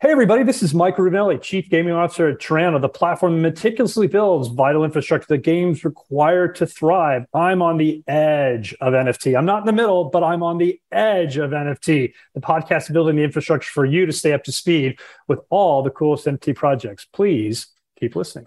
Hey, 0.00 0.12
everybody, 0.12 0.44
this 0.44 0.62
is 0.62 0.74
Mike 0.74 0.94
Rubinelli, 0.94 1.42
Chief 1.42 1.68
Gaming 1.68 1.92
Officer 1.92 2.28
at 2.28 2.38
Toronto, 2.38 2.78
the 2.78 2.88
platform 2.88 3.42
meticulously 3.42 4.06
builds 4.06 4.46
vital 4.46 4.84
infrastructure 4.84 5.26
that 5.30 5.38
games 5.38 5.84
require 5.84 6.46
to 6.52 6.66
thrive. 6.68 7.26
I'm 7.34 7.62
on 7.62 7.78
the 7.78 8.04
edge 8.06 8.76
of 8.80 8.92
NFT. 8.92 9.36
I'm 9.36 9.44
not 9.44 9.62
in 9.62 9.66
the 9.66 9.72
middle, 9.72 10.04
but 10.04 10.22
I'm 10.22 10.44
on 10.44 10.58
the 10.58 10.80
edge 10.92 11.36
of 11.36 11.50
NFT. 11.50 12.12
The 12.34 12.40
podcast 12.40 12.92
building 12.92 13.16
the 13.16 13.24
infrastructure 13.24 13.72
for 13.72 13.84
you 13.84 14.06
to 14.06 14.12
stay 14.12 14.32
up 14.32 14.44
to 14.44 14.52
speed 14.52 15.00
with 15.26 15.40
all 15.50 15.82
the 15.82 15.90
coolest 15.90 16.26
NFT 16.26 16.54
projects. 16.54 17.04
Please 17.04 17.66
keep 17.98 18.14
listening. 18.14 18.46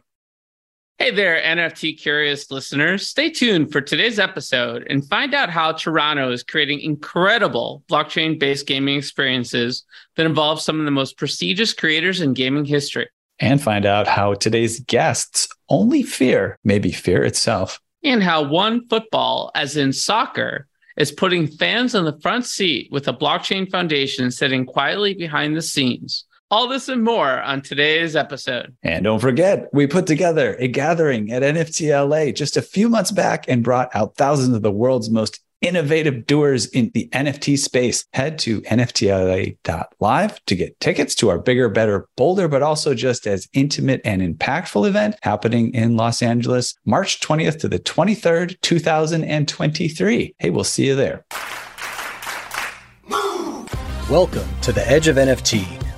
Hey 1.01 1.09
there, 1.09 1.41
NFT 1.41 1.99
curious 1.99 2.51
listeners. 2.51 3.07
Stay 3.07 3.31
tuned 3.31 3.71
for 3.71 3.81
today's 3.81 4.19
episode 4.19 4.85
and 4.87 5.03
find 5.03 5.33
out 5.33 5.49
how 5.49 5.71
Toronto 5.71 6.31
is 6.31 6.43
creating 6.43 6.81
incredible 6.81 7.83
blockchain 7.89 8.37
based 8.37 8.67
gaming 8.67 8.99
experiences 8.99 9.83
that 10.15 10.27
involve 10.27 10.61
some 10.61 10.77
of 10.77 10.85
the 10.85 10.91
most 10.91 11.17
prestigious 11.17 11.73
creators 11.73 12.21
in 12.21 12.35
gaming 12.35 12.65
history. 12.65 13.09
And 13.39 13.59
find 13.59 13.83
out 13.87 14.07
how 14.07 14.35
today's 14.35 14.79
guests' 14.81 15.47
only 15.69 16.03
fear 16.03 16.59
may 16.63 16.77
be 16.77 16.91
fear 16.91 17.23
itself. 17.23 17.79
And 18.03 18.21
how 18.21 18.43
one 18.43 18.87
football, 18.87 19.49
as 19.55 19.75
in 19.75 19.93
soccer, 19.93 20.67
is 20.97 21.11
putting 21.11 21.47
fans 21.47 21.95
on 21.95 22.05
the 22.05 22.19
front 22.21 22.45
seat 22.45 22.89
with 22.91 23.07
a 23.07 23.13
blockchain 23.13 23.67
foundation 23.71 24.29
sitting 24.29 24.67
quietly 24.67 25.15
behind 25.15 25.57
the 25.57 25.63
scenes. 25.63 26.25
All 26.51 26.67
this 26.67 26.89
and 26.89 27.01
more 27.01 27.41
on 27.41 27.61
today's 27.61 28.13
episode. 28.13 28.75
And 28.83 29.05
don't 29.05 29.21
forget, 29.21 29.69
we 29.71 29.87
put 29.87 30.05
together 30.05 30.57
a 30.59 30.67
gathering 30.67 31.31
at 31.31 31.43
NFT 31.43 31.97
LA 31.97 32.33
just 32.33 32.57
a 32.57 32.61
few 32.61 32.89
months 32.89 33.09
back 33.09 33.45
and 33.47 33.63
brought 33.63 33.87
out 33.95 34.17
thousands 34.17 34.53
of 34.53 34.61
the 34.61 34.69
world's 34.69 35.09
most 35.09 35.39
innovative 35.61 36.27
doers 36.27 36.65
in 36.65 36.91
the 36.93 37.07
NFT 37.13 37.57
space. 37.57 38.05
Head 38.11 38.37
to 38.39 38.59
NFTLA.live 38.63 40.45
to 40.45 40.55
get 40.57 40.77
tickets 40.81 41.15
to 41.15 41.29
our 41.29 41.39
bigger, 41.39 41.69
better, 41.69 42.09
bolder, 42.17 42.49
but 42.49 42.61
also 42.61 42.93
just 42.93 43.27
as 43.27 43.47
intimate 43.53 44.01
and 44.03 44.21
impactful 44.21 44.85
event 44.85 45.15
happening 45.21 45.73
in 45.73 45.95
Los 45.95 46.21
Angeles, 46.21 46.75
March 46.83 47.21
20th 47.21 47.61
to 47.61 47.69
the 47.69 47.79
23rd, 47.79 48.59
2023. 48.59 50.35
Hey, 50.37 50.49
we'll 50.49 50.65
see 50.65 50.87
you 50.87 50.95
there. 50.95 51.23
Welcome 54.09 54.49
to 54.63 54.73
the 54.73 54.83
Edge 54.85 55.07
of 55.07 55.15
NFT 55.15 55.81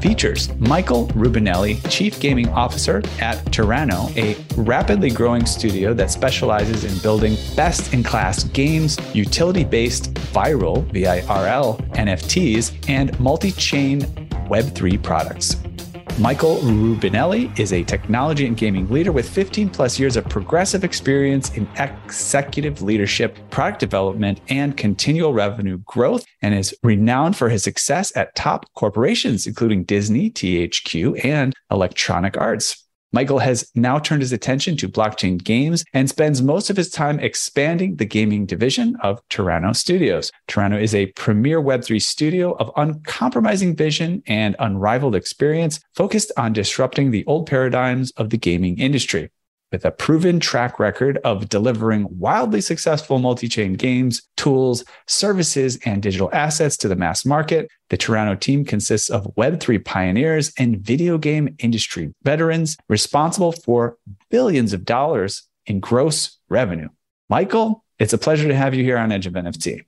features 0.00 0.54
Michael 0.58 1.06
Rubinelli, 1.08 1.78
Chief 1.90 2.18
Gaming 2.20 2.48
Officer 2.50 3.02
at 3.20 3.52
Toronto, 3.52 4.08
a 4.16 4.36
rapidly 4.56 5.10
growing 5.10 5.46
studio 5.46 5.94
that 5.94 6.10
specializes 6.10 6.84
in 6.84 6.98
building 7.02 7.36
best 7.54 7.92
in 7.92 8.02
class 8.02 8.44
games, 8.44 8.98
utility 9.14 9.64
based 9.64 10.14
viral 10.32 10.84
VIRL 10.92 11.78
NFTs, 11.92 12.72
and 12.88 13.18
multi 13.20 13.52
chain 13.52 14.00
Web3 14.48 15.02
products. 15.02 15.56
Michael 16.20 16.58
Rubinelli 16.58 17.58
is 17.58 17.72
a 17.72 17.82
technology 17.82 18.46
and 18.46 18.54
gaming 18.54 18.86
leader 18.90 19.10
with 19.10 19.26
15 19.26 19.70
plus 19.70 19.98
years 19.98 20.18
of 20.18 20.28
progressive 20.28 20.84
experience 20.84 21.56
in 21.56 21.66
executive 21.78 22.82
leadership, 22.82 23.38
product 23.48 23.80
development, 23.80 24.38
and 24.50 24.76
continual 24.76 25.32
revenue 25.32 25.78
growth, 25.86 26.26
and 26.42 26.54
is 26.54 26.74
renowned 26.82 27.38
for 27.38 27.48
his 27.48 27.64
success 27.64 28.14
at 28.18 28.34
top 28.34 28.66
corporations, 28.74 29.46
including 29.46 29.84
Disney, 29.84 30.30
THQ, 30.30 31.24
and 31.24 31.54
Electronic 31.70 32.36
Arts. 32.36 32.86
Michael 33.12 33.40
has 33.40 33.68
now 33.74 33.98
turned 33.98 34.22
his 34.22 34.32
attention 34.32 34.76
to 34.76 34.88
blockchain 34.88 35.42
games 35.42 35.84
and 35.92 36.08
spends 36.08 36.42
most 36.42 36.70
of 36.70 36.76
his 36.76 36.90
time 36.90 37.18
expanding 37.18 37.96
the 37.96 38.04
gaming 38.04 38.46
division 38.46 38.94
of 39.02 39.20
Toronto 39.28 39.72
Studios. 39.72 40.30
Toronto 40.46 40.78
is 40.78 40.94
a 40.94 41.06
premier 41.06 41.60
Web3 41.60 42.00
studio 42.00 42.52
of 42.58 42.70
uncompromising 42.76 43.74
vision 43.74 44.22
and 44.28 44.54
unrivaled 44.60 45.16
experience 45.16 45.80
focused 45.92 46.30
on 46.36 46.52
disrupting 46.52 47.10
the 47.10 47.24
old 47.26 47.46
paradigms 47.46 48.12
of 48.12 48.30
the 48.30 48.38
gaming 48.38 48.78
industry. 48.78 49.28
With 49.72 49.84
a 49.84 49.92
proven 49.92 50.40
track 50.40 50.80
record 50.80 51.18
of 51.18 51.48
delivering 51.48 52.08
wildly 52.18 52.60
successful 52.60 53.20
multi 53.20 53.46
chain 53.46 53.74
games, 53.74 54.22
tools, 54.36 54.84
services, 55.06 55.78
and 55.84 56.02
digital 56.02 56.28
assets 56.32 56.76
to 56.78 56.88
the 56.88 56.96
mass 56.96 57.24
market, 57.24 57.70
the 57.88 57.96
Toronto 57.96 58.34
team 58.34 58.64
consists 58.64 59.08
of 59.08 59.32
Web3 59.36 59.84
pioneers 59.84 60.52
and 60.58 60.80
video 60.80 61.18
game 61.18 61.54
industry 61.60 62.12
veterans 62.24 62.76
responsible 62.88 63.52
for 63.52 63.96
billions 64.28 64.72
of 64.72 64.84
dollars 64.84 65.44
in 65.66 65.78
gross 65.78 66.38
revenue. 66.48 66.88
Michael, 67.28 67.84
it's 68.00 68.12
a 68.12 68.18
pleasure 68.18 68.48
to 68.48 68.56
have 68.56 68.74
you 68.74 68.82
here 68.82 68.98
on 68.98 69.12
Edge 69.12 69.28
of 69.28 69.34
NFT. 69.34 69.84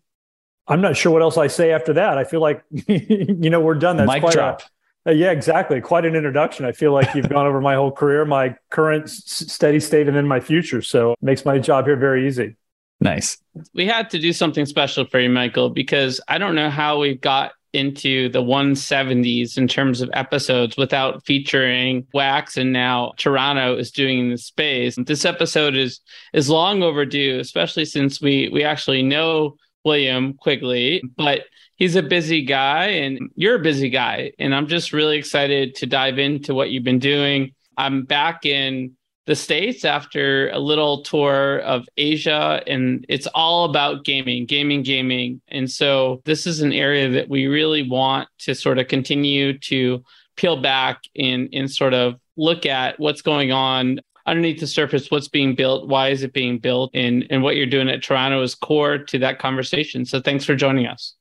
I'm 0.68 0.80
not 0.80 0.96
sure 0.96 1.10
what 1.10 1.22
else 1.22 1.36
I 1.36 1.48
say 1.48 1.72
after 1.72 1.94
that. 1.94 2.18
I 2.18 2.22
feel 2.22 2.40
like, 2.40 2.62
you 2.70 3.50
know, 3.50 3.60
we're 3.60 3.74
done. 3.74 3.96
That's 3.96 4.12
Mic 4.12 4.22
quite 4.22 4.32
drop. 4.32 4.60
A- 4.60 4.64
Uh, 5.06 5.10
yeah, 5.10 5.32
exactly. 5.32 5.80
Quite 5.80 6.04
an 6.04 6.14
introduction. 6.14 6.64
I 6.64 6.72
feel 6.72 6.92
like 6.92 7.12
you've 7.14 7.28
gone 7.28 7.46
over 7.46 7.60
my 7.60 7.74
whole 7.74 7.90
career, 7.90 8.24
my 8.24 8.54
current 8.70 9.04
s- 9.04 9.44
steady 9.52 9.80
state, 9.80 10.06
and 10.06 10.16
then 10.16 10.28
my 10.28 10.38
future. 10.38 10.80
So 10.80 11.12
it 11.12 11.18
makes 11.22 11.44
my 11.44 11.58
job 11.58 11.86
here 11.86 11.96
very 11.96 12.26
easy. 12.26 12.56
Nice. 13.00 13.38
We 13.74 13.86
had 13.86 14.10
to 14.10 14.18
do 14.20 14.32
something 14.32 14.64
special 14.64 15.04
for 15.04 15.18
you, 15.18 15.28
Michael, 15.28 15.70
because 15.70 16.20
I 16.28 16.38
don't 16.38 16.54
know 16.54 16.70
how 16.70 17.00
we 17.00 17.16
got 17.16 17.52
into 17.72 18.28
the 18.28 18.42
170s 18.42 19.56
in 19.56 19.66
terms 19.66 20.02
of 20.02 20.10
episodes 20.12 20.76
without 20.76 21.24
featuring 21.24 22.06
Wax 22.12 22.56
and 22.56 22.72
now 22.72 23.12
Toronto 23.16 23.76
is 23.76 23.90
doing 23.90 24.30
the 24.30 24.38
space. 24.38 24.96
This 25.06 25.24
episode 25.24 25.74
is 25.74 26.00
is 26.32 26.50
long 26.50 26.82
overdue, 26.82 27.40
especially 27.40 27.86
since 27.86 28.20
we 28.20 28.50
we 28.52 28.62
actually 28.62 29.02
know 29.02 29.56
William 29.84 30.34
Quigley, 30.34 31.02
but 31.16 31.44
he's 31.82 31.96
a 31.96 32.02
busy 32.02 32.42
guy 32.42 32.84
and 32.84 33.28
you're 33.34 33.56
a 33.56 33.58
busy 33.58 33.90
guy. 33.90 34.30
And 34.38 34.54
I'm 34.54 34.68
just 34.68 34.92
really 34.92 35.18
excited 35.18 35.74
to 35.74 35.84
dive 35.84 36.16
into 36.16 36.54
what 36.54 36.70
you've 36.70 36.84
been 36.84 37.00
doing. 37.00 37.56
I'm 37.76 38.04
back 38.04 38.46
in 38.46 38.96
the 39.26 39.34
States 39.34 39.84
after 39.84 40.48
a 40.50 40.60
little 40.60 41.02
tour 41.02 41.58
of 41.58 41.88
Asia, 41.96 42.62
and 42.68 43.04
it's 43.08 43.26
all 43.34 43.64
about 43.64 44.04
gaming, 44.04 44.46
gaming, 44.46 44.84
gaming. 44.84 45.40
And 45.48 45.68
so 45.68 46.22
this 46.24 46.46
is 46.46 46.60
an 46.60 46.72
area 46.72 47.10
that 47.10 47.28
we 47.28 47.48
really 47.48 47.82
want 47.82 48.28
to 48.42 48.54
sort 48.54 48.78
of 48.78 48.86
continue 48.86 49.58
to 49.58 50.04
peel 50.36 50.62
back 50.62 51.00
and, 51.16 51.48
and 51.52 51.68
sort 51.68 51.94
of 51.94 52.14
look 52.36 52.64
at 52.64 53.00
what's 53.00 53.22
going 53.22 53.50
on 53.50 53.98
underneath 54.24 54.60
the 54.60 54.68
surface, 54.68 55.10
what's 55.10 55.26
being 55.26 55.56
built, 55.56 55.88
why 55.88 56.10
is 56.10 56.22
it 56.22 56.32
being 56.32 56.60
built, 56.60 56.92
and, 56.94 57.26
and 57.28 57.42
what 57.42 57.56
you're 57.56 57.66
doing 57.66 57.88
at 57.88 58.04
Toronto 58.04 58.40
is 58.40 58.54
core 58.54 58.98
to 58.98 59.18
that 59.18 59.40
conversation. 59.40 60.04
So 60.04 60.20
thanks 60.20 60.44
for 60.44 60.54
joining 60.54 60.86
us. 60.86 61.16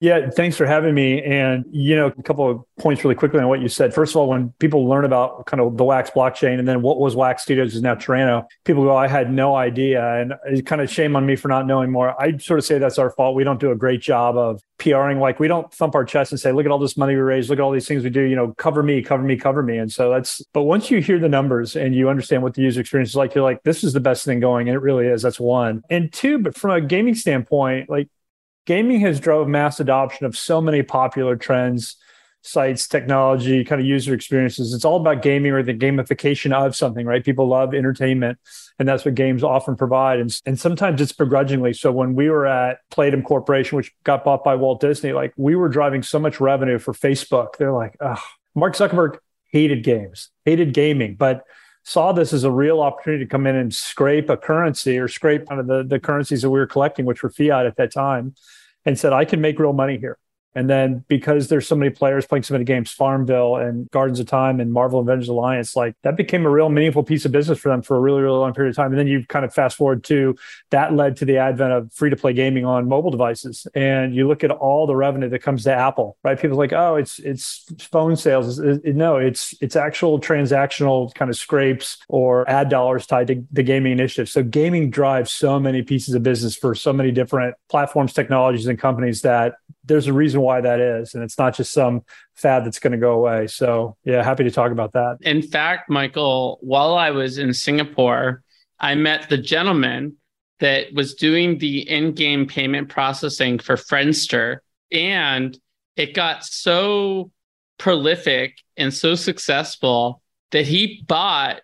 Yeah, 0.00 0.30
thanks 0.30 0.56
for 0.56 0.64
having 0.64 0.94
me. 0.94 1.20
And, 1.22 1.64
you 1.72 1.96
know, 1.96 2.06
a 2.06 2.22
couple 2.22 2.48
of 2.48 2.62
points 2.78 3.02
really 3.02 3.16
quickly 3.16 3.40
on 3.40 3.48
what 3.48 3.60
you 3.60 3.68
said. 3.68 3.92
First 3.92 4.12
of 4.12 4.18
all, 4.18 4.28
when 4.28 4.50
people 4.60 4.86
learn 4.86 5.04
about 5.04 5.46
kind 5.46 5.60
of 5.60 5.76
the 5.76 5.82
Wax 5.82 6.10
blockchain 6.10 6.60
and 6.60 6.68
then 6.68 6.82
what 6.82 7.00
was 7.00 7.16
Wax 7.16 7.42
Studios 7.42 7.74
is 7.74 7.82
now 7.82 7.96
Toronto, 7.96 8.46
people 8.64 8.84
go, 8.84 8.96
I 8.96 9.08
had 9.08 9.32
no 9.32 9.56
idea. 9.56 10.20
And 10.20 10.34
it's 10.46 10.62
kind 10.62 10.80
of 10.80 10.88
shame 10.88 11.16
on 11.16 11.26
me 11.26 11.34
for 11.34 11.48
not 11.48 11.66
knowing 11.66 11.90
more. 11.90 12.20
I 12.20 12.36
sort 12.38 12.60
of 12.60 12.64
say 12.64 12.78
that's 12.78 12.96
our 12.96 13.10
fault. 13.10 13.34
We 13.34 13.42
don't 13.42 13.58
do 13.58 13.72
a 13.72 13.76
great 13.76 14.00
job 14.00 14.36
of 14.36 14.62
PRing. 14.78 15.18
Like 15.18 15.40
we 15.40 15.48
don't 15.48 15.72
thump 15.74 15.96
our 15.96 16.04
chest 16.04 16.30
and 16.30 16.38
say, 16.38 16.52
look 16.52 16.64
at 16.64 16.70
all 16.70 16.78
this 16.78 16.96
money 16.96 17.16
we 17.16 17.20
raised, 17.20 17.50
look 17.50 17.58
at 17.58 17.62
all 17.62 17.72
these 17.72 17.88
things 17.88 18.04
we 18.04 18.10
do, 18.10 18.22
you 18.22 18.36
know, 18.36 18.54
cover 18.56 18.84
me, 18.84 19.02
cover 19.02 19.24
me, 19.24 19.36
cover 19.36 19.64
me. 19.64 19.78
And 19.78 19.90
so 19.90 20.10
that's, 20.10 20.40
but 20.52 20.62
once 20.62 20.92
you 20.92 21.00
hear 21.00 21.18
the 21.18 21.28
numbers 21.28 21.74
and 21.74 21.92
you 21.92 22.08
understand 22.08 22.44
what 22.44 22.54
the 22.54 22.62
user 22.62 22.80
experience 22.80 23.10
is 23.10 23.16
like, 23.16 23.34
you're 23.34 23.42
like, 23.42 23.64
this 23.64 23.82
is 23.82 23.94
the 23.94 24.00
best 24.00 24.24
thing 24.24 24.38
going. 24.38 24.68
And 24.68 24.76
it 24.76 24.80
really 24.80 25.08
is. 25.08 25.22
That's 25.22 25.40
one. 25.40 25.82
And 25.90 26.12
two, 26.12 26.38
but 26.38 26.56
from 26.56 26.70
a 26.70 26.80
gaming 26.80 27.16
standpoint, 27.16 27.90
like 27.90 28.08
gaming 28.68 29.00
has 29.00 29.18
drove 29.18 29.48
mass 29.48 29.80
adoption 29.80 30.26
of 30.26 30.36
so 30.36 30.60
many 30.60 30.82
popular 30.82 31.36
trends 31.36 31.96
sites 32.42 32.86
technology 32.86 33.64
kind 33.64 33.80
of 33.80 33.86
user 33.86 34.12
experiences. 34.12 34.74
It's 34.74 34.84
all 34.84 35.00
about 35.00 35.22
gaming 35.22 35.52
or 35.52 35.62
the 35.62 35.72
gamification 35.72 36.52
of 36.52 36.76
something 36.76 37.06
right? 37.06 37.24
People 37.24 37.48
love 37.48 37.72
entertainment 37.72 38.38
and 38.78 38.86
that's 38.86 39.06
what 39.06 39.14
games 39.14 39.42
often 39.42 39.74
provide. 39.74 40.20
And, 40.20 40.38
and 40.44 40.60
sometimes 40.60 41.00
it's 41.00 41.12
begrudgingly. 41.12 41.72
So 41.72 41.90
when 41.90 42.14
we 42.14 42.28
were 42.28 42.46
at 42.46 42.80
playdom 42.92 43.24
corporation 43.24 43.76
which 43.76 43.90
got 44.04 44.22
bought 44.22 44.44
by 44.44 44.54
walt 44.54 44.82
disney 44.82 45.14
like 45.14 45.32
we 45.38 45.56
were 45.56 45.70
driving 45.70 46.02
so 46.02 46.18
much 46.18 46.38
revenue 46.38 46.78
for 46.78 46.92
facebook. 46.92 47.56
They're 47.56 47.72
like 47.72 47.96
oh 48.00 48.22
mark 48.54 48.76
zuckerberg 48.76 49.16
hated 49.50 49.82
games 49.82 50.28
hated 50.44 50.74
gaming 50.74 51.14
but 51.14 51.44
saw 51.84 52.12
this 52.12 52.34
as 52.34 52.44
a 52.44 52.50
real 52.50 52.82
opportunity 52.82 53.24
to 53.24 53.30
come 53.30 53.46
in 53.46 53.56
and 53.56 53.74
scrape 53.74 54.28
a 54.28 54.36
currency 54.36 54.98
or 54.98 55.08
scrape 55.08 55.48
kind 55.48 55.58
of 55.58 55.66
the, 55.66 55.82
the 55.82 55.98
currencies 55.98 56.42
that 56.42 56.50
we 56.50 56.58
were 56.58 56.66
collecting 56.66 57.06
which 57.06 57.22
were 57.22 57.30
fiat 57.30 57.64
at 57.64 57.76
that 57.76 57.90
time 57.90 58.34
and 58.88 58.98
said, 58.98 59.12
I 59.12 59.26
can 59.26 59.40
make 59.42 59.58
real 59.58 59.74
money 59.74 59.98
here. 59.98 60.18
And 60.54 60.68
then 60.68 61.04
because 61.08 61.48
there's 61.48 61.68
so 61.68 61.76
many 61.76 61.90
players 61.90 62.26
playing 62.26 62.42
so 62.42 62.54
many 62.54 62.64
games, 62.64 62.90
Farmville 62.90 63.56
and 63.56 63.88
Gardens 63.90 64.18
of 64.18 64.26
Time 64.26 64.60
and 64.60 64.72
Marvel 64.72 65.00
Avengers 65.00 65.28
Alliance, 65.28 65.76
like 65.76 65.94
that 66.02 66.16
became 66.16 66.46
a 66.46 66.50
real 66.50 66.68
meaningful 66.68 67.02
piece 67.02 67.24
of 67.24 67.32
business 67.32 67.58
for 67.58 67.68
them 67.68 67.82
for 67.82 67.96
a 67.96 68.00
really, 68.00 68.22
really 68.22 68.38
long 68.38 68.54
period 68.54 68.70
of 68.70 68.76
time. 68.76 68.90
And 68.90 68.98
then 68.98 69.06
you 69.06 69.24
kind 69.28 69.44
of 69.44 69.52
fast 69.52 69.76
forward 69.76 70.02
to 70.04 70.36
that 70.70 70.94
led 70.94 71.16
to 71.18 71.24
the 71.24 71.36
advent 71.36 71.72
of 71.72 71.92
free 71.92 72.10
to 72.10 72.16
play 72.16 72.32
gaming 72.32 72.64
on 72.64 72.88
mobile 72.88 73.10
devices. 73.10 73.66
And 73.74 74.14
you 74.14 74.26
look 74.26 74.42
at 74.42 74.50
all 74.50 74.86
the 74.86 74.96
revenue 74.96 75.28
that 75.28 75.40
comes 75.40 75.64
to 75.64 75.72
Apple, 75.72 76.16
right? 76.24 76.40
People 76.40 76.56
like, 76.56 76.72
oh, 76.72 76.96
it's 76.96 77.18
it's 77.20 77.66
phone 77.92 78.16
sales. 78.16 78.58
It, 78.58 78.96
no, 78.96 79.16
it's 79.16 79.54
it's 79.60 79.76
actual 79.76 80.18
transactional 80.18 81.14
kind 81.14 81.30
of 81.30 81.36
scrapes 81.36 81.98
or 82.08 82.48
ad 82.48 82.68
dollars 82.68 83.06
tied 83.06 83.28
to 83.28 83.44
the 83.52 83.62
gaming 83.62 83.92
initiative. 83.92 84.28
So 84.28 84.42
gaming 84.42 84.90
drives 84.90 85.30
so 85.30 85.60
many 85.60 85.82
pieces 85.82 86.14
of 86.14 86.22
business 86.22 86.56
for 86.56 86.74
so 86.74 86.92
many 86.92 87.10
different 87.10 87.54
platforms, 87.68 88.12
technologies, 88.12 88.66
and 88.66 88.78
companies 88.78 89.22
that 89.22 89.54
there's 89.88 90.06
a 90.06 90.12
reason 90.12 90.40
why 90.40 90.60
that 90.60 90.80
is. 90.80 91.14
And 91.14 91.24
it's 91.24 91.38
not 91.38 91.56
just 91.56 91.72
some 91.72 92.02
fad 92.34 92.64
that's 92.64 92.78
going 92.78 92.92
to 92.92 92.98
go 92.98 93.12
away. 93.12 93.46
So, 93.46 93.96
yeah, 94.04 94.22
happy 94.22 94.44
to 94.44 94.50
talk 94.50 94.70
about 94.70 94.92
that. 94.92 95.18
In 95.22 95.42
fact, 95.42 95.90
Michael, 95.90 96.58
while 96.60 96.94
I 96.94 97.10
was 97.10 97.38
in 97.38 97.52
Singapore, 97.52 98.42
I 98.78 98.94
met 98.94 99.28
the 99.28 99.38
gentleman 99.38 100.16
that 100.60 100.92
was 100.92 101.14
doing 101.14 101.58
the 101.58 101.88
in 101.88 102.12
game 102.12 102.46
payment 102.46 102.88
processing 102.88 103.58
for 103.58 103.76
Friendster. 103.76 104.58
And 104.92 105.58
it 105.96 106.14
got 106.14 106.44
so 106.44 107.30
prolific 107.78 108.58
and 108.76 108.92
so 108.92 109.14
successful 109.14 110.22
that 110.50 110.66
he 110.66 111.04
bought 111.06 111.60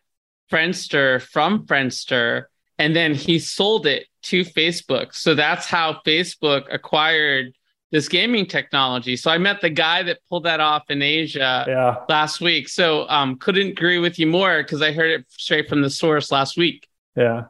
Friendster 0.50 1.20
from 1.20 1.66
Friendster 1.66 2.44
and 2.78 2.94
then 2.94 3.14
he 3.14 3.38
sold 3.38 3.86
it 3.86 4.06
to 4.22 4.44
Facebook. 4.44 5.14
So 5.14 5.34
that's 5.34 5.66
how 5.66 6.00
Facebook 6.06 6.64
acquired 6.72 7.54
this 7.94 8.08
gaming 8.08 8.44
technology. 8.44 9.16
So 9.16 9.30
I 9.30 9.38
met 9.38 9.60
the 9.60 9.70
guy 9.70 10.02
that 10.02 10.18
pulled 10.28 10.42
that 10.46 10.58
off 10.58 10.82
in 10.90 11.00
Asia 11.00 11.64
yeah. 11.68 11.96
last 12.08 12.40
week. 12.40 12.68
So 12.68 13.08
um, 13.08 13.36
couldn't 13.36 13.68
agree 13.68 13.98
with 13.98 14.18
you 14.18 14.26
more 14.26 14.64
because 14.64 14.82
I 14.82 14.90
heard 14.90 15.12
it 15.12 15.26
straight 15.28 15.68
from 15.68 15.80
the 15.80 15.88
source 15.88 16.32
last 16.32 16.56
week. 16.56 16.88
Yeah. 17.14 17.44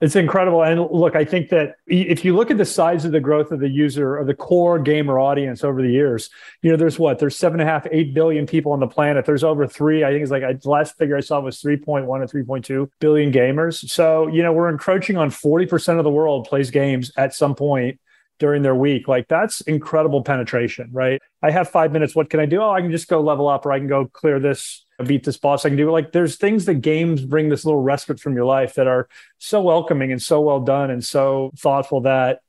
It's 0.00 0.16
incredible. 0.16 0.64
And 0.64 0.80
look, 0.90 1.14
I 1.14 1.24
think 1.24 1.48
that 1.50 1.76
if 1.86 2.24
you 2.24 2.34
look 2.34 2.50
at 2.50 2.58
the 2.58 2.64
size 2.64 3.04
of 3.04 3.12
the 3.12 3.20
growth 3.20 3.52
of 3.52 3.60
the 3.60 3.68
user 3.68 4.18
or 4.18 4.24
the 4.24 4.34
core 4.34 4.80
gamer 4.80 5.20
audience 5.20 5.62
over 5.62 5.80
the 5.80 5.92
years, 5.92 6.28
you 6.60 6.72
know, 6.72 6.76
there's 6.76 6.98
what? 6.98 7.20
There's 7.20 7.36
seven 7.36 7.60
and 7.60 7.68
a 7.68 7.72
half, 7.72 7.86
eight 7.92 8.14
billion 8.14 8.48
people 8.48 8.72
on 8.72 8.80
the 8.80 8.88
planet. 8.88 9.24
There's 9.24 9.44
over 9.44 9.64
three. 9.68 10.02
I 10.02 10.10
think 10.10 10.22
it's 10.22 10.32
like 10.32 10.42
I, 10.42 10.54
the 10.54 10.68
last 10.68 10.98
figure 10.98 11.16
I 11.16 11.20
saw 11.20 11.38
was 11.38 11.62
3.1 11.62 12.08
or 12.08 12.26
3.2 12.26 12.90
billion 12.98 13.30
gamers. 13.32 13.88
So, 13.88 14.26
you 14.26 14.42
know, 14.42 14.52
we're 14.52 14.70
encroaching 14.70 15.16
on 15.16 15.30
40% 15.30 15.98
of 15.98 16.04
the 16.04 16.10
world 16.10 16.48
plays 16.48 16.72
games 16.72 17.12
at 17.16 17.32
some 17.32 17.54
point 17.54 18.00
during 18.38 18.62
their 18.62 18.74
week. 18.74 19.08
Like 19.08 19.28
that's 19.28 19.60
incredible 19.62 20.22
penetration, 20.22 20.90
right? 20.92 21.20
I 21.42 21.50
have 21.50 21.68
five 21.68 21.92
minutes. 21.92 22.14
What 22.14 22.30
can 22.30 22.40
I 22.40 22.46
do? 22.46 22.62
Oh, 22.62 22.70
I 22.70 22.80
can 22.80 22.90
just 22.90 23.08
go 23.08 23.20
level 23.20 23.48
up 23.48 23.66
or 23.66 23.72
I 23.72 23.78
can 23.78 23.88
go 23.88 24.06
clear 24.06 24.40
this, 24.40 24.84
beat 25.06 25.24
this 25.24 25.36
boss. 25.36 25.64
I 25.64 25.68
can 25.68 25.76
do 25.78 25.90
like 25.90 26.12
there's 26.12 26.36
things 26.36 26.64
that 26.66 26.74
games 26.76 27.24
bring 27.24 27.48
this 27.48 27.64
little 27.64 27.80
respite 27.80 28.20
from 28.20 28.34
your 28.34 28.44
life 28.44 28.74
that 28.74 28.86
are 28.86 29.08
so 29.38 29.60
welcoming 29.60 30.12
and 30.12 30.22
so 30.22 30.40
well 30.40 30.60
done 30.60 30.90
and 30.90 31.04
so 31.04 31.52
thoughtful 31.56 32.02
that 32.02 32.40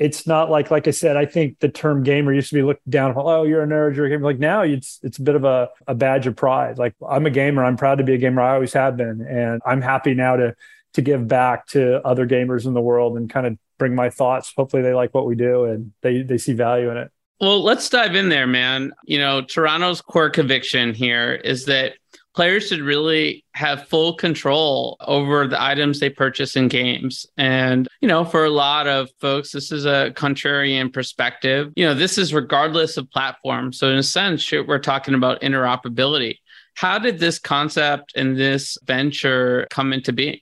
it's 0.00 0.26
not 0.26 0.50
like 0.50 0.70
like 0.70 0.88
I 0.88 0.92
said, 0.92 1.18
I 1.18 1.26
think 1.26 1.58
the 1.58 1.68
term 1.68 2.02
gamer 2.02 2.32
used 2.32 2.48
to 2.48 2.54
be 2.54 2.62
looked 2.62 2.88
down 2.88 3.10
upon, 3.10 3.24
oh, 3.26 3.44
you're 3.44 3.62
a 3.62 3.66
nerd, 3.66 3.96
you're 3.96 4.06
a 4.06 4.08
gamer. 4.08 4.24
Like 4.24 4.38
now 4.38 4.62
it's 4.62 4.98
it's 5.02 5.18
a 5.18 5.22
bit 5.22 5.34
of 5.34 5.44
a, 5.44 5.68
a 5.86 5.94
badge 5.94 6.26
of 6.26 6.36
pride. 6.36 6.78
Like 6.78 6.94
I'm 7.06 7.26
a 7.26 7.30
gamer, 7.30 7.62
I'm 7.62 7.76
proud 7.76 7.98
to 7.98 8.04
be 8.04 8.14
a 8.14 8.18
gamer. 8.18 8.40
I 8.40 8.54
always 8.54 8.72
have 8.72 8.96
been. 8.96 9.20
And 9.20 9.60
I'm 9.64 9.82
happy 9.82 10.14
now 10.14 10.36
to 10.36 10.56
to 10.94 11.02
give 11.02 11.28
back 11.28 11.66
to 11.68 12.04
other 12.04 12.26
gamers 12.26 12.66
in 12.66 12.72
the 12.72 12.80
world 12.80 13.18
and 13.18 13.28
kind 13.28 13.46
of 13.46 13.58
bring 13.80 13.96
my 13.96 14.10
thoughts. 14.10 14.52
Hopefully 14.56 14.82
they 14.82 14.94
like 14.94 15.12
what 15.12 15.26
we 15.26 15.34
do 15.34 15.64
and 15.64 15.92
they 16.02 16.22
they 16.22 16.38
see 16.38 16.52
value 16.52 16.90
in 16.90 16.96
it. 16.96 17.10
Well, 17.40 17.64
let's 17.64 17.88
dive 17.88 18.14
in 18.14 18.28
there, 18.28 18.46
man. 18.46 18.92
You 19.04 19.18
know, 19.18 19.40
Toronto's 19.40 20.02
core 20.02 20.30
conviction 20.30 20.94
here 20.94 21.32
is 21.32 21.64
that 21.64 21.94
players 22.34 22.68
should 22.68 22.80
really 22.80 23.44
have 23.54 23.88
full 23.88 24.14
control 24.14 24.98
over 25.00 25.46
the 25.46 25.60
items 25.60 25.98
they 25.98 26.10
purchase 26.10 26.54
in 26.54 26.68
games. 26.68 27.26
And, 27.38 27.88
you 28.02 28.08
know, 28.08 28.26
for 28.26 28.44
a 28.44 28.50
lot 28.50 28.86
of 28.86 29.08
folks, 29.20 29.52
this 29.52 29.72
is 29.72 29.86
a 29.86 30.12
contrarian 30.14 30.92
perspective. 30.92 31.72
You 31.76 31.86
know, 31.86 31.94
this 31.94 32.18
is 32.18 32.34
regardless 32.34 32.98
of 32.98 33.10
platform. 33.10 33.72
So, 33.72 33.88
in 33.88 33.96
a 33.96 34.02
sense, 34.02 34.52
we're 34.52 34.78
talking 34.78 35.14
about 35.14 35.40
interoperability. 35.40 36.36
How 36.74 36.98
did 36.98 37.18
this 37.18 37.38
concept 37.38 38.12
and 38.16 38.36
this 38.36 38.76
venture 38.84 39.66
come 39.70 39.94
into 39.94 40.12
being? 40.12 40.40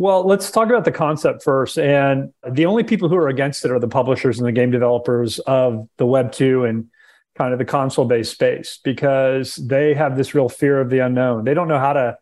Well, 0.00 0.26
let's 0.26 0.50
talk 0.50 0.70
about 0.70 0.86
the 0.86 0.92
concept 0.92 1.42
first. 1.42 1.78
And 1.78 2.32
the 2.50 2.64
only 2.64 2.84
people 2.84 3.10
who 3.10 3.16
are 3.16 3.28
against 3.28 3.66
it 3.66 3.70
are 3.70 3.78
the 3.78 3.86
publishers 3.86 4.38
and 4.38 4.48
the 4.48 4.52
game 4.52 4.70
developers 4.70 5.40
of 5.40 5.86
the 5.98 6.06
Web 6.06 6.32
2 6.32 6.64
and 6.64 6.86
kind 7.36 7.52
of 7.52 7.58
the 7.58 7.66
console 7.66 8.06
based 8.06 8.32
space 8.32 8.80
because 8.82 9.56
they 9.56 9.92
have 9.92 10.16
this 10.16 10.34
real 10.34 10.48
fear 10.48 10.80
of 10.80 10.88
the 10.88 11.00
unknown. 11.00 11.44
They 11.44 11.52
don't 11.52 11.68
know 11.68 11.78
how 11.78 11.92
to 11.92 12.16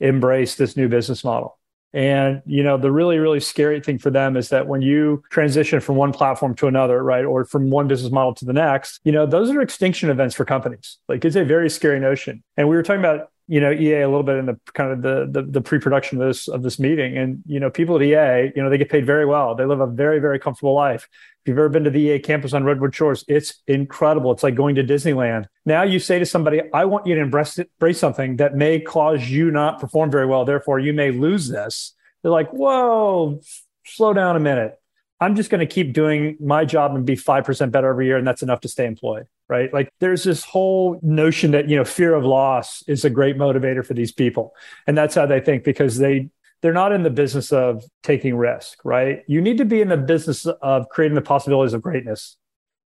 embrace 0.00 0.54
this 0.54 0.74
new 0.74 0.88
business 0.88 1.22
model. 1.22 1.58
And 1.92 2.40
you 2.46 2.62
know, 2.62 2.78
the 2.78 2.90
really, 2.90 3.18
really 3.18 3.40
scary 3.40 3.82
thing 3.82 3.98
for 3.98 4.08
them 4.08 4.34
is 4.34 4.48
that 4.48 4.66
when 4.66 4.80
you 4.80 5.22
transition 5.28 5.80
from 5.80 5.96
one 5.96 6.14
platform 6.14 6.54
to 6.54 6.66
another, 6.66 7.04
right, 7.04 7.26
or 7.26 7.44
from 7.44 7.68
one 7.68 7.88
business 7.88 8.10
model 8.10 8.32
to 8.36 8.46
the 8.46 8.54
next, 8.54 9.00
you 9.04 9.12
know, 9.12 9.26
those 9.26 9.50
are 9.50 9.60
extinction 9.60 10.08
events 10.08 10.34
for 10.34 10.46
companies. 10.46 10.96
Like 11.10 11.26
it's 11.26 11.36
a 11.36 11.44
very 11.44 11.68
scary 11.68 12.00
notion. 12.00 12.42
And 12.56 12.70
we 12.70 12.76
were 12.76 12.82
talking 12.82 13.00
about 13.00 13.28
you 13.48 13.60
know 13.60 13.72
EA 13.72 14.02
a 14.02 14.08
little 14.08 14.22
bit 14.22 14.36
in 14.36 14.46
the 14.46 14.60
kind 14.74 14.92
of 14.92 15.02
the, 15.02 15.28
the 15.30 15.50
the, 15.50 15.60
pre-production 15.60 16.20
of 16.20 16.28
this 16.28 16.48
of 16.48 16.62
this 16.62 16.78
meeting. 16.78 17.16
And 17.16 17.42
you 17.46 17.58
know 17.58 17.70
people 17.70 17.96
at 17.96 18.02
EA 18.02 18.52
you 18.54 18.62
know 18.62 18.70
they 18.70 18.78
get 18.78 18.90
paid 18.90 19.06
very 19.06 19.24
well. 19.24 19.54
They 19.54 19.64
live 19.64 19.80
a 19.80 19.86
very 19.86 20.20
very 20.20 20.38
comfortable 20.38 20.74
life. 20.74 21.08
If 21.42 21.48
you've 21.48 21.58
ever 21.58 21.70
been 21.70 21.84
to 21.84 21.90
the 21.90 22.00
EA 22.00 22.18
campus 22.18 22.52
on 22.52 22.64
Redwood 22.64 22.94
Shores 22.94 23.24
it's 23.26 23.62
incredible. 23.66 24.30
It's 24.32 24.42
like 24.42 24.54
going 24.54 24.74
to 24.76 24.84
Disneyland. 24.84 25.46
Now 25.64 25.82
you 25.82 25.98
say 25.98 26.18
to 26.18 26.26
somebody 26.26 26.60
I 26.72 26.84
want 26.84 27.06
you 27.06 27.14
to 27.14 27.20
embrace 27.22 27.58
embrace 27.58 27.98
something 27.98 28.36
that 28.36 28.54
may 28.54 28.80
cause 28.80 29.28
you 29.28 29.50
not 29.50 29.80
perform 29.80 30.10
very 30.10 30.26
well. 30.26 30.44
Therefore 30.44 30.78
you 30.78 30.92
may 30.92 31.10
lose 31.10 31.48
this. 31.48 31.94
They're 32.22 32.30
like 32.30 32.50
whoa 32.50 33.40
slow 33.84 34.12
down 34.12 34.36
a 34.36 34.40
minute. 34.40 34.74
I'm 35.20 35.34
just 35.34 35.50
going 35.50 35.60
to 35.60 35.66
keep 35.66 35.94
doing 35.94 36.36
my 36.38 36.64
job 36.64 36.94
and 36.94 37.04
be 37.04 37.16
5% 37.16 37.72
better 37.72 37.88
every 37.88 38.06
year 38.06 38.18
and 38.18 38.26
that's 38.26 38.42
enough 38.42 38.60
to 38.60 38.68
stay 38.68 38.86
employed 38.86 39.26
right? 39.48 39.72
Like 39.72 39.90
there's 39.98 40.24
this 40.24 40.44
whole 40.44 40.98
notion 41.02 41.52
that, 41.52 41.68
you 41.68 41.76
know, 41.76 41.84
fear 41.84 42.14
of 42.14 42.24
loss 42.24 42.82
is 42.86 43.04
a 43.04 43.10
great 43.10 43.36
motivator 43.36 43.84
for 43.84 43.94
these 43.94 44.12
people. 44.12 44.54
And 44.86 44.96
that's 44.96 45.14
how 45.14 45.26
they 45.26 45.40
think 45.40 45.64
because 45.64 45.98
they 45.98 46.30
they're 46.60 46.72
not 46.72 46.92
in 46.92 47.04
the 47.04 47.10
business 47.10 47.52
of 47.52 47.84
taking 48.02 48.36
risk, 48.36 48.78
right? 48.84 49.22
You 49.28 49.40
need 49.40 49.58
to 49.58 49.64
be 49.64 49.80
in 49.80 49.88
the 49.88 49.96
business 49.96 50.44
of 50.44 50.88
creating 50.88 51.14
the 51.14 51.22
possibilities 51.22 51.72
of 51.72 51.82
greatness. 51.82 52.36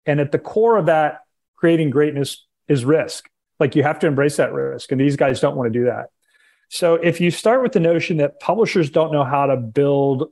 And 0.06 0.18
at 0.18 0.32
the 0.32 0.40
core 0.40 0.76
of 0.76 0.86
that 0.86 1.20
creating 1.56 1.90
greatness 1.90 2.44
is 2.68 2.84
risk. 2.84 3.30
Like 3.60 3.76
you 3.76 3.82
have 3.82 3.98
to 4.00 4.06
embrace 4.06 4.36
that 4.36 4.52
risk 4.52 4.90
and 4.90 5.00
these 5.00 5.16
guys 5.16 5.40
don't 5.40 5.56
want 5.56 5.72
to 5.72 5.78
do 5.78 5.84
that. 5.86 6.06
So 6.68 6.94
if 6.94 7.20
you 7.20 7.30
start 7.30 7.62
with 7.62 7.72
the 7.72 7.80
notion 7.80 8.18
that 8.18 8.38
publishers 8.38 8.90
don't 8.90 9.12
know 9.12 9.24
how 9.24 9.46
to 9.46 9.56
build 9.56 10.30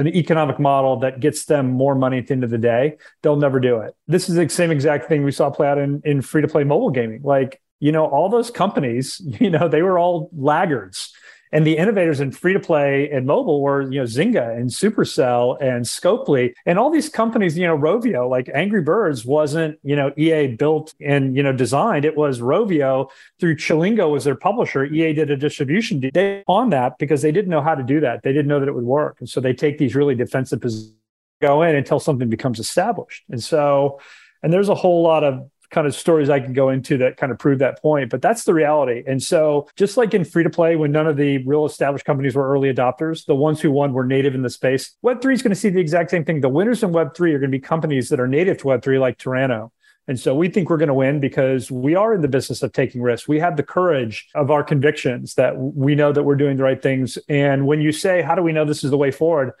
an 0.00 0.08
economic 0.08 0.58
model 0.58 0.98
that 1.00 1.20
gets 1.20 1.44
them 1.44 1.68
more 1.68 1.94
money 1.94 2.18
at 2.18 2.26
the 2.26 2.32
end 2.32 2.42
of 2.42 2.50
the 2.50 2.58
day, 2.58 2.96
they'll 3.22 3.36
never 3.36 3.60
do 3.60 3.78
it. 3.80 3.94
This 4.08 4.28
is 4.28 4.34
the 4.34 4.48
same 4.48 4.70
exact 4.70 5.08
thing 5.08 5.24
we 5.24 5.30
saw 5.30 5.50
play 5.50 5.68
out 5.68 5.78
in, 5.78 6.00
in 6.04 6.22
free 6.22 6.40
to 6.40 6.48
play 6.48 6.64
mobile 6.64 6.90
gaming. 6.90 7.20
Like, 7.22 7.60
you 7.80 7.92
know, 7.92 8.06
all 8.06 8.30
those 8.30 8.50
companies, 8.50 9.20
you 9.40 9.50
know, 9.50 9.68
they 9.68 9.82
were 9.82 9.98
all 9.98 10.30
laggards. 10.32 11.12
And 11.52 11.66
the 11.66 11.76
innovators 11.76 12.20
in 12.20 12.30
free 12.30 12.52
to 12.52 12.60
play 12.60 13.10
and 13.10 13.26
mobile 13.26 13.60
were, 13.60 13.82
you 13.82 13.98
know, 13.98 14.04
Zynga 14.04 14.56
and 14.56 14.70
Supercell 14.70 15.60
and 15.60 15.84
Scopely 15.84 16.54
and 16.64 16.78
all 16.78 16.90
these 16.90 17.08
companies, 17.08 17.58
you 17.58 17.66
know, 17.66 17.76
Rovio, 17.76 18.28
like 18.28 18.48
Angry 18.54 18.82
Birds 18.82 19.24
wasn't, 19.24 19.78
you 19.82 19.96
know, 19.96 20.12
EA 20.16 20.48
built 20.48 20.94
and, 21.00 21.36
you 21.36 21.42
know, 21.42 21.52
designed. 21.52 22.04
It 22.04 22.16
was 22.16 22.40
Rovio 22.40 23.10
through 23.40 23.56
Chillingo 23.56 24.10
was 24.10 24.24
their 24.24 24.36
publisher. 24.36 24.84
EA 24.84 25.12
did 25.12 25.30
a 25.30 25.36
distribution 25.36 26.10
on 26.46 26.70
that 26.70 26.98
because 26.98 27.22
they 27.22 27.32
didn't 27.32 27.50
know 27.50 27.62
how 27.62 27.74
to 27.74 27.82
do 27.82 28.00
that. 28.00 28.22
They 28.22 28.32
didn't 28.32 28.48
know 28.48 28.60
that 28.60 28.68
it 28.68 28.74
would 28.74 28.84
work. 28.84 29.16
And 29.18 29.28
so 29.28 29.40
they 29.40 29.52
take 29.52 29.78
these 29.78 29.94
really 29.94 30.14
defensive 30.14 30.60
positions, 30.60 30.94
go 31.42 31.62
in 31.62 31.74
until 31.74 31.98
something 31.98 32.28
becomes 32.28 32.60
established. 32.60 33.24
And 33.28 33.42
so, 33.42 33.98
and 34.42 34.52
there's 34.52 34.68
a 34.68 34.74
whole 34.74 35.02
lot 35.02 35.24
of 35.24 35.50
kind 35.70 35.86
of 35.86 35.94
stories 35.94 36.28
I 36.28 36.40
can 36.40 36.52
go 36.52 36.70
into 36.70 36.98
that 36.98 37.16
kind 37.16 37.32
of 37.32 37.38
prove 37.38 37.58
that 37.60 37.80
point, 37.80 38.10
but 38.10 38.22
that's 38.22 38.44
the 38.44 38.54
reality. 38.54 39.02
And 39.06 39.22
so, 39.22 39.68
just 39.76 39.96
like 39.96 40.14
in 40.14 40.24
free 40.24 40.42
to 40.42 40.50
play, 40.50 40.76
when 40.76 40.92
none 40.92 41.06
of 41.06 41.16
the 41.16 41.38
real 41.44 41.64
established 41.64 42.04
companies 42.04 42.34
were 42.34 42.48
early 42.48 42.72
adopters, 42.72 43.26
the 43.26 43.34
ones 43.34 43.60
who 43.60 43.70
won 43.70 43.92
were 43.92 44.04
native 44.04 44.34
in 44.34 44.42
the 44.42 44.50
space. 44.50 44.96
Web3 45.04 45.32
is 45.32 45.42
going 45.42 45.50
to 45.50 45.56
see 45.56 45.68
the 45.68 45.80
exact 45.80 46.10
same 46.10 46.24
thing. 46.24 46.40
The 46.40 46.48
winners 46.48 46.82
in 46.82 46.90
Web3 46.90 47.34
are 47.34 47.38
going 47.38 47.42
to 47.42 47.48
be 47.48 47.60
companies 47.60 48.08
that 48.08 48.20
are 48.20 48.28
native 48.28 48.58
to 48.58 48.64
Web3, 48.64 49.00
like 49.00 49.18
Toronto. 49.18 49.72
And 50.08 50.18
so 50.18 50.34
we 50.34 50.48
think 50.48 50.70
we're 50.70 50.76
going 50.76 50.88
to 50.88 50.94
win 50.94 51.20
because 51.20 51.70
we 51.70 51.94
are 51.94 52.12
in 52.14 52.20
the 52.20 52.26
business 52.26 52.64
of 52.64 52.72
taking 52.72 53.00
risks. 53.00 53.28
We 53.28 53.38
have 53.38 53.56
the 53.56 53.62
courage 53.62 54.28
of 54.34 54.50
our 54.50 54.64
convictions 54.64 55.34
that 55.34 55.56
we 55.56 55.94
know 55.94 56.12
that 56.12 56.24
we're 56.24 56.34
doing 56.34 56.56
the 56.56 56.64
right 56.64 56.82
things. 56.82 57.16
And 57.28 57.64
when 57.64 57.80
you 57.80 57.92
say, 57.92 58.20
how 58.20 58.34
do 58.34 58.42
we 58.42 58.52
know 58.52 58.64
this 58.64 58.82
is 58.82 58.90
the 58.90 58.96
way 58.96 59.12
forward? 59.12 59.52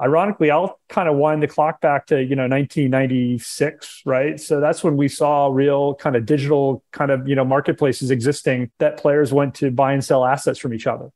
Ironically 0.00 0.50
i'll 0.50 0.78
kind 0.88 1.08
of 1.08 1.16
wind 1.16 1.42
the 1.42 1.48
clock 1.48 1.80
back 1.80 2.06
to 2.06 2.22
you 2.22 2.36
know 2.36 2.46
1996 2.46 4.02
right 4.04 4.38
so 4.38 4.60
that's 4.60 4.84
when 4.84 4.96
we 4.96 5.08
saw 5.08 5.48
real 5.48 5.94
kind 5.94 6.16
of 6.16 6.26
digital 6.26 6.82
kind 6.92 7.10
of 7.10 7.26
you 7.26 7.34
know 7.34 7.44
marketplaces 7.44 8.10
existing 8.10 8.70
that 8.78 8.96
players 8.98 9.32
went 9.32 9.54
to 9.54 9.70
buy 9.70 9.92
and 9.92 10.04
sell 10.04 10.24
assets 10.24 10.58
from 10.58 10.74
each 10.74 10.86
other 10.86 11.10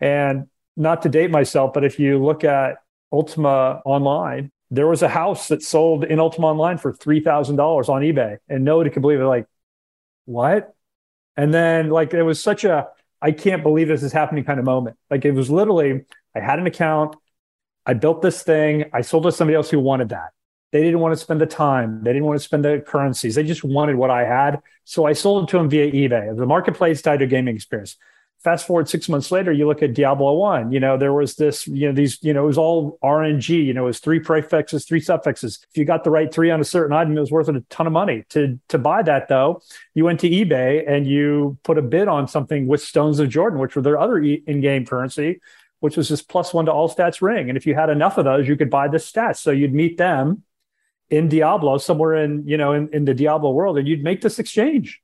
and 0.00 0.46
not 0.76 1.02
to 1.02 1.08
date 1.08 1.30
myself 1.30 1.72
but 1.72 1.84
if 1.84 1.98
you 1.98 2.22
look 2.22 2.42
at 2.44 2.78
ultima 3.12 3.80
online 3.84 4.50
there 4.70 4.86
was 4.86 5.02
a 5.02 5.08
house 5.08 5.48
that 5.48 5.62
sold 5.62 6.04
in 6.04 6.18
Ultima 6.18 6.48
Online 6.48 6.78
for 6.78 6.92
three 6.92 7.20
thousand 7.20 7.56
dollars 7.56 7.88
on 7.88 8.02
eBay, 8.02 8.38
and 8.48 8.64
nobody 8.64 8.90
could 8.90 9.02
believe 9.02 9.20
it. 9.20 9.24
Like, 9.24 9.46
what? 10.24 10.74
And 11.36 11.52
then 11.52 11.90
like 11.90 12.14
it 12.14 12.22
was 12.22 12.42
such 12.42 12.64
a 12.64 12.88
I 13.22 13.32
can't 13.32 13.62
believe 13.62 13.88
this 13.88 14.02
is 14.02 14.12
happening 14.12 14.44
kind 14.44 14.58
of 14.58 14.64
moment. 14.64 14.96
Like 15.10 15.24
it 15.24 15.32
was 15.32 15.50
literally 15.50 16.04
I 16.34 16.40
had 16.40 16.58
an 16.58 16.66
account, 16.66 17.16
I 17.86 17.94
built 17.94 18.22
this 18.22 18.42
thing, 18.42 18.84
I 18.92 19.00
sold 19.00 19.26
it 19.26 19.30
to 19.30 19.36
somebody 19.36 19.54
else 19.54 19.70
who 19.70 19.80
wanted 19.80 20.08
that. 20.10 20.30
They 20.72 20.82
didn't 20.82 21.00
want 21.00 21.12
to 21.12 21.16
spend 21.16 21.40
the 21.40 21.46
time. 21.46 22.02
They 22.02 22.12
didn't 22.12 22.26
want 22.26 22.38
to 22.38 22.44
spend 22.44 22.64
the 22.64 22.82
currencies. 22.84 23.36
They 23.36 23.44
just 23.44 23.62
wanted 23.62 23.96
what 23.96 24.10
I 24.10 24.24
had. 24.24 24.60
So 24.84 25.06
I 25.06 25.12
sold 25.12 25.44
it 25.44 25.50
to 25.52 25.58
them 25.58 25.70
via 25.70 25.90
eBay. 25.92 26.36
The 26.36 26.44
marketplace 26.44 27.00
tied 27.00 27.20
to 27.20 27.26
gaming 27.26 27.54
experience 27.54 27.96
fast 28.46 28.64
forward 28.64 28.88
six 28.88 29.08
months 29.08 29.32
later, 29.32 29.50
you 29.50 29.66
look 29.66 29.82
at 29.82 29.92
Diablo 29.92 30.34
One. 30.34 30.70
You 30.70 30.78
know, 30.78 30.96
there 30.96 31.12
was 31.12 31.34
this, 31.34 31.66
you 31.66 31.88
know, 31.88 31.92
these, 31.92 32.22
you 32.22 32.32
know, 32.32 32.44
it 32.44 32.46
was 32.46 32.58
all 32.58 32.96
RNG. 33.02 33.48
You 33.48 33.74
know, 33.74 33.82
it 33.82 33.86
was 33.86 33.98
three 33.98 34.20
prefixes, 34.20 34.84
three 34.84 35.00
suffixes. 35.00 35.66
If 35.68 35.76
you 35.76 35.84
got 35.84 36.04
the 36.04 36.10
right 36.10 36.32
three 36.32 36.52
on 36.52 36.60
a 36.60 36.64
certain 36.64 36.96
item, 36.96 37.16
it 37.16 37.20
was 37.20 37.32
worth 37.32 37.48
a 37.48 37.60
ton 37.70 37.88
of 37.88 37.92
money. 37.92 38.24
To 38.30 38.56
to 38.68 38.78
buy 38.78 39.02
that 39.02 39.26
though, 39.26 39.62
you 39.94 40.04
went 40.04 40.20
to 40.20 40.30
eBay 40.30 40.88
and 40.88 41.08
you 41.08 41.58
put 41.64 41.76
a 41.76 41.82
bid 41.82 42.06
on 42.06 42.28
something 42.28 42.68
with 42.68 42.80
Stones 42.80 43.18
of 43.18 43.28
Jordan, 43.28 43.58
which 43.58 43.74
were 43.74 43.82
their 43.82 43.98
other 43.98 44.18
in-game 44.18 44.86
currency, 44.86 45.40
which 45.86 45.96
was 45.96 46.08
this 46.08 46.20
plus 46.20 46.52
one 46.52 46.66
to 46.66 46.72
all 46.72 46.88
stats 46.88 47.22
ring. 47.22 47.48
And 47.48 47.56
if 47.56 47.64
you 47.64 47.74
had 47.74 47.88
enough 47.88 48.18
of 48.18 48.24
those, 48.24 48.46
you 48.46 48.56
could 48.56 48.68
buy 48.68 48.88
the 48.88 48.98
stats. 48.98 49.36
So 49.36 49.52
you'd 49.52 49.72
meet 49.72 49.96
them 49.96 50.42
in 51.08 51.28
Diablo, 51.28 51.78
somewhere 51.78 52.16
in, 52.16 52.42
you 52.46 52.56
know, 52.56 52.72
in, 52.72 52.90
in 52.92 53.04
the 53.04 53.14
Diablo 53.14 53.52
world, 53.52 53.78
and 53.78 53.86
you'd 53.86 54.02
make 54.02 54.20
this 54.20 54.40
exchange 54.40 55.00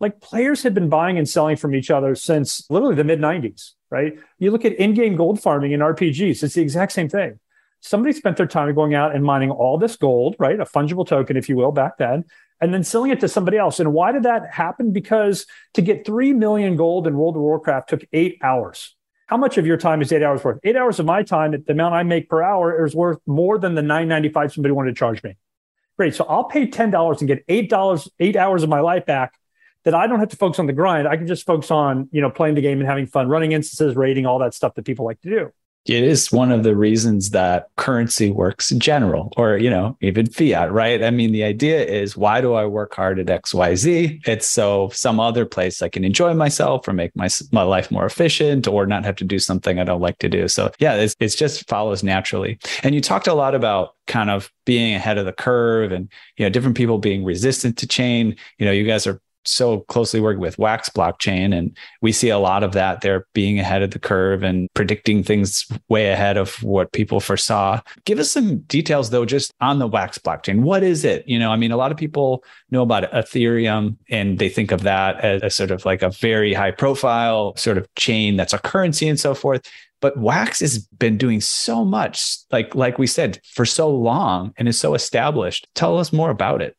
like 0.00 0.20
players 0.20 0.62
had 0.62 0.74
been 0.74 0.88
buying 0.88 1.18
and 1.18 1.28
selling 1.28 1.56
from 1.56 1.74
each 1.74 1.90
other 1.90 2.14
since 2.14 2.68
literally 2.70 2.94
the 2.94 3.04
mid 3.04 3.20
90s, 3.20 3.72
right? 3.90 4.18
You 4.38 4.50
look 4.50 4.64
at 4.64 4.74
in 4.74 4.94
game 4.94 5.16
gold 5.16 5.40
farming 5.40 5.72
in 5.72 5.80
RPGs, 5.80 6.42
it's 6.42 6.54
the 6.54 6.62
exact 6.62 6.92
same 6.92 7.08
thing. 7.08 7.38
Somebody 7.80 8.12
spent 8.12 8.36
their 8.36 8.46
time 8.46 8.74
going 8.74 8.94
out 8.94 9.14
and 9.14 9.24
mining 9.24 9.50
all 9.50 9.78
this 9.78 9.96
gold, 9.96 10.34
right? 10.38 10.58
A 10.58 10.64
fungible 10.64 11.06
token, 11.06 11.36
if 11.36 11.48
you 11.48 11.56
will, 11.56 11.70
back 11.70 11.96
then, 11.98 12.24
and 12.60 12.74
then 12.74 12.82
selling 12.82 13.12
it 13.12 13.20
to 13.20 13.28
somebody 13.28 13.56
else. 13.56 13.78
And 13.78 13.92
why 13.92 14.10
did 14.10 14.24
that 14.24 14.52
happen? 14.52 14.92
Because 14.92 15.46
to 15.74 15.82
get 15.82 16.04
3 16.04 16.32
million 16.32 16.76
gold 16.76 17.06
in 17.06 17.16
World 17.16 17.36
of 17.36 17.42
Warcraft 17.42 17.88
took 17.88 18.04
eight 18.12 18.38
hours. 18.42 18.96
How 19.28 19.36
much 19.36 19.58
of 19.58 19.66
your 19.66 19.76
time 19.76 20.00
is 20.00 20.10
eight 20.10 20.22
hours 20.22 20.42
worth? 20.42 20.58
Eight 20.64 20.74
hours 20.74 20.98
of 20.98 21.04
my 21.04 21.22
time, 21.22 21.50
the 21.50 21.72
amount 21.72 21.94
I 21.94 22.02
make 22.02 22.30
per 22.30 22.42
hour, 22.42 22.84
is 22.84 22.94
worth 22.94 23.18
more 23.26 23.58
than 23.58 23.74
the 23.74 23.82
9.95 23.82 24.54
somebody 24.54 24.72
wanted 24.72 24.94
to 24.94 24.98
charge 24.98 25.22
me. 25.22 25.36
Great. 25.98 26.14
So 26.14 26.24
I'll 26.24 26.44
pay 26.44 26.66
$10 26.66 27.18
and 27.18 27.28
get 27.28 27.46
$8, 27.46 28.08
eight 28.20 28.36
hours 28.36 28.62
of 28.62 28.70
my 28.70 28.80
life 28.80 29.04
back 29.04 29.34
that 29.84 29.94
I 29.94 30.06
don't 30.06 30.18
have 30.18 30.30
to 30.30 30.36
focus 30.36 30.58
on 30.58 30.66
the 30.66 30.72
grind. 30.72 31.06
I 31.06 31.18
can 31.18 31.26
just 31.26 31.44
focus 31.44 31.70
on, 31.70 32.08
you 32.10 32.22
know, 32.22 32.30
playing 32.30 32.54
the 32.54 32.62
game 32.62 32.78
and 32.78 32.88
having 32.88 33.06
fun, 33.06 33.28
running 33.28 33.52
instances, 33.52 33.96
rating, 33.96 34.24
all 34.24 34.38
that 34.38 34.54
stuff 34.54 34.74
that 34.76 34.86
people 34.86 35.04
like 35.04 35.20
to 35.20 35.28
do. 35.28 35.52
It 35.88 36.04
is 36.04 36.30
one 36.30 36.52
of 36.52 36.64
the 36.64 36.76
reasons 36.76 37.30
that 37.30 37.68
currency 37.76 38.30
works 38.30 38.70
in 38.70 38.78
general, 38.78 39.32
or, 39.38 39.56
you 39.56 39.70
know, 39.70 39.96
even 40.02 40.26
fiat, 40.26 40.70
right? 40.70 41.02
I 41.02 41.10
mean, 41.10 41.32
the 41.32 41.44
idea 41.44 41.82
is 41.82 42.16
why 42.16 42.42
do 42.42 42.52
I 42.52 42.66
work 42.66 42.94
hard 42.94 43.18
at 43.18 43.26
XYZ? 43.26 44.28
It's 44.28 44.46
so 44.46 44.90
some 44.92 45.18
other 45.18 45.46
place 45.46 45.80
I 45.80 45.88
can 45.88 46.04
enjoy 46.04 46.34
myself 46.34 46.86
or 46.86 46.92
make 46.92 47.16
my, 47.16 47.28
my 47.52 47.62
life 47.62 47.90
more 47.90 48.04
efficient 48.04 48.68
or 48.68 48.86
not 48.86 49.06
have 49.06 49.16
to 49.16 49.24
do 49.24 49.38
something 49.38 49.78
I 49.78 49.84
don't 49.84 50.02
like 50.02 50.18
to 50.18 50.28
do. 50.28 50.46
So, 50.46 50.70
yeah, 50.78 50.94
it's, 50.94 51.16
it's 51.20 51.34
just 51.34 51.66
follows 51.68 52.02
naturally. 52.02 52.58
And 52.82 52.94
you 52.94 53.00
talked 53.00 53.26
a 53.26 53.34
lot 53.34 53.54
about 53.54 53.94
kind 54.06 54.28
of 54.28 54.52
being 54.66 54.94
ahead 54.94 55.16
of 55.16 55.24
the 55.24 55.32
curve 55.32 55.92
and, 55.92 56.10
you 56.36 56.44
know, 56.44 56.50
different 56.50 56.76
people 56.76 56.98
being 56.98 57.24
resistant 57.24 57.78
to 57.78 57.86
chain. 57.86 58.36
You 58.58 58.66
know, 58.66 58.72
you 58.72 58.84
guys 58.84 59.06
are 59.06 59.20
so 59.48 59.80
closely 59.82 60.20
working 60.20 60.40
with 60.40 60.58
Wax 60.58 60.88
blockchain, 60.88 61.56
and 61.56 61.76
we 62.02 62.12
see 62.12 62.28
a 62.28 62.38
lot 62.38 62.62
of 62.62 62.72
that. 62.72 63.00
They're 63.00 63.26
being 63.32 63.58
ahead 63.58 63.82
of 63.82 63.90
the 63.90 63.98
curve 63.98 64.42
and 64.42 64.68
predicting 64.74 65.22
things 65.22 65.66
way 65.88 66.10
ahead 66.10 66.36
of 66.36 66.62
what 66.62 66.92
people 66.92 67.20
foresaw. 67.20 67.80
Give 68.04 68.18
us 68.18 68.30
some 68.30 68.58
details, 68.60 69.10
though, 69.10 69.24
just 69.24 69.52
on 69.60 69.78
the 69.78 69.86
Wax 69.86 70.18
blockchain. 70.18 70.60
What 70.60 70.82
is 70.82 71.04
it? 71.04 71.26
You 71.26 71.38
know, 71.38 71.50
I 71.50 71.56
mean, 71.56 71.72
a 71.72 71.76
lot 71.76 71.90
of 71.90 71.98
people 71.98 72.44
know 72.70 72.82
about 72.82 73.10
Ethereum 73.12 73.96
and 74.10 74.38
they 74.38 74.48
think 74.48 74.72
of 74.72 74.82
that 74.82 75.20
as 75.20 75.42
a 75.42 75.50
sort 75.50 75.70
of 75.70 75.84
like 75.84 76.02
a 76.02 76.10
very 76.10 76.52
high 76.54 76.70
profile 76.70 77.56
sort 77.56 77.78
of 77.78 77.92
chain 77.94 78.36
that's 78.36 78.52
a 78.52 78.58
currency 78.58 79.08
and 79.08 79.18
so 79.18 79.34
forth 79.34 79.62
but 80.00 80.16
wax 80.16 80.60
has 80.60 80.78
been 80.98 81.16
doing 81.16 81.40
so 81.40 81.84
much 81.84 82.38
like 82.50 82.74
like 82.74 82.98
we 82.98 83.06
said 83.06 83.40
for 83.44 83.64
so 83.64 83.88
long 83.88 84.52
and 84.56 84.68
is 84.68 84.78
so 84.78 84.94
established 84.94 85.66
tell 85.74 85.98
us 85.98 86.12
more 86.12 86.30
about 86.30 86.62
it 86.62 86.76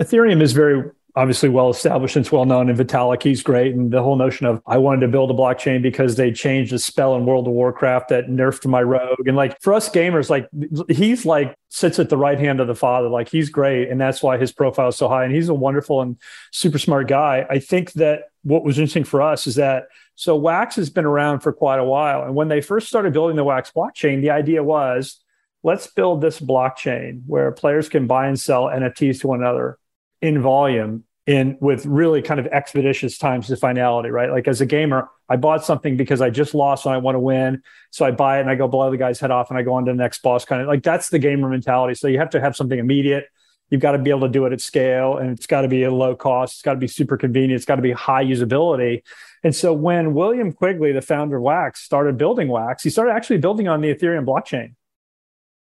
ethereum 0.00 0.42
is 0.42 0.52
very 0.52 0.90
obviously 1.14 1.48
well 1.48 1.68
established 1.68 2.16
and 2.16 2.24
it's 2.24 2.32
well 2.32 2.46
known. 2.46 2.70
And 2.70 2.78
Vitalik, 2.78 3.22
he's 3.22 3.42
great. 3.42 3.74
And 3.74 3.90
the 3.90 4.02
whole 4.02 4.16
notion 4.16 4.46
of 4.46 4.62
I 4.66 4.78
wanted 4.78 5.00
to 5.00 5.08
build 5.08 5.30
a 5.30 5.34
blockchain 5.34 5.82
because 5.82 6.16
they 6.16 6.32
changed 6.32 6.72
the 6.72 6.78
spell 6.78 7.14
in 7.16 7.26
World 7.26 7.46
of 7.46 7.52
Warcraft 7.52 8.08
that 8.08 8.28
nerfed 8.28 8.66
my 8.66 8.82
rogue. 8.82 9.26
And 9.26 9.36
like 9.36 9.60
for 9.60 9.74
us 9.74 9.90
gamers, 9.90 10.30
like 10.30 10.48
he's 10.88 11.26
like 11.26 11.54
sits 11.68 11.98
at 11.98 12.08
the 12.08 12.16
right 12.16 12.38
hand 12.38 12.60
of 12.60 12.66
the 12.66 12.74
father. 12.74 13.08
Like 13.08 13.28
he's 13.28 13.50
great. 13.50 13.90
And 13.90 14.00
that's 14.00 14.22
why 14.22 14.38
his 14.38 14.52
profile 14.52 14.88
is 14.88 14.96
so 14.96 15.08
high. 15.08 15.24
And 15.24 15.34
he's 15.34 15.48
a 15.50 15.54
wonderful 15.54 16.00
and 16.00 16.16
super 16.50 16.78
smart 16.78 17.08
guy. 17.08 17.46
I 17.50 17.58
think 17.58 17.92
that 17.94 18.30
what 18.42 18.64
was 18.64 18.78
interesting 18.78 19.04
for 19.04 19.20
us 19.20 19.46
is 19.46 19.56
that 19.56 19.84
so 20.14 20.34
Wax 20.36 20.76
has 20.76 20.90
been 20.90 21.04
around 21.04 21.40
for 21.40 21.52
quite 21.52 21.78
a 21.78 21.84
while. 21.84 22.24
And 22.24 22.34
when 22.34 22.48
they 22.48 22.60
first 22.60 22.88
started 22.88 23.12
building 23.12 23.36
the 23.36 23.44
Wax 23.44 23.70
blockchain, 23.70 24.20
the 24.20 24.30
idea 24.30 24.62
was 24.62 25.20
let's 25.62 25.86
build 25.86 26.20
this 26.20 26.40
blockchain 26.40 27.22
where 27.26 27.52
players 27.52 27.88
can 27.88 28.06
buy 28.06 28.26
and 28.26 28.40
sell 28.40 28.64
NFTs 28.64 29.20
to 29.20 29.28
one 29.28 29.40
another 29.40 29.78
in 30.22 30.40
volume 30.40 31.04
in 31.26 31.56
with 31.60 31.86
really 31.86 32.20
kind 32.20 32.40
of 32.40 32.46
expeditious 32.46 33.16
times 33.16 33.46
to 33.46 33.56
finality, 33.56 34.10
right? 34.10 34.30
Like 34.30 34.48
as 34.48 34.60
a 34.60 34.66
gamer, 34.66 35.08
I 35.28 35.36
bought 35.36 35.64
something 35.64 35.96
because 35.96 36.20
I 36.20 36.30
just 36.30 36.54
lost 36.54 36.84
and 36.84 36.94
I 36.94 36.98
want 36.98 37.14
to 37.14 37.20
win. 37.20 37.62
So 37.90 38.04
I 38.04 38.10
buy 38.10 38.38
it 38.38 38.40
and 38.40 38.50
I 38.50 38.56
go 38.56 38.66
blow 38.66 38.90
the 38.90 38.96
guy's 38.96 39.20
head 39.20 39.30
off 39.30 39.50
and 39.50 39.58
I 39.58 39.62
go 39.62 39.74
on 39.74 39.84
to 39.84 39.92
the 39.92 39.96
next 39.96 40.22
boss 40.22 40.44
kind 40.44 40.62
of 40.62 40.68
like 40.68 40.82
that's 40.82 41.10
the 41.10 41.18
gamer 41.18 41.48
mentality. 41.48 41.94
So 41.94 42.08
you 42.08 42.18
have 42.18 42.30
to 42.30 42.40
have 42.40 42.56
something 42.56 42.78
immediate. 42.78 43.26
You've 43.70 43.80
got 43.80 43.92
to 43.92 43.98
be 43.98 44.10
able 44.10 44.22
to 44.22 44.28
do 44.28 44.44
it 44.46 44.52
at 44.52 44.60
scale 44.60 45.16
and 45.16 45.30
it's 45.30 45.46
got 45.46 45.62
to 45.62 45.68
be 45.68 45.84
a 45.84 45.92
low 45.92 46.16
cost. 46.16 46.54
It's 46.54 46.62
got 46.62 46.74
to 46.74 46.78
be 46.78 46.88
super 46.88 47.16
convenient. 47.16 47.54
It's 47.54 47.64
got 47.64 47.76
to 47.76 47.82
be 47.82 47.92
high 47.92 48.24
usability. 48.24 49.02
And 49.44 49.54
so 49.54 49.72
when 49.72 50.14
William 50.14 50.52
Quigley, 50.52 50.92
the 50.92 51.02
founder 51.02 51.36
of 51.36 51.42
Wax, 51.42 51.80
started 51.80 52.18
building 52.18 52.48
Wax, 52.48 52.82
he 52.82 52.90
started 52.90 53.12
actually 53.12 53.38
building 53.38 53.68
on 53.68 53.80
the 53.80 53.94
Ethereum 53.94 54.26
blockchain. 54.26 54.74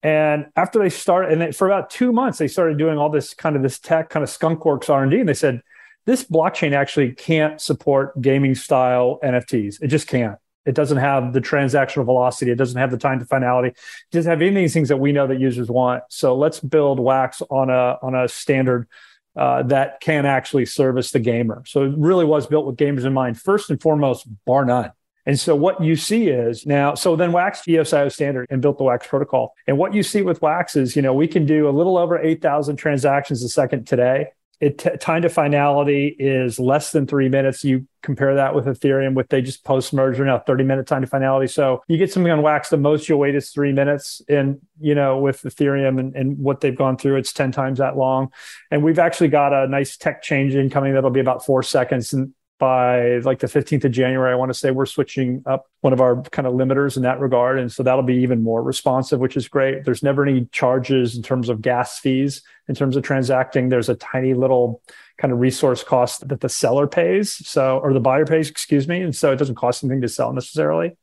And 0.02 0.48
after 0.56 0.80
they 0.80 0.90
started, 0.90 1.34
and 1.34 1.42
they, 1.42 1.52
for 1.52 1.68
about 1.68 1.90
two 1.90 2.12
months, 2.12 2.38
they 2.38 2.48
started 2.48 2.78
doing 2.78 2.98
all 2.98 3.10
this 3.10 3.34
kind 3.34 3.56
of 3.56 3.64
this 3.64 3.80
tech, 3.80 4.10
kind 4.10 4.24
of 4.24 4.30
skunkworks 4.30 4.90
R 4.90 5.04
and 5.04 5.12
D, 5.12 5.20
and 5.20 5.28
they 5.28 5.34
said 5.34 5.62
this 6.06 6.24
blockchain 6.24 6.72
actually 6.72 7.12
can't 7.12 7.60
support 7.60 8.20
gaming 8.22 8.56
style 8.56 9.20
NFTs. 9.24 9.82
It 9.82 9.88
just 9.88 10.08
can't. 10.08 10.38
It 10.66 10.76
doesn't 10.76 10.98
have 10.98 11.34
the 11.34 11.42
transactional 11.42 12.06
velocity. 12.06 12.52
It 12.52 12.58
doesn't 12.58 12.80
have 12.80 12.92
the 12.92 12.98
time 12.98 13.20
to 13.20 13.26
finality. 13.26 13.70
It 13.70 13.76
doesn't 14.12 14.30
have 14.30 14.42
any 14.42 14.50
of 14.50 14.56
these 14.56 14.74
things 14.74 14.90
that 14.90 14.98
we 14.98 15.12
know 15.12 15.28
that 15.28 15.40
users 15.40 15.70
want. 15.70 16.04
So 16.10 16.36
let's 16.36 16.60
build 16.60 17.00
Wax 17.00 17.42
on 17.50 17.70
a 17.70 17.98
on 18.02 18.16
a 18.16 18.28
standard 18.28 18.88
uh, 19.36 19.64
that 19.64 20.00
can 20.02 20.26
actually 20.26 20.66
service 20.66 21.12
the 21.12 21.20
gamer. 21.20 21.64
So 21.66 21.84
it 21.84 21.94
really 21.98 22.26
was 22.26 22.48
built 22.48 22.66
with 22.66 22.78
gamers 22.78 23.06
in 23.06 23.14
mind, 23.14 23.40
first 23.40 23.70
and 23.70 23.82
foremost, 23.82 24.28
bar 24.46 24.66
none. 24.66 24.92
And 25.30 25.40
so 25.40 25.56
what 25.56 25.80
you 25.80 25.96
see 25.96 26.30
is 26.30 26.66
now, 26.66 26.96
so 26.96 27.16
then 27.16 27.32
Wax 27.32 27.62
EOSIO 27.68 28.12
standard 28.12 28.48
and 28.50 28.64
built 28.64 28.80
the 28.80 28.84
Wax 28.84 29.06
protocol. 29.06 29.54
And 29.68 29.78
what 29.78 29.94
you 29.94 30.02
see 30.02 30.24
with 30.24 30.42
Wax 30.42 30.76
is, 30.76 30.96
you 30.96 31.04
know, 31.04 31.14
we 31.14 31.28
can 31.28 31.46
do 31.46 31.70
a 31.70 31.70
little 31.70 32.00
over 32.00 32.18
8,000 32.18 32.78
transactions 32.78 33.44
a 33.44 33.48
second 33.48 33.86
today. 33.86 34.30
It 34.60 34.80
t- 34.80 34.98
time 35.00 35.22
to 35.22 35.30
finality 35.30 36.16
is 36.18 36.60
less 36.60 36.92
than 36.94 37.06
three 37.06 37.30
minutes. 37.30 37.64
You 37.64 37.88
compare 38.02 38.34
that 38.34 38.56
with 38.56 38.66
Ethereum, 38.66 39.14
with 39.14 39.30
they 39.30 39.44
just 39.44 39.64
post 39.64 39.94
merger 39.94 40.26
now 40.26 40.40
30 40.40 40.64
minute 40.64 40.88
time 40.88 41.02
to 41.02 41.08
finality. 41.08 41.46
So 41.46 41.84
you 41.88 42.00
get 42.00 42.12
something 42.12 42.32
on 42.32 42.42
Wax, 42.42 42.70
the 42.70 42.78
most 42.78 43.08
you'll 43.08 43.20
wait 43.20 43.36
is 43.36 43.52
three 43.52 43.72
minutes. 43.72 44.24
And, 44.28 44.58
you 44.80 44.96
know, 44.96 45.20
with 45.20 45.44
Ethereum 45.44 46.00
and, 46.00 46.16
and 46.16 46.40
what 46.40 46.62
they've 46.62 46.76
gone 46.76 46.98
through, 46.98 47.18
it's 47.18 47.34
10 47.34 47.52
times 47.52 47.78
that 47.78 47.96
long. 47.96 48.34
And 48.72 48.84
we've 48.84 48.98
actually 48.98 49.28
got 49.28 49.54
a 49.54 49.68
nice 49.68 49.96
tech 49.96 50.24
change 50.24 50.56
incoming 50.56 50.96
that'll 50.96 51.12
be 51.12 51.20
about 51.20 51.46
four 51.46 51.62
seconds. 51.62 52.14
And 52.14 52.34
by 52.60 53.18
like 53.20 53.40
the 53.40 53.48
15th 53.48 53.86
of 53.86 53.92
January, 53.92 54.32
I 54.32 54.36
want 54.36 54.50
to 54.50 54.58
say 54.58 54.70
we're 54.70 54.86
switching 54.86 55.42
up 55.46 55.68
one 55.82 55.94
of 55.94 56.02
our 56.02 56.22
kind 56.24 56.46
of 56.46 56.54
limiters 56.54 56.98
in 56.98 57.04
that 57.04 57.20
regard. 57.20 57.58
And 57.58 57.72
so 57.72 57.82
that'll 57.82 58.04
be 58.04 58.18
even 58.18 58.44
more 58.44 58.62
responsive, 58.62 59.20
which 59.20 59.38
is 59.38 59.48
great. 59.48 59.86
There's 59.86 60.04
never 60.04 60.24
any 60.24 60.46
charges 60.52 61.16
in 61.16 61.24
terms 61.24 61.50
of 61.50 61.62
gas 61.62 62.00
fees 62.00 62.44
in 62.68 62.76
terms 62.76 62.96
of 62.98 63.04
transacting. 63.04 63.70
There's 63.70 63.90
a 63.90 63.96
tiny 63.96 64.34
little 64.34 64.82
kind 65.18 65.32
of 65.34 65.40
resource 65.40 65.84
cost 65.84 66.28
that 66.28 66.42
the 66.42 66.50
seller 66.50 66.86
pays. 66.86 67.32
So, 67.48 67.80
or 67.80 67.94
the 67.94 68.00
buyer 68.00 68.26
pays, 68.26 68.50
excuse 68.50 68.88
me. 68.88 69.02
And 69.02 69.16
so 69.16 69.32
it 69.32 69.38
doesn't 69.38 69.56
cost 69.56 69.84
anything 69.84 70.02
to 70.02 70.10
sell 70.10 70.34
necessarily. 70.34 70.98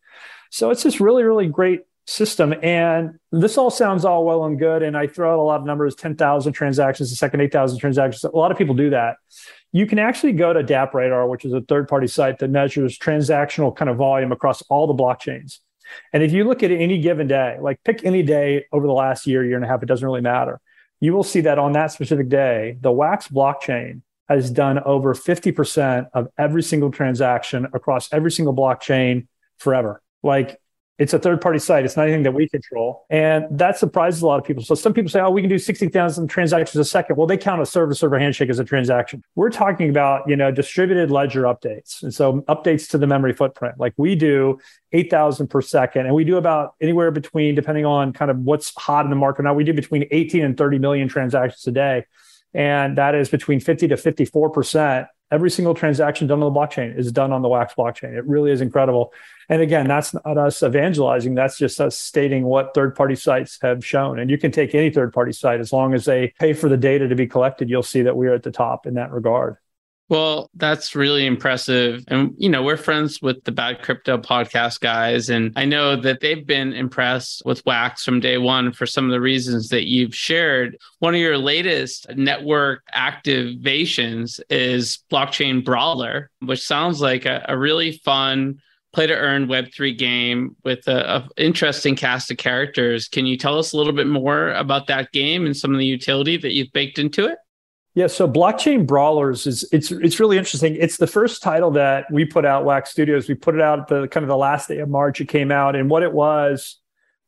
So 0.51 0.71
it's 0.71 0.83
this 0.83 1.01
really, 1.01 1.25
really 1.25 1.49
great 1.49 1.83
system. 2.07 2.55
And 2.63 3.19
this 3.33 3.59
all 3.59 3.71
sounds 3.71 4.05
all 4.05 4.25
well 4.25 4.45
and 4.45 4.59
good. 4.59 4.83
And 4.83 4.97
I 4.97 5.07
throw 5.07 5.33
out 5.33 5.39
a 5.39 5.43
lot 5.43 5.61
of 5.61 5.67
numbers 5.67 5.95
10,000 5.95 6.53
transactions 6.53 7.11
a 7.11 7.17
second, 7.17 7.41
8,000 7.41 7.79
transactions. 7.79 8.25
A 8.25 8.37
lot 8.37 8.53
of 8.53 8.59
people 8.59 8.75
do 8.75 8.91
that 8.91 9.17
you 9.77 9.87
can 9.87 9.99
actually 9.99 10.33
go 10.33 10.55
to 10.55 10.65
DappRadar, 10.65 11.29
which 11.29 11.45
is 11.45 11.53
a 11.53 11.61
third 11.61 11.87
party 11.87 12.07
site 12.07 12.39
that 12.39 12.49
measures 12.49 12.99
transactional 12.99 13.77
kind 13.77 13.91
of 13.91 13.99
volume 13.99 14.33
across 14.33 14.63
all 14.71 14.87
the 14.87 14.95
blockchains. 14.95 15.59
And 16.15 16.23
if 16.23 16.33
you 16.33 16.45
look 16.45 16.63
at 16.63 16.71
any 16.71 16.99
given 16.99 17.27
day, 17.27 17.59
like 17.61 17.85
pick 17.85 18.03
any 18.03 18.23
day 18.23 18.65
over 18.73 18.87
the 18.87 18.95
last 18.95 19.27
year, 19.27 19.45
year 19.45 19.57
and 19.57 19.65
a 19.67 19.69
half, 19.69 19.83
it 19.83 19.87
doesn't 19.87 20.07
really 20.07 20.23
matter. 20.23 20.63
You 21.01 21.13
will 21.13 21.23
see 21.23 21.43
that 21.43 21.59
on 21.59 21.73
that 21.73 21.93
specific 21.93 22.31
day, 22.31 22.79
the 22.81 22.91
Wax 22.91 23.29
blockchain 23.29 24.01
has 24.31 24.51
done 24.51 24.79
over 24.79 25.13
50% 25.15 26.09
of 26.15 26.29
every 26.39 26.63
single 26.63 26.91
transaction 26.91 27.67
across 27.75 28.11
every 28.15 28.31
single 28.31 28.55
blockchain 28.55 29.27
forever. 29.59 30.01
Like 30.23 30.59
It's 30.99 31.13
a 31.13 31.19
third 31.19 31.43
party 31.43 31.59
site. 31.59 31.85
It's 31.85 31.97
not 31.97 32.05
anything 32.05 32.23
that 32.23 32.33
we 32.33 32.49
control. 32.49 33.05
And 33.11 33.47
that 33.51 33.79
surprises 33.79 34.23
a 34.23 34.27
lot 34.27 34.39
of 34.39 34.47
people. 34.47 34.63
So 34.63 34.75
some 34.75 34.95
people 34.95 35.11
say, 35.11 35.21
oh, 35.21 35.31
we 35.31 35.43
can 35.43 35.51
do 35.51 35.59
60,000 35.59 36.29
transactions 36.29 36.77
a 36.81 36.89
second. 36.89 37.17
Well, 37.17 37.27
they 37.27 37.37
count 37.37 37.61
a 37.61 37.67
server 37.67 37.95
server 37.95 38.19
handshake 38.19 38.49
as 38.49 38.59
a 38.59 38.65
transaction. 38.65 39.23
We're 39.35 39.51
talking 39.51 39.91
about, 39.91 40.27
you 40.27 40.37
know, 40.37 40.51
distributed 40.51 41.11
ledger 41.11 41.43
updates. 41.43 42.03
And 42.03 42.15
so 42.15 42.41
updates 42.43 42.89
to 42.91 42.99
the 42.99 43.07
memory 43.07 43.35
footprint. 43.35 43.79
Like 43.79 43.93
we 43.99 44.15
do 44.15 44.59
8,000 44.93 45.49
per 45.49 45.61
second. 45.61 46.07
And 46.07 46.15
we 46.15 46.25
do 46.25 46.39
about 46.39 46.75
anywhere 46.81 47.11
between, 47.11 47.55
depending 47.55 47.85
on 47.85 48.15
kind 48.15 48.31
of 48.31 48.39
what's 48.39 48.73
hot 48.77 49.05
in 49.05 49.11
the 49.11 49.17
market 49.17 49.43
now, 49.43 49.53
we 49.53 49.65
do 49.65 49.75
between 49.75 50.07
18 50.11 50.45
and 50.45 50.57
30 50.57 50.79
million 50.79 51.09
transactions 51.09 51.67
a 51.67 51.73
day. 51.73 52.07
And 52.55 52.97
that 52.97 53.15
is 53.15 53.29
between 53.29 53.61
50 53.61 53.89
to 53.89 53.97
54% 53.97 55.09
every 55.31 55.51
single 55.51 55.75
transaction 55.75 56.27
done 56.27 56.43
on 56.43 56.53
the 56.53 56.59
blockchain 56.59 56.97
is 56.97 57.11
done 57.13 57.33
on 57.33 57.43
the 57.43 57.49
wax 57.49 57.75
blockchain. 57.75 58.17
It 58.17 58.27
really 58.27 58.51
is 58.51 58.61
incredible. 58.61 59.13
And 59.49 59.63
again 59.63 59.89
that's 59.89 60.15
not 60.15 60.39
us 60.39 60.63
evangelizing. 60.63 61.35
That's 61.35 61.59
just 61.59 61.81
us 61.81 61.99
stating 61.99 62.45
what 62.45 62.75
third 62.75 62.95
party 62.95 63.17
sites 63.17 63.59
have 63.63 63.85
shown. 63.85 64.19
And 64.19 64.31
you 64.31 64.39
can 64.39 64.51
take 64.51 64.75
any 64.75 64.91
third 64.91 65.13
party 65.13 65.33
site. 65.33 65.61
As 65.61 65.73
long 65.73 65.95
as 65.95 66.05
they 66.05 66.33
pay 66.39 66.53
for 66.53 66.69
the 66.69 66.77
data 66.77 67.09
to 67.09 67.15
be 67.15 67.27
collected 67.27 67.69
you'll 67.69 67.83
see 67.83 68.03
that 68.03 68.17
we're 68.17 68.35
at 68.35 68.43
the 68.43 68.51
top 68.51 68.87
in 68.87 68.95
that 68.95 69.11
regard 69.11 69.57
well, 70.09 70.51
that's 70.55 70.95
really 70.95 71.27
impressive. 71.27 72.05
And, 72.09 72.33
you 72.39 72.49
know, 72.49 72.63
we're 72.63 72.77
friends 72.77 73.21
with 73.21 73.43
the 73.43 73.51
Bad 73.51 73.83
Crypto 73.83 74.17
podcast 74.19 74.81
guys. 74.81 75.31
And 75.31 75.53
I 75.57 75.65
know 75.65 75.97
that 75.97 76.21
they've 76.21 76.47
been 76.47 76.73
impressed 76.73 77.43
with 77.45 77.65
Wax 77.67 78.05
from 78.05 78.21
day 78.21 78.39
one 78.39 78.73
for 78.73 78.87
some 78.87 79.07
of 79.07 79.11
the 79.11 79.21
reasons 79.21 79.69
that 79.71 79.89
you've 79.89 80.15
shared. 80.15 80.79
One 81.01 81.15
of 81.15 81.21
your 81.21 81.39
latest 81.39 82.07
network 82.15 82.83
activations 82.95 84.41
is 84.49 85.01
Blockchain 85.11 85.65
Brawler, 85.65 86.31
which 86.41 86.65
sounds 86.65 87.01
like 87.01 87.27
a, 87.27 87.45
a 87.49 87.59
really 87.59 87.93
fun 88.05 88.61
play 88.93 89.09
to 89.09 89.15
earn 89.15 89.49
Web3 89.49 89.99
game 89.99 90.57
with 90.65 90.87
an 90.87 91.29
interesting 91.37 91.97
cast 91.97 92.31
of 92.31 92.37
characters. 92.37 93.09
Can 93.09 93.27
you 93.27 93.37
tell 93.37 93.59
us 93.59 93.73
a 93.73 93.77
little 93.77 93.93
bit 93.93 94.07
more 94.07 94.53
about 94.53 94.87
that 94.87 95.11
game 95.11 95.47
and 95.47 95.57
some 95.57 95.75
of 95.75 95.79
the 95.79 95.85
utility 95.85 96.37
that 96.37 96.53
you've 96.53 96.73
baked 96.73 97.01
into 97.01 97.27
it? 97.27 97.39
Yeah, 97.97 98.09
so 98.09 98.29
blockchain 98.29 98.87
brawlers 98.87 99.47
is 99.47 99.67
it's 99.73 99.91
it's 99.91 100.21
really 100.21 100.37
interesting. 100.37 100.77
It's 100.77 100.99
the 100.99 101.07
first 101.07 101.43
title 101.43 101.71
that 101.73 102.05
we 102.13 102.27
put 102.27 102.45
out, 102.45 102.67
Wax 102.67 102.91
Studios. 102.91 103.27
We 103.27 103.35
put 103.35 103.55
it 103.55 103.63
out 103.63 103.89
the 103.89 104.07
kind 104.09 104.23
of 104.23 104.29
the 104.29 104.37
last 104.37 104.69
day 104.69 104.81
of 104.81 104.91
March. 104.91 105.19
It 105.23 105.29
came 105.29 105.51
out, 105.51 105.75
and 105.75 105.89
what 105.89 106.03
it 106.03 106.13
was 106.13 106.77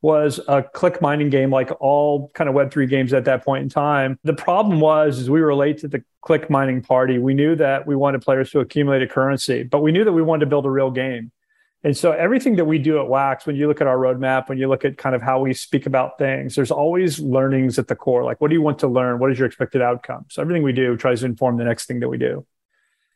was 0.03 0.39
a 0.47 0.63
click 0.63 1.01
mining 1.01 1.31
game, 1.31 1.51
like 1.51 1.71
all 1.81 2.31
kind 2.35 2.49
of 2.49 2.55
Web 2.55 2.71
three 2.71 2.87
games 2.87 3.15
at 3.15 3.25
that 3.25 3.47
point 3.47 3.63
in 3.63 3.71
time. 3.71 4.19
The 4.25 4.35
problem 4.35 4.79
was, 4.79 5.19
is 5.19 5.31
we 5.31 5.41
were 5.41 5.55
late 5.55 5.79
to 5.79 5.89
the 5.89 6.05
click 6.21 6.51
mining 6.51 6.83
party. 6.83 7.19
We 7.19 7.33
knew 7.33 7.57
that 7.57 7.87
we 7.87 7.97
wanted 7.97 8.21
players 8.21 8.51
to 8.51 8.61
accumulate 8.61 9.01
a 9.01 9.09
currency, 9.09 9.63
but 9.63 9.81
we 9.81 9.91
knew 9.91 10.05
that 10.05 10.13
we 10.13 10.21
wanted 10.21 10.41
to 10.41 10.51
build 10.51 10.67
a 10.67 10.71
real 10.71 10.91
game. 10.91 11.33
And 11.85 11.97
so 11.97 12.11
everything 12.11 12.57
that 12.57 12.65
we 12.65 12.79
do 12.79 12.99
at 12.99 13.09
Wax, 13.09 13.47
when 13.47 13.55
you 13.55 13.69
look 13.69 13.81
at 13.81 13.87
our 13.87 13.97
roadmap, 13.97 14.49
when 14.49 14.59
you 14.59 14.69
look 14.69 14.85
at 14.85 14.99
kind 14.99 15.15
of 15.15 15.23
how 15.23 15.41
we 15.41 15.55
speak 15.55 15.87
about 15.87 16.19
things, 16.19 16.57
there's 16.57 16.73
always 16.73 17.21
learnings 17.21 17.79
at 17.79 17.87
the 17.87 17.95
core. 17.95 18.25
Like, 18.25 18.41
what 18.41 18.49
do 18.49 18.55
you 18.55 18.63
want 18.63 18.81
to 18.81 18.89
learn? 18.89 19.21
What 19.21 19.31
is 19.31 19.39
your 19.39 19.47
expected 19.47 19.81
outcome? 19.81 20.27
So 20.29 20.43
everything 20.43 20.65
we 20.65 20.73
do 20.73 20.97
tries 20.97 21.21
to 21.21 21.27
inform 21.27 21.57
the 21.57 21.65
next 21.65 21.87
thing 21.87 22.01
that 22.01 22.09
we 22.09 22.19
do. 22.19 22.45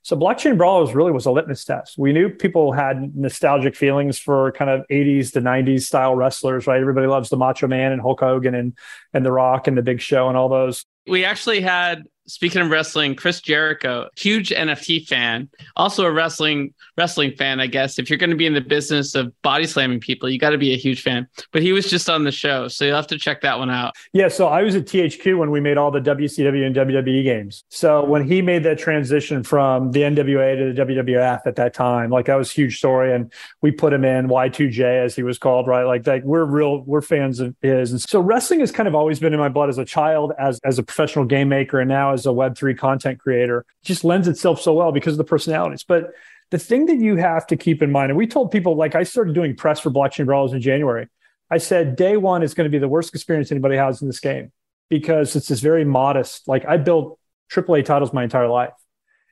So 0.05 0.17
blockchain 0.17 0.59
brawlers 0.59 0.95
really 0.95 1.13
was 1.13 1.27
a 1.27 1.31
litmus 1.31 1.65
test. 1.65 1.97
We 1.97 2.13
knew 2.13 2.29
people 2.29 2.73
had 2.73 3.17
nostalgic 3.17 3.77
feelings 3.77 4.19
for 4.19 4.51
kind 4.53 4.71
of 4.71 4.85
80s 4.91 5.33
to 5.33 5.41
90s 5.41 5.83
style 5.83 6.17
wrestlers, 6.17 6.67
right? 6.67 6.81
Everybody 6.81 7.07
loves 7.07 7.29
the 7.29 7.37
Macho 7.37 7.69
Man 7.69 7.93
and 7.93 8.01
Hulk 8.01 8.19
Hogan 8.21 8.55
and 8.55 8.77
and 9.13 9.25
The 9.25 9.31
Rock 9.31 9.69
and 9.69 9.79
The 9.79 9.83
Big 9.83 10.01
Show 10.01 10.29
and 10.29 10.37
all 10.37 10.49
those. 10.49 10.85
We 11.07 11.25
actually 11.25 11.61
had 11.61 12.03
speaking 12.27 12.63
of 12.63 12.71
wrestling, 12.71 13.15
Chris 13.15 13.41
Jericho, 13.41 14.09
huge 14.17 14.51
NFT 14.51 15.07
fan, 15.07 15.49
also 15.77 16.05
a 16.05 16.13
wrestling 16.13 16.75
wrestling 16.97 17.33
fan, 17.37 17.61
I 17.61 17.67
guess. 17.67 17.99
If 17.99 18.11
you're 18.11 18.19
going 18.19 18.31
to 18.31 18.37
be 18.37 18.47
in 18.47 18.55
the 18.55 18.61
business 18.61 19.15
of 19.15 19.33
body 19.43 19.67
slamming 19.67 20.01
people, 20.01 20.29
you 20.29 20.39
got 20.39 20.51
to 20.51 20.59
be 20.59 20.73
a 20.73 20.77
huge 20.77 21.03
fan. 21.03 21.27
But 21.53 21.63
he 21.63 21.73
was 21.73 21.89
just 21.89 22.09
on 22.11 22.25
the 22.25 22.33
show, 22.33 22.69
so 22.69 22.85
you'll 22.85 22.97
have 22.97 23.07
to 23.09 23.19
check 23.19 23.41
that 23.43 23.59
one 23.59 23.71
out. 23.71 23.95
Yeah, 24.13 24.29
so 24.29 24.49
I 24.49 24.63
was 24.63 24.75
at 24.75 24.85
THQ 24.85 25.39
when 25.39 25.51
we 25.51 25.61
made 25.61 25.77
all 25.79 25.91
the 25.91 26.01
WCW 26.01 26.67
and 26.67 26.77
WWE 26.77 27.25
games. 27.25 27.65
So 27.71 28.05
when 28.05 28.27
he 28.27 28.43
made 28.43 28.63
that 28.65 28.79
transition 28.79 29.43
from 29.43 29.93
the 29.93 30.01
NWA 30.01 30.57
to 30.59 30.73
the 30.73 30.95
WWF 30.95 31.47
at 31.47 31.57
that 31.57 31.75
time, 31.75 32.11
like 32.11 32.27
that 32.27 32.37
was 32.37 32.51
a 32.51 32.55
huge 32.55 32.79
story, 32.79 33.15
and 33.15 33.33
we 33.63 33.71
put 33.71 33.93
him 33.93 34.05
in 34.05 34.29
Y2J 34.29 35.05
as 35.05 35.17
he 35.17 35.23
was 35.23 35.39
called, 35.39 35.67
right? 35.67 35.85
Like 35.85 36.05
that, 36.05 36.25
we're 36.25 36.45
real, 36.45 36.83
we're 36.83 37.01
fans 37.01 37.41
of 37.41 37.55
his. 37.63 37.91
And 37.91 38.01
so 38.01 38.21
wrestling 38.21 38.61
has 38.61 38.71
kind 38.71 38.89
of 38.89 38.95
always 38.95 39.19
been 39.19 39.33
in 39.33 39.41
my 39.41 39.49
blood 39.49 39.69
as 39.69 39.79
a 39.79 39.85
child, 39.85 40.33
as 40.39 40.61
as 40.65 40.79
a 40.79 40.83
professional 40.83 41.25
game 41.25 41.49
maker, 41.49 41.81
and 41.81 41.89
now 41.89 42.12
as 42.13 42.27
a 42.27 42.31
Web3 42.31 42.77
content 42.77 43.19
creator. 43.19 43.65
Just 43.85 44.05
lends 44.05 44.29
itself 44.29 44.61
so 44.61 44.75
well 44.75 44.93
because 44.93 45.15
of 45.15 45.19
the 45.19 45.25
personalities. 45.25 45.85
But 45.85 46.13
the 46.51 46.59
thing 46.59 46.87
that 46.87 46.99
you 46.99 47.17
have 47.17 47.47
to 47.49 47.57
keep 47.57 47.83
in 47.83 47.91
mind, 47.91 48.11
and 48.11 48.19
we 48.19 48.27
told 48.27 48.51
people, 48.51 48.77
like 48.77 48.95
I 48.95 49.03
started 49.03 49.35
doing 49.35 49.57
press 49.57 49.81
for 49.81 49.91
blockchain 49.91 50.27
brawlers 50.27 50.53
in 50.53 50.61
January. 50.61 51.09
I 51.51 51.59
said 51.59 51.97
day 51.97 52.17
one 52.17 52.43
is 52.43 52.55
going 52.55 52.67
to 52.67 52.71
be 52.71 52.79
the 52.79 52.89
worst 52.89 53.15
experience 53.15 53.51
anybody 53.51 53.77
has 53.77 54.01
in 54.01 54.09
this 54.09 54.21
game 54.21 54.53
because 54.89 55.37
it's 55.37 55.49
this 55.49 55.61
very 55.61 55.85
modest. 55.85 56.47
Like 56.49 56.65
I 56.67 56.77
built 56.77 57.19
AAA 57.51 57.85
titles 57.85 58.13
my 58.13 58.25
entire 58.25 58.49
life, 58.49 58.73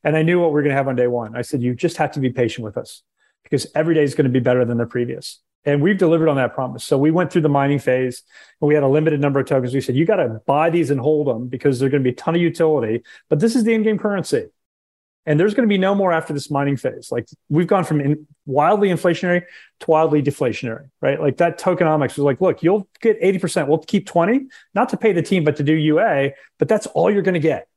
and 0.04 0.16
I 0.16 0.22
knew 0.22 0.40
what 0.40 0.52
we 0.52 0.60
are 0.60 0.62
going 0.62 0.70
to 0.70 0.76
have 0.76 0.88
on 0.88 0.96
day 0.96 1.06
one. 1.06 1.36
I 1.36 1.42
said 1.42 1.62
you 1.62 1.74
just 1.74 1.98
have 1.98 2.12
to 2.12 2.20
be 2.20 2.30
patient 2.30 2.64
with 2.64 2.76
us 2.76 3.02
because 3.42 3.66
every 3.74 3.94
day 3.94 4.02
is 4.02 4.14
going 4.14 4.24
to 4.24 4.30
be 4.30 4.40
better 4.40 4.64
than 4.64 4.78
the 4.78 4.86
previous. 4.86 5.40
And 5.64 5.82
we've 5.82 5.98
delivered 5.98 6.28
on 6.28 6.36
that 6.36 6.54
promise. 6.54 6.84
So 6.84 6.96
we 6.96 7.10
went 7.10 7.30
through 7.30 7.42
the 7.42 7.48
mining 7.50 7.78
phase 7.78 8.22
and 8.60 8.68
we 8.68 8.74
had 8.74 8.82
a 8.82 8.88
limited 8.88 9.20
number 9.20 9.40
of 9.40 9.46
tokens. 9.46 9.74
We 9.74 9.80
said, 9.80 9.94
you 9.94 10.06
got 10.06 10.16
to 10.16 10.40
buy 10.46 10.70
these 10.70 10.90
and 10.90 11.00
hold 11.00 11.26
them 11.26 11.48
because 11.48 11.78
they're 11.78 11.90
going 11.90 12.02
to 12.02 12.08
be 12.08 12.14
a 12.14 12.16
ton 12.16 12.34
of 12.34 12.40
utility, 12.40 13.02
but 13.28 13.40
this 13.40 13.54
is 13.54 13.64
the 13.64 13.74
in 13.74 13.82
game 13.82 13.98
currency. 13.98 14.46
And 15.26 15.38
there's 15.38 15.52
going 15.52 15.68
to 15.68 15.72
be 15.72 15.78
no 15.78 15.94
more 15.94 16.12
after 16.12 16.32
this 16.32 16.50
mining 16.50 16.78
phase. 16.78 17.08
Like 17.12 17.28
we've 17.50 17.66
gone 17.66 17.84
from 17.84 18.00
in, 18.00 18.26
wildly 18.46 18.88
inflationary 18.88 19.42
to 19.80 19.90
wildly 19.90 20.22
deflationary, 20.22 20.88
right? 21.02 21.20
Like 21.20 21.36
that 21.36 21.60
tokenomics 21.60 22.16
was 22.16 22.20
like, 22.20 22.40
look, 22.40 22.62
you'll 22.62 22.88
get 23.00 23.20
80%. 23.20 23.68
We'll 23.68 23.78
keep 23.78 24.06
20, 24.06 24.46
not 24.74 24.88
to 24.88 24.96
pay 24.96 25.12
the 25.12 25.22
team, 25.22 25.44
but 25.44 25.56
to 25.56 25.62
do 25.62 25.74
UA, 25.74 26.30
but 26.58 26.68
that's 26.68 26.86
all 26.86 27.10
you're 27.10 27.22
going 27.22 27.34
to 27.34 27.40
get. 27.40 27.68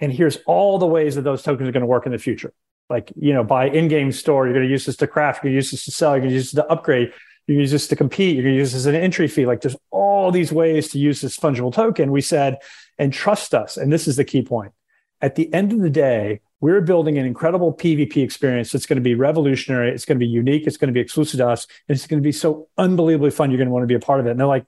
And 0.00 0.10
here's 0.10 0.38
all 0.46 0.78
the 0.78 0.86
ways 0.86 1.16
that 1.16 1.22
those 1.22 1.42
tokens 1.42 1.68
are 1.68 1.72
going 1.72 1.82
to 1.82 1.86
work 1.86 2.06
in 2.06 2.12
the 2.12 2.18
future 2.18 2.54
like 2.90 3.12
you 3.16 3.32
know 3.32 3.44
buy 3.44 3.68
in-game 3.68 4.12
store 4.12 4.46
you're 4.46 4.54
going 4.54 4.66
to 4.66 4.70
use 4.70 4.86
this 4.86 4.96
to 4.96 5.06
craft 5.06 5.42
you're 5.42 5.50
going 5.50 5.52
to 5.52 5.56
use 5.56 5.70
this 5.70 5.84
to 5.84 5.90
sell 5.90 6.12
you're 6.12 6.20
going 6.20 6.30
to 6.30 6.34
use 6.34 6.52
this 6.52 6.62
to 6.62 6.70
upgrade 6.70 7.12
to 7.46 7.54
use 7.54 7.70
this 7.70 7.88
to 7.88 7.96
compete 7.96 8.34
you're 8.34 8.44
going 8.44 8.54
to 8.54 8.58
use 8.58 8.72
this 8.72 8.80
as 8.80 8.86
an 8.86 8.94
entry 8.94 9.28
fee. 9.28 9.46
Like 9.46 9.60
there's 9.60 9.76
all 9.90 10.30
these 10.30 10.52
ways 10.52 10.88
to 10.90 10.98
use 10.98 11.20
this 11.20 11.36
fungible 11.36 11.72
token 11.72 12.10
we 12.10 12.20
said 12.20 12.58
and 12.98 13.12
trust 13.12 13.54
us 13.54 13.76
and 13.76 13.92
this 13.92 14.08
is 14.08 14.16
the 14.16 14.24
key 14.24 14.42
point. 14.42 14.72
At 15.20 15.36
the 15.36 15.52
end 15.54 15.72
of 15.72 15.80
the 15.80 15.90
day 15.90 16.40
we're 16.60 16.80
building 16.80 17.18
an 17.18 17.26
incredible 17.26 17.74
pvp 17.74 18.16
experience 18.16 18.72
that's 18.72 18.86
going 18.86 18.96
to 18.96 19.02
be 19.02 19.14
revolutionary 19.14 19.90
it's 19.90 20.04
going 20.04 20.18
to 20.18 20.24
be 20.24 20.30
unique 20.30 20.66
it's 20.66 20.78
going 20.78 20.88
to 20.88 20.94
be 20.94 21.00
exclusive 21.00 21.38
to 21.38 21.48
us 21.48 21.66
and 21.88 21.96
it's 21.96 22.06
going 22.06 22.22
to 22.22 22.26
be 22.26 22.32
so 22.32 22.68
unbelievably 22.78 23.30
fun 23.30 23.50
you're 23.50 23.58
going 23.58 23.68
to 23.68 23.72
want 23.72 23.82
to 23.82 23.88
be 23.88 23.94
a 23.94 24.00
part 24.00 24.20
of 24.20 24.26
it. 24.26 24.30
And 24.30 24.40
they're 24.40 24.46
like 24.46 24.66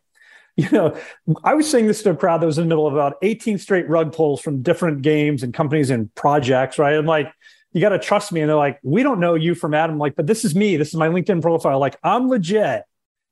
you 0.56 0.70
know, 0.72 0.96
I 1.44 1.52
was 1.52 1.70
saying 1.70 1.86
this 1.86 2.02
to 2.04 2.10
a 2.10 2.16
crowd 2.16 2.40
that 2.40 2.46
was 2.46 2.56
in 2.56 2.64
the 2.64 2.68
middle 2.68 2.86
of 2.86 2.94
about 2.94 3.16
18 3.20 3.58
straight 3.58 3.86
rug 3.90 4.14
pulls 4.14 4.40
from 4.40 4.62
different 4.62 5.02
games 5.02 5.42
and 5.42 5.52
companies 5.52 5.90
and 5.90 6.14
projects, 6.14 6.78
right? 6.78 6.94
I'm 6.94 7.04
like, 7.04 7.30
you 7.72 7.80
got 7.80 7.90
to 7.90 7.98
trust 7.98 8.32
me. 8.32 8.40
And 8.40 8.48
they're 8.48 8.56
like, 8.56 8.78
we 8.82 9.02
don't 9.02 9.20
know 9.20 9.34
you 9.34 9.54
from 9.54 9.74
Adam. 9.74 9.94
I'm 9.94 9.98
like, 9.98 10.16
but 10.16 10.26
this 10.26 10.44
is 10.44 10.54
me. 10.54 10.76
This 10.76 10.88
is 10.88 10.94
my 10.94 11.08
LinkedIn 11.08 11.42
profile. 11.42 11.78
Like, 11.78 11.96
I'm 12.02 12.28
legit. 12.28 12.84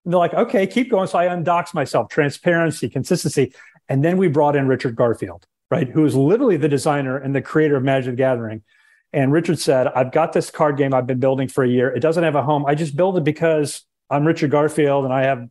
And 0.05 0.13
they're 0.13 0.19
like, 0.19 0.35
okay, 0.35 0.67
keep 0.67 0.91
going. 0.91 1.09
So 1.09 1.19
I 1.19 1.27
undox 1.27 1.73
myself, 1.73 2.11
transparency, 2.11 2.89
consistency. 2.89 3.55
And 3.89 4.05
then 4.05 4.17
we 4.17 4.29
brought 4.29 4.57
in 4.57 4.69
Richard 4.69 4.97
Garfield, 4.97 5.47
right? 5.71 5.89
Who 5.89 6.05
is 6.05 6.15
literally 6.15 6.57
the 6.57 6.69
designer 6.69 7.17
and 7.17 7.35
the 7.35 7.43
creator 7.43 7.77
of 7.77 7.83
Magic 7.83 8.13
the 8.13 8.17
Gathering. 8.17 8.63
And 9.13 9.33
Richard 9.33 9.59
said, 9.59 9.87
I've 9.87 10.13
got 10.13 10.33
this 10.33 10.51
card 10.51 10.77
game 10.77 10.93
I've 10.93 11.07
been 11.07 11.21
building 11.21 11.49
for 11.49 11.63
a 11.63 11.69
year. 11.69 11.89
It 11.95 12.01
doesn't 12.01 12.25
have 12.25 12.35
a 12.35 12.43
home. 12.43 12.67
I 12.67 12.75
just 12.75 12.97
build 12.97 13.17
it 13.17 13.25
because 13.25 13.83
I'm 14.11 14.27
Richard 14.27 14.51
Garfield 14.51 15.05
and 15.05 15.15
I 15.15 15.23
have, 15.23 15.49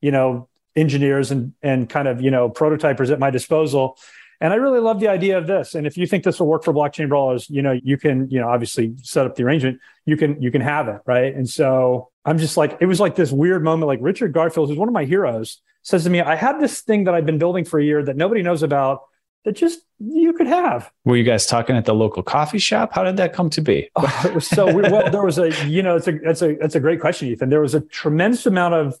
you 0.00 0.10
know, 0.10 0.48
engineers 0.76 1.30
and 1.30 1.54
and 1.62 1.88
kind 1.88 2.06
of, 2.06 2.20
you 2.20 2.30
know, 2.30 2.50
prototypers 2.50 3.10
at 3.10 3.18
my 3.18 3.30
disposal. 3.30 3.96
And 4.40 4.52
I 4.52 4.56
really 4.56 4.80
love 4.80 5.00
the 5.00 5.08
idea 5.08 5.38
of 5.38 5.46
this. 5.46 5.74
And 5.74 5.86
if 5.86 5.96
you 5.96 6.06
think 6.06 6.24
this 6.24 6.38
will 6.38 6.46
work 6.46 6.64
for 6.64 6.72
blockchain 6.74 7.08
brawlers, 7.08 7.48
you 7.48 7.62
know, 7.62 7.78
you 7.82 7.96
can, 7.96 8.28
you 8.30 8.40
know, 8.40 8.48
obviously 8.48 8.94
set 9.02 9.26
up 9.26 9.34
the 9.34 9.44
arrangement. 9.44 9.80
You 10.04 10.16
can, 10.16 10.40
you 10.40 10.50
can 10.50 10.60
have 10.60 10.88
it. 10.88 11.00
Right. 11.06 11.34
And 11.34 11.48
so 11.48 12.10
I'm 12.24 12.38
just 12.38 12.56
like, 12.56 12.76
it 12.80 12.86
was 12.86 13.00
like 13.00 13.16
this 13.16 13.32
weird 13.32 13.64
moment. 13.64 13.86
Like 13.86 14.00
Richard 14.02 14.32
Garfield, 14.32 14.68
who's 14.68 14.78
one 14.78 14.88
of 14.88 14.94
my 14.94 15.04
heroes, 15.04 15.60
says 15.82 16.04
to 16.04 16.10
me, 16.10 16.20
I 16.20 16.34
have 16.34 16.60
this 16.60 16.82
thing 16.82 17.04
that 17.04 17.14
I've 17.14 17.26
been 17.26 17.38
building 17.38 17.64
for 17.64 17.78
a 17.78 17.84
year 17.84 18.02
that 18.02 18.16
nobody 18.16 18.42
knows 18.42 18.62
about 18.62 19.02
that 19.44 19.52
just 19.52 19.80
you 20.00 20.32
could 20.32 20.48
have. 20.48 20.90
Were 21.04 21.16
you 21.16 21.22
guys 21.22 21.46
talking 21.46 21.76
at 21.76 21.84
the 21.84 21.94
local 21.94 22.22
coffee 22.22 22.58
shop? 22.58 22.92
How 22.92 23.04
did 23.04 23.16
that 23.18 23.32
come 23.32 23.48
to 23.50 23.60
be? 23.60 23.88
oh, 23.96 24.22
it 24.24 24.34
was 24.34 24.46
so 24.46 24.74
well. 24.74 25.10
There 25.10 25.24
was 25.24 25.38
a, 25.38 25.50
you 25.66 25.82
know, 25.82 25.96
it's 25.96 26.08
a, 26.08 26.16
it's 26.28 26.42
a, 26.42 26.50
it's 26.62 26.74
a 26.74 26.80
great 26.80 27.00
question, 27.00 27.28
Ethan. 27.28 27.48
There 27.48 27.60
was 27.60 27.74
a 27.74 27.80
tremendous 27.80 28.44
amount 28.44 28.74
of 28.74 28.98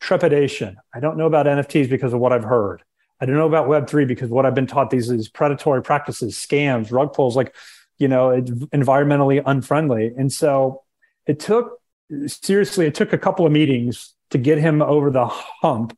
trepidation. 0.00 0.78
I 0.94 1.00
don't 1.00 1.18
know 1.18 1.26
about 1.26 1.46
NFTs 1.46 1.88
because 1.90 2.14
of 2.14 2.20
what 2.20 2.32
I've 2.32 2.44
heard. 2.44 2.82
I 3.20 3.26
don't 3.26 3.36
know 3.36 3.46
about 3.46 3.68
Web3 3.68 4.06
because 4.06 4.30
what 4.30 4.44
I've 4.44 4.54
been 4.54 4.66
taught 4.66 4.90
these 4.90 5.08
is 5.10 5.28
predatory 5.28 5.82
practices, 5.82 6.34
scams, 6.34 6.92
rug 6.92 7.12
pulls, 7.12 7.36
like, 7.36 7.54
you 7.98 8.08
know, 8.08 8.40
environmentally 8.74 9.42
unfriendly. 9.44 10.12
And 10.16 10.32
so 10.32 10.82
it 11.26 11.38
took, 11.38 11.80
seriously, 12.26 12.86
it 12.86 12.94
took 12.94 13.12
a 13.12 13.18
couple 13.18 13.46
of 13.46 13.52
meetings 13.52 14.14
to 14.30 14.38
get 14.38 14.58
him 14.58 14.82
over 14.82 15.10
the 15.10 15.26
hump 15.26 15.96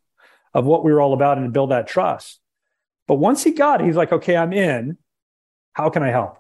of 0.52 0.66
what 0.66 0.84
we 0.84 0.92
were 0.92 1.00
all 1.00 1.14
about 1.14 1.38
and 1.38 1.46
to 1.46 1.50
build 1.50 1.70
that 1.70 1.86
trust. 1.86 2.40
But 3.08 3.14
once 3.14 3.42
he 3.44 3.52
got 3.52 3.82
he's 3.82 3.96
like, 3.96 4.12
okay, 4.12 4.36
I'm 4.36 4.52
in. 4.52 4.98
How 5.72 5.90
can 5.90 6.02
I 6.02 6.10
help? 6.10 6.38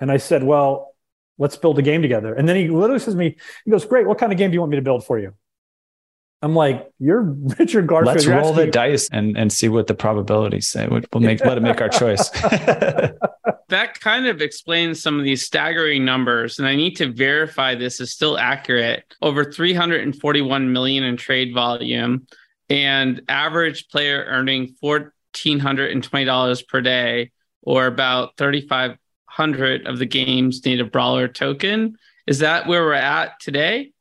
And 0.00 0.10
I 0.10 0.16
said, 0.16 0.42
well, 0.42 0.94
let's 1.38 1.56
build 1.56 1.78
a 1.78 1.82
game 1.82 2.02
together. 2.02 2.34
And 2.34 2.48
then 2.48 2.56
he 2.56 2.68
literally 2.68 2.98
says 2.98 3.14
to 3.14 3.18
me, 3.18 3.36
he 3.64 3.70
goes, 3.70 3.84
great. 3.84 4.06
What 4.06 4.18
kind 4.18 4.32
of 4.32 4.38
game 4.38 4.50
do 4.50 4.54
you 4.54 4.60
want 4.60 4.70
me 4.70 4.76
to 4.76 4.82
build 4.82 5.04
for 5.04 5.18
you? 5.18 5.34
I'm 6.44 6.54
like, 6.54 6.90
you're 6.98 7.22
Richard 7.58 7.86
Garfield. 7.86 8.14
Let's 8.14 8.26
You're 8.26 8.36
roll 8.36 8.52
the 8.52 8.66
dice 8.66 9.08
and, 9.10 9.36
and 9.36 9.50
see 9.50 9.68
what 9.68 9.86
the 9.86 9.94
probabilities 9.94 10.68
say. 10.68 10.86
We'll 10.86 11.00
we'll 11.12 11.22
make 11.22 11.44
let 11.44 11.56
it 11.56 11.62
make 11.62 11.80
our 11.80 11.88
choice. 11.88 12.28
that 13.68 13.98
kind 13.98 14.26
of 14.26 14.42
explains 14.42 15.02
some 15.02 15.18
of 15.18 15.24
these 15.24 15.44
staggering 15.44 16.04
numbers 16.04 16.58
and 16.58 16.68
i 16.68 16.76
need 16.76 16.94
to 16.96 17.10
verify 17.10 17.74
this 17.74 17.98
is 17.98 18.12
still 18.12 18.36
accurate 18.38 19.02
over 19.22 19.50
341 19.50 20.72
million 20.72 21.02
in 21.02 21.16
trade 21.16 21.54
volume 21.54 22.26
and 22.68 23.22
average 23.28 23.88
player 23.88 24.24
earning 24.28 24.74
$1420 24.82 26.68
per 26.68 26.80
day 26.82 27.30
or 27.62 27.86
about 27.86 28.36
3500 28.36 29.86
of 29.86 29.98
the 29.98 30.06
games 30.06 30.64
need 30.64 30.80
a 30.80 30.84
brawler 30.84 31.26
token 31.26 31.96
is 32.26 32.40
that 32.40 32.66
where 32.66 32.84
we're 32.84 32.92
at 32.92 33.40
today 33.40 33.93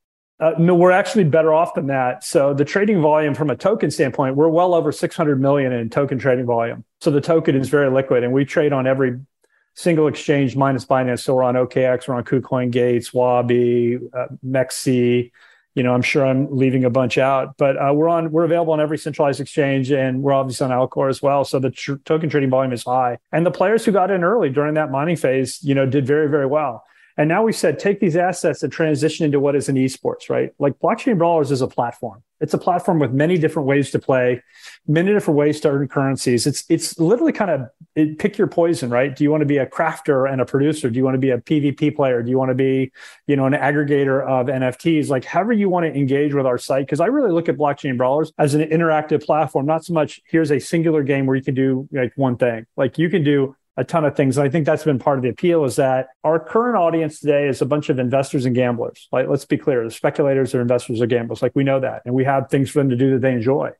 Uh, 0.43 0.53
no, 0.59 0.75
we're 0.75 0.91
actually 0.91 1.23
better 1.23 1.53
off 1.53 1.73
than 1.73 1.87
that. 1.87 2.21
So 2.21 2.53
the 2.53 2.65
trading 2.65 3.01
volume 3.01 3.33
from 3.33 3.49
a 3.49 3.55
token 3.55 3.89
standpoint, 3.89 4.35
we're 4.35 4.49
well 4.49 4.73
over 4.73 4.91
600 4.91 5.39
million 5.39 5.71
in 5.71 5.89
token 5.89 6.19
trading 6.19 6.45
volume. 6.45 6.83
So 6.99 7.11
the 7.11 7.21
token 7.21 7.55
is 7.55 7.69
very 7.69 7.89
liquid 7.89 8.25
and 8.25 8.33
we 8.33 8.43
trade 8.43 8.73
on 8.73 8.85
every 8.85 9.21
single 9.73 10.05
exchange 10.07 10.57
minus 10.57 10.85
Binance. 10.85 11.21
So 11.21 11.35
we're 11.35 11.43
on 11.43 11.55
OKX, 11.55 12.09
we're 12.09 12.15
on 12.15 12.25
KuCoin 12.25 12.71
Gates, 12.71 13.11
Huobi, 13.11 14.01
uh, 14.13 14.27
MEXC. 14.45 15.31
You 15.75 15.83
know, 15.83 15.93
I'm 15.93 16.01
sure 16.01 16.25
I'm 16.25 16.53
leaving 16.53 16.83
a 16.83 16.89
bunch 16.89 17.17
out, 17.17 17.55
but 17.55 17.77
uh, 17.77 17.93
we're 17.93 18.09
on, 18.09 18.29
we're 18.29 18.43
available 18.43 18.73
on 18.73 18.81
every 18.81 18.97
centralized 18.97 19.39
exchange 19.39 19.93
and 19.93 20.23
we're 20.23 20.33
obviously 20.33 20.65
on 20.65 20.71
Alcor 20.71 21.09
as 21.09 21.21
well. 21.21 21.45
So 21.45 21.57
the 21.59 21.71
tr- 21.71 21.95
token 22.03 22.29
trading 22.29 22.49
volume 22.49 22.73
is 22.73 22.83
high. 22.83 23.17
And 23.31 23.45
the 23.45 23.51
players 23.51 23.85
who 23.85 23.93
got 23.93 24.11
in 24.11 24.25
early 24.25 24.49
during 24.49 24.73
that 24.73 24.91
mining 24.91 25.15
phase, 25.15 25.63
you 25.63 25.73
know, 25.73 25.85
did 25.85 26.05
very, 26.05 26.27
very 26.27 26.47
well. 26.47 26.83
And 27.17 27.29
now 27.29 27.43
we 27.43 27.53
said 27.53 27.79
take 27.79 27.99
these 27.99 28.15
assets 28.15 28.63
and 28.63 28.71
transition 28.71 29.25
into 29.25 29.39
what 29.39 29.55
is 29.55 29.69
an 29.69 29.75
esports, 29.75 30.29
right? 30.29 30.51
Like 30.59 30.79
blockchain 30.79 31.17
brawlers 31.17 31.51
is 31.51 31.61
a 31.61 31.67
platform. 31.67 32.23
It's 32.39 32.53
a 32.53 32.57
platform 32.57 32.99
with 32.99 33.13
many 33.13 33.37
different 33.37 33.69
ways 33.69 33.89
to 33.91 33.99
play, 33.99 34.43
many 34.85 35.13
different 35.13 35.37
ways 35.37 35.61
to 35.61 35.69
earn 35.69 35.87
currencies. 35.87 36.45
It's 36.45 36.65
it's 36.67 36.99
literally 36.99 37.31
kind 37.31 37.49
of 37.49 37.69
it, 37.95 38.19
pick 38.19 38.37
your 38.37 38.47
poison, 38.47 38.89
right? 38.89 39.15
Do 39.15 39.23
you 39.23 39.31
want 39.31 39.41
to 39.41 39.45
be 39.45 39.57
a 39.57 39.65
crafter 39.65 40.29
and 40.29 40.41
a 40.41 40.45
producer? 40.45 40.89
Do 40.89 40.97
you 40.97 41.05
want 41.05 41.15
to 41.15 41.19
be 41.19 41.29
a 41.29 41.37
PvP 41.37 41.95
player? 41.95 42.21
Do 42.21 42.29
you 42.29 42.37
want 42.37 42.49
to 42.49 42.55
be, 42.55 42.91
you 43.27 43.37
know, 43.37 43.45
an 43.45 43.53
aggregator 43.53 44.27
of 44.27 44.47
NFTs? 44.47 45.07
Like 45.07 45.23
however 45.23 45.53
you 45.53 45.69
want 45.69 45.85
to 45.85 45.97
engage 45.97 46.33
with 46.33 46.45
our 46.45 46.57
site, 46.57 46.85
because 46.85 46.99
I 46.99 47.05
really 47.05 47.31
look 47.31 47.47
at 47.47 47.55
blockchain 47.55 47.97
brawlers 47.97 48.33
as 48.37 48.55
an 48.55 48.61
interactive 48.61 49.23
platform, 49.23 49.65
not 49.65 49.85
so 49.85 49.93
much 49.93 50.19
here's 50.25 50.51
a 50.51 50.59
singular 50.59 51.03
game 51.03 51.25
where 51.25 51.37
you 51.37 51.43
can 51.43 51.55
do 51.55 51.87
like 51.93 52.11
one 52.17 52.35
thing. 52.35 52.65
Like 52.75 52.97
you 52.97 53.09
can 53.09 53.23
do 53.23 53.55
a 53.75 53.83
ton 53.83 54.05
of 54.05 54.15
things. 54.15 54.37
And 54.37 54.45
I 54.45 54.49
think 54.49 54.65
that's 54.65 54.83
been 54.83 54.99
part 54.99 55.17
of 55.17 55.23
the 55.23 55.29
appeal 55.29 55.65
is 55.65 55.77
that 55.77 56.09
our 56.23 56.39
current 56.39 56.77
audience 56.77 57.19
today 57.19 57.47
is 57.47 57.61
a 57.61 57.65
bunch 57.65 57.89
of 57.89 57.99
investors 57.99 58.45
and 58.45 58.55
gamblers. 58.55 59.07
Like, 59.11 59.27
let's 59.27 59.45
be 59.45 59.57
clear, 59.57 59.83
the 59.83 59.91
speculators 59.91 60.53
are 60.53 60.61
investors 60.61 61.01
or 61.01 61.07
gamblers. 61.07 61.41
Like 61.41 61.53
we 61.55 61.63
know 61.63 61.79
that. 61.79 62.03
And 62.05 62.13
we 62.13 62.23
have 62.23 62.49
things 62.49 62.69
for 62.69 62.79
them 62.79 62.89
to 62.89 62.95
do 62.95 63.11
that 63.11 63.21
they 63.21 63.33
enjoy. 63.33 63.71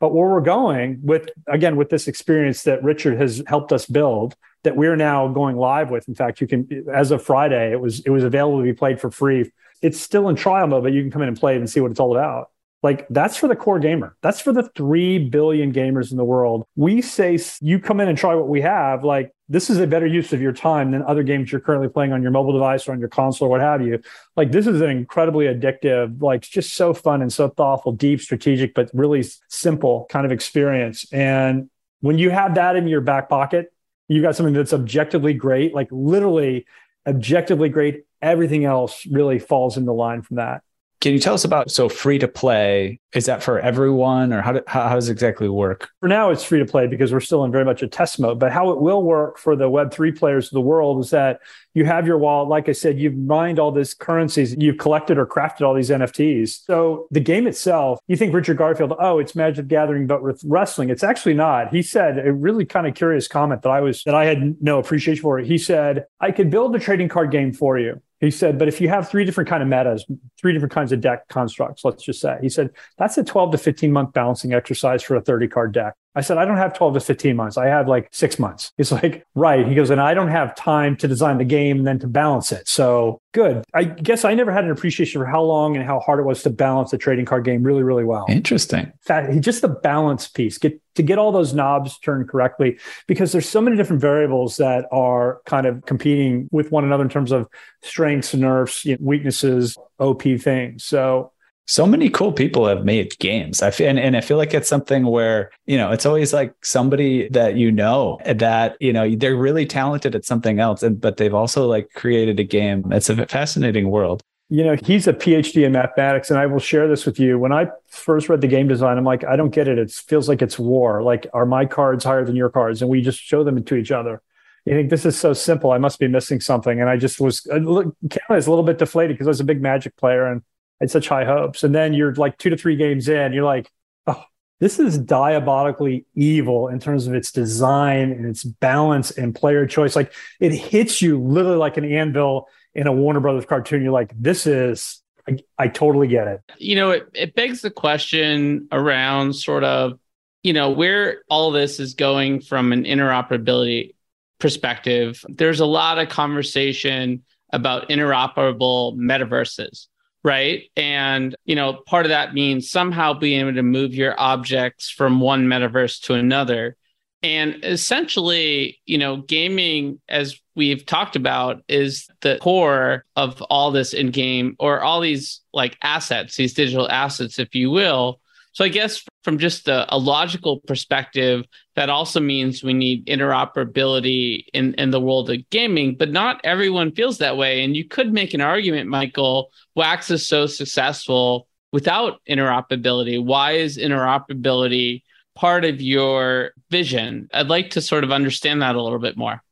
But 0.00 0.14
where 0.14 0.28
we're 0.28 0.40
going 0.40 1.00
with, 1.02 1.28
again, 1.46 1.76
with 1.76 1.90
this 1.90 2.08
experience 2.08 2.62
that 2.64 2.82
Richard 2.82 3.20
has 3.20 3.42
helped 3.46 3.72
us 3.72 3.86
build, 3.86 4.34
that 4.64 4.76
we're 4.76 4.96
now 4.96 5.28
going 5.28 5.56
live 5.56 5.90
with. 5.90 6.08
In 6.08 6.14
fact, 6.14 6.40
you 6.40 6.46
can, 6.46 6.86
as 6.92 7.10
of 7.10 7.22
Friday, 7.22 7.70
it 7.70 7.80
was 7.80 8.00
it 8.00 8.10
was 8.10 8.24
available 8.24 8.58
to 8.58 8.64
be 8.64 8.72
played 8.72 9.00
for 9.00 9.10
free. 9.10 9.52
It's 9.82 10.00
still 10.00 10.28
in 10.28 10.36
trial 10.36 10.66
mode, 10.66 10.82
but 10.82 10.92
you 10.92 11.02
can 11.02 11.10
come 11.10 11.22
in 11.22 11.28
and 11.28 11.38
play 11.38 11.54
it 11.54 11.58
and 11.58 11.70
see 11.70 11.80
what 11.80 11.90
it's 11.90 12.00
all 12.00 12.16
about. 12.16 12.50
Like 12.84 13.06
that's 13.08 13.36
for 13.36 13.48
the 13.48 13.56
core 13.56 13.78
gamer. 13.78 14.14
That's 14.20 14.40
for 14.40 14.52
the 14.52 14.68
3 14.76 15.30
billion 15.30 15.72
gamers 15.72 16.10
in 16.10 16.18
the 16.18 16.24
world. 16.24 16.66
We 16.76 17.00
say 17.00 17.38
you 17.62 17.78
come 17.78 17.98
in 17.98 18.08
and 18.08 18.18
try 18.18 18.34
what 18.34 18.46
we 18.46 18.60
have. 18.60 19.04
Like 19.04 19.33
this 19.48 19.68
is 19.68 19.78
a 19.78 19.86
better 19.86 20.06
use 20.06 20.32
of 20.32 20.40
your 20.40 20.52
time 20.52 20.90
than 20.90 21.02
other 21.02 21.22
games 21.22 21.52
you're 21.52 21.60
currently 21.60 21.88
playing 21.88 22.12
on 22.12 22.22
your 22.22 22.30
mobile 22.30 22.52
device 22.52 22.88
or 22.88 22.92
on 22.92 23.00
your 23.00 23.08
console 23.08 23.46
or 23.46 23.50
what 23.50 23.60
have 23.60 23.82
you. 23.82 24.00
Like 24.36 24.52
this 24.52 24.66
is 24.66 24.80
an 24.80 24.90
incredibly 24.90 25.46
addictive, 25.46 26.22
like 26.22 26.42
just 26.42 26.74
so 26.74 26.94
fun 26.94 27.20
and 27.20 27.32
so 27.32 27.48
thoughtful, 27.48 27.92
deep, 27.92 28.20
strategic, 28.20 28.74
but 28.74 28.90
really 28.94 29.24
simple 29.48 30.06
kind 30.08 30.24
of 30.24 30.32
experience. 30.32 31.10
And 31.12 31.68
when 32.00 32.18
you 32.18 32.30
have 32.30 32.54
that 32.54 32.76
in 32.76 32.88
your 32.88 33.02
back 33.02 33.28
pocket, 33.28 33.72
you've 34.08 34.22
got 34.22 34.36
something 34.36 34.54
that's 34.54 34.72
objectively 34.72 35.34
great, 35.34 35.74
like 35.74 35.88
literally 35.90 36.66
objectively 37.06 37.68
great. 37.68 38.04
Everything 38.22 38.64
else 38.64 39.04
really 39.06 39.38
falls 39.38 39.76
into 39.76 39.92
line 39.92 40.22
from 40.22 40.36
that. 40.36 40.62
Can 41.04 41.12
you 41.12 41.18
tell 41.18 41.34
us 41.34 41.44
about 41.44 41.70
so 41.70 41.90
free 41.90 42.18
to 42.18 42.26
play? 42.26 42.98
Is 43.12 43.26
that 43.26 43.42
for 43.42 43.60
everyone, 43.60 44.32
or 44.32 44.40
how, 44.40 44.52
do, 44.52 44.62
how, 44.66 44.88
how 44.88 44.94
does 44.94 45.10
it 45.10 45.12
exactly 45.12 45.50
work? 45.50 45.90
For 46.00 46.08
now, 46.08 46.30
it's 46.30 46.42
free 46.42 46.60
to 46.60 46.64
play 46.64 46.86
because 46.86 47.12
we're 47.12 47.20
still 47.20 47.44
in 47.44 47.52
very 47.52 47.66
much 47.66 47.82
a 47.82 47.86
test 47.86 48.18
mode. 48.18 48.38
But 48.38 48.52
how 48.52 48.70
it 48.70 48.80
will 48.80 49.02
work 49.02 49.36
for 49.36 49.54
the 49.54 49.68
Web3 49.68 50.18
players 50.18 50.46
of 50.46 50.52
the 50.52 50.62
world 50.62 51.04
is 51.04 51.10
that 51.10 51.40
you 51.74 51.84
have 51.84 52.06
your 52.06 52.16
wallet. 52.16 52.48
Like 52.48 52.70
I 52.70 52.72
said, 52.72 52.98
you've 52.98 53.18
mined 53.18 53.58
all 53.58 53.70
these 53.70 53.92
currencies, 53.92 54.56
you've 54.58 54.78
collected 54.78 55.18
or 55.18 55.26
crafted 55.26 55.60
all 55.60 55.74
these 55.74 55.90
NFTs. 55.90 56.64
So 56.64 57.06
the 57.10 57.20
game 57.20 57.46
itself, 57.46 58.00
you 58.06 58.16
think 58.16 58.32
Richard 58.32 58.56
Garfield, 58.56 58.94
oh, 58.98 59.18
it's 59.18 59.36
Magic 59.36 59.68
Gathering, 59.68 60.06
but 60.06 60.22
with 60.22 60.42
wrestling. 60.46 60.88
It's 60.88 61.04
actually 61.04 61.34
not. 61.34 61.68
He 61.68 61.82
said 61.82 62.26
a 62.26 62.32
really 62.32 62.64
kind 62.64 62.86
of 62.86 62.94
curious 62.94 63.28
comment 63.28 63.60
that 63.60 63.68
I 63.68 63.82
was 63.82 64.02
that 64.04 64.14
I 64.14 64.24
had 64.24 64.56
no 64.62 64.78
appreciation 64.78 65.20
for. 65.20 65.38
He 65.38 65.58
said, 65.58 66.06
I 66.18 66.30
could 66.30 66.48
build 66.48 66.74
a 66.74 66.78
trading 66.78 67.10
card 67.10 67.30
game 67.30 67.52
for 67.52 67.78
you. 67.78 68.00
He 68.20 68.30
said, 68.30 68.58
but 68.58 68.68
if 68.68 68.80
you 68.80 68.88
have 68.88 69.08
three 69.08 69.24
different 69.24 69.48
kind 69.48 69.62
of 69.62 69.68
metas, 69.68 70.06
three 70.40 70.52
different 70.52 70.72
kinds 70.72 70.92
of 70.92 71.00
deck 71.00 71.28
constructs, 71.28 71.84
let's 71.84 72.02
just 72.02 72.20
say, 72.20 72.38
he 72.40 72.48
said, 72.48 72.70
that's 72.96 73.18
a 73.18 73.24
12 73.24 73.52
to 73.52 73.58
15 73.58 73.92
month 73.92 74.12
balancing 74.12 74.54
exercise 74.54 75.02
for 75.02 75.16
a 75.16 75.20
30 75.20 75.48
card 75.48 75.72
deck. 75.72 75.94
I 76.14 76.20
said, 76.20 76.38
I 76.38 76.44
don't 76.44 76.56
have 76.56 76.74
12 76.74 76.94
to 76.94 77.00
15 77.00 77.34
months. 77.34 77.56
I 77.56 77.66
have 77.66 77.88
like 77.88 78.08
six 78.12 78.38
months. 78.38 78.72
He's 78.76 78.92
like, 78.92 79.26
right. 79.34 79.66
He 79.66 79.74
goes, 79.74 79.90
and 79.90 80.00
I 80.00 80.14
don't 80.14 80.28
have 80.28 80.54
time 80.54 80.96
to 80.98 81.08
design 81.08 81.38
the 81.38 81.44
game 81.44 81.78
and 81.78 81.86
then 81.86 81.98
to 82.00 82.06
balance 82.06 82.52
it. 82.52 82.68
So 82.68 83.20
good. 83.32 83.64
I 83.74 83.84
guess 83.84 84.24
I 84.24 84.34
never 84.34 84.52
had 84.52 84.64
an 84.64 84.70
appreciation 84.70 85.20
for 85.20 85.26
how 85.26 85.42
long 85.42 85.76
and 85.76 85.84
how 85.84 85.98
hard 85.98 86.20
it 86.20 86.22
was 86.22 86.42
to 86.44 86.50
balance 86.50 86.92
a 86.92 86.98
trading 86.98 87.24
card 87.24 87.44
game 87.44 87.64
really, 87.64 87.82
really 87.82 88.04
well. 88.04 88.26
Interesting. 88.28 88.92
That 89.06 89.40
just 89.40 89.60
the 89.62 89.68
balance 89.68 90.28
piece, 90.28 90.56
get 90.56 90.80
to 90.94 91.02
get 91.02 91.18
all 91.18 91.32
those 91.32 91.52
knobs 91.52 91.98
turned 91.98 92.28
correctly, 92.28 92.78
because 93.08 93.32
there's 93.32 93.48
so 93.48 93.60
many 93.60 93.76
different 93.76 94.00
variables 94.00 94.58
that 94.58 94.86
are 94.92 95.40
kind 95.44 95.66
of 95.66 95.84
competing 95.86 96.48
with 96.52 96.70
one 96.70 96.84
another 96.84 97.02
in 97.02 97.08
terms 97.08 97.32
of 97.32 97.48
strengths, 97.82 98.32
nerfs, 98.32 98.84
you 98.84 98.92
know, 98.92 98.98
weaknesses, 99.00 99.76
OP 99.98 100.22
things. 100.22 100.84
So 100.84 101.32
so 101.66 101.86
many 101.86 102.10
cool 102.10 102.32
people 102.32 102.66
have 102.66 102.84
made 102.84 103.18
games. 103.18 103.62
I 103.62 103.70
feel, 103.70 103.88
and, 103.88 103.98
and 103.98 104.16
I 104.16 104.20
feel 104.20 104.36
like 104.36 104.52
it's 104.52 104.68
something 104.68 105.06
where, 105.06 105.50
you 105.66 105.76
know, 105.76 105.90
it's 105.90 106.04
always 106.04 106.32
like 106.32 106.54
somebody 106.62 107.28
that 107.30 107.56
you 107.56 107.72
know 107.72 108.18
that, 108.24 108.76
you 108.80 108.92
know, 108.92 109.14
they're 109.14 109.36
really 109.36 109.64
talented 109.64 110.14
at 110.14 110.24
something 110.24 110.60
else, 110.60 110.82
and 110.82 111.00
but 111.00 111.16
they've 111.16 111.34
also 111.34 111.66
like 111.66 111.90
created 111.94 112.38
a 112.38 112.44
game. 112.44 112.84
It's 112.92 113.08
a 113.08 113.26
fascinating 113.26 113.90
world. 113.90 114.22
You 114.50 114.62
know, 114.62 114.76
he's 114.76 115.08
a 115.08 115.14
PhD 115.14 115.64
in 115.64 115.72
mathematics, 115.72 116.30
and 116.30 116.38
I 116.38 116.46
will 116.46 116.58
share 116.58 116.86
this 116.86 117.06
with 117.06 117.18
you. 117.18 117.38
When 117.38 117.50
I 117.52 117.68
first 117.88 118.28
read 118.28 118.42
the 118.42 118.46
game 118.46 118.68
design, 118.68 118.98
I'm 118.98 119.04
like, 119.04 119.24
I 119.24 119.36
don't 119.36 119.50
get 119.50 119.68
it. 119.68 119.78
It 119.78 119.90
feels 119.90 120.28
like 120.28 120.42
it's 120.42 120.58
war. 120.58 121.02
Like, 121.02 121.26
are 121.32 121.46
my 121.46 121.64
cards 121.64 122.04
higher 122.04 122.24
than 122.24 122.36
your 122.36 122.50
cards? 122.50 122.82
And 122.82 122.90
we 122.90 123.00
just 123.00 123.18
show 123.18 123.42
them 123.42 123.62
to 123.64 123.74
each 123.74 123.90
other. 123.90 124.20
You 124.66 124.74
think 124.74 124.90
this 124.90 125.06
is 125.06 125.18
so 125.18 125.32
simple? 125.32 125.72
I 125.72 125.78
must 125.78 125.98
be 125.98 126.08
missing 126.08 126.40
something. 126.40 126.80
And 126.80 126.90
I 126.90 126.98
just 126.98 127.20
was, 127.20 127.46
I 127.52 127.56
look, 127.56 127.96
is 128.30 128.46
a 128.46 128.50
little 128.50 128.62
bit 128.64 128.78
deflated 128.78 129.16
because 129.16 129.26
I 129.26 129.30
was 129.30 129.40
a 129.40 129.44
big 129.44 129.62
Magic 129.62 129.96
player 129.96 130.26
and 130.26 130.42
had 130.80 130.90
such 130.90 131.08
high 131.08 131.24
hopes. 131.24 131.64
And 131.64 131.74
then 131.74 131.94
you're 131.94 132.14
like 132.14 132.38
two 132.38 132.50
to 132.50 132.56
three 132.56 132.76
games 132.76 133.08
in, 133.08 133.32
you're 133.32 133.44
like, 133.44 133.70
oh, 134.06 134.22
this 134.60 134.78
is 134.78 134.98
diabolically 134.98 136.06
evil 136.14 136.68
in 136.68 136.78
terms 136.78 137.06
of 137.06 137.14
its 137.14 137.32
design 137.32 138.12
and 138.12 138.26
its 138.26 138.44
balance 138.44 139.10
and 139.10 139.34
player 139.34 139.66
choice. 139.66 139.96
Like 139.96 140.12
it 140.40 140.52
hits 140.52 141.02
you 141.02 141.20
literally 141.20 141.58
like 141.58 141.76
an 141.76 141.84
anvil 141.84 142.48
in 142.74 142.86
a 142.86 142.92
Warner 142.92 143.20
Brothers 143.20 143.46
cartoon. 143.46 143.82
You're 143.82 143.92
like, 143.92 144.12
this 144.16 144.46
is, 144.46 145.00
I, 145.28 145.38
I 145.58 145.68
totally 145.68 146.08
get 146.08 146.28
it. 146.28 146.40
You 146.58 146.76
know, 146.76 146.90
it, 146.90 147.08
it 147.14 147.34
begs 147.34 147.62
the 147.62 147.70
question 147.70 148.68
around 148.72 149.34
sort 149.34 149.64
of, 149.64 149.98
you 150.42 150.52
know, 150.52 150.70
where 150.70 151.22
all 151.30 151.50
this 151.50 151.80
is 151.80 151.94
going 151.94 152.40
from 152.40 152.72
an 152.72 152.84
interoperability 152.84 153.94
perspective. 154.38 155.24
There's 155.28 155.60
a 155.60 155.66
lot 155.66 155.98
of 155.98 156.10
conversation 156.10 157.22
about 157.52 157.88
interoperable 157.88 158.96
metaverses 158.96 159.86
right? 160.24 160.64
And, 160.74 161.36
you 161.44 161.54
know, 161.54 161.74
part 161.74 162.06
of 162.06 162.08
that 162.08 162.34
means 162.34 162.70
somehow 162.70 163.12
being 163.12 163.40
able 163.40 163.54
to 163.54 163.62
move 163.62 163.94
your 163.94 164.18
objects 164.18 164.90
from 164.90 165.20
one 165.20 165.46
metaverse 165.46 166.00
to 166.04 166.14
another. 166.14 166.76
And 167.22 167.62
essentially, 167.62 168.80
you 168.86 168.98
know, 168.98 169.18
gaming, 169.18 170.00
as 170.08 170.40
we've 170.56 170.84
talked 170.84 171.14
about, 171.14 171.62
is 171.68 172.08
the 172.22 172.38
core 172.40 173.04
of 173.16 173.40
all 173.42 173.70
this 173.70 173.94
in 173.94 174.10
game 174.10 174.56
or 174.58 174.80
all 174.80 175.00
these 175.00 175.40
like 175.52 175.76
assets, 175.82 176.36
these 176.36 176.54
digital 176.54 176.90
assets, 176.90 177.38
if 177.38 177.54
you 177.54 177.70
will. 177.70 178.20
So 178.52 178.64
I 178.64 178.68
guess 178.68 179.04
from 179.24 179.38
just 179.38 179.68
a, 179.68 179.92
a, 179.92 179.98
logical 179.98 180.60
perspective, 180.60 181.44
that 181.76 181.88
also 181.90 182.20
means 182.20 182.62
we 182.62 182.74
need 182.74 183.06
interoperability 183.06 184.44
in, 184.52 184.74
in 184.74 184.90
the 184.90 185.00
world 185.00 185.30
of 185.30 185.48
gaming, 185.50 185.96
but 185.96 186.12
not 186.12 186.40
everyone 186.44 186.92
feels 186.92 187.18
that 187.18 187.36
way. 187.36 187.64
And 187.64 187.74
you 187.74 187.88
could 187.88 188.12
make 188.12 188.34
an 188.34 188.42
argument, 188.42 188.88
Michael, 188.88 189.50
Wax 189.74 190.10
is 190.10 190.28
so 190.28 190.46
successful 190.46 191.48
without 191.72 192.20
interoperability. 192.28 193.22
Why 193.22 193.52
is 193.52 193.78
interoperability 193.78 195.02
part 195.34 195.64
of 195.64 195.80
your 195.80 196.52
vision? 196.70 197.28
I'd 197.32 197.48
like 197.48 197.70
to 197.70 197.80
sort 197.80 198.04
of 198.04 198.12
understand 198.12 198.62
that 198.62 198.76
a 198.76 198.82
little 198.82 198.98
bit 198.98 199.16
more. 199.16 199.42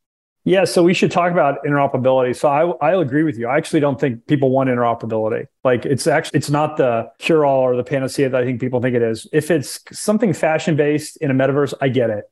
Yeah, 0.45 0.65
so 0.65 0.83
we 0.83 0.93
should 0.93 1.13
talk 1.13 1.31
about 1.31 1.63
interoperability. 1.65 2.35
So 2.35 2.49
I 2.49 2.91
I'll 2.91 3.01
agree 3.01 3.23
with 3.23 3.39
you. 3.39 3.47
I 3.47 3.57
actually 3.57 3.79
don't 3.81 4.01
think 4.01 4.27
people 4.27 4.51
want 4.51 4.69
interoperability. 4.71 5.47
Like 5.63 5.87
it's 5.87 6.07
actually 6.07 6.39
it's 6.39 6.51
not 6.51 6.77
the 6.77 7.11
cure 7.19 7.47
all 7.47 7.61
or 7.61 7.77
the 7.77 7.85
panacea 7.85 8.29
that 8.29 8.43
I 8.43 8.45
think 8.45 8.61
people 8.61 8.81
think 8.81 8.97
it 8.97 9.03
is. 9.03 9.29
If 9.33 9.51
it's 9.51 9.81
something 9.93 10.33
fashion 10.33 10.75
based 10.75 11.17
in 11.19 11.31
a 11.31 11.35
metaverse, 11.35 11.75
I 11.81 11.89
get 11.89 12.11
it. 12.11 12.25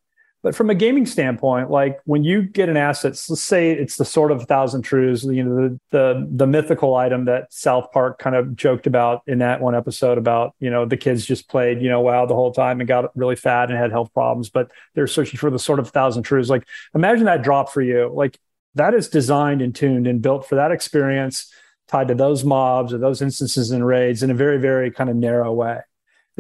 But 0.43 0.55
from 0.55 0.71
a 0.71 0.75
gaming 0.75 1.05
standpoint, 1.05 1.71
like 1.71 2.01
when 2.05 2.25
you 2.25 2.43
get 2.43 2.71
an 2.71 2.77
asset, 2.77 3.21
let's 3.29 3.43
say 3.43 3.73
it's 3.73 3.97
the 3.97 4.07
Sword 4.07 4.31
of 4.31 4.45
thousand 4.45 4.83
truths, 4.83 5.25
you 5.25 5.45
know, 5.45 5.69
the, 5.69 5.81
the 5.91 6.29
the 6.31 6.47
mythical 6.47 6.97
item 6.97 7.27
that 7.27 7.53
South 7.53 7.93
Park 7.93 8.19
kind 8.19 8.35
of 8.35 8.57
joked 8.57 8.87
about 8.87 9.23
in 9.27 9.39
that 9.39 9.61
one 9.61 9.75
episode 9.75 10.17
about, 10.17 10.55
you 10.59 10.71
know, 10.71 10.87
the 10.87 10.97
kids 10.97 11.27
just 11.27 11.49
played, 11.49 11.83
you 11.83 11.91
know, 11.91 12.01
WoW 12.01 12.25
the 12.25 12.35
whole 12.35 12.53
time 12.53 12.81
and 12.81 12.89
got 12.89 13.15
really 13.17 13.37
fat 13.37 13.71
and 13.71 13.79
had 13.79 13.91
health 13.91 14.13
problems, 14.15 14.49
but 14.49 14.71
they're 14.95 15.07
searching 15.07 15.39
for 15.39 15.51
the 15.51 15.59
Sword 15.59 15.79
of 15.79 15.91
thousand 15.91 16.23
truths. 16.23 16.49
Like 16.49 16.67
imagine 16.95 17.27
that 17.27 17.43
drop 17.43 17.71
for 17.71 17.83
you. 17.83 18.11
Like 18.13 18.39
that 18.77 18.95
is 18.95 19.09
designed 19.09 19.61
and 19.61 19.75
tuned 19.75 20.07
and 20.07 20.23
built 20.23 20.49
for 20.49 20.55
that 20.55 20.71
experience 20.71 21.53
tied 21.89 22.09
to 22.09 22.15
those 22.15 22.45
mobs 22.45 22.93
or 22.93 22.99
those 22.99 23.21
instances 23.21 23.73
and 23.73 23.85
raids 23.85 24.23
in 24.23 24.31
a 24.31 24.35
very, 24.35 24.59
very 24.59 24.91
kind 24.91 25.11
of 25.11 25.17
narrow 25.17 25.53
way. 25.53 25.81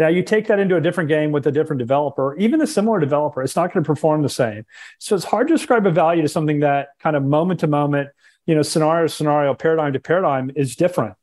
Now 0.00 0.08
you 0.08 0.22
take 0.22 0.46
that 0.46 0.58
into 0.58 0.76
a 0.76 0.80
different 0.80 1.10
game 1.10 1.30
with 1.30 1.46
a 1.46 1.52
different 1.52 1.78
developer, 1.78 2.34
even 2.38 2.62
a 2.62 2.66
similar 2.66 3.00
developer, 3.00 3.42
it's 3.42 3.54
not 3.54 3.70
going 3.70 3.84
to 3.84 3.86
perform 3.86 4.22
the 4.22 4.30
same. 4.30 4.64
So 4.98 5.14
it's 5.14 5.26
hard 5.26 5.48
to 5.48 5.54
describe 5.54 5.86
a 5.86 5.90
value 5.90 6.22
to 6.22 6.28
something 6.28 6.60
that 6.60 6.88
kind 7.00 7.16
of 7.16 7.22
moment 7.22 7.60
to 7.60 7.66
moment, 7.66 8.08
you 8.46 8.54
know, 8.54 8.62
scenario 8.62 9.08
to 9.08 9.12
scenario, 9.12 9.52
paradigm 9.52 9.92
to 9.92 10.00
paradigm 10.00 10.52
is 10.56 10.74
different. 10.74 11.16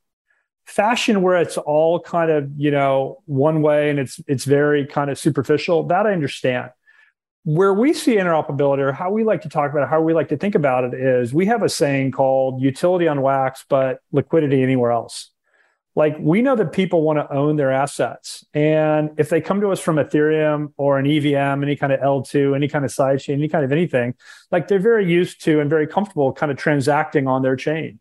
Fashion 0.67 1.23
where 1.23 1.41
it's 1.41 1.57
all 1.57 1.99
kind 1.99 2.29
of, 2.29 2.51
you 2.55 2.69
know, 2.69 3.23
one 3.25 3.63
way 3.63 3.89
and 3.89 3.97
it's 3.97 4.21
it's 4.27 4.45
very 4.45 4.85
kind 4.85 5.09
of 5.09 5.17
superficial, 5.17 5.87
that 5.87 6.05
I 6.05 6.13
understand. 6.13 6.69
Where 7.45 7.73
we 7.73 7.93
see 7.93 8.17
interoperability 8.17 8.81
or 8.81 8.91
how 8.91 9.09
we 9.09 9.23
like 9.23 9.41
to 9.41 9.49
talk 9.49 9.71
about 9.71 9.85
it, 9.85 9.89
how 9.89 10.01
we 10.01 10.13
like 10.13 10.29
to 10.29 10.37
think 10.37 10.53
about 10.53 10.83
it 10.83 10.93
is 10.93 11.33
we 11.33 11.47
have 11.47 11.63
a 11.63 11.69
saying 11.69 12.11
called 12.11 12.61
utility 12.61 13.07
on 13.07 13.23
wax, 13.23 13.65
but 13.67 14.01
liquidity 14.11 14.61
anywhere 14.61 14.91
else 14.91 15.31
like 15.97 16.15
we 16.19 16.41
know 16.41 16.55
that 16.55 16.71
people 16.71 17.01
want 17.01 17.17
to 17.17 17.33
own 17.33 17.55
their 17.55 17.71
assets 17.71 18.45
and 18.53 19.09
if 19.17 19.29
they 19.29 19.41
come 19.41 19.59
to 19.59 19.71
us 19.71 19.79
from 19.79 19.97
ethereum 19.97 20.71
or 20.77 20.97
an 20.99 21.05
evm 21.05 21.63
any 21.63 21.75
kind 21.75 21.91
of 21.91 21.99
l2 21.99 22.55
any 22.55 22.67
kind 22.67 22.85
of 22.85 22.91
sidechain 22.91 23.33
any 23.33 23.49
kind 23.49 23.65
of 23.65 23.71
anything 23.71 24.13
like 24.51 24.67
they're 24.67 24.79
very 24.79 25.11
used 25.11 25.43
to 25.43 25.59
and 25.59 25.69
very 25.69 25.87
comfortable 25.87 26.31
kind 26.31 26.51
of 26.51 26.57
transacting 26.57 27.27
on 27.27 27.41
their 27.41 27.55
chain 27.55 27.99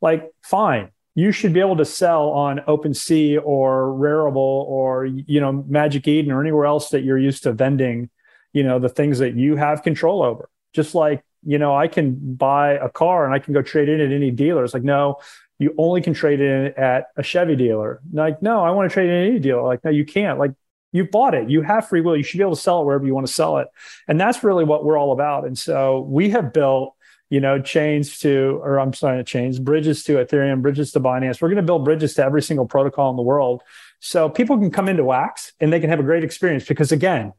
like 0.00 0.30
fine 0.42 0.90
you 1.14 1.30
should 1.30 1.52
be 1.52 1.60
able 1.60 1.76
to 1.76 1.84
sell 1.84 2.30
on 2.30 2.58
OpenSea 2.66 3.40
or 3.44 3.86
Rarible 3.86 4.36
or 4.36 5.06
you 5.06 5.40
know 5.40 5.64
Magic 5.68 6.08
Eden 6.08 6.32
or 6.32 6.40
anywhere 6.40 6.66
else 6.66 6.90
that 6.90 7.04
you're 7.04 7.18
used 7.18 7.44
to 7.44 7.52
vending, 7.52 8.10
you 8.52 8.64
know, 8.64 8.78
the 8.78 8.88
things 8.88 9.18
that 9.20 9.36
you 9.36 9.56
have 9.56 9.82
control 9.82 10.22
over. 10.22 10.50
Just 10.72 10.94
like, 10.94 11.22
you 11.44 11.58
know, 11.58 11.76
I 11.76 11.86
can 11.86 12.34
buy 12.34 12.72
a 12.72 12.88
car 12.88 13.24
and 13.24 13.32
I 13.32 13.38
can 13.38 13.54
go 13.54 13.62
trade 13.62 13.88
in 13.88 14.00
at 14.00 14.10
any 14.10 14.32
dealer. 14.32 14.64
It's 14.64 14.74
like, 14.74 14.82
no, 14.82 15.18
you 15.58 15.74
only 15.78 16.00
can 16.00 16.14
trade 16.14 16.40
in 16.40 16.74
at 16.76 17.06
a 17.16 17.22
Chevy 17.22 17.56
dealer. 17.56 18.00
Like, 18.12 18.42
no, 18.42 18.62
I 18.62 18.70
want 18.70 18.90
to 18.90 18.92
trade 18.92 19.08
it 19.08 19.12
in 19.12 19.30
any 19.30 19.38
dealer. 19.38 19.62
Like, 19.62 19.84
no, 19.84 19.90
you 19.90 20.04
can't. 20.04 20.38
Like, 20.38 20.52
you 20.92 21.04
bought 21.04 21.34
it. 21.34 21.50
You 21.50 21.62
have 21.62 21.88
free 21.88 22.00
will. 22.00 22.16
You 22.16 22.22
should 22.22 22.38
be 22.38 22.44
able 22.44 22.54
to 22.54 22.60
sell 22.60 22.80
it 22.80 22.84
wherever 22.84 23.04
you 23.04 23.14
want 23.14 23.26
to 23.26 23.32
sell 23.32 23.58
it. 23.58 23.68
And 24.06 24.20
that's 24.20 24.44
really 24.44 24.64
what 24.64 24.84
we're 24.84 24.98
all 24.98 25.12
about. 25.12 25.44
And 25.44 25.58
so 25.58 26.00
we 26.00 26.30
have 26.30 26.52
built, 26.52 26.94
you 27.30 27.40
know, 27.40 27.60
chains 27.60 28.20
to, 28.20 28.60
or 28.62 28.78
I'm 28.78 28.92
sorry, 28.92 29.22
chains, 29.24 29.58
bridges 29.58 30.04
to 30.04 30.14
Ethereum, 30.14 30.62
bridges 30.62 30.92
to 30.92 31.00
Binance. 31.00 31.40
We're 31.40 31.48
going 31.48 31.56
to 31.56 31.62
build 31.62 31.84
bridges 31.84 32.14
to 32.14 32.24
every 32.24 32.42
single 32.42 32.66
protocol 32.66 33.10
in 33.10 33.16
the 33.16 33.22
world. 33.22 33.62
So 33.98 34.28
people 34.28 34.56
can 34.58 34.70
come 34.70 34.88
into 34.88 35.02
Wax 35.02 35.52
and 35.58 35.72
they 35.72 35.80
can 35.80 35.90
have 35.90 35.98
a 35.98 36.04
great 36.04 36.22
experience 36.22 36.64
because 36.64 36.92
again, 36.92 37.32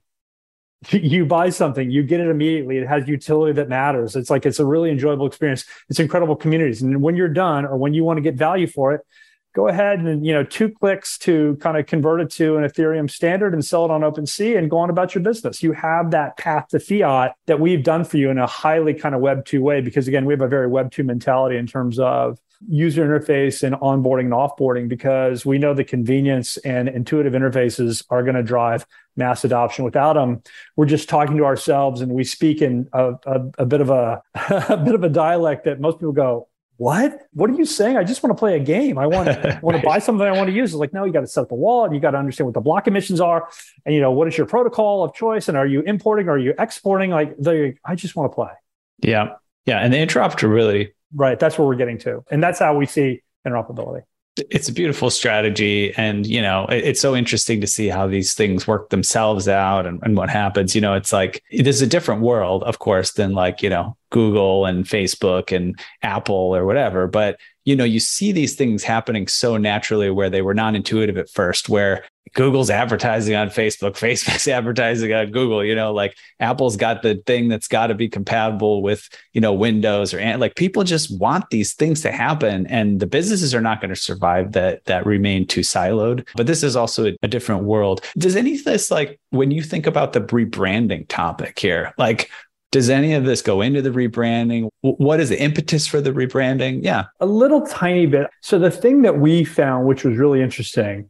you 0.91 1.25
buy 1.25 1.49
something, 1.49 1.89
you 1.89 2.03
get 2.03 2.19
it 2.19 2.27
immediately. 2.27 2.77
It 2.77 2.87
has 2.87 3.07
utility 3.07 3.53
that 3.53 3.69
matters. 3.69 4.15
It's 4.15 4.29
like 4.29 4.45
it's 4.45 4.59
a 4.59 4.65
really 4.65 4.91
enjoyable 4.91 5.25
experience. 5.25 5.65
It's 5.89 5.99
incredible 5.99 6.35
communities. 6.35 6.81
And 6.81 7.01
when 7.01 7.15
you're 7.15 7.29
done 7.29 7.65
or 7.65 7.77
when 7.77 7.93
you 7.93 8.03
want 8.03 8.17
to 8.17 8.21
get 8.21 8.35
value 8.35 8.67
for 8.67 8.93
it, 8.93 9.01
go 9.55 9.69
ahead 9.69 9.99
and 9.99 10.25
you 10.25 10.33
know 10.33 10.43
two 10.43 10.69
clicks 10.69 11.17
to 11.17 11.57
kind 11.61 11.77
of 11.77 11.85
convert 11.85 12.19
it 12.19 12.29
to 12.29 12.57
an 12.57 12.63
ethereum 12.63 13.09
standard 13.09 13.53
and 13.53 13.63
sell 13.63 13.85
it 13.85 13.91
on 13.91 14.01
OpenSea 14.01 14.57
and 14.57 14.69
go 14.69 14.77
on 14.77 14.89
about 14.89 15.15
your 15.15 15.23
business 15.23 15.63
you 15.63 15.71
have 15.71 16.11
that 16.11 16.37
path 16.37 16.67
to 16.67 16.79
fiat 16.79 17.33
that 17.45 17.59
we've 17.59 17.81
done 17.81 18.03
for 18.03 18.17
you 18.17 18.29
in 18.29 18.37
a 18.37 18.45
highly 18.45 18.93
kind 18.93 19.15
of 19.15 19.21
web 19.21 19.45
2 19.45 19.61
way 19.61 19.79
because 19.79 20.07
again 20.07 20.25
we 20.25 20.33
have 20.33 20.41
a 20.41 20.47
very 20.47 20.67
web 20.67 20.91
2 20.91 21.03
mentality 21.03 21.55
in 21.55 21.65
terms 21.65 21.97
of 21.97 22.37
user 22.67 23.05
interface 23.05 23.63
and 23.63 23.75
onboarding 23.75 24.25
and 24.25 24.33
offboarding 24.33 24.87
because 24.87 25.45
we 25.45 25.57
know 25.57 25.73
the 25.73 25.83
convenience 25.83 26.57
and 26.57 26.89
intuitive 26.89 27.33
interfaces 27.33 28.03
are 28.09 28.23
going 28.23 28.35
to 28.35 28.43
drive 28.43 28.85
mass 29.15 29.43
adoption. 29.43 29.85
Without 29.85 30.13
them, 30.13 30.41
we're 30.75 30.85
just 30.85 31.09
talking 31.09 31.37
to 31.37 31.45
ourselves 31.45 32.01
and 32.01 32.11
we 32.11 32.23
speak 32.23 32.61
in 32.61 32.89
a, 32.93 33.13
a, 33.25 33.41
a 33.59 33.65
bit 33.65 33.81
of 33.81 33.89
a, 33.89 34.21
a 34.69 34.77
bit 34.77 34.95
of 34.95 35.03
a 35.03 35.09
dialect 35.09 35.65
that 35.65 35.79
most 35.79 35.99
people 35.99 36.13
go, 36.13 36.47
what? 36.77 37.21
What 37.31 37.49
are 37.49 37.53
you 37.53 37.65
saying? 37.65 37.95
I 37.95 38.03
just 38.03 38.21
want 38.21 38.35
to 38.35 38.39
play 38.39 38.57
a 38.57 38.59
game. 38.59 38.97
I 38.97 39.07
want, 39.07 39.29
I 39.29 39.59
want 39.61 39.77
to 39.77 39.83
buy 39.83 39.99
something 39.99 40.25
I 40.27 40.31
want 40.31 40.47
to 40.47 40.53
use. 40.53 40.71
It's 40.71 40.79
like, 40.79 40.93
no, 40.93 41.05
you 41.05 41.13
got 41.13 41.21
to 41.21 41.27
set 41.27 41.41
up 41.41 41.49
the 41.49 41.55
wallet. 41.55 41.93
You 41.93 42.01
got 42.01 42.11
to 42.11 42.17
understand 42.17 42.47
what 42.47 42.53
the 42.53 42.61
block 42.61 42.87
emissions 42.87 43.21
are. 43.21 43.47
And, 43.85 43.95
you 43.95 44.01
know, 44.01 44.11
what 44.11 44.27
is 44.27 44.37
your 44.37 44.45
protocol 44.45 45.03
of 45.03 45.13
choice? 45.13 45.47
And 45.47 45.57
are 45.57 45.65
you 45.65 45.81
importing? 45.81 46.27
or 46.27 46.31
Are 46.31 46.37
you 46.37 46.53
exporting? 46.59 47.11
Like, 47.11 47.37
I 47.45 47.95
just 47.95 48.15
want 48.17 48.29
to 48.29 48.35
play. 48.35 48.51
Yeah. 48.99 49.35
Yeah. 49.65 49.79
And 49.79 49.93
the 49.93 49.97
interoperability 49.97 50.91
Right. 51.13 51.39
That's 51.39 51.57
where 51.57 51.67
we're 51.67 51.75
getting 51.75 51.97
to. 51.99 52.23
And 52.31 52.41
that's 52.41 52.59
how 52.59 52.75
we 52.75 52.85
see 52.85 53.21
interoperability. 53.45 54.03
It's 54.37 54.67
a 54.67 54.73
beautiful 54.73 55.09
strategy. 55.09 55.93
And, 55.95 56.27
you 56.27 56.41
know, 56.41 56.65
it's 56.69 56.99
so 56.99 57.15
interesting 57.15 57.61
to 57.61 57.67
see 57.67 57.87
how 57.87 58.05
these 58.05 58.33
things 58.33 58.67
work 58.67 58.89
themselves 58.89 59.47
out 59.47 59.85
and, 59.85 60.01
and 60.03 60.17
what 60.17 60.29
happens. 60.29 60.75
You 60.75 60.81
know, 60.81 60.93
it's 60.93 61.13
like 61.13 61.41
there's 61.51 61.81
a 61.81 61.87
different 61.87 62.21
world, 62.21 62.63
of 62.63 62.79
course, 62.79 63.13
than 63.13 63.31
like, 63.31 63.61
you 63.61 63.69
know, 63.69 63.95
Google 64.15 64.65
and 64.65 64.85
Facebook 64.85 65.53
and 65.53 65.77
Apple 66.01 66.55
or 66.55 66.65
whatever. 66.65 67.05
But 67.05 67.37
you 67.65 67.75
know, 67.75 67.83
you 67.83 67.99
see 67.99 68.31
these 68.31 68.55
things 68.55 68.83
happening 68.83 69.27
so 69.27 69.57
naturally 69.57 70.09
where 70.09 70.29
they 70.29 70.41
were 70.41 70.53
non 70.53 70.73
intuitive 70.73 71.17
at 71.17 71.29
first, 71.29 71.67
where 71.67 72.05
Google's 72.33 72.69
advertising 72.69 73.35
on 73.35 73.49
Facebook, 73.49 73.91
Facebook's 73.99 74.47
advertising 74.47 75.11
on 75.13 75.31
Google, 75.31 75.65
you 75.65 75.75
know, 75.75 75.91
like 75.91 76.15
Apple's 76.39 76.77
got 76.77 77.01
the 77.01 77.15
thing 77.25 77.49
that's 77.49 77.67
got 77.67 77.87
to 77.87 77.95
be 77.95 78.07
compatible 78.07 78.81
with, 78.81 79.09
you 79.33 79.41
know, 79.41 79.53
Windows 79.53 80.13
or 80.13 80.37
like 80.37 80.55
people 80.55 80.83
just 80.83 81.19
want 81.19 81.49
these 81.49 81.73
things 81.73 82.01
to 82.01 82.11
happen 82.11 82.67
and 82.67 82.99
the 82.99 83.07
businesses 83.07 83.53
are 83.53 83.61
not 83.61 83.81
going 83.81 83.93
to 83.93 83.99
survive 83.99 84.51
that 84.53 84.85
that 84.85 85.05
remain 85.05 85.45
too 85.45 85.61
siloed. 85.61 86.27
But 86.35 86.47
this 86.47 86.63
is 86.63 86.75
also 86.75 87.07
a, 87.07 87.17
a 87.23 87.27
different 87.27 87.63
world. 87.63 88.01
Does 88.17 88.35
any 88.35 88.55
of 88.55 88.63
this 88.63 88.91
like 88.91 89.19
when 89.31 89.51
you 89.51 89.61
think 89.61 89.87
about 89.87 90.13
the 90.13 90.21
rebranding 90.21 91.07
topic 91.07 91.57
here, 91.59 91.93
like 91.97 92.29
does 92.75 92.89
any 92.89 93.13
of 93.13 93.23
this 93.23 93.41
go 93.41 93.61
into 93.61 93.81
the 93.81 93.89
rebranding? 93.89 94.67
What 94.81 95.21
is 95.21 95.29
the 95.29 95.41
impetus 95.41 95.87
for 95.87 96.01
the 96.01 96.11
rebranding? 96.11 96.83
Yeah. 96.83 97.05
A 97.21 97.25
little 97.25 97.65
tiny 97.65 98.05
bit. 98.05 98.27
So, 98.41 98.59
the 98.59 98.69
thing 98.69 99.03
that 99.03 99.17
we 99.17 99.45
found, 99.45 99.87
which 99.87 100.03
was 100.03 100.17
really 100.17 100.41
interesting, 100.41 101.07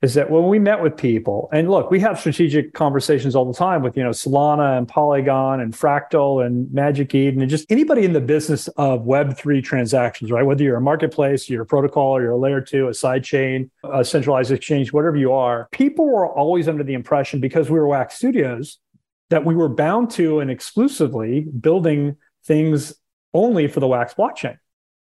is 0.00 0.14
that 0.14 0.30
when 0.30 0.48
we 0.48 0.58
met 0.58 0.82
with 0.82 0.96
people, 0.96 1.50
and 1.52 1.70
look, 1.70 1.90
we 1.90 2.00
have 2.00 2.18
strategic 2.18 2.72
conversations 2.72 3.36
all 3.36 3.44
the 3.44 3.52
time 3.52 3.82
with, 3.82 3.94
you 3.94 4.02
know, 4.02 4.08
Solana 4.08 4.78
and 4.78 4.88
Polygon 4.88 5.60
and 5.60 5.74
Fractal 5.74 6.46
and 6.46 6.72
Magic 6.72 7.14
Eden 7.14 7.42
and 7.42 7.50
just 7.50 7.70
anybody 7.70 8.06
in 8.06 8.14
the 8.14 8.20
business 8.20 8.68
of 8.78 9.02
Web3 9.02 9.62
transactions, 9.62 10.30
right? 10.30 10.44
Whether 10.44 10.64
you're 10.64 10.78
a 10.78 10.80
marketplace, 10.80 11.50
you're 11.50 11.62
a 11.62 11.66
protocol, 11.66 12.16
or 12.16 12.22
you're 12.22 12.32
a 12.32 12.38
layer 12.38 12.62
two, 12.62 12.88
a 12.88 12.94
side 12.94 13.22
chain, 13.22 13.70
a 13.84 14.02
centralized 14.02 14.50
exchange, 14.50 14.94
whatever 14.94 15.18
you 15.18 15.34
are, 15.34 15.68
people 15.72 16.06
were 16.06 16.26
always 16.26 16.68
under 16.68 16.82
the 16.82 16.94
impression 16.94 17.38
because 17.38 17.68
we 17.68 17.78
were 17.78 17.86
Wax 17.86 18.16
Studios 18.16 18.78
that 19.32 19.46
we 19.46 19.54
were 19.54 19.68
bound 19.68 20.10
to 20.10 20.40
and 20.40 20.50
exclusively 20.50 21.40
building 21.40 22.16
things 22.44 22.94
only 23.32 23.66
for 23.66 23.80
the 23.80 23.88
Wax 23.88 24.12
blockchain. 24.12 24.58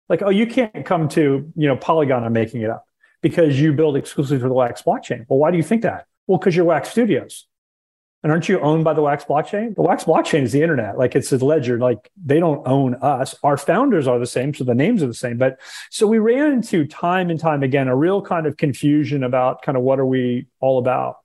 Like, 0.09 0.23
oh, 0.23 0.31
you 0.31 0.47
can't 0.47 0.87
come 0.87 1.09
to, 1.11 1.53
you 1.55 1.69
know, 1.69 1.77
Polygon 1.77 2.25
and 2.25 2.33
making 2.33 2.63
it 2.63 2.71
up 2.71 2.87
because 3.21 3.61
you 3.61 3.75
build 3.75 3.95
exclusively 3.95 4.41
for 4.41 4.49
the 4.49 4.55
Wax 4.55 4.83
blockchain. 4.83 5.27
Well, 5.29 5.39
why 5.39 5.51
do 5.51 5.59
you 5.59 5.63
think 5.63 5.83
that? 5.83 6.07
Well, 6.27 6.39
because 6.39 6.57
you're 6.57 6.65
Wax 6.65 6.89
Studios. 6.89 7.47
And 8.23 8.33
aren't 8.33 8.49
you 8.49 8.59
owned 8.61 8.85
by 8.85 8.95
the 8.95 9.03
Wax 9.03 9.25
blockchain? 9.25 9.75
The 9.75 9.83
Wax 9.83 10.05
blockchain 10.05 10.45
is 10.45 10.53
the 10.53 10.63
internet. 10.63 10.97
Like 10.97 11.15
it's 11.15 11.31
a 11.31 11.37
ledger. 11.37 11.79
Like 11.79 12.11
they 12.17 12.41
don't 12.41 12.67
own 12.67 12.95
us. 12.97 13.35
Our 13.43 13.59
founders 13.59 14.09
are 14.09 14.19
the 14.19 14.27
same. 14.27 14.55
So 14.55 14.65
the 14.65 14.75
names 14.75 15.03
are 15.03 15.07
the 15.07 15.15
same. 15.15 15.37
But 15.37 15.61
so 15.91 16.07
we 16.07 16.19
ran 16.19 16.53
into 16.53 16.87
time 16.87 17.29
and 17.29 17.39
time 17.39 17.63
again 17.63 17.87
a 17.87 17.95
real 17.95 18.23
kind 18.23 18.47
of 18.47 18.57
confusion 18.57 19.23
about 19.23 19.61
kind 19.61 19.77
of 19.77 19.85
what 19.85 20.01
are 20.01 20.07
we 20.07 20.47
all 20.61 20.79
about. 20.79 21.19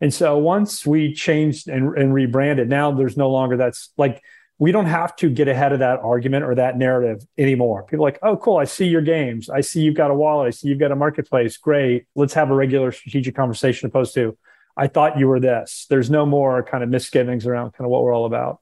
And 0.00 0.12
so 0.12 0.36
once 0.38 0.84
we 0.84 1.14
changed 1.14 1.68
and, 1.68 1.96
and 1.96 2.12
rebranded, 2.12 2.68
now 2.68 2.92
there's 2.92 3.16
no 3.16 3.30
longer 3.30 3.56
that's 3.56 3.90
like 3.96 4.22
we 4.58 4.70
don't 4.70 4.86
have 4.86 5.16
to 5.16 5.28
get 5.28 5.48
ahead 5.48 5.72
of 5.72 5.80
that 5.80 6.00
argument 6.00 6.44
or 6.44 6.54
that 6.54 6.78
narrative 6.78 7.26
anymore. 7.36 7.82
People 7.84 8.04
like, 8.04 8.18
oh, 8.22 8.36
cool, 8.36 8.56
I 8.56 8.64
see 8.64 8.86
your 8.86 9.02
games. 9.02 9.50
I 9.50 9.60
see 9.60 9.80
you've 9.80 9.96
got 9.96 10.10
a 10.10 10.14
wallet. 10.14 10.46
I 10.46 10.50
see 10.50 10.68
you've 10.68 10.78
got 10.78 10.92
a 10.92 10.96
marketplace. 10.96 11.56
Great. 11.56 12.06
Let's 12.14 12.34
have 12.34 12.50
a 12.50 12.54
regular 12.54 12.92
strategic 12.92 13.34
conversation 13.34 13.86
opposed 13.86 14.14
to, 14.14 14.36
I 14.76 14.86
thought 14.86 15.18
you 15.18 15.28
were 15.28 15.40
this. 15.40 15.86
There's 15.90 16.10
no 16.10 16.24
more 16.26 16.62
kind 16.62 16.84
of 16.84 16.90
misgivings 16.90 17.46
around 17.46 17.72
kind 17.72 17.84
of 17.84 17.90
what 17.90 18.02
we're 18.02 18.14
all 18.14 18.26
about. 18.26 18.60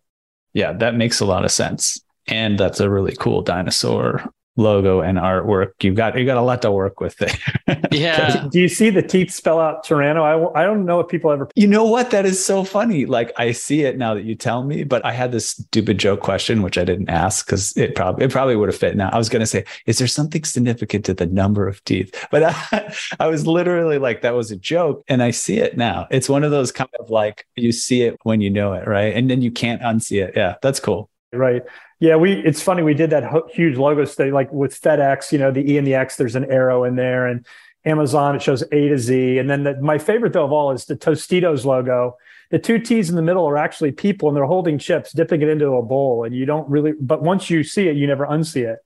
Yeah, 0.55 0.73
that 0.75 0.95
makes 0.95 1.21
a 1.21 1.27
lot 1.27 1.45
of 1.45 1.51
sense. 1.51 2.03
And 2.27 2.59
that's 2.59 2.81
a 2.81 2.89
really 2.89 3.17
cool 3.19 3.43
dinosaur 3.43 4.23
logo 4.57 5.01
and 5.01 5.19
artwork. 5.19 5.73
You've 5.83 5.95
got 5.95 6.19
you 6.19 6.27
got 6.27 6.37
a 6.37 6.43
lot 6.43 6.63
to 6.63 6.71
work 6.71 7.01
with 7.01 7.17
there. 7.17 7.79
yeah. 7.91 8.49
Do 8.51 8.61
you 8.61 8.69
see 8.69 8.91
the 8.91 9.03
teeth 9.03 9.33
spell 9.33 9.59
out 9.59 9.85
Toronto? 9.85 10.23
I, 10.23 10.63
I 10.63 10.65
don't 10.65 10.85
know 10.85 11.01
if 11.01 11.09
people 11.09 11.31
ever. 11.31 11.49
You 11.55 11.67
know 11.67 11.85
what? 11.85 12.11
That 12.11 12.27
is 12.27 12.45
so 12.45 12.65
funny. 12.65 13.07
Like 13.07 13.33
I 13.37 13.53
see 13.53 13.83
it 13.83 13.97
now 13.97 14.15
that 14.15 14.25
you 14.25 14.35
tell 14.35 14.65
me, 14.65 14.85
but 14.85 15.05
I 15.05 15.13
had 15.13 15.33
this 15.33 15.51
stupid 15.51 15.99
joke 15.99 16.21
question 16.21 16.63
which 16.63 16.79
I 16.79 16.85
didn't 16.85 17.09
ask 17.09 17.47
because 17.47 17.77
it 17.77 17.95
probably 17.95 18.25
it 18.25 18.31
probably 18.31 18.57
would 18.57 18.69
have 18.69 18.79
fit. 18.79 18.97
Now 18.97 19.11
I 19.11 19.19
was 19.19 19.29
going 19.29 19.41
to 19.41 19.47
say, 19.47 19.65
is 19.87 19.99
there 19.99 20.09
something 20.09 20.45
significant 20.45 21.05
to 21.07 21.15
the 21.15 21.27
number 21.27 21.67
of 21.67 21.83
teeth? 21.85 22.15
But 22.33 22.45
I, 22.45 22.95
I 23.21 23.27
was 23.27 23.47
literally 23.47 23.99
like, 23.99 24.23
that 24.23 24.35
was 24.35 24.51
a 24.51 24.57
joke, 24.57 25.05
and 25.07 25.23
I 25.23 25.33
see 25.33 25.59
it 25.59 25.77
now. 25.77 26.07
It's 26.11 26.31
one 26.31 26.45
of 26.45 26.51
those 26.51 26.73
kind 26.73 26.89
of 26.99 27.11
like 27.11 27.47
you 27.57 27.73
see 27.73 28.03
it 28.03 28.17
when 28.23 28.41
you 28.41 28.49
know 28.49 28.73
it, 28.73 28.89
right? 28.89 29.15
And 29.15 29.29
then 29.29 29.43
you 29.43 29.51
can't 29.51 29.83
unsee 29.83 30.25
it. 30.25 30.33
Yeah, 30.35 30.55
that's 30.63 30.81
cool. 30.81 31.11
Right. 31.33 31.63
Yeah, 32.03 32.17
we. 32.17 32.33
It's 32.33 32.61
funny. 32.61 32.83
We 32.83 32.95
did 32.95 33.11
that 33.11 33.31
huge 33.53 33.79
logo 33.79 34.05
study, 34.05 34.33
like 34.33 34.53
with 34.53 34.79
FedEx. 34.79 35.31
You 35.31 35.39
know, 35.39 35.53
the 35.53 35.71
E 35.71 35.79
and 35.79 35.87
the 35.87 35.95
X. 35.95 36.17
There's 36.17 36.35
an 36.35 36.51
arrow 36.51 36.83
in 36.83 36.97
there, 36.97 37.29
and 37.29 37.47
Amazon 37.85 38.35
it 38.35 38.43
shows 38.43 38.63
A 38.73 38.89
to 38.89 38.99
Z. 38.99 39.39
And 39.39 39.49
then 39.49 39.63
the, 39.63 39.81
my 39.81 39.99
favorite 39.99 40.33
though 40.33 40.45
of 40.45 40.51
all 40.51 40.73
is 40.73 40.87
the 40.87 40.97
Tostitos 40.97 41.65
logo. 41.65 42.17
The 42.51 42.59
two 42.59 42.81
T's 42.81 43.09
in 43.09 43.15
the 43.15 43.23
middle 43.23 43.49
are 43.49 43.57
actually 43.57 43.93
people, 43.93 44.29
and 44.29 44.37
they're 44.37 44.45
holding 44.45 44.79
chips, 44.79 45.13
dipping 45.13 45.43
it 45.43 45.49
into 45.49 45.69
a 45.75 45.83
bowl. 45.83 46.25
And 46.25 46.35
you 46.35 46.45
don't 46.45 46.69
really, 46.69 46.91
but 47.01 47.23
once 47.23 47.49
you 47.51 47.63
see 47.63 47.87
it, 47.87 47.95
you 47.95 48.09
never 48.09 48.27
unsee 48.27 48.69
it. 48.69 48.81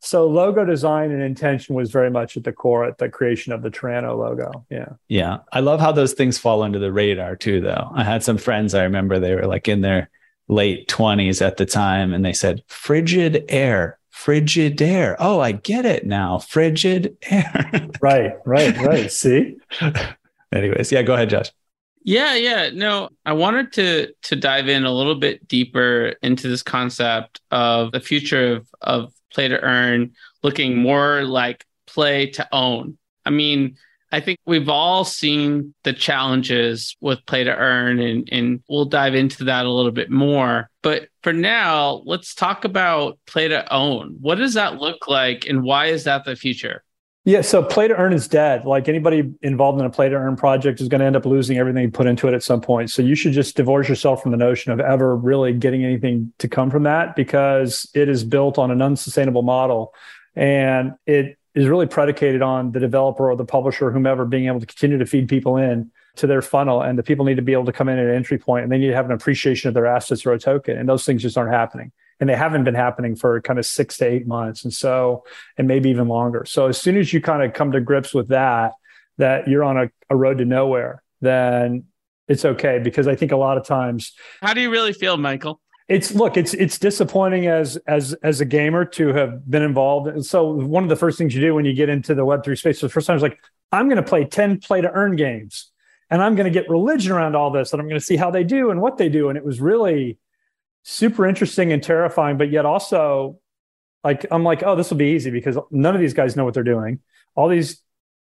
So 0.00 0.26
logo 0.26 0.66
design 0.66 1.10
and 1.10 1.22
intention 1.22 1.74
was 1.74 1.90
very 1.90 2.10
much 2.10 2.36
at 2.36 2.44
the 2.44 2.52
core 2.52 2.84
at 2.84 2.98
the 2.98 3.08
creation 3.08 3.54
of 3.54 3.62
the 3.62 3.70
Toronto 3.70 4.14
logo. 4.14 4.66
Yeah. 4.68 4.90
Yeah. 5.08 5.38
I 5.52 5.60
love 5.60 5.80
how 5.80 5.92
those 5.92 6.12
things 6.12 6.36
fall 6.36 6.62
under 6.62 6.78
the 6.78 6.92
radar 6.92 7.34
too, 7.34 7.62
though. 7.62 7.90
I 7.94 8.04
had 8.04 8.22
some 8.22 8.36
friends 8.36 8.74
I 8.74 8.82
remember 8.82 9.18
they 9.18 9.34
were 9.34 9.46
like 9.46 9.68
in 9.68 9.80
their 9.80 10.10
late 10.48 10.88
20s 10.88 11.44
at 11.44 11.56
the 11.56 11.66
time 11.66 12.12
and 12.12 12.24
they 12.24 12.32
said 12.32 12.62
frigid 12.66 13.44
air 13.48 13.98
frigid 14.10 14.80
air. 14.80 15.16
Oh 15.18 15.40
i 15.40 15.52
get 15.52 15.84
it 15.84 16.06
now 16.06 16.38
frigid 16.38 17.16
air. 17.22 17.88
Right 18.00 18.34
right 18.44 18.76
right. 18.78 19.10
See? 19.10 19.56
Anyways 20.52 20.92
yeah 20.92 21.02
go 21.02 21.14
ahead 21.14 21.30
josh. 21.30 21.50
Yeah 22.04 22.34
yeah. 22.34 22.70
No 22.72 23.08
i 23.24 23.32
wanted 23.32 23.72
to 23.74 24.12
to 24.22 24.36
dive 24.36 24.68
in 24.68 24.84
a 24.84 24.92
little 24.92 25.14
bit 25.14 25.48
deeper 25.48 26.14
into 26.22 26.48
this 26.48 26.62
concept 26.62 27.40
of 27.50 27.92
the 27.92 28.00
future 28.00 28.56
of 28.56 28.68
of 28.80 29.14
play 29.32 29.48
to 29.48 29.60
earn 29.60 30.12
looking 30.42 30.76
more 30.76 31.24
like 31.24 31.64
play 31.86 32.26
to 32.30 32.46
own. 32.52 32.98
I 33.24 33.30
mean 33.30 33.76
I 34.12 34.20
think 34.20 34.38
we've 34.44 34.68
all 34.68 35.04
seen 35.04 35.74
the 35.84 35.94
challenges 35.94 36.96
with 37.00 37.24
play 37.24 37.44
to 37.44 37.56
earn, 37.56 37.98
and, 37.98 38.28
and 38.30 38.62
we'll 38.68 38.84
dive 38.84 39.14
into 39.14 39.44
that 39.44 39.64
a 39.64 39.70
little 39.70 39.90
bit 39.90 40.10
more. 40.10 40.68
But 40.82 41.08
for 41.22 41.32
now, 41.32 42.02
let's 42.04 42.34
talk 42.34 42.66
about 42.66 43.18
play 43.26 43.48
to 43.48 43.72
own. 43.72 44.18
What 44.20 44.36
does 44.36 44.54
that 44.54 44.76
look 44.76 45.08
like, 45.08 45.46
and 45.46 45.62
why 45.62 45.86
is 45.86 46.04
that 46.04 46.26
the 46.26 46.36
future? 46.36 46.84
Yeah, 47.24 47.40
so 47.42 47.62
play 47.62 47.86
to 47.86 47.96
earn 47.96 48.12
is 48.12 48.26
dead. 48.26 48.64
Like 48.64 48.88
anybody 48.88 49.32
involved 49.42 49.78
in 49.78 49.86
a 49.86 49.90
play 49.90 50.08
to 50.08 50.16
earn 50.16 50.34
project 50.34 50.80
is 50.80 50.88
going 50.88 50.98
to 50.98 51.06
end 51.06 51.14
up 51.14 51.24
losing 51.24 51.56
everything 51.56 51.84
you 51.84 51.90
put 51.90 52.08
into 52.08 52.26
it 52.26 52.34
at 52.34 52.42
some 52.42 52.60
point. 52.60 52.90
So 52.90 53.00
you 53.00 53.14
should 53.14 53.32
just 53.32 53.56
divorce 53.56 53.88
yourself 53.88 54.22
from 54.22 54.32
the 54.32 54.36
notion 54.36 54.72
of 54.72 54.80
ever 54.80 55.16
really 55.16 55.52
getting 55.52 55.84
anything 55.84 56.32
to 56.38 56.48
come 56.48 56.68
from 56.68 56.82
that 56.82 57.14
because 57.14 57.88
it 57.94 58.08
is 58.08 58.24
built 58.24 58.58
on 58.58 58.72
an 58.72 58.82
unsustainable 58.82 59.42
model 59.42 59.94
and 60.34 60.94
it 61.06 61.38
is 61.54 61.68
really 61.68 61.86
predicated 61.86 62.42
on 62.42 62.72
the 62.72 62.80
developer 62.80 63.30
or 63.30 63.36
the 63.36 63.44
publisher, 63.44 63.90
whomever, 63.90 64.24
being 64.24 64.46
able 64.46 64.60
to 64.60 64.66
continue 64.66 64.98
to 64.98 65.06
feed 65.06 65.28
people 65.28 65.56
in 65.56 65.90
to 66.16 66.26
their 66.26 66.42
funnel. 66.42 66.82
And 66.82 66.98
the 66.98 67.02
people 67.02 67.24
need 67.24 67.36
to 67.36 67.42
be 67.42 67.52
able 67.52 67.66
to 67.66 67.72
come 67.72 67.88
in 67.88 67.98
at 67.98 68.06
an 68.06 68.14
entry 68.14 68.38
point 68.38 68.64
and 68.64 68.72
they 68.72 68.78
need 68.78 68.88
to 68.88 68.94
have 68.94 69.06
an 69.06 69.12
appreciation 69.12 69.68
of 69.68 69.74
their 69.74 69.86
assets 69.86 70.24
or 70.24 70.32
a 70.32 70.38
token. 70.38 70.78
And 70.78 70.88
those 70.88 71.04
things 71.04 71.22
just 71.22 71.36
aren't 71.36 71.52
happening. 71.52 71.92
And 72.20 72.28
they 72.28 72.36
haven't 72.36 72.64
been 72.64 72.74
happening 72.74 73.16
for 73.16 73.40
kind 73.40 73.58
of 73.58 73.66
six 73.66 73.98
to 73.98 74.06
eight 74.06 74.26
months. 74.26 74.64
And 74.64 74.72
so, 74.72 75.24
and 75.58 75.66
maybe 75.66 75.90
even 75.90 76.08
longer. 76.08 76.44
So 76.46 76.68
as 76.68 76.80
soon 76.80 76.96
as 76.96 77.12
you 77.12 77.20
kind 77.20 77.42
of 77.42 77.52
come 77.52 77.72
to 77.72 77.80
grips 77.80 78.14
with 78.14 78.28
that, 78.28 78.72
that 79.18 79.48
you're 79.48 79.64
on 79.64 79.76
a, 79.76 79.90
a 80.08 80.16
road 80.16 80.38
to 80.38 80.44
nowhere, 80.44 81.02
then 81.20 81.84
it's 82.28 82.44
okay. 82.44 82.78
Because 82.78 83.08
I 83.08 83.16
think 83.16 83.32
a 83.32 83.36
lot 83.36 83.58
of 83.58 83.66
times. 83.66 84.12
How 84.40 84.54
do 84.54 84.60
you 84.60 84.70
really 84.70 84.92
feel, 84.92 85.16
Michael? 85.16 85.60
It's 85.92 86.14
look 86.14 86.38
it's 86.38 86.54
it's 86.54 86.78
disappointing 86.78 87.48
as 87.48 87.76
as 87.86 88.14
as 88.22 88.40
a 88.40 88.46
gamer 88.46 88.82
to 88.82 89.08
have 89.08 89.48
been 89.50 89.62
involved. 89.62 90.08
And 90.08 90.24
so 90.24 90.50
one 90.50 90.82
of 90.82 90.88
the 90.88 90.96
first 90.96 91.18
things 91.18 91.34
you 91.34 91.40
do 91.42 91.54
when 91.54 91.66
you 91.66 91.74
get 91.74 91.90
into 91.90 92.14
the 92.14 92.24
web3 92.24 92.56
space 92.58 92.80
for 92.80 92.86
the 92.86 92.92
first 92.92 93.06
time 93.06 93.16
is 93.16 93.22
like 93.22 93.38
i'm 93.72 93.88
going 93.88 94.02
to 94.02 94.02
play 94.02 94.24
10 94.24 94.60
play 94.60 94.80
to 94.80 94.90
earn 94.90 95.16
games 95.16 95.70
and 96.08 96.22
i'm 96.22 96.34
going 96.34 96.50
to 96.50 96.50
get 96.50 96.68
religion 96.70 97.12
around 97.12 97.36
all 97.36 97.50
this 97.50 97.72
and 97.72 97.80
i'm 97.80 97.88
going 97.88 98.00
to 98.00 98.04
see 98.04 98.16
how 98.16 98.30
they 98.30 98.42
do 98.42 98.70
and 98.70 98.80
what 98.80 98.96
they 98.96 99.10
do. 99.10 99.28
And 99.28 99.36
it 99.36 99.44
was 99.44 99.60
really 99.60 100.18
super 100.82 101.26
interesting 101.26 101.72
and 101.72 101.82
terrifying 101.82 102.38
but 102.38 102.50
yet 102.50 102.64
also 102.64 103.38
like 104.02 104.24
i'm 104.30 104.44
like 104.44 104.62
oh 104.62 104.74
this 104.74 104.88
will 104.88 104.96
be 104.96 105.12
easy 105.12 105.30
because 105.30 105.58
none 105.70 105.94
of 105.94 106.00
these 106.00 106.14
guys 106.14 106.36
know 106.36 106.44
what 106.46 106.54
they're 106.54 106.62
doing. 106.62 107.00
All 107.34 107.48
these 107.48 107.82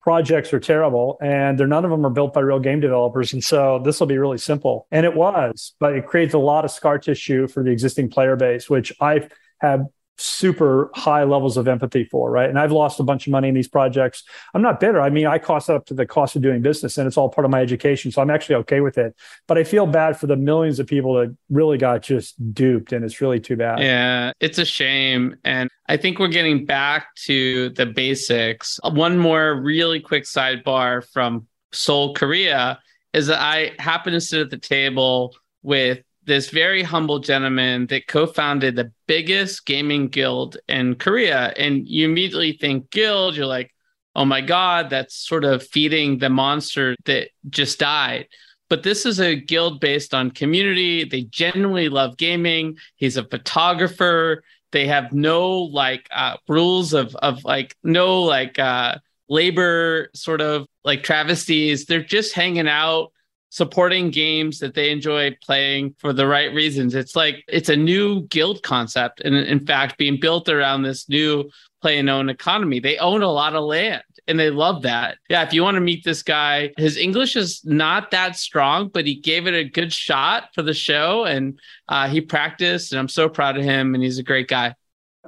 projects 0.05 0.53
are 0.53 0.59
terrible 0.59 1.17
and 1.19 1.59
they're 1.59 1.65
none 1.65 1.83
of 1.83 1.89
them 1.89 2.05
are 2.05 2.11
built 2.11 2.31
by 2.31 2.39
real 2.39 2.59
game 2.59 2.79
developers 2.79 3.33
and 3.33 3.43
so 3.43 3.81
this 3.83 3.99
will 3.99 4.05
be 4.05 4.19
really 4.19 4.37
simple. 4.37 4.85
And 4.91 5.03
it 5.03 5.15
was 5.15 5.73
but 5.79 5.95
it 5.95 6.05
creates 6.05 6.35
a 6.35 6.37
lot 6.37 6.63
of 6.63 6.69
scar 6.69 6.99
tissue 6.99 7.47
for 7.47 7.63
the 7.63 7.71
existing 7.71 8.11
player 8.11 8.35
base 8.35 8.69
which 8.69 8.93
i 9.01 9.27
have 9.61 9.87
super 10.17 10.89
high 10.93 11.23
levels 11.23 11.57
of 11.57 11.67
empathy 11.67 12.05
for, 12.05 12.31
right? 12.31 12.49
And 12.49 12.57
I've 12.57 12.71
lost 12.71 12.99
a 12.99 13.03
bunch 13.03 13.27
of 13.27 13.31
money 13.31 13.49
in 13.49 13.53
these 13.53 13.67
projects. 13.67 14.23
I'm 14.53 14.61
not 14.61 14.79
bitter. 14.79 15.01
I 15.01 15.09
mean, 15.09 15.27
I 15.27 15.37
cost 15.37 15.69
up 15.69 15.85
to 15.87 15.93
the 15.93 16.05
cost 16.05 16.35
of 16.35 16.41
doing 16.41 16.61
business 16.61 16.97
and 16.97 17.07
it's 17.07 17.17
all 17.17 17.29
part 17.29 17.45
of 17.45 17.51
my 17.51 17.61
education. 17.61 18.11
So 18.11 18.21
I'm 18.21 18.29
actually 18.29 18.55
okay 18.55 18.79
with 18.79 18.97
it. 18.97 19.15
But 19.47 19.57
I 19.57 19.63
feel 19.63 19.85
bad 19.87 20.17
for 20.17 20.27
the 20.27 20.35
millions 20.35 20.79
of 20.79 20.87
people 20.87 21.15
that 21.15 21.35
really 21.49 21.77
got 21.77 22.01
just 22.01 22.35
duped 22.53 22.93
and 22.93 23.03
it's 23.03 23.19
really 23.21 23.39
too 23.39 23.57
bad. 23.57 23.79
Yeah, 23.79 24.31
it's 24.39 24.57
a 24.57 24.65
shame. 24.65 25.35
And 25.43 25.69
I 25.87 25.97
think 25.97 26.19
we're 26.19 26.27
getting 26.29 26.65
back 26.65 27.13
to 27.25 27.69
the 27.69 27.85
basics. 27.85 28.79
One 28.83 29.17
more 29.17 29.59
really 29.61 29.99
quick 29.99 30.23
sidebar 30.23 31.05
from 31.11 31.47
Seoul, 31.73 32.13
Korea 32.13 32.79
is 33.13 33.27
that 33.27 33.41
I 33.41 33.73
happen 33.79 34.13
to 34.13 34.21
sit 34.21 34.41
at 34.41 34.49
the 34.49 34.57
table 34.57 35.35
with 35.63 35.99
this 36.25 36.49
very 36.49 36.83
humble 36.83 37.19
gentleman 37.19 37.87
that 37.87 38.07
co-founded 38.07 38.75
the 38.75 38.91
biggest 39.07 39.65
gaming 39.65 40.07
guild 40.07 40.57
in 40.67 40.95
Korea. 40.95 41.53
And 41.57 41.87
you 41.87 42.05
immediately 42.05 42.53
think 42.53 42.89
guild, 42.89 43.35
you're 43.35 43.45
like, 43.45 43.73
oh 44.15 44.25
my 44.25 44.41
God, 44.41 44.89
that's 44.89 45.15
sort 45.15 45.43
of 45.43 45.65
feeding 45.65 46.17
the 46.17 46.29
monster 46.29 46.95
that 47.05 47.29
just 47.49 47.79
died. 47.79 48.27
But 48.69 48.83
this 48.83 49.05
is 49.05 49.19
a 49.19 49.35
guild 49.35 49.79
based 49.79 50.13
on 50.13 50.31
community. 50.31 51.03
They 51.03 51.23
genuinely 51.23 51.89
love 51.89 52.17
gaming. 52.17 52.77
He's 52.95 53.17
a 53.17 53.23
photographer. 53.23 54.43
They 54.71 54.87
have 54.87 55.13
no 55.13 55.51
like 55.51 56.07
uh, 56.11 56.37
rules 56.47 56.93
of 56.93 57.15
of 57.17 57.43
like 57.45 57.75
no 57.83 58.23
like 58.23 58.57
uh, 58.57 58.97
labor 59.29 60.09
sort 60.15 60.41
of 60.41 60.67
like 60.83 61.03
travesties. 61.03 61.85
They're 61.85 62.03
just 62.03 62.33
hanging 62.33 62.67
out 62.67 63.11
supporting 63.55 64.11
games 64.11 64.59
that 64.59 64.73
they 64.73 64.91
enjoy 64.91 65.33
playing 65.41 65.95
for 65.97 66.11
the 66.11 66.27
right 66.27 66.53
reasons. 66.53 66.93
It's 66.93 67.15
like 67.15 67.41
it's 67.47 67.69
a 67.69 67.75
new 67.75 68.27
guild 68.27 68.61
concept, 68.63 69.21
and 69.21 69.33
in 69.33 69.65
fact, 69.65 69.97
being 69.97 70.19
built 70.19 70.49
around 70.49 70.81
this 70.81 71.07
new 71.07 71.49
play 71.81 71.97
and 71.97 72.09
own 72.09 72.27
economy. 72.27 72.81
They 72.81 72.97
own 72.97 73.21
a 73.21 73.31
lot 73.31 73.55
of 73.55 73.63
land 73.63 74.03
and 74.27 74.37
they 74.37 74.49
love 74.49 74.81
that. 74.81 75.19
Yeah, 75.29 75.43
if 75.43 75.53
you 75.53 75.63
want 75.63 75.75
to 75.75 75.81
meet 75.81 76.03
this 76.03 76.21
guy, 76.21 76.71
his 76.77 76.97
English 76.97 77.37
is 77.37 77.63
not 77.63 78.11
that 78.11 78.35
strong, 78.35 78.89
but 78.89 79.05
he 79.05 79.15
gave 79.15 79.47
it 79.47 79.53
a 79.53 79.63
good 79.63 79.93
shot 79.93 80.49
for 80.53 80.61
the 80.61 80.73
show 80.73 81.23
and 81.23 81.57
uh, 81.87 82.09
he 82.09 82.19
practiced, 82.19 82.91
and 82.91 82.99
I'm 82.99 83.07
so 83.07 83.29
proud 83.29 83.57
of 83.57 83.63
him. 83.63 83.95
And 83.95 84.03
he's 84.03 84.19
a 84.19 84.23
great 84.23 84.49
guy. 84.49 84.75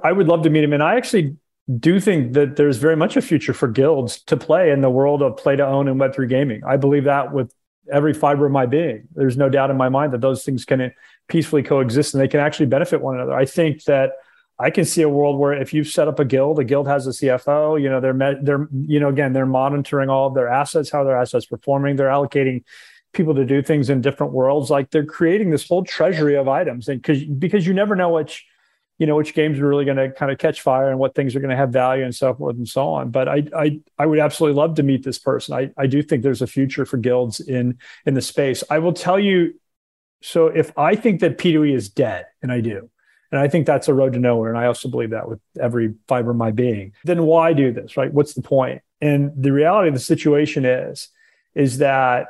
I 0.04 0.12
would 0.12 0.28
love 0.28 0.42
to 0.42 0.50
meet 0.50 0.64
him, 0.64 0.74
and 0.74 0.82
I 0.82 0.96
actually 0.96 1.34
do 1.78 1.98
think 1.98 2.34
that 2.34 2.56
there's 2.56 2.76
very 2.76 2.96
much 2.96 3.16
a 3.16 3.22
future 3.22 3.54
for 3.54 3.68
guilds 3.68 4.22
to 4.24 4.36
play 4.36 4.70
in 4.70 4.82
the 4.82 4.90
world 4.90 5.22
of 5.22 5.36
play 5.36 5.56
to 5.56 5.66
own 5.66 5.88
and 5.88 5.98
Web3 5.98 6.28
gaming. 6.28 6.62
I 6.64 6.76
believe 6.76 7.04
that 7.04 7.32
with 7.32 7.52
every 7.92 8.14
fiber 8.14 8.46
of 8.46 8.52
my 8.52 8.66
being. 8.66 9.08
There's 9.14 9.36
no 9.36 9.48
doubt 9.48 9.70
in 9.70 9.76
my 9.76 9.88
mind 9.88 10.12
that 10.12 10.20
those 10.20 10.44
things 10.44 10.64
can 10.64 10.92
peacefully 11.28 11.62
coexist 11.62 12.14
and 12.14 12.20
they 12.20 12.28
can 12.28 12.40
actually 12.40 12.66
benefit 12.66 13.00
one 13.00 13.16
another. 13.16 13.34
I 13.34 13.44
think 13.44 13.84
that 13.84 14.12
I 14.58 14.70
can 14.70 14.84
see 14.84 15.02
a 15.02 15.08
world 15.08 15.38
where 15.38 15.52
if 15.52 15.72
you've 15.72 15.88
set 15.88 16.08
up 16.08 16.18
a 16.18 16.24
guild, 16.24 16.58
a 16.58 16.64
guild 16.64 16.88
has 16.88 17.06
a 17.06 17.10
CFO, 17.10 17.80
you 17.80 17.88
know, 17.88 18.00
they're 18.00 18.14
met, 18.14 18.44
they're 18.44 18.68
you 18.72 18.98
know 18.98 19.08
again 19.08 19.32
they're 19.32 19.46
monitoring 19.46 20.10
all 20.10 20.26
of 20.26 20.34
their 20.34 20.48
assets, 20.48 20.90
how 20.90 21.04
their 21.04 21.16
assets 21.16 21.46
performing, 21.46 21.96
they're 21.96 22.08
allocating 22.08 22.64
people 23.12 23.34
to 23.34 23.44
do 23.44 23.62
things 23.62 23.88
in 23.88 24.00
different 24.00 24.32
worlds. 24.32 24.70
Like 24.70 24.90
they're 24.90 25.06
creating 25.06 25.50
this 25.50 25.66
whole 25.66 25.84
treasury 25.84 26.36
of 26.36 26.48
items, 26.48 26.88
and 26.88 27.00
because 27.00 27.24
because 27.24 27.66
you 27.66 27.74
never 27.74 27.94
know 27.94 28.10
which 28.10 28.46
you 28.98 29.06
know 29.06 29.16
which 29.16 29.34
games 29.34 29.58
are 29.58 29.68
really 29.68 29.84
going 29.84 29.96
to 29.96 30.10
kind 30.10 30.30
of 30.30 30.38
catch 30.38 30.60
fire 30.60 30.90
and 30.90 30.98
what 30.98 31.14
things 31.14 31.34
are 31.34 31.40
going 31.40 31.50
to 31.50 31.56
have 31.56 31.70
value 31.70 32.04
and 32.04 32.14
so 32.14 32.34
forth 32.34 32.56
and 32.56 32.68
so 32.68 32.88
on. 32.88 33.10
But 33.10 33.28
i 33.28 33.44
i 33.56 33.80
i 33.98 34.06
would 34.06 34.18
absolutely 34.18 34.58
love 34.60 34.74
to 34.76 34.82
meet 34.82 35.04
this 35.04 35.18
person. 35.18 35.54
I 35.54 35.70
i 35.76 35.86
do 35.86 36.02
think 36.02 36.22
there's 36.22 36.42
a 36.42 36.46
future 36.46 36.84
for 36.84 36.96
guilds 36.96 37.40
in 37.40 37.78
in 38.06 38.14
the 38.14 38.22
space. 38.22 38.62
I 38.70 38.78
will 38.78 38.92
tell 38.92 39.18
you 39.18 39.54
so 40.20 40.48
if 40.48 40.76
i 40.76 40.96
think 40.96 41.20
that 41.20 41.38
p2e 41.38 41.72
is 41.72 41.88
dead 41.88 42.26
and 42.42 42.50
i 42.50 42.60
do 42.60 42.90
and 43.30 43.40
i 43.40 43.46
think 43.46 43.66
that's 43.66 43.86
a 43.86 43.94
road 43.94 44.12
to 44.12 44.18
nowhere 44.18 44.50
and 44.50 44.58
i 44.58 44.66
also 44.66 44.88
believe 44.88 45.10
that 45.10 45.28
with 45.28 45.38
every 45.60 45.94
fiber 46.08 46.32
of 46.32 46.36
my 46.36 46.50
being 46.50 46.92
then 47.04 47.22
why 47.22 47.52
do 47.52 47.72
this 47.72 47.96
right? 47.96 48.12
What's 48.12 48.34
the 48.34 48.42
point? 48.42 48.82
And 49.00 49.30
the 49.36 49.52
reality 49.52 49.88
of 49.88 49.94
the 49.94 50.00
situation 50.00 50.64
is 50.64 51.08
is 51.54 51.78
that 51.78 52.28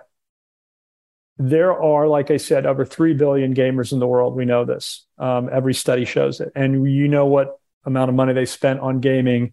there 1.39 1.80
are, 1.80 2.09
like 2.09 2.30
I 2.30 2.36
said, 2.36 2.66
over 2.66 2.84
3 2.84 3.14
billion 3.14 3.55
gamers 3.55 3.93
in 3.93 4.01
the 4.01 4.07
world. 4.07 4.34
We 4.34 4.45
know 4.45 4.64
this. 4.64 5.07
Um, 5.18 5.49
every 5.51 5.72
study 5.72 6.05
shows 6.05 6.41
it. 6.41 6.51
And 6.55 6.91
you 6.91 7.09
know 7.09 7.26
what 7.26 7.59
amount 7.84 8.09
of 8.09 8.16
money 8.16 8.32
they 8.32 8.45
spent 8.45 8.80
on 8.80 9.01
gaming 9.01 9.53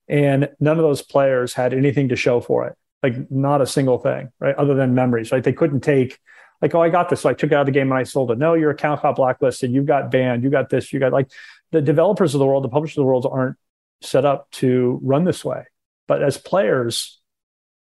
And 0.08 0.48
none 0.58 0.78
of 0.78 0.82
those 0.82 1.02
players 1.02 1.52
had 1.54 1.74
anything 1.74 2.08
to 2.08 2.16
show 2.16 2.40
for 2.40 2.66
it. 2.66 2.76
Like 3.02 3.30
not 3.30 3.60
a 3.60 3.66
single 3.66 3.98
thing 3.98 4.30
right 4.38 4.56
other 4.56 4.74
than 4.74 4.94
memories 4.94 5.32
right? 5.32 5.44
They 5.44 5.52
couldn't 5.52 5.80
take 5.80 6.18
like 6.62 6.74
oh 6.74 6.82
i 6.82 6.88
got 6.88 7.08
this. 7.08 7.22
So 7.22 7.28
i 7.30 7.34
took 7.34 7.52
it 7.52 7.54
out 7.54 7.62
of 7.62 7.66
the 7.66 7.72
game 7.72 7.90
and 7.90 7.98
i 7.98 8.02
sold 8.02 8.30
it. 8.30 8.38
No 8.38 8.54
your 8.54 8.70
account 8.70 9.02
got 9.02 9.16
blacklisted. 9.16 9.70
You 9.72 9.82
got 9.82 10.10
banned. 10.10 10.42
You 10.42 10.50
got 10.50 10.70
this. 10.70 10.92
You 10.92 11.00
got 11.00 11.12
like 11.12 11.30
the 11.72 11.80
developers 11.80 12.34
of 12.34 12.38
the 12.38 12.46
world 12.46 12.64
the 12.64 12.68
publishers 12.68 12.98
of 12.98 13.02
the 13.02 13.06
world 13.06 13.26
aren't 13.30 13.56
set 14.02 14.24
up 14.24 14.50
to 14.52 14.98
run 15.02 15.24
this 15.24 15.44
way. 15.44 15.64
But 16.06 16.22
as 16.22 16.38
players, 16.38 17.20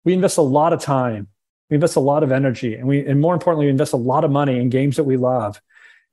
we 0.05 0.13
invest 0.13 0.39
a 0.39 0.43
lot 0.43 0.73
of 0.73 0.81
time, 0.81 1.29
we 1.71 1.75
invest 1.75 1.97
a 1.97 2.01
lot 2.01 2.23
of 2.23 2.33
energy, 2.33 2.75
and 2.75 2.87
we 2.87 3.07
and 3.07 3.21
more 3.21 3.35
importantly, 3.35 3.67
we 3.67 3.71
invest 3.71 3.93
a 3.93 3.97
lot 3.99 4.25
of 4.25 4.31
money 4.31 4.59
in 4.59 4.69
games 4.69 4.97
that 4.97 5.05
we 5.05 5.17
love. 5.17 5.61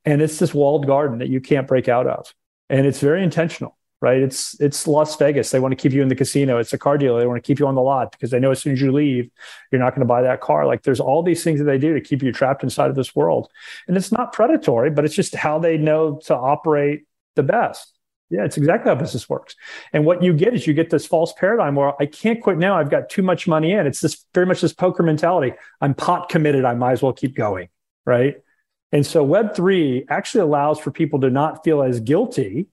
And 0.05 0.21
it's 0.21 0.39
this 0.39 0.53
walled 0.53 0.87
garden 0.87 1.19
that 1.19 1.29
you 1.29 1.41
can't 1.41 1.67
break 1.67 1.87
out 1.87 2.07
of. 2.07 2.33
And 2.69 2.85
it's 2.85 2.99
very 2.99 3.23
intentional, 3.23 3.77
right? 4.01 4.21
It's 4.21 4.59
it's 4.59 4.87
Las 4.87 5.15
Vegas. 5.17 5.51
They 5.51 5.59
want 5.59 5.71
to 5.73 5.75
keep 5.75 5.91
you 5.91 6.01
in 6.01 6.07
the 6.07 6.15
casino. 6.15 6.57
It's 6.57 6.73
a 6.73 6.77
car 6.77 6.97
dealer. 6.97 7.19
They 7.19 7.27
want 7.27 7.43
to 7.43 7.45
keep 7.45 7.59
you 7.59 7.67
on 7.67 7.75
the 7.75 7.81
lot 7.81 8.11
because 8.11 8.31
they 8.31 8.39
know 8.39 8.51
as 8.51 8.61
soon 8.61 8.73
as 8.73 8.81
you 8.81 8.91
leave, 8.91 9.29
you're 9.71 9.81
not 9.81 9.91
going 9.91 10.01
to 10.01 10.07
buy 10.07 10.21
that 10.21 10.41
car. 10.41 10.65
Like 10.65 10.83
there's 10.83 10.99
all 10.99 11.21
these 11.21 11.43
things 11.43 11.59
that 11.59 11.65
they 11.65 11.77
do 11.77 11.93
to 11.93 12.01
keep 12.01 12.23
you 12.23 12.31
trapped 12.31 12.63
inside 12.63 12.89
of 12.89 12.95
this 12.95 13.15
world. 13.15 13.49
And 13.87 13.97
it's 13.97 14.11
not 14.11 14.33
predatory, 14.33 14.89
but 14.89 15.05
it's 15.05 15.15
just 15.15 15.35
how 15.35 15.59
they 15.59 15.77
know 15.77 16.19
to 16.25 16.35
operate 16.35 17.05
the 17.35 17.43
best. 17.43 17.93
Yeah, 18.29 18.45
it's 18.45 18.57
exactly 18.57 18.89
how 18.89 18.95
business 18.95 19.27
works. 19.27 19.55
And 19.91 20.05
what 20.05 20.21
you 20.21 20.33
get 20.33 20.53
is 20.53 20.67
you 20.67 20.73
get 20.75 20.91
this 20.91 21.07
false 21.07 21.33
paradigm 21.33 21.73
where 21.73 21.99
I 21.99 22.05
can't 22.05 22.41
quit 22.41 22.59
now. 22.59 22.77
I've 22.77 22.91
got 22.91 23.09
too 23.09 23.23
much 23.23 23.47
money 23.47 23.71
in. 23.71 23.87
It's 23.87 24.01
this 24.01 24.23
very 24.35 24.45
much 24.45 24.61
this 24.61 24.71
poker 24.71 25.01
mentality. 25.01 25.53
I'm 25.81 25.95
pot 25.95 26.29
committed. 26.29 26.63
I 26.63 26.75
might 26.75 26.91
as 26.91 27.01
well 27.01 27.13
keep 27.13 27.35
going. 27.35 27.69
Right. 28.05 28.35
And 28.91 29.05
so 29.05 29.25
Web3 29.25 30.05
actually 30.09 30.41
allows 30.41 30.79
for 30.79 30.91
people 30.91 31.19
to 31.21 31.29
not 31.29 31.63
feel 31.63 31.81
as 31.81 31.99
guilty 31.99 32.67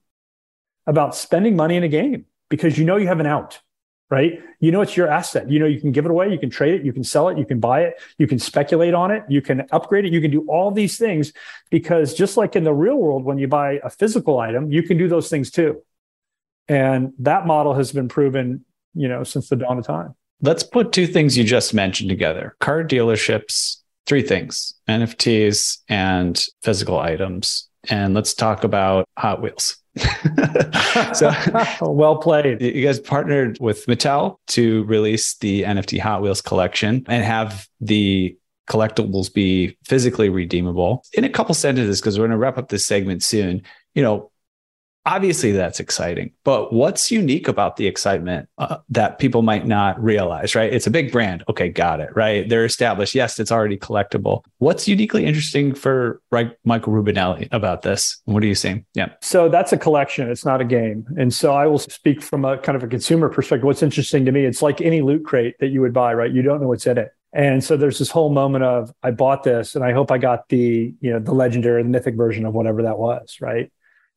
about 0.87 1.15
spending 1.15 1.55
money 1.55 1.75
in 1.75 1.83
a 1.83 1.87
game 1.87 2.25
because 2.49 2.77
you 2.77 2.85
know 2.85 2.97
you 2.97 3.07
have 3.07 3.19
an 3.19 3.27
out 3.27 3.59
right? 4.09 4.41
You 4.59 4.71
know, 4.71 4.81
it's 4.81 4.95
your 4.95 5.09
asset. 5.09 5.49
You 5.49 5.59
know, 5.59 5.65
you 5.65 5.81
can 5.81 5.91
give 5.91 6.05
it 6.05 6.11
away, 6.11 6.31
you 6.31 6.39
can 6.39 6.49
trade 6.49 6.73
it, 6.73 6.85
you 6.85 6.93
can 6.93 7.03
sell 7.03 7.27
it, 7.29 7.37
you 7.37 7.45
can 7.45 7.59
buy 7.59 7.81
it, 7.81 7.99
you 8.17 8.27
can 8.27 8.39
speculate 8.39 8.93
on 8.93 9.11
it, 9.11 9.23
you 9.27 9.41
can 9.41 9.67
upgrade 9.71 10.05
it, 10.05 10.13
you 10.13 10.21
can 10.21 10.31
do 10.31 10.45
all 10.47 10.71
these 10.71 10.97
things 10.97 11.33
because 11.69 12.13
just 12.13 12.37
like 12.37 12.55
in 12.55 12.63
the 12.63 12.73
real 12.73 12.95
world, 12.95 13.23
when 13.25 13.37
you 13.37 13.47
buy 13.47 13.79
a 13.83 13.89
physical 13.89 14.39
item, 14.39 14.71
you 14.71 14.83
can 14.83 14.97
do 14.97 15.07
those 15.07 15.29
things 15.29 15.51
too. 15.51 15.81
And 16.67 17.13
that 17.19 17.45
model 17.45 17.73
has 17.73 17.91
been 17.91 18.07
proven, 18.07 18.63
you 18.93 19.07
know, 19.07 19.23
since 19.23 19.49
the 19.49 19.55
dawn 19.55 19.77
of 19.77 19.85
time. 19.85 20.15
Let's 20.41 20.63
put 20.63 20.91
two 20.91 21.07
things 21.07 21.37
you 21.37 21.43
just 21.43 21.73
mentioned 21.73 22.09
together 22.09 22.55
car 22.59 22.83
dealerships, 22.83 23.77
three 24.05 24.21
things 24.21 24.73
NFTs 24.87 25.79
and 25.89 26.41
physical 26.61 26.99
items. 26.99 27.67
And 27.89 28.13
let's 28.13 28.33
talk 28.33 28.63
about 28.63 29.07
Hot 29.17 29.41
Wheels. 29.41 29.77
so 31.13 31.31
well 31.81 32.17
played. 32.17 32.61
You 32.61 32.85
guys 32.85 32.99
partnered 32.99 33.57
with 33.59 33.85
Mattel 33.85 34.37
to 34.47 34.83
release 34.85 35.35
the 35.37 35.63
NFT 35.63 35.99
Hot 35.99 36.21
Wheels 36.21 36.41
collection 36.41 37.05
and 37.07 37.23
have 37.23 37.67
the 37.81 38.37
collectibles 38.69 39.33
be 39.33 39.77
physically 39.85 40.29
redeemable. 40.29 41.03
In 41.13 41.23
a 41.23 41.29
couple 41.29 41.55
sentences, 41.55 42.01
because 42.01 42.17
we're 42.17 42.27
going 42.27 42.31
to 42.31 42.37
wrap 42.37 42.57
up 42.57 42.69
this 42.69 42.85
segment 42.85 43.23
soon, 43.23 43.63
you 43.95 44.03
know, 44.03 44.31
obviously 45.07 45.53
that's 45.53 45.79
exciting 45.79 46.31
but 46.43 46.73
what's 46.73 47.09
unique 47.09 47.47
about 47.47 47.77
the 47.77 47.87
excitement 47.87 48.47
uh, 48.57 48.77
that 48.89 49.19
people 49.19 49.41
might 49.41 49.65
not 49.65 50.01
realize 50.03 50.53
right? 50.53 50.71
It's 50.71 50.85
a 50.85 50.91
big 50.91 51.11
brand. 51.11 51.43
Okay 51.49 51.69
got 51.69 51.99
it 51.99 52.09
right? 52.15 52.47
They're 52.47 52.65
established. 52.65 53.15
Yes 53.15 53.39
it's 53.39 53.51
already 53.51 53.77
collectible. 53.77 54.43
What's 54.57 54.87
uniquely 54.87 55.25
interesting 55.25 55.73
for 55.73 56.21
michael 56.65 56.93
rubinelli 56.93 57.47
about 57.51 57.81
this? 57.83 58.21
What 58.25 58.43
are 58.43 58.47
you 58.47 58.55
seeing 58.55 58.85
yeah. 58.93 59.09
So 59.21 59.49
that's 59.49 59.71
a 59.71 59.77
collection. 59.77 60.29
It's 60.29 60.45
not 60.45 60.59
a 60.61 60.65
game. 60.65 61.05
And 61.17 61.33
so 61.33 61.53
i 61.53 61.65
will 61.65 61.79
speak 61.79 62.21
from 62.21 62.43
a 62.43 62.57
kind 62.57 62.75
of 62.75 62.83
a 62.83 62.87
consumer 62.87 63.29
perspective. 63.29 63.65
What's 63.65 63.83
interesting 63.83 64.25
to 64.25 64.31
me 64.31 64.43
it's 64.43 64.61
like 64.61 64.81
any 64.81 65.01
loot 65.01 65.25
crate 65.25 65.55
that 65.59 65.69
you 65.69 65.81
would 65.81 65.93
buy 65.93 66.13
right? 66.13 66.31
You 66.31 66.41
don't 66.41 66.61
know 66.61 66.67
what's 66.67 66.85
in 66.85 66.97
it. 66.97 67.11
And 67.33 67.63
so 67.63 67.77
there's 67.77 67.99
this 67.99 68.09
whole 68.09 68.29
moment 68.29 68.63
of 68.63 68.91
I 69.03 69.11
bought 69.11 69.43
this 69.43 69.75
and 69.75 69.83
I 69.83 69.93
hope 69.93 70.11
I 70.11 70.17
got 70.17 70.49
the, 70.49 70.93
you 70.99 71.11
know, 71.11 71.19
the 71.19 71.33
legendary 71.33 71.83
the 71.83 71.89
mythic 71.89 72.15
version 72.15 72.45
of 72.45 72.53
whatever 72.53 72.83
that 72.83 72.97
was, 72.97 73.37
right? 73.41 73.71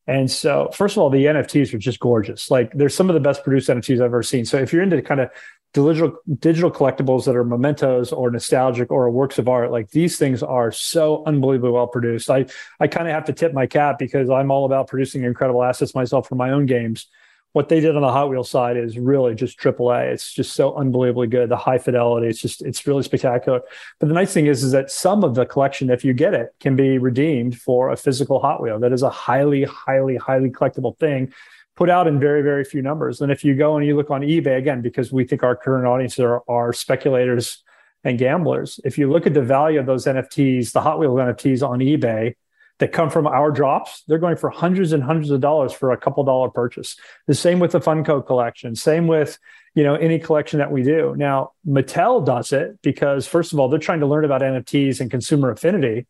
And 0.06 0.30
so, 0.30 0.70
first 0.72 0.96
of 0.96 1.02
all, 1.02 1.10
the 1.10 1.26
NFTs 1.26 1.72
are 1.74 1.78
just 1.78 2.00
gorgeous. 2.00 2.50
Like, 2.50 2.72
there's 2.72 2.94
some 2.94 3.10
of 3.10 3.14
the 3.14 3.20
best 3.20 3.44
produced 3.44 3.68
NFTs 3.68 3.96
I've 3.96 4.06
ever 4.06 4.22
seen. 4.22 4.44
So, 4.44 4.58
if 4.58 4.72
you're 4.72 4.82
into 4.82 5.00
kind 5.02 5.20
of 5.20 5.30
digital 5.72 6.16
digital 6.38 6.70
collectibles 6.70 7.26
that 7.26 7.36
are 7.36 7.44
mementos 7.44 8.12
or 8.12 8.30
nostalgic 8.30 8.90
or 8.90 9.10
works 9.10 9.38
of 9.38 9.48
art, 9.48 9.70
like 9.70 9.90
these 9.90 10.18
things 10.18 10.42
are 10.42 10.72
so 10.72 11.22
unbelievably 11.26 11.70
well 11.70 11.86
produced. 11.86 12.30
I 12.30 12.46
I 12.80 12.88
kind 12.88 13.06
of 13.06 13.14
have 13.14 13.24
to 13.26 13.32
tip 13.32 13.52
my 13.52 13.66
cap 13.66 13.98
because 13.98 14.30
I'm 14.30 14.50
all 14.50 14.64
about 14.64 14.88
producing 14.88 15.24
incredible 15.24 15.62
assets 15.62 15.94
myself 15.94 16.28
for 16.28 16.34
my 16.34 16.50
own 16.50 16.66
games 16.66 17.06
what 17.52 17.68
they 17.68 17.80
did 17.80 17.96
on 17.96 18.02
the 18.02 18.12
Hot 18.12 18.30
Wheels 18.30 18.48
side 18.48 18.76
is 18.76 18.96
really 18.96 19.34
just 19.34 19.58
triple 19.58 19.90
A. 19.90 20.04
It's 20.04 20.32
just 20.32 20.54
so 20.54 20.74
unbelievably 20.76 21.26
good. 21.28 21.48
The 21.48 21.56
high 21.56 21.78
fidelity, 21.78 22.28
it's 22.28 22.40
just 22.40 22.62
it's 22.62 22.86
really 22.86 23.02
spectacular. 23.02 23.60
But 23.98 24.08
the 24.08 24.14
nice 24.14 24.32
thing 24.32 24.46
is, 24.46 24.62
is 24.62 24.70
that 24.72 24.90
some 24.90 25.24
of 25.24 25.34
the 25.34 25.44
collection, 25.44 25.90
if 25.90 26.04
you 26.04 26.12
get 26.12 26.32
it, 26.32 26.54
can 26.60 26.76
be 26.76 26.98
redeemed 26.98 27.60
for 27.60 27.90
a 27.90 27.96
physical 27.96 28.38
Hot 28.38 28.62
Wheel. 28.62 28.78
That 28.78 28.92
is 28.92 29.02
a 29.02 29.10
highly, 29.10 29.64
highly, 29.64 30.16
highly 30.16 30.50
collectible 30.50 30.96
thing, 30.98 31.32
put 31.76 31.90
out 31.90 32.06
in 32.06 32.20
very, 32.20 32.42
very 32.42 32.64
few 32.64 32.82
numbers. 32.82 33.20
And 33.20 33.32
if 33.32 33.44
you 33.44 33.56
go 33.56 33.76
and 33.76 33.84
you 33.84 33.96
look 33.96 34.10
on 34.10 34.20
eBay 34.20 34.56
again, 34.56 34.80
because 34.80 35.12
we 35.12 35.24
think 35.24 35.42
our 35.42 35.56
current 35.56 35.86
audience 35.86 36.20
are, 36.20 36.42
are 36.48 36.72
speculators 36.72 37.64
and 38.04 38.16
gamblers, 38.16 38.78
if 38.84 38.96
you 38.96 39.10
look 39.10 39.26
at 39.26 39.34
the 39.34 39.42
value 39.42 39.80
of 39.80 39.86
those 39.86 40.06
NFTs, 40.06 40.70
the 40.72 40.82
Hot 40.82 41.00
Wheels 41.00 41.18
NFTs 41.18 41.68
on 41.68 41.80
eBay 41.80 42.34
that 42.80 42.92
come 42.92 43.10
from 43.10 43.26
our 43.26 43.50
drops, 43.50 44.02
they're 44.08 44.18
going 44.18 44.36
for 44.36 44.50
hundreds 44.50 44.92
and 44.92 45.02
hundreds 45.02 45.30
of 45.30 45.40
dollars 45.40 45.72
for 45.72 45.92
a 45.92 45.96
couple 45.96 46.24
dollar 46.24 46.48
purchase. 46.48 46.96
The 47.26 47.34
same 47.34 47.60
with 47.60 47.72
the 47.72 47.80
Funko 47.80 48.26
collection, 48.26 48.74
same 48.74 49.06
with 49.06 49.38
you 49.74 49.84
know 49.84 49.94
any 49.94 50.18
collection 50.18 50.58
that 50.58 50.72
we 50.72 50.82
do. 50.82 51.14
Now, 51.16 51.52
Mattel 51.66 52.24
does 52.24 52.52
it 52.52 52.80
because 52.82 53.26
first 53.26 53.52
of 53.52 53.60
all, 53.60 53.68
they're 53.68 53.78
trying 53.78 54.00
to 54.00 54.06
learn 54.06 54.24
about 54.24 54.40
NFTs 54.40 55.00
and 55.00 55.10
consumer 55.10 55.50
affinity. 55.50 56.06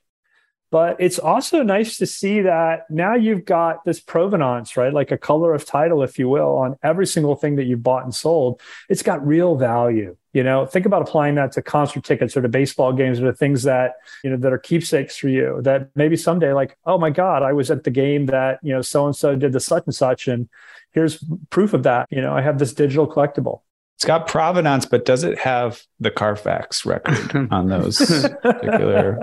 But 0.70 0.98
it's 1.00 1.18
also 1.18 1.64
nice 1.64 1.96
to 1.96 2.06
see 2.06 2.42
that 2.42 2.88
now 2.88 3.16
you've 3.16 3.44
got 3.44 3.84
this 3.84 3.98
provenance, 3.98 4.76
right? 4.76 4.92
Like 4.92 5.10
a 5.10 5.18
color 5.18 5.52
of 5.52 5.66
title, 5.66 6.04
if 6.04 6.16
you 6.16 6.28
will, 6.28 6.56
on 6.56 6.76
every 6.80 7.08
single 7.08 7.34
thing 7.34 7.56
that 7.56 7.64
you've 7.64 7.82
bought 7.82 8.04
and 8.04 8.14
sold. 8.14 8.60
It's 8.88 9.02
got 9.02 9.26
real 9.26 9.56
value. 9.56 10.16
You 10.32 10.44
know, 10.44 10.64
think 10.64 10.86
about 10.86 11.02
applying 11.02 11.34
that 11.34 11.52
to 11.52 11.62
concert 11.62 12.04
tickets 12.04 12.36
or 12.36 12.42
to 12.42 12.48
baseball 12.48 12.92
games 12.92 13.20
or 13.20 13.26
to 13.26 13.32
things 13.32 13.64
that, 13.64 13.94
you 14.22 14.30
know, 14.30 14.36
that 14.36 14.52
are 14.52 14.58
keepsakes 14.58 15.16
for 15.16 15.28
you 15.28 15.60
that 15.62 15.90
maybe 15.96 16.16
someday, 16.16 16.52
like, 16.52 16.76
oh 16.86 16.98
my 16.98 17.10
God, 17.10 17.42
I 17.42 17.52
was 17.52 17.70
at 17.70 17.84
the 17.84 17.90
game 17.90 18.26
that, 18.26 18.60
you 18.62 18.72
know, 18.72 18.82
so 18.82 19.06
and 19.06 19.16
so 19.16 19.34
did 19.34 19.52
the 19.52 19.60
such 19.60 19.84
and 19.86 19.94
such. 19.94 20.28
And 20.28 20.48
here's 20.92 21.24
proof 21.50 21.74
of 21.74 21.82
that. 21.82 22.06
You 22.10 22.20
know, 22.20 22.32
I 22.32 22.42
have 22.42 22.58
this 22.58 22.72
digital 22.72 23.08
collectible. 23.08 23.62
It's 23.96 24.06
got 24.06 24.26
provenance, 24.26 24.86
but 24.86 25.04
does 25.04 25.24
it 25.24 25.38
have 25.38 25.82
the 25.98 26.10
Carfax 26.10 26.86
record 26.86 27.48
on 27.50 27.68
those 27.68 27.98
particular 28.42 29.18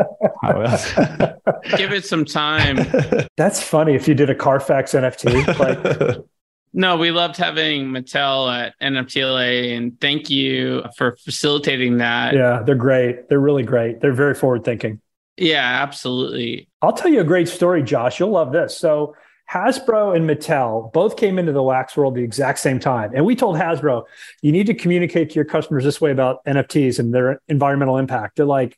Give 1.77 1.91
it 1.93 2.05
some 2.05 2.25
time. 2.25 2.85
That's 3.37 3.61
funny 3.61 3.95
if 3.95 4.07
you 4.07 4.13
did 4.13 4.29
a 4.29 4.35
Carfax 4.35 4.93
NFT. 4.93 5.57
Like 5.57 6.25
No, 6.73 6.97
we 6.97 7.11
loved 7.11 7.37
having 7.37 7.87
Mattel 7.87 8.53
at 8.53 8.73
NFTLA 8.81 9.75
and 9.75 9.99
thank 9.99 10.29
you 10.29 10.83
for 10.95 11.15
facilitating 11.15 11.97
that. 11.97 12.33
Yeah, 12.33 12.61
they're 12.63 12.75
great. 12.75 13.29
They're 13.29 13.39
really 13.39 13.63
great. 13.63 14.01
They're 14.01 14.13
very 14.13 14.35
forward 14.35 14.63
thinking. 14.63 15.01
Yeah, 15.37 15.81
absolutely. 15.81 16.67
I'll 16.81 16.93
tell 16.93 17.11
you 17.11 17.21
a 17.21 17.25
great 17.25 17.47
story, 17.47 17.83
Josh. 17.83 18.19
You'll 18.19 18.31
love 18.31 18.51
this. 18.51 18.77
So 18.77 19.15
Hasbro 19.51 20.15
and 20.15 20.29
Mattel 20.29 20.91
both 20.91 21.15
came 21.15 21.39
into 21.39 21.51
the 21.51 21.63
wax 21.63 21.95
world 21.95 22.15
the 22.15 22.23
exact 22.23 22.59
same 22.59 22.79
time. 22.79 23.11
And 23.15 23.25
we 23.25 23.35
told 23.35 23.55
Hasbro, 23.55 24.03
you 24.41 24.51
need 24.51 24.67
to 24.67 24.73
communicate 24.73 25.29
to 25.29 25.35
your 25.35 25.45
customers 25.45 25.83
this 25.83 26.01
way 26.01 26.11
about 26.11 26.43
NFTs 26.45 26.99
and 26.99 27.13
their 27.13 27.39
environmental 27.47 27.97
impact. 27.97 28.35
They're 28.35 28.45
like, 28.45 28.77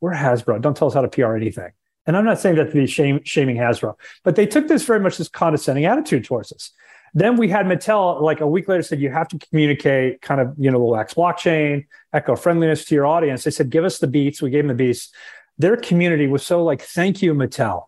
we're 0.00 0.12
Hasbro. 0.12 0.60
Don't 0.60 0.76
tell 0.76 0.88
us 0.88 0.94
how 0.94 1.02
to 1.02 1.08
PR 1.08 1.34
anything. 1.34 1.72
And 2.06 2.16
I'm 2.16 2.24
not 2.24 2.38
saying 2.38 2.56
that 2.56 2.66
to 2.66 2.72
be 2.72 2.86
shame, 2.86 3.20
shaming 3.24 3.56
Hasbro, 3.56 3.94
but 4.22 4.36
they 4.36 4.46
took 4.46 4.68
this 4.68 4.84
very 4.84 5.00
much 5.00 5.16
this 5.16 5.28
condescending 5.28 5.86
attitude 5.86 6.24
towards 6.24 6.52
us. 6.52 6.70
Then 7.16 7.36
we 7.36 7.48
had 7.48 7.66
Mattel 7.66 8.20
like 8.20 8.40
a 8.40 8.46
week 8.46 8.68
later 8.68 8.82
said 8.82 9.00
you 9.00 9.10
have 9.10 9.28
to 9.28 9.38
communicate 9.38 10.20
kind 10.20 10.40
of 10.40 10.54
you 10.58 10.70
know 10.70 10.78
the 10.78 10.84
wax 10.84 11.14
blockchain, 11.14 11.86
eco 12.14 12.34
friendliness 12.36 12.84
to 12.86 12.94
your 12.94 13.06
audience. 13.06 13.44
They 13.44 13.50
said 13.50 13.70
give 13.70 13.84
us 13.84 13.98
the 13.98 14.08
beats. 14.08 14.42
We 14.42 14.50
gave 14.50 14.64
them 14.64 14.76
the 14.76 14.84
beats. 14.84 15.12
Their 15.56 15.76
community 15.76 16.26
was 16.26 16.44
so 16.44 16.64
like 16.64 16.82
thank 16.82 17.22
you 17.22 17.34
Mattel 17.34 17.84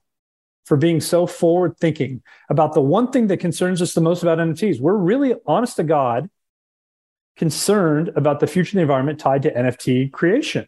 for 0.66 0.76
being 0.76 1.00
so 1.00 1.26
forward 1.26 1.76
thinking 1.78 2.22
about 2.50 2.74
the 2.74 2.80
one 2.80 3.10
thing 3.10 3.28
that 3.28 3.38
concerns 3.38 3.80
us 3.80 3.94
the 3.94 4.00
most 4.00 4.22
about 4.22 4.38
NFTs. 4.38 4.80
We're 4.80 4.96
really, 4.96 5.34
honest 5.46 5.76
to 5.76 5.84
God, 5.84 6.28
concerned 7.36 8.10
about 8.16 8.40
the 8.40 8.48
future 8.48 8.70
of 8.70 8.74
the 8.74 8.80
environment 8.80 9.20
tied 9.20 9.42
to 9.42 9.54
NFT 9.54 10.10
creation. 10.10 10.66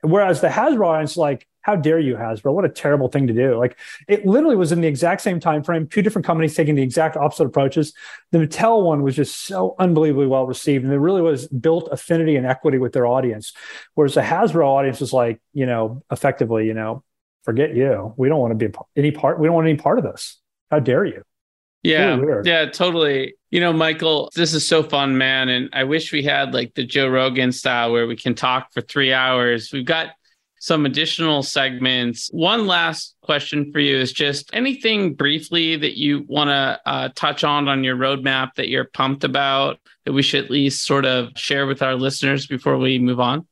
Whereas 0.00 0.40
the 0.40 0.48
Hasbro 0.48 1.04
is 1.04 1.16
like, 1.18 1.46
how 1.64 1.74
dare 1.74 1.98
you, 1.98 2.14
Hasbro? 2.14 2.52
What 2.52 2.66
a 2.66 2.68
terrible 2.68 3.08
thing 3.08 3.26
to 3.26 3.32
do. 3.32 3.56
Like 3.58 3.78
it 4.06 4.26
literally 4.26 4.54
was 4.54 4.70
in 4.70 4.82
the 4.82 4.86
exact 4.86 5.22
same 5.22 5.40
time 5.40 5.62
frame, 5.62 5.86
two 5.86 6.02
different 6.02 6.26
companies 6.26 6.54
taking 6.54 6.74
the 6.74 6.82
exact 6.82 7.16
opposite 7.16 7.46
approaches. 7.46 7.94
The 8.32 8.38
Mattel 8.38 8.84
one 8.84 9.02
was 9.02 9.16
just 9.16 9.46
so 9.46 9.74
unbelievably 9.78 10.26
well 10.26 10.46
received. 10.46 10.84
And 10.84 10.92
it 10.92 10.98
really 10.98 11.22
was 11.22 11.48
built 11.48 11.88
affinity 11.90 12.36
and 12.36 12.46
equity 12.46 12.76
with 12.76 12.92
their 12.92 13.06
audience. 13.06 13.54
Whereas 13.94 14.12
the 14.12 14.20
Hasbro 14.20 14.66
audience 14.66 15.00
was 15.00 15.14
like, 15.14 15.40
you 15.54 15.64
know, 15.64 16.02
effectively, 16.10 16.66
you 16.66 16.74
know, 16.74 17.02
forget 17.44 17.74
you. 17.74 18.12
We 18.18 18.28
don't 18.28 18.40
want 18.40 18.58
to 18.58 18.68
be 18.68 18.74
any 18.94 19.10
part, 19.10 19.40
we 19.40 19.46
don't 19.46 19.54
want 19.54 19.66
any 19.66 19.78
part 19.78 19.96
of 19.96 20.04
this. 20.04 20.38
How 20.70 20.80
dare 20.80 21.06
you? 21.06 21.22
Yeah. 21.82 22.16
Really 22.16 22.46
yeah, 22.46 22.66
totally. 22.66 23.36
You 23.50 23.60
know, 23.60 23.72
Michael, 23.72 24.30
this 24.34 24.52
is 24.52 24.68
so 24.68 24.82
fun, 24.82 25.16
man. 25.16 25.48
And 25.48 25.70
I 25.72 25.84
wish 25.84 26.12
we 26.12 26.22
had 26.22 26.52
like 26.52 26.74
the 26.74 26.84
Joe 26.84 27.08
Rogan 27.08 27.52
style 27.52 27.90
where 27.90 28.06
we 28.06 28.16
can 28.16 28.34
talk 28.34 28.70
for 28.74 28.82
three 28.82 29.14
hours. 29.14 29.70
We've 29.72 29.84
got 29.84 30.08
some 30.64 30.86
additional 30.86 31.42
segments. 31.42 32.30
One 32.32 32.66
last 32.66 33.16
question 33.20 33.70
for 33.70 33.80
you 33.80 33.98
is 33.98 34.14
just 34.14 34.48
anything 34.54 35.12
briefly 35.12 35.76
that 35.76 35.98
you 35.98 36.24
want 36.26 36.48
to 36.48 36.80
uh, 36.86 37.10
touch 37.14 37.44
on 37.44 37.68
on 37.68 37.84
your 37.84 37.96
roadmap 37.96 38.54
that 38.54 38.70
you're 38.70 38.86
pumped 38.86 39.24
about 39.24 39.78
that 40.06 40.14
we 40.14 40.22
should 40.22 40.42
at 40.42 40.50
least 40.50 40.86
sort 40.86 41.04
of 41.04 41.28
share 41.36 41.66
with 41.66 41.82
our 41.82 41.96
listeners 41.96 42.46
before 42.46 42.78
we 42.78 42.98
move 42.98 43.20
on? 43.20 43.46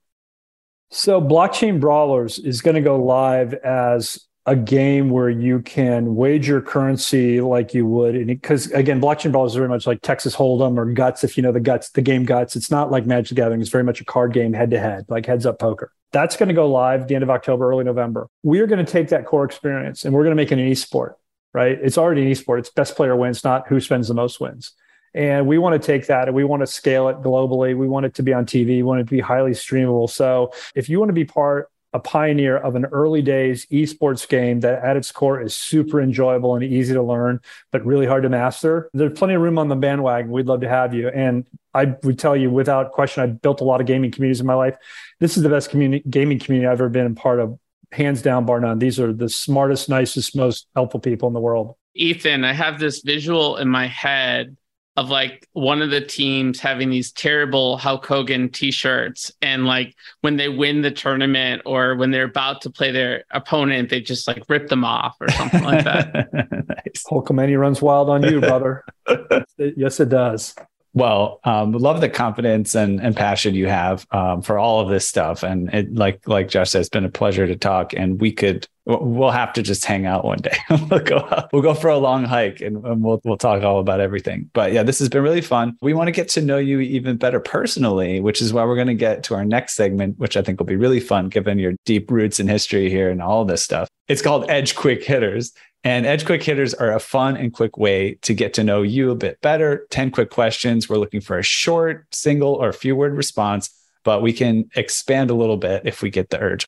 So, 0.90 1.20
Blockchain 1.20 1.78
Brawlers 1.78 2.38
is 2.38 2.62
going 2.62 2.76
to 2.76 2.80
go 2.80 2.96
live 2.96 3.52
as 3.52 4.18
a 4.46 4.56
game 4.56 5.10
where 5.10 5.28
you 5.28 5.60
can 5.60 6.16
wager 6.16 6.62
currency 6.62 7.42
like 7.42 7.74
you 7.74 7.86
would 7.86 8.16
and 8.16 8.26
because 8.26 8.72
again 8.72 9.00
blockchain 9.00 9.30
brawlers 9.30 9.52
is 9.52 9.56
very 9.56 9.68
much 9.68 9.86
like 9.86 10.02
texas 10.02 10.34
hold'em 10.34 10.76
or 10.76 10.84
guts 10.86 11.22
if 11.22 11.36
you 11.36 11.44
know 11.44 11.52
the 11.52 11.60
guts 11.60 11.90
the 11.90 12.02
game 12.02 12.24
guts 12.24 12.56
it's 12.56 12.68
not 12.68 12.90
like 12.90 13.06
magic 13.06 13.36
gathering 13.36 13.60
it's 13.60 13.70
very 13.70 13.84
much 13.84 14.00
a 14.00 14.04
card 14.04 14.32
game 14.32 14.52
head 14.52 14.68
to 14.68 14.80
head 14.80 15.04
like 15.08 15.26
heads 15.26 15.46
up 15.46 15.60
poker 15.60 15.92
that's 16.12 16.36
going 16.36 16.48
to 16.48 16.54
go 16.54 16.70
live 16.70 17.08
the 17.08 17.14
end 17.14 17.24
of 17.24 17.30
october 17.30 17.68
early 17.68 17.84
november 17.84 18.28
we're 18.42 18.66
going 18.66 18.84
to 18.84 18.90
take 18.90 19.08
that 19.08 19.26
core 19.26 19.44
experience 19.44 20.04
and 20.04 20.14
we're 20.14 20.22
going 20.22 20.36
to 20.36 20.40
make 20.40 20.52
it 20.52 20.58
an 20.58 20.70
esport 20.70 21.14
right 21.52 21.78
it's 21.82 21.98
already 21.98 22.22
an 22.22 22.28
esport 22.30 22.58
it's 22.58 22.70
best 22.70 22.96
player 22.96 23.16
wins 23.16 23.44
not 23.44 23.66
who 23.68 23.80
spends 23.80 24.08
the 24.08 24.14
most 24.14 24.40
wins 24.40 24.72
and 25.14 25.46
we 25.46 25.58
want 25.58 25.80
to 25.80 25.86
take 25.86 26.06
that 26.06 26.28
and 26.28 26.34
we 26.34 26.44
want 26.44 26.60
to 26.60 26.66
scale 26.66 27.08
it 27.08 27.16
globally. 27.18 27.76
We 27.76 27.86
want 27.86 28.06
it 28.06 28.14
to 28.14 28.22
be 28.22 28.32
on 28.32 28.46
TV. 28.46 28.66
We 28.66 28.82
want 28.82 29.00
it 29.00 29.04
to 29.04 29.10
be 29.10 29.20
highly 29.20 29.50
streamable. 29.50 30.08
So 30.08 30.52
if 30.74 30.88
you 30.88 30.98
want 30.98 31.10
to 31.10 31.14
be 31.14 31.24
part 31.24 31.68
a 31.92 32.00
pioneer 32.00 32.56
of 32.56 32.74
an 32.74 32.86
early 32.86 33.22
days 33.22 33.66
esports 33.66 34.26
game 34.26 34.60
that 34.60 34.82
at 34.82 34.96
its 34.96 35.12
core 35.12 35.40
is 35.40 35.54
super 35.54 36.00
enjoyable 36.00 36.54
and 36.54 36.64
easy 36.64 36.94
to 36.94 37.02
learn, 37.02 37.40
but 37.70 37.84
really 37.84 38.06
hard 38.06 38.22
to 38.22 38.28
master. 38.28 38.88
There's 38.94 39.18
plenty 39.18 39.34
of 39.34 39.42
room 39.42 39.58
on 39.58 39.68
the 39.68 39.76
bandwagon. 39.76 40.30
We'd 40.30 40.46
love 40.46 40.60
to 40.62 40.68
have 40.68 40.94
you. 40.94 41.08
And 41.08 41.46
I 41.74 41.94
would 42.02 42.18
tell 42.18 42.36
you 42.36 42.50
without 42.50 42.92
question, 42.92 43.22
I've 43.22 43.42
built 43.42 43.60
a 43.60 43.64
lot 43.64 43.80
of 43.80 43.86
gaming 43.86 44.10
communities 44.10 44.40
in 44.40 44.46
my 44.46 44.54
life. 44.54 44.76
This 45.20 45.36
is 45.36 45.42
the 45.42 45.48
best 45.50 45.70
community, 45.70 46.02
gaming 46.08 46.38
community 46.38 46.66
I've 46.66 46.80
ever 46.80 46.88
been 46.88 47.06
a 47.06 47.14
part 47.14 47.40
of, 47.40 47.58
hands 47.92 48.22
down, 48.22 48.46
bar 48.46 48.58
none. 48.58 48.78
These 48.78 48.98
are 48.98 49.12
the 49.12 49.28
smartest, 49.28 49.88
nicest, 49.88 50.34
most 50.34 50.66
helpful 50.74 51.00
people 51.00 51.28
in 51.28 51.34
the 51.34 51.40
world. 51.40 51.76
Ethan, 51.94 52.42
I 52.44 52.54
have 52.54 52.80
this 52.80 53.02
visual 53.02 53.58
in 53.58 53.68
my 53.68 53.86
head 53.86 54.56
of 54.96 55.08
like 55.08 55.48
one 55.52 55.80
of 55.80 55.90
the 55.90 56.00
teams 56.00 56.60
having 56.60 56.90
these 56.90 57.12
terrible 57.12 57.78
Hulk 57.78 58.04
Hogan 58.04 58.50
t-shirts 58.50 59.32
and 59.40 59.64
like 59.64 59.96
when 60.20 60.36
they 60.36 60.50
win 60.50 60.82
the 60.82 60.90
tournament 60.90 61.62
or 61.64 61.96
when 61.96 62.10
they're 62.10 62.24
about 62.24 62.60
to 62.62 62.70
play 62.70 62.90
their 62.90 63.24
opponent, 63.30 63.88
they 63.88 64.02
just 64.02 64.28
like 64.28 64.42
rip 64.48 64.68
them 64.68 64.84
off 64.84 65.16
or 65.20 65.30
something 65.30 65.62
like 65.62 65.84
that. 65.84 66.28
nice. 66.32 67.04
Hulkamania 67.10 67.58
runs 67.58 67.80
wild 67.80 68.10
on 68.10 68.22
you, 68.22 68.40
brother. 68.40 68.84
yes, 69.56 69.98
it 69.98 70.10
does. 70.10 70.54
Well, 70.94 71.40
um, 71.44 71.72
love 71.72 72.02
the 72.02 72.08
confidence 72.10 72.74
and, 72.74 73.00
and 73.00 73.16
passion 73.16 73.54
you 73.54 73.66
have 73.66 74.06
um, 74.10 74.42
for 74.42 74.58
all 74.58 74.80
of 74.80 74.90
this 74.90 75.08
stuff, 75.08 75.42
and 75.42 75.72
it, 75.72 75.94
like 75.94 76.26
like 76.28 76.48
Josh 76.48 76.70
said, 76.70 76.80
it's 76.80 76.90
been 76.90 77.04
a 77.04 77.10
pleasure 77.10 77.46
to 77.46 77.56
talk. 77.56 77.94
And 77.94 78.20
we 78.20 78.30
could 78.30 78.68
we'll 78.84 79.30
have 79.30 79.52
to 79.54 79.62
just 79.62 79.84
hang 79.84 80.04
out 80.04 80.24
one 80.24 80.38
day. 80.38 80.56
we'll 80.90 81.00
go 81.00 81.48
we'll 81.52 81.62
go 81.62 81.72
for 81.72 81.88
a 81.88 81.96
long 81.96 82.24
hike, 82.24 82.60
and, 82.60 82.84
and, 82.84 83.02
we'll 83.02 83.22
we'll 83.24 83.38
talk 83.38 83.62
all 83.62 83.78
about 83.78 84.00
everything. 84.00 84.50
But 84.52 84.72
yeah, 84.72 84.82
this 84.82 84.98
has 84.98 85.08
been 85.08 85.22
really 85.22 85.40
fun. 85.40 85.76
We 85.80 85.94
want 85.94 86.08
to 86.08 86.12
get 86.12 86.28
to 86.30 86.42
know 86.42 86.58
you 86.58 86.80
even 86.80 87.16
better 87.16 87.40
personally, 87.40 88.20
which 88.20 88.42
is 88.42 88.52
why 88.52 88.64
we're 88.64 88.76
going 88.76 88.86
to 88.88 88.94
get 88.94 89.22
to 89.24 89.34
our 89.34 89.46
next 89.46 89.74
segment, 89.74 90.18
which 90.18 90.36
I 90.36 90.42
think 90.42 90.60
will 90.60 90.66
be 90.66 90.76
really 90.76 91.00
fun 91.00 91.30
given 91.30 91.58
your 91.58 91.72
deep 91.86 92.10
roots 92.10 92.38
in 92.38 92.48
history 92.48 92.90
here 92.90 93.08
and 93.08 93.22
all 93.22 93.46
this 93.46 93.62
stuff. 93.62 93.88
It's 94.08 94.20
called 94.20 94.50
Edge 94.50 94.74
Quick 94.74 95.04
Hitters. 95.04 95.52
And 95.84 96.06
Edge 96.06 96.24
Quick 96.24 96.44
Hitters 96.44 96.74
are 96.74 96.92
a 96.92 97.00
fun 97.00 97.36
and 97.36 97.52
quick 97.52 97.76
way 97.76 98.14
to 98.22 98.34
get 98.34 98.54
to 98.54 98.62
know 98.62 98.82
you 98.82 99.10
a 99.10 99.16
bit 99.16 99.40
better. 99.40 99.86
10 99.90 100.12
quick 100.12 100.30
questions. 100.30 100.88
We're 100.88 100.98
looking 100.98 101.20
for 101.20 101.38
a 101.38 101.42
short, 101.42 102.06
single, 102.14 102.54
or 102.54 102.72
few 102.72 102.94
word 102.94 103.16
response, 103.16 103.68
but 104.04 104.22
we 104.22 104.32
can 104.32 104.70
expand 104.76 105.30
a 105.30 105.34
little 105.34 105.56
bit 105.56 105.82
if 105.84 106.00
we 106.00 106.10
get 106.10 106.30
the 106.30 106.40
urge. 106.40 106.64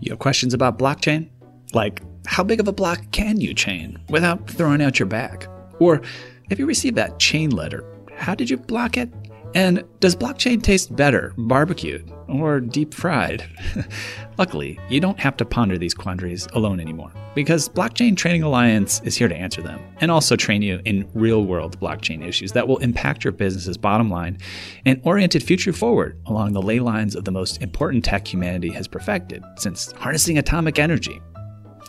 You 0.00 0.12
have 0.12 0.20
questions 0.20 0.54
about 0.54 0.78
blockchain? 0.78 1.28
Like, 1.74 2.02
how 2.26 2.42
big 2.42 2.60
of 2.60 2.68
a 2.68 2.72
block 2.72 3.00
can 3.12 3.40
you 3.40 3.52
chain 3.52 3.98
without 4.08 4.48
throwing 4.48 4.80
out 4.80 4.98
your 4.98 5.06
back? 5.06 5.46
Or 5.78 6.00
if 6.48 6.58
you 6.58 6.66
received 6.66 6.96
that 6.96 7.18
chain 7.18 7.50
letter, 7.50 7.84
how 8.16 8.34
did 8.34 8.48
you 8.48 8.56
block 8.56 8.96
it? 8.96 9.12
And 9.54 9.84
does 10.00 10.16
blockchain 10.16 10.62
taste 10.62 10.94
better 10.94 11.32
barbecued 11.38 12.12
or 12.28 12.60
deep 12.60 12.92
fried? 12.92 13.48
Luckily, 14.38 14.80
you 14.88 14.98
don't 14.98 15.20
have 15.20 15.36
to 15.36 15.44
ponder 15.44 15.78
these 15.78 15.94
quandaries 15.94 16.48
alone 16.54 16.80
anymore 16.80 17.12
because 17.36 17.68
Blockchain 17.68 18.16
Training 18.16 18.42
Alliance 18.42 19.00
is 19.04 19.16
here 19.16 19.28
to 19.28 19.36
answer 19.36 19.62
them 19.62 19.80
and 20.00 20.10
also 20.10 20.34
train 20.34 20.60
you 20.62 20.80
in 20.84 21.08
real 21.14 21.44
world 21.44 21.78
blockchain 21.78 22.26
issues 22.26 22.50
that 22.52 22.66
will 22.66 22.78
impact 22.78 23.22
your 23.22 23.32
business's 23.32 23.76
bottom 23.76 24.10
line 24.10 24.38
and 24.84 25.00
orient 25.04 25.36
it 25.36 25.42
future 25.42 25.72
forward 25.72 26.20
along 26.26 26.52
the 26.52 26.62
ley 26.62 26.80
lines 26.80 27.14
of 27.14 27.24
the 27.24 27.32
most 27.32 27.62
important 27.62 28.04
tech 28.04 28.26
humanity 28.26 28.70
has 28.70 28.88
perfected 28.88 29.42
since 29.56 29.92
harnessing 29.92 30.36
atomic 30.36 30.80
energy. 30.80 31.20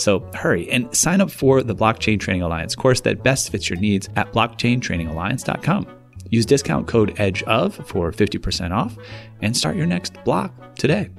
So 0.00 0.20
hurry 0.34 0.70
and 0.70 0.94
sign 0.96 1.20
up 1.20 1.30
for 1.30 1.62
the 1.62 1.74
Blockchain 1.74 2.18
Training 2.18 2.42
Alliance 2.42 2.74
course 2.74 3.02
that 3.02 3.22
best 3.22 3.50
fits 3.50 3.68
your 3.68 3.78
needs 3.78 4.08
at 4.16 4.32
blockchaintrainingalliance.com. 4.32 5.86
Use 6.30 6.46
discount 6.46 6.88
code 6.88 7.14
EDGEOF 7.16 7.86
for 7.86 8.10
50% 8.10 8.70
off 8.70 8.96
and 9.42 9.56
start 9.56 9.76
your 9.76 9.86
next 9.86 10.14
block 10.24 10.74
today. 10.76 11.10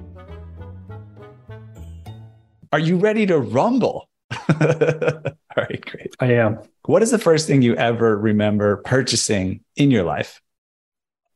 Are 2.71 2.79
you 2.79 2.97
ready 2.97 3.25
to 3.27 3.38
rumble? 3.38 4.09
All 4.49 5.57
right, 5.57 5.86
great. 5.86 6.15
I 6.19 6.34
am. 6.34 6.59
What 6.86 7.03
is 7.03 7.11
the 7.11 7.19
first 7.19 7.45
thing 7.45 7.61
you 7.61 7.75
ever 7.75 8.17
remember 8.17 8.77
purchasing 8.77 9.61
in 9.75 9.91
your 9.91 10.03
life? 10.03 10.41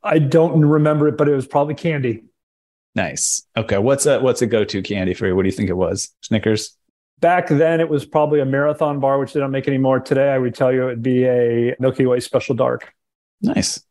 I 0.02 0.18
don't 0.18 0.64
remember 0.64 1.08
it, 1.08 1.18
but 1.18 1.28
it 1.28 1.34
was 1.34 1.46
probably 1.46 1.74
candy. 1.74 2.24
Nice. 2.94 3.46
Okay. 3.56 3.76
What's 3.76 4.06
a 4.06 4.20
what's 4.20 4.40
a 4.40 4.46
go-to 4.46 4.80
candy 4.80 5.12
for 5.12 5.26
you? 5.26 5.36
What 5.36 5.42
do 5.42 5.48
you 5.48 5.52
think 5.52 5.68
it 5.68 5.74
was? 5.74 6.14
Snickers? 6.22 6.76
Back 7.20 7.48
then 7.48 7.80
it 7.80 7.88
was 7.88 8.04
probably 8.04 8.40
a 8.40 8.44
marathon 8.44 9.00
bar, 9.00 9.18
which 9.18 9.32
they 9.32 9.40
don't 9.40 9.50
make 9.50 9.66
anymore. 9.66 10.00
Today 10.00 10.30
I 10.30 10.38
would 10.38 10.54
tell 10.54 10.72
you 10.72 10.82
it 10.82 10.86
would 10.86 11.02
be 11.02 11.24
a 11.24 11.74
Milky 11.80 12.04
Way 12.04 12.20
special 12.20 12.54
dark. 12.54 12.92
Nice. 13.40 13.82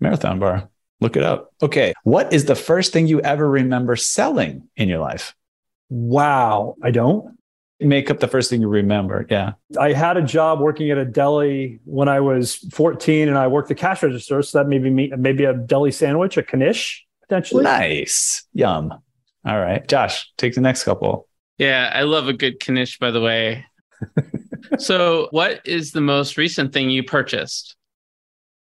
Marathon 0.00 0.38
bar. 0.38 0.68
Look 1.00 1.16
it 1.16 1.22
up. 1.22 1.52
Okay. 1.62 1.94
What 2.04 2.32
is 2.32 2.44
the 2.44 2.54
first 2.54 2.92
thing 2.92 3.06
you 3.06 3.20
ever 3.20 3.48
remember 3.48 3.96
selling 3.96 4.68
in 4.76 4.88
your 4.88 4.98
life? 4.98 5.34
Wow. 5.88 6.76
I 6.82 6.90
don't. 6.90 7.38
Make 7.80 8.10
up 8.10 8.20
the 8.20 8.28
first 8.28 8.48
thing 8.48 8.62
you 8.62 8.68
remember. 8.68 9.26
Yeah. 9.28 9.52
I 9.78 9.92
had 9.92 10.16
a 10.16 10.22
job 10.22 10.60
working 10.60 10.90
at 10.90 10.96
a 10.96 11.04
deli 11.04 11.80
when 11.84 12.08
I 12.08 12.20
was 12.20 12.56
14 12.72 13.28
and 13.28 13.36
I 13.36 13.46
worked 13.48 13.68
the 13.68 13.74
cash 13.74 14.02
register. 14.02 14.40
So 14.42 14.58
that 14.58 14.68
maybe 14.68 14.88
me, 14.88 15.12
maybe 15.16 15.44
a 15.44 15.52
deli 15.52 15.92
sandwich, 15.92 16.38
a 16.38 16.56
knish 16.56 17.06
potentially. 17.22 17.64
Nice. 17.64 18.46
Yum. 18.54 18.92
All 19.44 19.60
right. 19.60 19.86
Josh, 19.86 20.30
take 20.38 20.54
the 20.54 20.62
next 20.62 20.84
couple. 20.84 21.28
Yeah. 21.58 21.90
I 21.92 22.02
love 22.02 22.28
a 22.28 22.32
good 22.32 22.58
knish, 22.68 22.98
by 22.98 23.10
the 23.10 23.20
way. 23.20 23.66
so, 24.78 25.28
what 25.30 25.60
is 25.64 25.92
the 25.92 26.00
most 26.00 26.36
recent 26.36 26.72
thing 26.72 26.90
you 26.90 27.02
purchased? 27.02 27.76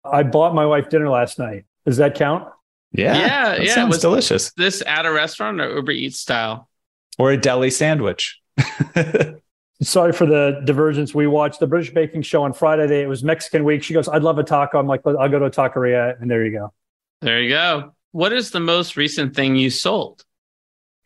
I 0.03 0.23
bought 0.23 0.53
my 0.53 0.65
wife 0.65 0.89
dinner 0.89 1.09
last 1.09 1.39
night. 1.39 1.65
Does 1.85 1.97
that 1.97 2.15
count? 2.15 2.47
Yeah. 2.91 3.17
Yeah. 3.17 3.61
yeah. 3.61 3.75
Sounds 3.75 3.99
delicious. 3.99 4.51
This 4.53 4.83
at 4.85 5.05
a 5.05 5.11
restaurant 5.11 5.59
or 5.59 5.75
Uber 5.75 5.91
Eats 5.91 6.19
style? 6.19 6.69
Or 7.17 7.31
a 7.31 7.37
deli 7.37 7.69
sandwich. 7.69 8.39
Sorry 9.81 10.13
for 10.13 10.25
the 10.25 10.61
divergence. 10.65 11.13
We 11.13 11.27
watched 11.27 11.59
the 11.59 11.67
British 11.67 11.93
Baking 11.93 12.21
Show 12.21 12.43
on 12.43 12.53
Friday. 12.53 13.01
It 13.01 13.07
was 13.07 13.23
Mexican 13.23 13.63
week. 13.63 13.83
She 13.83 13.93
goes, 13.93 14.07
I'd 14.07 14.23
love 14.23 14.37
a 14.37 14.43
taco. 14.43 14.79
I'm 14.79 14.87
like, 14.87 15.01
I'll 15.05 15.29
go 15.29 15.39
to 15.39 15.45
a 15.45 15.51
taqueria. 15.51 16.19
And 16.21 16.29
there 16.29 16.45
you 16.45 16.51
go. 16.51 16.73
There 17.21 17.41
you 17.41 17.49
go. 17.49 17.93
What 18.11 18.31
is 18.31 18.51
the 18.51 18.59
most 18.59 18.95
recent 18.95 19.35
thing 19.35 19.55
you 19.55 19.69
sold? 19.69 20.23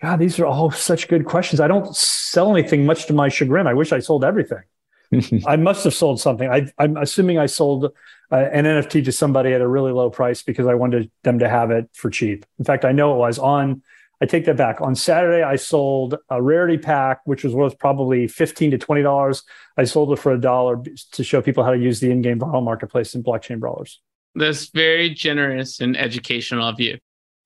God, 0.01 0.19
these 0.19 0.39
are 0.39 0.45
all 0.45 0.71
such 0.71 1.07
good 1.07 1.25
questions. 1.25 1.59
I 1.59 1.67
don't 1.67 1.95
sell 1.95 2.55
anything 2.55 2.85
much 2.85 3.05
to 3.07 3.13
my 3.13 3.29
chagrin. 3.29 3.67
I 3.67 3.73
wish 3.73 3.91
I 3.91 3.99
sold 3.99 4.23
everything. 4.23 4.63
I 5.47 5.55
must 5.55 5.83
have 5.83 5.93
sold 5.93 6.21
something. 6.21 6.49
I, 6.49 6.71
am 6.79 6.95
assuming 6.97 7.37
I 7.37 7.47
sold 7.47 7.85
uh, 8.31 8.35
an 8.35 8.65
NFT 8.65 9.03
to 9.05 9.11
somebody 9.11 9.53
at 9.53 9.61
a 9.61 9.67
really 9.67 9.91
low 9.91 10.09
price 10.09 10.43
because 10.43 10.67
I 10.67 10.75
wanted 10.75 11.11
them 11.23 11.39
to 11.39 11.49
have 11.49 11.71
it 11.71 11.89
for 11.93 12.09
cheap. 12.09 12.45
In 12.59 12.65
fact, 12.65 12.85
I 12.85 12.91
know 12.91 13.13
it 13.15 13.17
was 13.17 13.39
on. 13.39 13.81
I 14.21 14.25
take 14.25 14.45
that 14.45 14.57
back. 14.57 14.81
On 14.81 14.95
Saturday, 14.95 15.43
I 15.43 15.55
sold 15.55 16.15
a 16.29 16.41
rarity 16.41 16.77
pack, 16.77 17.21
which 17.23 17.43
was 17.43 17.53
worth 17.53 17.79
probably 17.79 18.27
fifteen 18.27 18.69
to 18.71 18.77
twenty 18.77 19.01
dollars. 19.01 19.43
I 19.77 19.85
sold 19.85 20.11
it 20.11 20.19
for 20.19 20.33
a 20.33 20.39
dollar 20.39 20.83
to 21.13 21.23
show 21.23 21.41
people 21.41 21.63
how 21.63 21.71
to 21.71 21.79
use 21.79 22.01
the 22.01 22.11
in-game 22.11 22.39
viral 22.39 22.63
marketplace 22.63 23.15
in 23.15 23.23
blockchain 23.23 23.59
brawlers. 23.59 24.01
That's 24.35 24.67
very 24.67 25.09
generous 25.09 25.79
and 25.79 25.97
educational 25.97 26.67
of 26.67 26.79
you. 26.79 26.99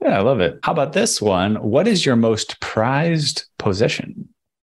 Yeah, 0.03 0.17
I 0.17 0.21
love 0.21 0.41
it. 0.41 0.59
How 0.63 0.73
about 0.73 0.93
this 0.93 1.21
one? 1.21 1.55
What 1.55 1.87
is 1.87 2.05
your 2.05 2.17
most 2.17 2.59
prized 2.59 3.45
possession? 3.57 4.27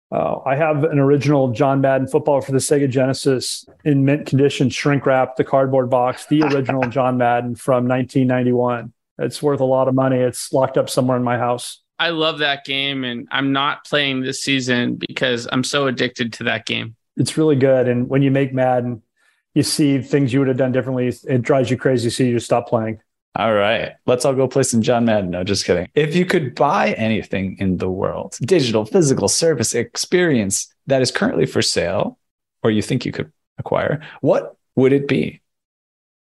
Uh, 0.09 0.37
I 0.45 0.55
have 0.55 0.85
an 0.85 0.99
original 0.99 1.51
John 1.51 1.81
Madden 1.81 2.07
football 2.07 2.39
for 2.39 2.53
the 2.53 2.59
Sega 2.59 2.89
Genesis 2.89 3.65
in 3.83 4.05
mint 4.05 4.25
condition, 4.25 4.69
shrink 4.69 5.05
wrapped, 5.05 5.35
the 5.35 5.43
cardboard 5.43 5.89
box, 5.89 6.25
the 6.27 6.43
original 6.43 6.81
John 6.89 7.17
Madden 7.17 7.55
from 7.55 7.89
1991. 7.89 8.93
It's 9.19 9.43
worth 9.43 9.59
a 9.59 9.65
lot 9.65 9.89
of 9.89 9.95
money. 9.95 10.17
It's 10.17 10.53
locked 10.53 10.77
up 10.77 10.89
somewhere 10.89 11.17
in 11.17 11.23
my 11.23 11.37
house. 11.37 11.81
I 11.99 12.11
love 12.11 12.39
that 12.39 12.63
game, 12.63 13.03
and 13.03 13.27
I'm 13.31 13.51
not 13.51 13.83
playing 13.83 14.21
this 14.21 14.41
season 14.41 14.95
because 14.95 15.47
I'm 15.51 15.63
so 15.63 15.87
addicted 15.87 16.31
to 16.33 16.43
that 16.45 16.65
game. 16.65 16.95
It's 17.17 17.37
really 17.37 17.55
good. 17.55 17.89
And 17.89 18.07
when 18.07 18.21
you 18.21 18.31
make 18.31 18.53
Madden, 18.53 19.01
you 19.55 19.63
see 19.63 19.99
things 20.01 20.31
you 20.31 20.39
would 20.39 20.47
have 20.47 20.57
done 20.57 20.71
differently. 20.71 21.11
It 21.27 21.41
drives 21.41 21.69
you 21.69 21.75
crazy, 21.75 22.11
so 22.11 22.23
you 22.23 22.33
just 22.33 22.45
stop 22.45 22.69
playing. 22.69 23.01
All 23.37 23.53
right. 23.53 23.91
Let's 24.07 24.25
all 24.25 24.33
go 24.33 24.47
play 24.47 24.63
some 24.63 24.81
John 24.81 25.05
Madden. 25.05 25.29
No, 25.29 25.43
just 25.43 25.63
kidding. 25.63 25.87
If 25.93 26.15
you 26.15 26.25
could 26.25 26.55
buy 26.55 26.93
anything 26.93 27.55
in 27.59 27.77
the 27.77 27.87
world, 27.87 28.35
digital, 28.41 28.83
physical, 28.83 29.27
service, 29.27 29.75
experience 29.75 30.73
that 30.87 31.03
is 31.03 31.11
currently 31.11 31.45
for 31.45 31.61
sale, 31.61 32.17
or 32.63 32.71
you 32.71 32.81
think 32.81 33.05
you 33.05 33.11
could 33.11 33.31
acquire, 33.59 34.01
what 34.21 34.57
would 34.75 34.91
it 34.91 35.07
be? 35.07 35.41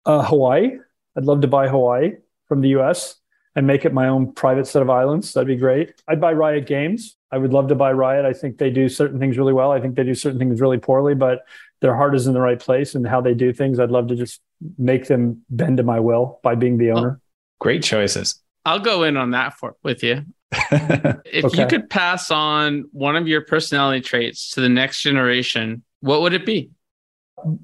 Uh, 0.03 0.23
Hawaii. 0.23 0.79
I'd 1.15 1.25
love 1.25 1.41
to 1.41 1.47
buy 1.47 1.67
Hawaii 1.67 2.13
from 2.47 2.61
the 2.61 2.69
US 2.69 3.17
and 3.55 3.67
make 3.67 3.85
it 3.85 3.93
my 3.93 4.07
own 4.07 4.33
private 4.33 4.65
set 4.65 4.81
of 4.81 4.89
islands. 4.89 5.31
That'd 5.31 5.47
be 5.47 5.57
great. 5.57 6.01
I'd 6.07 6.19
buy 6.19 6.33
Riot 6.33 6.65
Games. 6.65 7.17
I 7.31 7.37
would 7.37 7.53
love 7.53 7.67
to 7.67 7.75
buy 7.75 7.91
Riot. 7.91 8.25
I 8.25 8.33
think 8.33 8.57
they 8.57 8.71
do 8.71 8.89
certain 8.89 9.19
things 9.19 9.37
really 9.37 9.53
well. 9.53 9.71
I 9.71 9.79
think 9.79 9.95
they 9.95 10.03
do 10.03 10.15
certain 10.15 10.39
things 10.39 10.59
really 10.59 10.79
poorly, 10.79 11.13
but 11.13 11.45
their 11.81 11.95
heart 11.95 12.15
is 12.15 12.25
in 12.25 12.33
the 12.33 12.41
right 12.41 12.59
place 12.59 12.95
and 12.95 13.07
how 13.07 13.21
they 13.21 13.35
do 13.35 13.53
things. 13.53 13.79
I'd 13.79 13.91
love 13.91 14.07
to 14.07 14.15
just 14.15 14.41
make 14.77 15.07
them 15.07 15.43
bend 15.49 15.77
to 15.77 15.83
my 15.83 15.99
will 15.99 16.39
by 16.43 16.55
being 16.55 16.77
the 16.77 16.91
oh, 16.91 16.97
owner. 16.97 17.19
Oh, 17.19 17.23
great 17.59 17.83
choices. 17.83 18.41
I'll 18.65 18.79
go 18.79 19.03
in 19.03 19.17
on 19.17 19.31
that 19.31 19.53
for 19.53 19.75
with 19.83 20.03
you. 20.03 20.25
if 20.51 21.45
okay. 21.45 21.61
you 21.61 21.67
could 21.67 21.89
pass 21.89 22.31
on 22.31 22.85
one 22.91 23.15
of 23.15 23.27
your 23.27 23.41
personality 23.41 24.01
traits 24.01 24.51
to 24.51 24.61
the 24.61 24.69
next 24.69 25.01
generation, 25.01 25.83
what 25.99 26.21
would 26.21 26.33
it 26.33 26.45
be? 26.45 26.71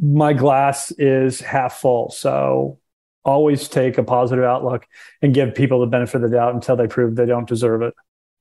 My 0.02 0.34
glass 0.34 0.92
is 0.92 1.39
half 1.39 1.80
full. 1.80 2.12
So 2.12 2.80
always 3.24 3.68
take 3.68 3.98
a 3.98 4.04
positive 4.04 4.44
outlook 4.44 4.88
and 5.22 5.34
give 5.34 5.56
people 5.56 5.80
the 5.80 5.88
benefit 5.88 6.24
of 6.24 6.30
the 6.30 6.38
doubt 6.38 6.54
until 6.54 6.76
they 6.76 6.88
prove 6.88 7.16
they 7.16 7.26
don't 7.26 7.48
deserve 7.48 7.82
it. 7.82 7.94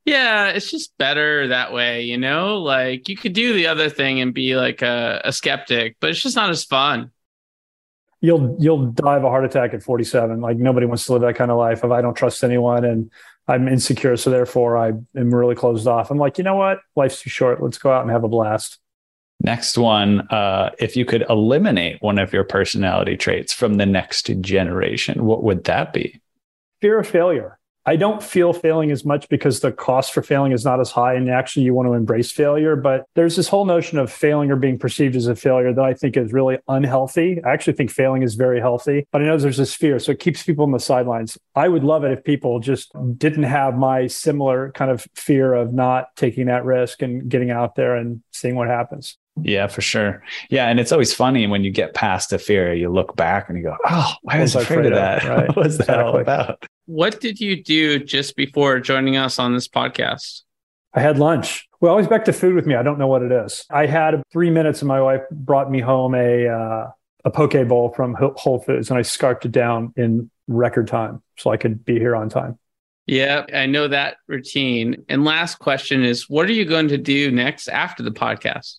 Yeah, 0.07 0.49
it's 0.49 0.71
just 0.71 0.97
better 0.97 1.49
that 1.49 1.73
way, 1.73 2.03
you 2.03 2.17
know? 2.17 2.59
Like 2.59 3.09
you 3.09 3.17
could 3.17 3.35
do 3.35 3.53
the 3.53 3.67
other 3.67 3.91
thing 3.91 4.21
and 4.21 4.33
be 4.33 4.57
like 4.57 4.83
a, 4.83 5.21
a 5.25 5.33
skeptic, 5.33 5.97
but 6.01 6.11
it's 6.11 6.23
just 6.23 6.37
not 6.37 6.51
as 6.51 6.65
fun. 6.65 7.11
You'll 8.21 8.57
you'll 8.59 8.87
die 8.87 9.17
of 9.17 9.25
a 9.25 9.29
heart 9.29 9.45
attack 9.45 9.73
at 9.73 9.83
47. 9.83 10.41
Like 10.41 10.59
nobody 10.59 10.87
wants 10.87 11.07
to 11.07 11.13
live 11.13 11.23
that 11.23 11.37
kind 11.37 11.51
of 11.51 11.57
life 11.57 11.85
if 11.85 11.91
I 11.91 12.03
don't 12.03 12.15
trust 12.15 12.45
anyone 12.45 12.85
and 12.85 13.11
I'm 13.49 13.67
insecure. 13.67 14.17
So 14.17 14.31
therefore 14.31 14.77
I 14.77 14.89
am 14.89 15.35
really 15.35 15.55
closed 15.55 15.87
off. 15.87 16.11
I'm 16.11 16.19
like, 16.19 16.39
you 16.39 16.45
know 16.45 16.57
what? 16.57 16.81
Life's 16.97 17.23
too 17.23 17.31
short. 17.31 17.63
Let's 17.63 17.79
go 17.79 17.91
out 17.91 18.03
and 18.03 18.11
have 18.11 18.25
a 18.25 18.29
blast. 18.29 18.79
Next 19.43 19.79
one, 19.79 20.21
uh, 20.29 20.71
if 20.79 20.97
you 20.97 21.07
could 21.07 21.25
eliminate 21.31 22.03
one 22.03 22.19
of 22.19 22.33
your 22.33 22.45
personality 22.45 23.17
traits 23.17 23.55
from 23.55 23.75
the 23.75 23.87
next 23.87 24.27
generation, 24.43 25.25
what 25.25 25.43
would 25.43 25.65
that 25.65 25.95
be? 25.95 26.21
Fear 26.83 26.99
of 27.01 27.09
failure. 27.09 27.59
I 27.91 27.97
don't 27.97 28.23
feel 28.23 28.53
failing 28.53 28.93
as 28.93 29.05
much 29.05 29.29
because 29.29 29.59
the 29.59 29.73
cost 29.73 30.13
for 30.13 30.23
failing 30.23 30.53
is 30.53 30.65
not 30.65 30.79
as 30.79 30.93
high. 30.93 31.15
And 31.15 31.29
actually, 31.29 31.65
you 31.65 31.75
want 31.75 31.89
to 31.89 31.95
embrace 31.95 32.31
failure. 32.31 32.77
But 32.77 33.05
there's 33.17 33.35
this 33.35 33.49
whole 33.49 33.65
notion 33.65 33.99
of 33.99 34.13
failing 34.13 34.53
or 34.53 34.55
being 34.55 34.79
perceived 34.79 35.17
as 35.17 35.27
a 35.27 35.35
failure 35.35 35.75
that 35.75 35.85
I 35.85 35.95
think 35.95 36.17
is 36.17 36.33
really 36.33 36.59
unhealthy. 36.69 37.43
I 37.45 37.51
actually 37.51 37.73
think 37.73 37.91
failing 37.91 38.23
is 38.23 38.37
very 38.37 38.61
healthy, 38.61 39.09
but 39.11 39.23
I 39.23 39.25
know 39.25 39.37
there's 39.37 39.57
this 39.57 39.75
fear. 39.75 39.99
So 39.99 40.13
it 40.13 40.21
keeps 40.21 40.45
people 40.45 40.65
on 40.65 40.71
the 40.71 40.79
sidelines. 40.79 41.37
I 41.57 41.67
would 41.67 41.83
love 41.83 42.05
it 42.05 42.13
if 42.13 42.23
people 42.23 42.61
just 42.61 42.93
didn't 43.19 43.43
have 43.43 43.75
my 43.75 44.07
similar 44.07 44.71
kind 44.71 44.93
of 44.93 45.05
fear 45.17 45.53
of 45.53 45.73
not 45.73 46.15
taking 46.15 46.47
that 46.47 46.65
risk 46.65 47.03
and 47.03 47.29
getting 47.29 47.51
out 47.51 47.75
there 47.75 47.97
and 47.97 48.23
seeing 48.31 48.55
what 48.55 48.69
happens. 48.69 49.19
Yeah, 49.43 49.67
for 49.67 49.81
sure. 49.81 50.23
Yeah, 50.51 50.69
and 50.69 50.81
it's 50.81 50.93
always 50.93 51.13
funny 51.13 51.47
when 51.47 51.65
you 51.65 51.71
get 51.71 51.95
past 51.95 52.33
a 52.33 52.39
fear, 52.39 52.73
you 52.75 52.91
look 52.91 53.17
back 53.17 53.49
and 53.49 53.59
you 53.59 53.65
go, 53.65 53.77
"Oh, 53.87 54.15
why 54.23 54.41
was 54.41 54.57
I 54.57 54.63
afraid, 54.63 54.87
afraid 54.87 54.93
of 54.93 54.99
that? 54.99 55.25
Right. 55.29 55.49
what 55.49 55.65
was 55.65 55.79
that 55.79 56.01
all 56.01 56.19
about?" 56.19 56.65
What 56.87 57.21
did 57.21 57.41
you 57.41 57.63
do 57.63 57.99
just 57.99 58.37
before 58.37 58.81
joining 58.81 59.17
us 59.17 59.39
on 59.39 59.55
this 59.55 59.69
podcast? 59.69 60.43
I 60.93 61.01
had 61.01 61.19
lunch. 61.19 61.69
Well, 61.81 61.93
always 61.93 62.09
back 62.09 62.25
to 62.25 62.33
food 62.33 62.55
with 62.55 62.67
me. 62.67 62.75
I 62.75 62.83
don't 62.83 62.99
know 62.99 63.07
what 63.07 63.23
it 63.23 63.31
is. 63.33 63.65
I 63.71 63.87
had 63.87 64.23
three 64.33 64.51
minutes, 64.51 64.83
and 64.83 64.89
my 64.89 65.01
wife 65.01 65.23
brought 65.31 65.71
me 65.71 65.81
home 65.81 66.15
a 66.15 66.49
uh, 66.49 66.91
a 67.25 67.31
poke 67.31 67.69
bowl 67.69 67.93
from 67.95 68.15
Whole 68.15 68.61
Foods, 68.61 68.91
and 68.91 68.99
I 68.99 69.03
scarfed 69.03 69.45
it 69.45 69.53
down 69.53 69.93
in 69.97 70.31
record 70.49 70.89
time 70.89 71.23
so 71.37 71.51
I 71.51 71.57
could 71.57 71.85
be 71.85 71.99
here 71.99 72.17
on 72.17 72.29
time. 72.29 72.59
Yeah, 73.07 73.45
I 73.53 73.67
know 73.67 73.89
that 73.89 74.19
routine. 74.29 75.05
And 75.09 75.25
last 75.25 75.59
question 75.59 76.05
is, 76.05 76.29
what 76.29 76.49
are 76.49 76.53
you 76.53 76.65
going 76.65 76.89
to 76.89 76.99
do 76.99 77.31
next 77.31 77.69
after 77.69 78.03
the 78.03 78.11
podcast? 78.11 78.77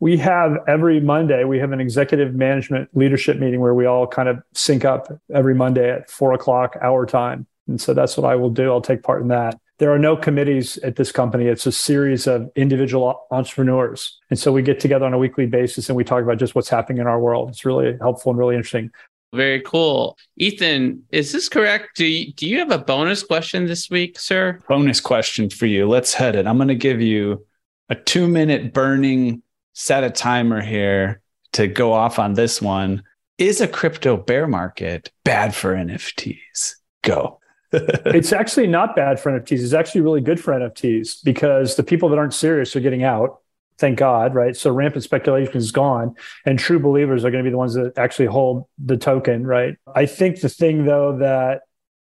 We 0.00 0.16
have 0.18 0.56
every 0.66 1.00
Monday, 1.00 1.44
we 1.44 1.58
have 1.58 1.72
an 1.72 1.80
executive 1.80 2.34
management 2.34 2.88
leadership 2.94 3.38
meeting 3.38 3.60
where 3.60 3.74
we 3.74 3.86
all 3.86 4.06
kind 4.06 4.28
of 4.28 4.42
sync 4.54 4.84
up 4.84 5.08
every 5.34 5.54
Monday 5.54 5.90
at 5.90 6.10
four 6.10 6.32
o'clock 6.32 6.76
our 6.80 7.04
time. 7.04 7.46
And 7.66 7.80
so 7.80 7.94
that's 7.94 8.16
what 8.16 8.30
I 8.30 8.34
will 8.36 8.50
do. 8.50 8.70
I'll 8.70 8.80
take 8.80 9.02
part 9.02 9.22
in 9.22 9.28
that. 9.28 9.58
There 9.78 9.92
are 9.92 9.98
no 9.98 10.16
committees 10.16 10.76
at 10.78 10.96
this 10.96 11.12
company. 11.12 11.46
It's 11.46 11.66
a 11.66 11.72
series 11.72 12.26
of 12.26 12.50
individual 12.56 13.26
entrepreneurs. 13.30 14.18
And 14.30 14.38
so 14.38 14.50
we 14.50 14.62
get 14.62 14.80
together 14.80 15.06
on 15.06 15.14
a 15.14 15.18
weekly 15.18 15.46
basis 15.46 15.88
and 15.88 15.96
we 15.96 16.02
talk 16.02 16.22
about 16.22 16.38
just 16.38 16.54
what's 16.54 16.68
happening 16.68 17.00
in 17.00 17.06
our 17.06 17.20
world. 17.20 17.50
It's 17.50 17.64
really 17.64 17.96
helpful 18.00 18.30
and 18.30 18.38
really 18.38 18.56
interesting. 18.56 18.90
Very 19.34 19.60
cool. 19.60 20.16
Ethan, 20.38 21.02
is 21.12 21.32
this 21.32 21.48
correct? 21.48 21.96
Do 21.96 22.06
you, 22.06 22.32
do 22.32 22.48
you 22.48 22.58
have 22.58 22.70
a 22.70 22.78
bonus 22.78 23.22
question 23.22 23.66
this 23.66 23.90
week, 23.90 24.18
sir? 24.18 24.58
Bonus 24.68 25.00
question 25.00 25.50
for 25.50 25.66
you. 25.66 25.86
Let's 25.86 26.14
head 26.14 26.34
it. 26.34 26.46
I'm 26.46 26.56
going 26.56 26.68
to 26.68 26.74
give 26.74 27.00
you 27.00 27.46
a 27.90 27.94
two 27.94 28.26
minute 28.26 28.72
burning 28.72 29.42
set 29.78 30.02
a 30.02 30.10
timer 30.10 30.60
here 30.60 31.20
to 31.52 31.68
go 31.68 31.92
off 31.92 32.18
on 32.18 32.34
this 32.34 32.60
one. 32.60 33.00
Is 33.38 33.60
a 33.60 33.68
crypto 33.68 34.16
bear 34.16 34.48
market 34.48 35.12
bad 35.24 35.54
for 35.54 35.72
NFTs? 35.72 36.74
Go. 37.04 37.38
it's 37.72 38.32
actually 38.32 38.66
not 38.66 38.96
bad 38.96 39.20
for 39.20 39.30
NFTs. 39.30 39.62
It's 39.62 39.72
actually 39.72 40.00
really 40.00 40.20
good 40.20 40.40
for 40.40 40.52
NFTs 40.52 41.22
because 41.22 41.76
the 41.76 41.84
people 41.84 42.08
that 42.08 42.18
aren't 42.18 42.34
serious 42.34 42.74
are 42.74 42.80
getting 42.80 43.04
out. 43.04 43.40
Thank 43.78 43.98
God, 44.00 44.34
right? 44.34 44.56
So 44.56 44.72
rampant 44.72 45.04
speculation 45.04 45.56
is 45.56 45.70
gone, 45.70 46.16
and 46.44 46.58
true 46.58 46.80
believers 46.80 47.24
are 47.24 47.30
going 47.30 47.44
to 47.44 47.48
be 47.48 47.52
the 47.52 47.58
ones 47.58 47.74
that 47.74 47.96
actually 47.96 48.26
hold 48.26 48.66
the 48.84 48.96
token, 48.96 49.46
right? 49.46 49.76
I 49.94 50.06
think 50.06 50.40
the 50.40 50.48
thing, 50.48 50.86
though, 50.86 51.18
that 51.18 51.60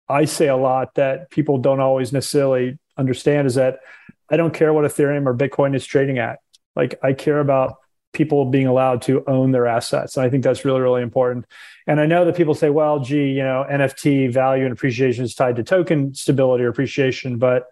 I 0.09 0.27
say 0.27 0.47
a 0.47 0.57
lot 0.57 0.95
that 0.95 1.31
people 1.31 1.59
don't 1.59 1.81
always 1.81 2.13
necessarily 2.13 2.79
understand 2.97 3.49
is 3.49 3.57
that 3.57 3.81
I 4.31 4.37
don't 4.37 4.55
care 4.55 4.73
what 4.73 4.85
Ethereum 4.85 5.27
or 5.27 5.35
Bitcoin 5.35 5.75
is 5.75 5.85
trading 5.85 6.19
at. 6.19 6.39
Like 6.77 6.99
I 7.03 7.13
care 7.15 7.41
about 7.41 7.77
people 8.13 8.47
being 8.47 8.67
allowed 8.67 9.03
to 9.03 9.23
own 9.27 9.53
their 9.53 9.67
assets. 9.67 10.17
And 10.17 10.25
I 10.25 10.31
think 10.31 10.43
that's 10.43 10.65
really, 10.65 10.81
really 10.81 11.03
important. 11.03 11.45
And 11.87 12.01
I 12.01 12.07
know 12.07 12.25
that 12.25 12.37
people 12.37 12.55
say, 12.55 12.71
well, 12.71 13.01
gee, 13.01 13.29
you 13.29 13.43
know, 13.43 13.67
NFT 13.71 14.33
value 14.33 14.65
and 14.65 14.73
appreciation 14.73 15.25
is 15.25 15.35
tied 15.35 15.57
to 15.57 15.63
token 15.63 16.15
stability 16.15 16.65
or 16.65 16.69
appreciation. 16.69 17.37
But 17.39 17.67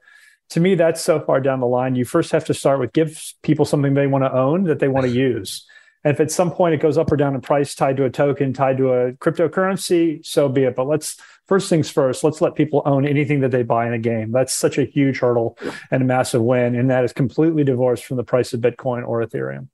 to 0.51 0.61
me, 0.61 0.75
that's 0.75 1.01
so 1.01 1.19
far 1.19 1.41
down 1.41 1.61
the 1.61 1.67
line. 1.67 1.97
You 1.97 2.05
first 2.05 2.31
have 2.33 2.45
to 2.47 2.55
start 2.55 2.79
with 2.79 2.93
give 2.93 3.33
people 3.43 3.65
something 3.65 3.95
they 3.95 4.07
want 4.07 4.25
to 4.25 4.33
own 4.33 4.65
that 4.65 4.79
they 4.79 4.89
want 4.89 5.07
to 5.07 5.13
use. 5.13 5.67
And 6.05 6.13
if 6.13 6.21
at 6.21 6.31
some 6.31 6.51
point 6.51 6.75
it 6.75 6.83
goes 6.83 6.99
up 6.99 7.11
or 7.11 7.17
down 7.17 7.35
in 7.35 7.41
price 7.41 7.75
tied 7.75 7.97
to 7.97 8.05
a 8.05 8.11
token, 8.11 8.53
tied 8.53 8.77
to 8.77 8.93
a 8.93 9.13
cryptocurrency, 9.15 10.25
so 10.25 10.51
be 10.51 10.65
it. 10.65 10.77
But 10.77 10.87
let's 10.87 11.17
first 11.47 11.69
things 11.69 11.91
first, 11.91 12.25
let's 12.25 12.41
let 12.41 12.55
people 12.55 12.83
own 12.85 13.07
anything 13.07 13.41
that 13.41 13.51
they 13.51 13.63
buy 13.63 13.87
in 13.87 13.93
a 13.93 13.99
game. 13.99 14.33
That's 14.33 14.53
such 14.53 14.79
a 14.79 14.85
huge 14.85 15.19
hurdle 15.19 15.59
and 15.91 16.03
a 16.03 16.07
massive 16.07 16.43
win. 16.43 16.75
And 16.75 16.91
that 16.91 17.05
is 17.05 17.13
completely 17.13 17.65
divorced 17.65 18.05
from 18.05 18.17
the 18.17 18.25
price 18.25 18.53
of 18.53 18.61
Bitcoin 18.61 19.07
or 19.07 19.25
Ethereum. 19.25 19.69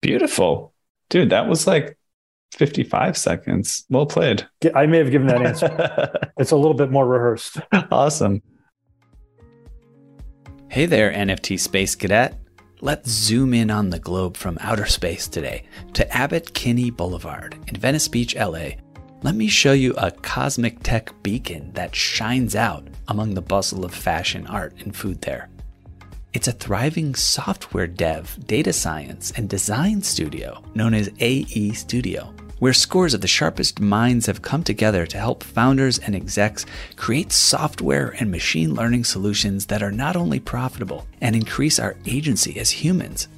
Beautiful. 0.00 0.72
Dude, 1.08 1.30
that 1.30 1.48
was 1.48 1.66
like 1.66 1.98
55 2.52 3.16
seconds. 3.16 3.84
Well 3.90 4.06
played. 4.06 4.46
I 4.74 4.86
may 4.86 4.98
have 4.98 5.10
given 5.10 5.26
that 5.28 5.42
answer. 5.42 6.30
it's 6.38 6.50
a 6.50 6.56
little 6.56 6.74
bit 6.74 6.90
more 6.90 7.06
rehearsed. 7.06 7.58
Awesome. 7.90 8.42
Hey 10.68 10.86
there, 10.86 11.12
NFT 11.12 11.58
Space 11.58 11.94
Cadet. 11.94 12.38
Let's 12.80 13.08
zoom 13.08 13.54
in 13.54 13.70
on 13.70 13.90
the 13.90 13.98
globe 13.98 14.36
from 14.36 14.58
outer 14.60 14.86
space 14.86 15.28
today 15.28 15.64
to 15.94 16.14
Abbott 16.14 16.52
Kinney 16.52 16.90
Boulevard 16.90 17.56
in 17.68 17.76
Venice 17.76 18.08
Beach, 18.08 18.34
LA. 18.36 18.70
Let 19.24 19.36
me 19.36 19.48
show 19.48 19.72
you 19.72 19.94
a 19.94 20.10
cosmic 20.10 20.82
tech 20.82 21.10
beacon 21.22 21.72
that 21.72 21.96
shines 21.96 22.54
out 22.54 22.86
among 23.08 23.32
the 23.32 23.40
bustle 23.40 23.82
of 23.82 23.94
fashion, 23.94 24.46
art, 24.48 24.74
and 24.80 24.94
food 24.94 25.22
there. 25.22 25.48
It's 26.34 26.46
a 26.46 26.52
thriving 26.52 27.14
software 27.14 27.86
dev, 27.86 28.36
data 28.46 28.70
science, 28.70 29.32
and 29.34 29.48
design 29.48 30.02
studio 30.02 30.62
known 30.74 30.92
as 30.92 31.08
AE 31.20 31.72
Studio, 31.72 32.34
where 32.58 32.74
scores 32.74 33.14
of 33.14 33.22
the 33.22 33.26
sharpest 33.26 33.80
minds 33.80 34.26
have 34.26 34.42
come 34.42 34.62
together 34.62 35.06
to 35.06 35.16
help 35.16 35.42
founders 35.42 35.98
and 36.00 36.14
execs 36.14 36.66
create 36.96 37.32
software 37.32 38.14
and 38.20 38.30
machine 38.30 38.74
learning 38.74 39.04
solutions 39.04 39.64
that 39.64 39.82
are 39.82 39.90
not 39.90 40.16
only 40.16 40.38
profitable 40.38 41.06
and 41.22 41.34
increase 41.34 41.78
our 41.78 41.96
agency 42.04 42.60
as 42.60 42.70
humans, 42.70 43.28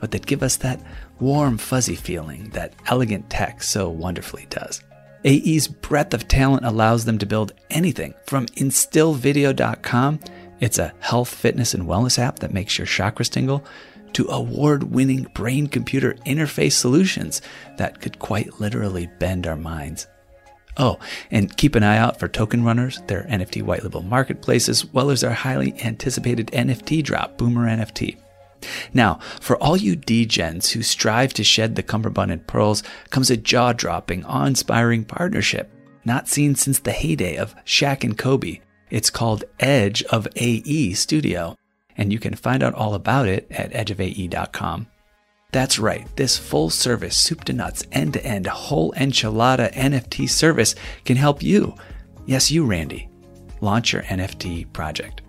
but 0.00 0.10
that 0.10 0.26
give 0.26 0.42
us 0.42 0.56
that 0.56 0.80
warm, 1.20 1.56
fuzzy 1.56 1.94
feeling 1.94 2.50
that 2.50 2.74
elegant 2.86 3.30
tech 3.30 3.62
so 3.62 3.88
wonderfully 3.88 4.48
does. 4.50 4.82
AE's 5.26 5.66
breadth 5.66 6.14
of 6.14 6.28
talent 6.28 6.64
allows 6.64 7.04
them 7.04 7.18
to 7.18 7.26
build 7.26 7.52
anything 7.68 8.14
from 8.26 8.46
instillvideo.com, 8.46 10.20
it's 10.60 10.78
a 10.78 10.94
health, 11.00 11.28
fitness, 11.28 11.74
and 11.74 11.88
wellness 11.88 12.18
app 12.18 12.38
that 12.38 12.54
makes 12.54 12.78
your 12.78 12.86
chakras 12.86 13.28
tingle, 13.28 13.64
to 14.12 14.28
award 14.28 14.84
winning 14.84 15.24
brain 15.34 15.66
computer 15.66 16.14
interface 16.24 16.72
solutions 16.72 17.42
that 17.76 18.00
could 18.00 18.18
quite 18.18 18.60
literally 18.60 19.10
bend 19.18 19.46
our 19.46 19.56
minds. 19.56 20.06
Oh, 20.78 20.98
and 21.30 21.54
keep 21.56 21.74
an 21.74 21.82
eye 21.82 21.98
out 21.98 22.18
for 22.18 22.28
Token 22.28 22.62
Runners, 22.62 23.00
their 23.06 23.24
NFT 23.24 23.62
white 23.62 23.82
label 23.82 24.02
marketplace, 24.02 24.68
as 24.68 24.84
well 24.86 25.10
as 25.10 25.24
our 25.24 25.32
highly 25.32 25.74
anticipated 25.82 26.48
NFT 26.48 27.02
drop, 27.02 27.36
Boomer 27.36 27.66
NFT. 27.66 28.16
Now, 28.92 29.18
for 29.40 29.56
all 29.62 29.76
you 29.76 29.96
degens 29.96 30.72
who 30.72 30.82
strive 30.82 31.32
to 31.34 31.44
shed 31.44 31.76
the 31.76 31.82
cummerbund 31.82 32.32
and 32.32 32.46
pearls, 32.46 32.82
comes 33.10 33.30
a 33.30 33.36
jaw 33.36 33.72
dropping, 33.72 34.24
awe 34.24 34.46
inspiring 34.46 35.04
partnership, 35.04 35.70
not 36.04 36.28
seen 36.28 36.54
since 36.54 36.78
the 36.78 36.92
heyday 36.92 37.36
of 37.36 37.54
Shaq 37.64 38.04
and 38.04 38.16
Kobe. 38.16 38.60
It's 38.90 39.10
called 39.10 39.44
Edge 39.58 40.02
of 40.04 40.28
AE 40.36 40.94
Studio, 40.94 41.56
and 41.96 42.12
you 42.12 42.18
can 42.18 42.34
find 42.34 42.62
out 42.62 42.74
all 42.74 42.94
about 42.94 43.26
it 43.26 43.46
at 43.50 43.72
edgeofae.com. 43.72 44.86
That's 45.52 45.78
right, 45.78 46.06
this 46.16 46.36
full 46.36 46.70
service, 46.70 47.16
soup 47.16 47.44
to 47.44 47.52
nuts, 47.52 47.84
end 47.92 48.14
to 48.14 48.24
end, 48.24 48.46
whole 48.46 48.92
enchilada 48.92 49.72
NFT 49.72 50.28
service 50.28 50.74
can 51.04 51.16
help 51.16 51.42
you, 51.42 51.74
yes, 52.26 52.50
you, 52.50 52.64
Randy, 52.66 53.08
launch 53.60 53.92
your 53.92 54.02
NFT 54.02 54.72
project. 54.72 55.22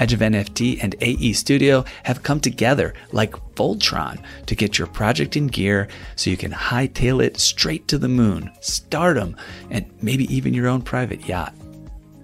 Edge 0.00 0.14
of 0.14 0.20
NFT 0.20 0.82
and 0.82 0.96
AE 1.00 1.34
Studio 1.34 1.84
have 2.04 2.22
come 2.22 2.40
together 2.40 2.94
like 3.12 3.32
Voltron 3.54 4.24
to 4.46 4.54
get 4.56 4.78
your 4.78 4.88
project 4.88 5.36
in 5.36 5.46
gear 5.46 5.88
so 6.16 6.30
you 6.30 6.38
can 6.38 6.50
hightail 6.50 7.22
it 7.22 7.38
straight 7.38 7.86
to 7.88 7.98
the 7.98 8.08
moon, 8.08 8.50
stardom, 8.60 9.36
and 9.68 9.84
maybe 10.02 10.24
even 10.34 10.54
your 10.54 10.68
own 10.68 10.80
private 10.80 11.28
yacht. 11.28 11.54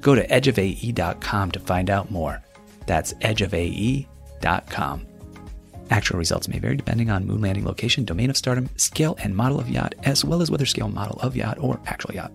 Go 0.01 0.15
to 0.15 0.27
edgeofae.com 0.27 1.51
to 1.53 1.61
find 1.61 1.91
out 1.91 2.11
more. 2.11 2.43
That's 2.87 3.13
edgeofae.com. 3.15 5.07
Actual 5.91 6.19
results 6.19 6.49
may 6.49 6.59
vary 6.59 6.77
depending 6.77 7.11
on 7.11 7.27
moon 7.27 7.43
landing 7.43 7.65
location, 7.65 8.05
domain 8.05 8.31
of 8.31 8.37
stardom, 8.37 8.69
scale 8.77 9.17
and 9.23 9.37
model 9.37 9.61
of 9.61 9.69
yacht, 9.69 9.95
as 10.05 10.25
well 10.25 10.41
as 10.41 10.51
whether 10.51 10.67
scale 10.67 10.89
model 10.89 11.21
of 11.21 11.37
yacht 11.37 11.59
or 11.61 11.79
actual 11.87 12.15
yacht. 12.15 12.33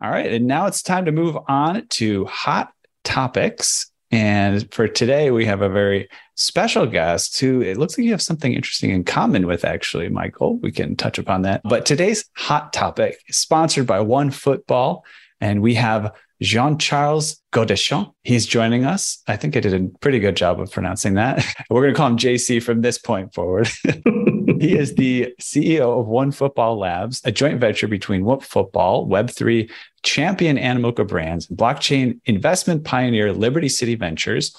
All 0.00 0.10
right. 0.10 0.32
And 0.32 0.46
now 0.46 0.66
it's 0.66 0.82
time 0.82 1.04
to 1.06 1.12
move 1.12 1.36
on 1.48 1.86
to 1.88 2.24
hot 2.26 2.72
topics. 3.04 3.90
And 4.10 4.72
for 4.72 4.88
today, 4.88 5.30
we 5.30 5.44
have 5.46 5.60
a 5.60 5.68
very 5.68 6.08
special 6.34 6.86
guest 6.86 7.38
who 7.40 7.60
it 7.60 7.76
looks 7.76 7.98
like 7.98 8.04
you 8.04 8.12
have 8.12 8.22
something 8.22 8.54
interesting 8.54 8.90
in 8.90 9.04
common 9.04 9.46
with, 9.46 9.64
actually, 9.64 10.08
Michael. 10.08 10.58
We 10.58 10.70
can 10.70 10.96
touch 10.96 11.18
upon 11.18 11.42
that. 11.42 11.60
But 11.64 11.84
today's 11.84 12.24
hot 12.36 12.72
topic 12.72 13.18
is 13.26 13.36
sponsored 13.36 13.86
by 13.86 14.00
One 14.00 14.30
Football. 14.30 15.04
And 15.40 15.62
we 15.62 15.74
have 15.74 16.12
Jean 16.40 16.78
Charles 16.78 17.40
Gaudechon. 17.52 18.12
He's 18.22 18.46
joining 18.46 18.84
us. 18.84 19.22
I 19.26 19.36
think 19.36 19.56
I 19.56 19.60
did 19.60 19.74
a 19.74 19.88
pretty 20.00 20.20
good 20.20 20.36
job 20.36 20.60
of 20.60 20.70
pronouncing 20.70 21.14
that. 21.14 21.44
We're 21.70 21.82
going 21.82 21.94
to 21.94 21.96
call 21.96 22.08
him 22.08 22.16
JC 22.16 22.62
from 22.62 22.80
this 22.80 22.98
point 22.98 23.34
forward. 23.34 23.68
he 24.60 24.76
is 24.76 24.94
the 24.94 25.34
CEO 25.40 26.00
of 26.00 26.06
One 26.06 26.32
Football 26.32 26.78
Labs, 26.78 27.20
a 27.24 27.32
joint 27.32 27.60
venture 27.60 27.88
between 27.88 28.24
One 28.24 28.40
Football, 28.40 29.06
Web3, 29.06 29.70
Champion 30.02 30.56
Animoca 30.56 31.06
Brands, 31.06 31.46
blockchain 31.46 32.20
investment 32.26 32.84
pioneer 32.84 33.32
Liberty 33.32 33.68
City 33.68 33.94
Ventures, 33.94 34.56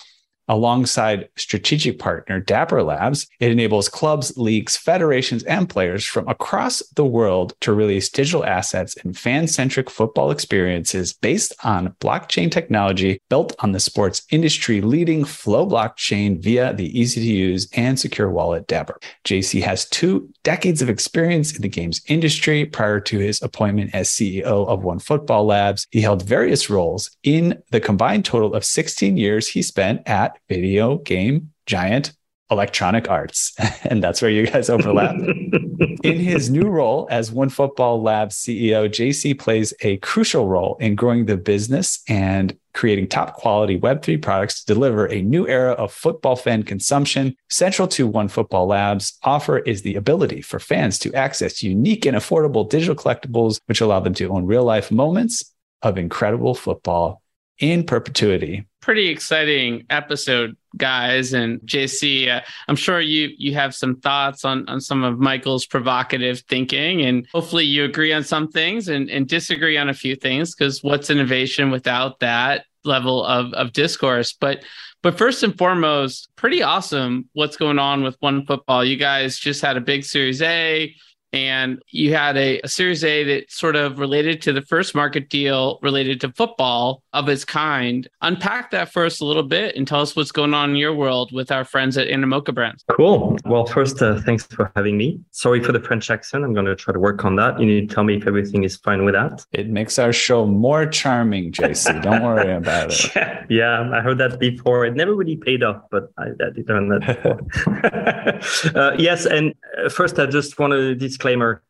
Alongside 0.49 1.29
strategic 1.35 1.99
partner 1.99 2.39
Dapper 2.39 2.81
Labs, 2.81 3.27
it 3.39 3.51
enables 3.51 3.87
clubs, 3.87 4.35
leagues, 4.35 4.75
federations, 4.75 5.43
and 5.43 5.69
players 5.69 6.03
from 6.03 6.27
across 6.27 6.81
the 6.95 7.05
world 7.05 7.53
to 7.61 7.71
release 7.71 8.09
digital 8.09 8.43
assets 8.43 8.97
and 8.97 9.15
fan 9.15 9.47
centric 9.47 9.91
football 9.91 10.31
experiences 10.31 11.13
based 11.13 11.53
on 11.63 11.95
blockchain 12.01 12.51
technology 12.51 13.21
built 13.29 13.55
on 13.59 13.73
the 13.73 13.79
sports 13.79 14.23
industry 14.31 14.81
leading 14.81 15.23
Flow 15.23 15.67
blockchain 15.67 16.41
via 16.41 16.73
the 16.73 16.99
easy 16.99 17.21
to 17.21 17.27
use 17.27 17.69
and 17.73 17.99
secure 17.99 18.31
wallet 18.31 18.65
Dapper. 18.65 18.99
JC 19.25 19.61
has 19.61 19.87
two 19.89 20.27
decades 20.43 20.81
of 20.81 20.89
experience 20.89 21.55
in 21.55 21.61
the 21.61 21.69
games 21.69 22.01
industry. 22.07 22.65
Prior 22.65 22.99
to 23.01 23.19
his 23.19 23.39
appointment 23.43 23.93
as 23.93 24.09
CEO 24.09 24.67
of 24.67 24.83
One 24.83 24.97
Football 24.97 25.45
Labs, 25.45 25.85
he 25.91 26.01
held 26.01 26.23
various 26.23 26.71
roles 26.71 27.15
in 27.21 27.61
the 27.69 27.79
combined 27.79 28.25
total 28.25 28.55
of 28.55 28.65
16 28.65 29.15
years 29.15 29.47
he 29.47 29.61
spent 29.61 30.01
at 30.07 30.38
video 30.47 30.97
game 30.99 31.51
giant 31.65 32.13
electronic 32.51 33.09
arts. 33.09 33.53
and 33.83 34.03
that's 34.03 34.21
where 34.21 34.31
you 34.31 34.47
guys 34.47 34.69
overlap. 34.69 35.15
in 36.03 36.19
his 36.19 36.49
new 36.49 36.67
role 36.67 37.07
as 37.11 37.31
One 37.31 37.49
Football 37.49 38.01
Labs 38.01 38.35
CEO, 38.35 38.89
JC 38.89 39.37
plays 39.37 39.73
a 39.81 39.97
crucial 39.97 40.47
role 40.47 40.77
in 40.79 40.95
growing 40.95 41.25
the 41.25 41.37
business 41.37 42.01
and 42.07 42.57
creating 42.73 43.07
top 43.07 43.33
quality 43.33 43.79
Web3 43.79 44.21
products 44.21 44.63
to 44.63 44.73
deliver 44.73 45.05
a 45.07 45.21
new 45.21 45.47
era 45.47 45.73
of 45.73 45.91
football 45.91 46.35
fan 46.35 46.63
consumption. 46.63 47.35
Central 47.49 47.87
to 47.89 48.07
One 48.07 48.27
Football 48.27 48.67
Labs 48.67 49.17
offer 49.23 49.59
is 49.59 49.81
the 49.81 49.95
ability 49.95 50.41
for 50.41 50.59
fans 50.59 50.97
to 50.99 51.13
access 51.13 51.61
unique 51.61 52.05
and 52.05 52.15
affordable 52.15 52.69
digital 52.69 52.95
collectibles, 52.95 53.59
which 53.65 53.81
allow 53.81 53.99
them 53.99 54.13
to 54.15 54.29
own 54.29 54.45
real 54.45 54.63
life 54.63 54.91
moments 54.91 55.53
of 55.81 55.97
incredible 55.97 56.55
football 56.55 57.21
in 57.59 57.83
perpetuity 57.83 58.65
pretty 58.81 59.07
exciting 59.07 59.85
episode, 59.89 60.55
guys. 60.77 61.33
And 61.33 61.59
JC, 61.61 62.29
uh, 62.29 62.41
I'm 62.67 62.75
sure 62.75 62.99
you 62.99 63.29
you 63.37 63.53
have 63.53 63.75
some 63.75 63.97
thoughts 63.97 64.45
on 64.45 64.67
on 64.69 64.81
some 64.81 65.03
of 65.03 65.19
Michael's 65.19 65.65
provocative 65.65 66.41
thinking, 66.41 67.01
and 67.01 67.27
hopefully 67.31 67.65
you 67.65 67.83
agree 67.83 68.13
on 68.13 68.23
some 68.23 68.49
things 68.49 68.87
and 68.87 69.09
and 69.09 69.27
disagree 69.27 69.77
on 69.77 69.89
a 69.89 69.93
few 69.93 70.15
things. 70.15 70.55
Because 70.55 70.83
what's 70.83 71.09
innovation 71.09 71.71
without 71.71 72.19
that 72.19 72.65
level 72.83 73.23
of 73.25 73.53
of 73.53 73.73
discourse? 73.73 74.33
But 74.33 74.63
but 75.01 75.17
first 75.17 75.43
and 75.43 75.57
foremost, 75.57 76.29
pretty 76.35 76.61
awesome 76.61 77.29
what's 77.33 77.57
going 77.57 77.79
on 77.79 78.03
with 78.03 78.17
One 78.19 78.45
Football. 78.45 78.83
You 78.83 78.97
guys 78.97 79.37
just 79.37 79.61
had 79.61 79.77
a 79.77 79.81
big 79.81 80.03
Series 80.03 80.41
A 80.41 80.93
and 81.33 81.81
you 81.89 82.13
had 82.13 82.37
a, 82.37 82.59
a, 82.61 82.67
Series 82.67 83.03
A 83.03 83.23
that 83.23 83.51
sort 83.51 83.75
of 83.75 83.99
related 83.99 84.41
to 84.43 84.53
the 84.53 84.61
first 84.61 84.95
market 84.95 85.29
deal 85.29 85.79
related 85.81 86.21
to 86.21 86.31
football 86.31 87.03
of 87.13 87.29
its 87.29 87.45
kind. 87.45 88.07
Unpack 88.21 88.71
that 88.71 88.91
for 88.91 89.05
us 89.05 89.19
a 89.19 89.25
little 89.25 89.43
bit 89.43 89.75
and 89.75 89.87
tell 89.87 90.01
us 90.01 90.15
what's 90.15 90.31
going 90.31 90.53
on 90.53 90.71
in 90.71 90.75
your 90.75 90.93
world 90.93 91.31
with 91.31 91.51
our 91.51 91.63
friends 91.63 91.97
at 91.97 92.07
Animoca 92.07 92.53
Brands. 92.53 92.83
Cool. 92.91 93.37
Well, 93.45 93.65
first, 93.65 94.01
uh, 94.01 94.21
thanks 94.21 94.45
for 94.45 94.71
having 94.75 94.97
me. 94.97 95.19
Sorry 95.31 95.61
for 95.61 95.71
the 95.71 95.79
French 95.79 96.09
accent. 96.09 96.43
I'm 96.43 96.53
going 96.53 96.65
to 96.65 96.75
try 96.75 96.93
to 96.93 96.99
work 96.99 97.25
on 97.25 97.35
that. 97.35 97.59
You 97.59 97.65
need 97.65 97.89
to 97.89 97.95
tell 97.95 98.03
me 98.03 98.17
if 98.17 98.27
everything 98.27 98.63
is 98.63 98.77
fine 98.77 99.05
with 99.05 99.13
that. 99.13 99.45
It 99.51 99.69
makes 99.69 99.99
our 99.99 100.13
show 100.13 100.45
more 100.45 100.85
charming, 100.85 101.51
JC. 101.51 102.01
Don't 102.09 102.23
worry 102.23 102.53
about 102.53 102.91
it. 102.91 103.15
Yeah, 103.15 103.45
yeah, 103.49 103.91
I 103.93 104.01
heard 104.01 104.17
that 104.19 104.39
before. 104.39 104.85
It 104.85 104.95
never 104.95 105.13
really 105.13 105.37
paid 105.37 105.63
off, 105.63 105.83
but 105.91 106.11
I, 106.17 106.27
I 106.41 106.49
did 106.55 106.67
learn 106.69 106.89
that 106.89 108.71
uh, 108.75 108.95
yes, 108.97 109.25
and 109.25 109.53
uh, 109.77 109.89
first, 109.89 110.19
I 110.19 110.25
just 110.25 110.59
want 110.59 110.71
to 110.73 110.95
disclaimer 111.19 111.61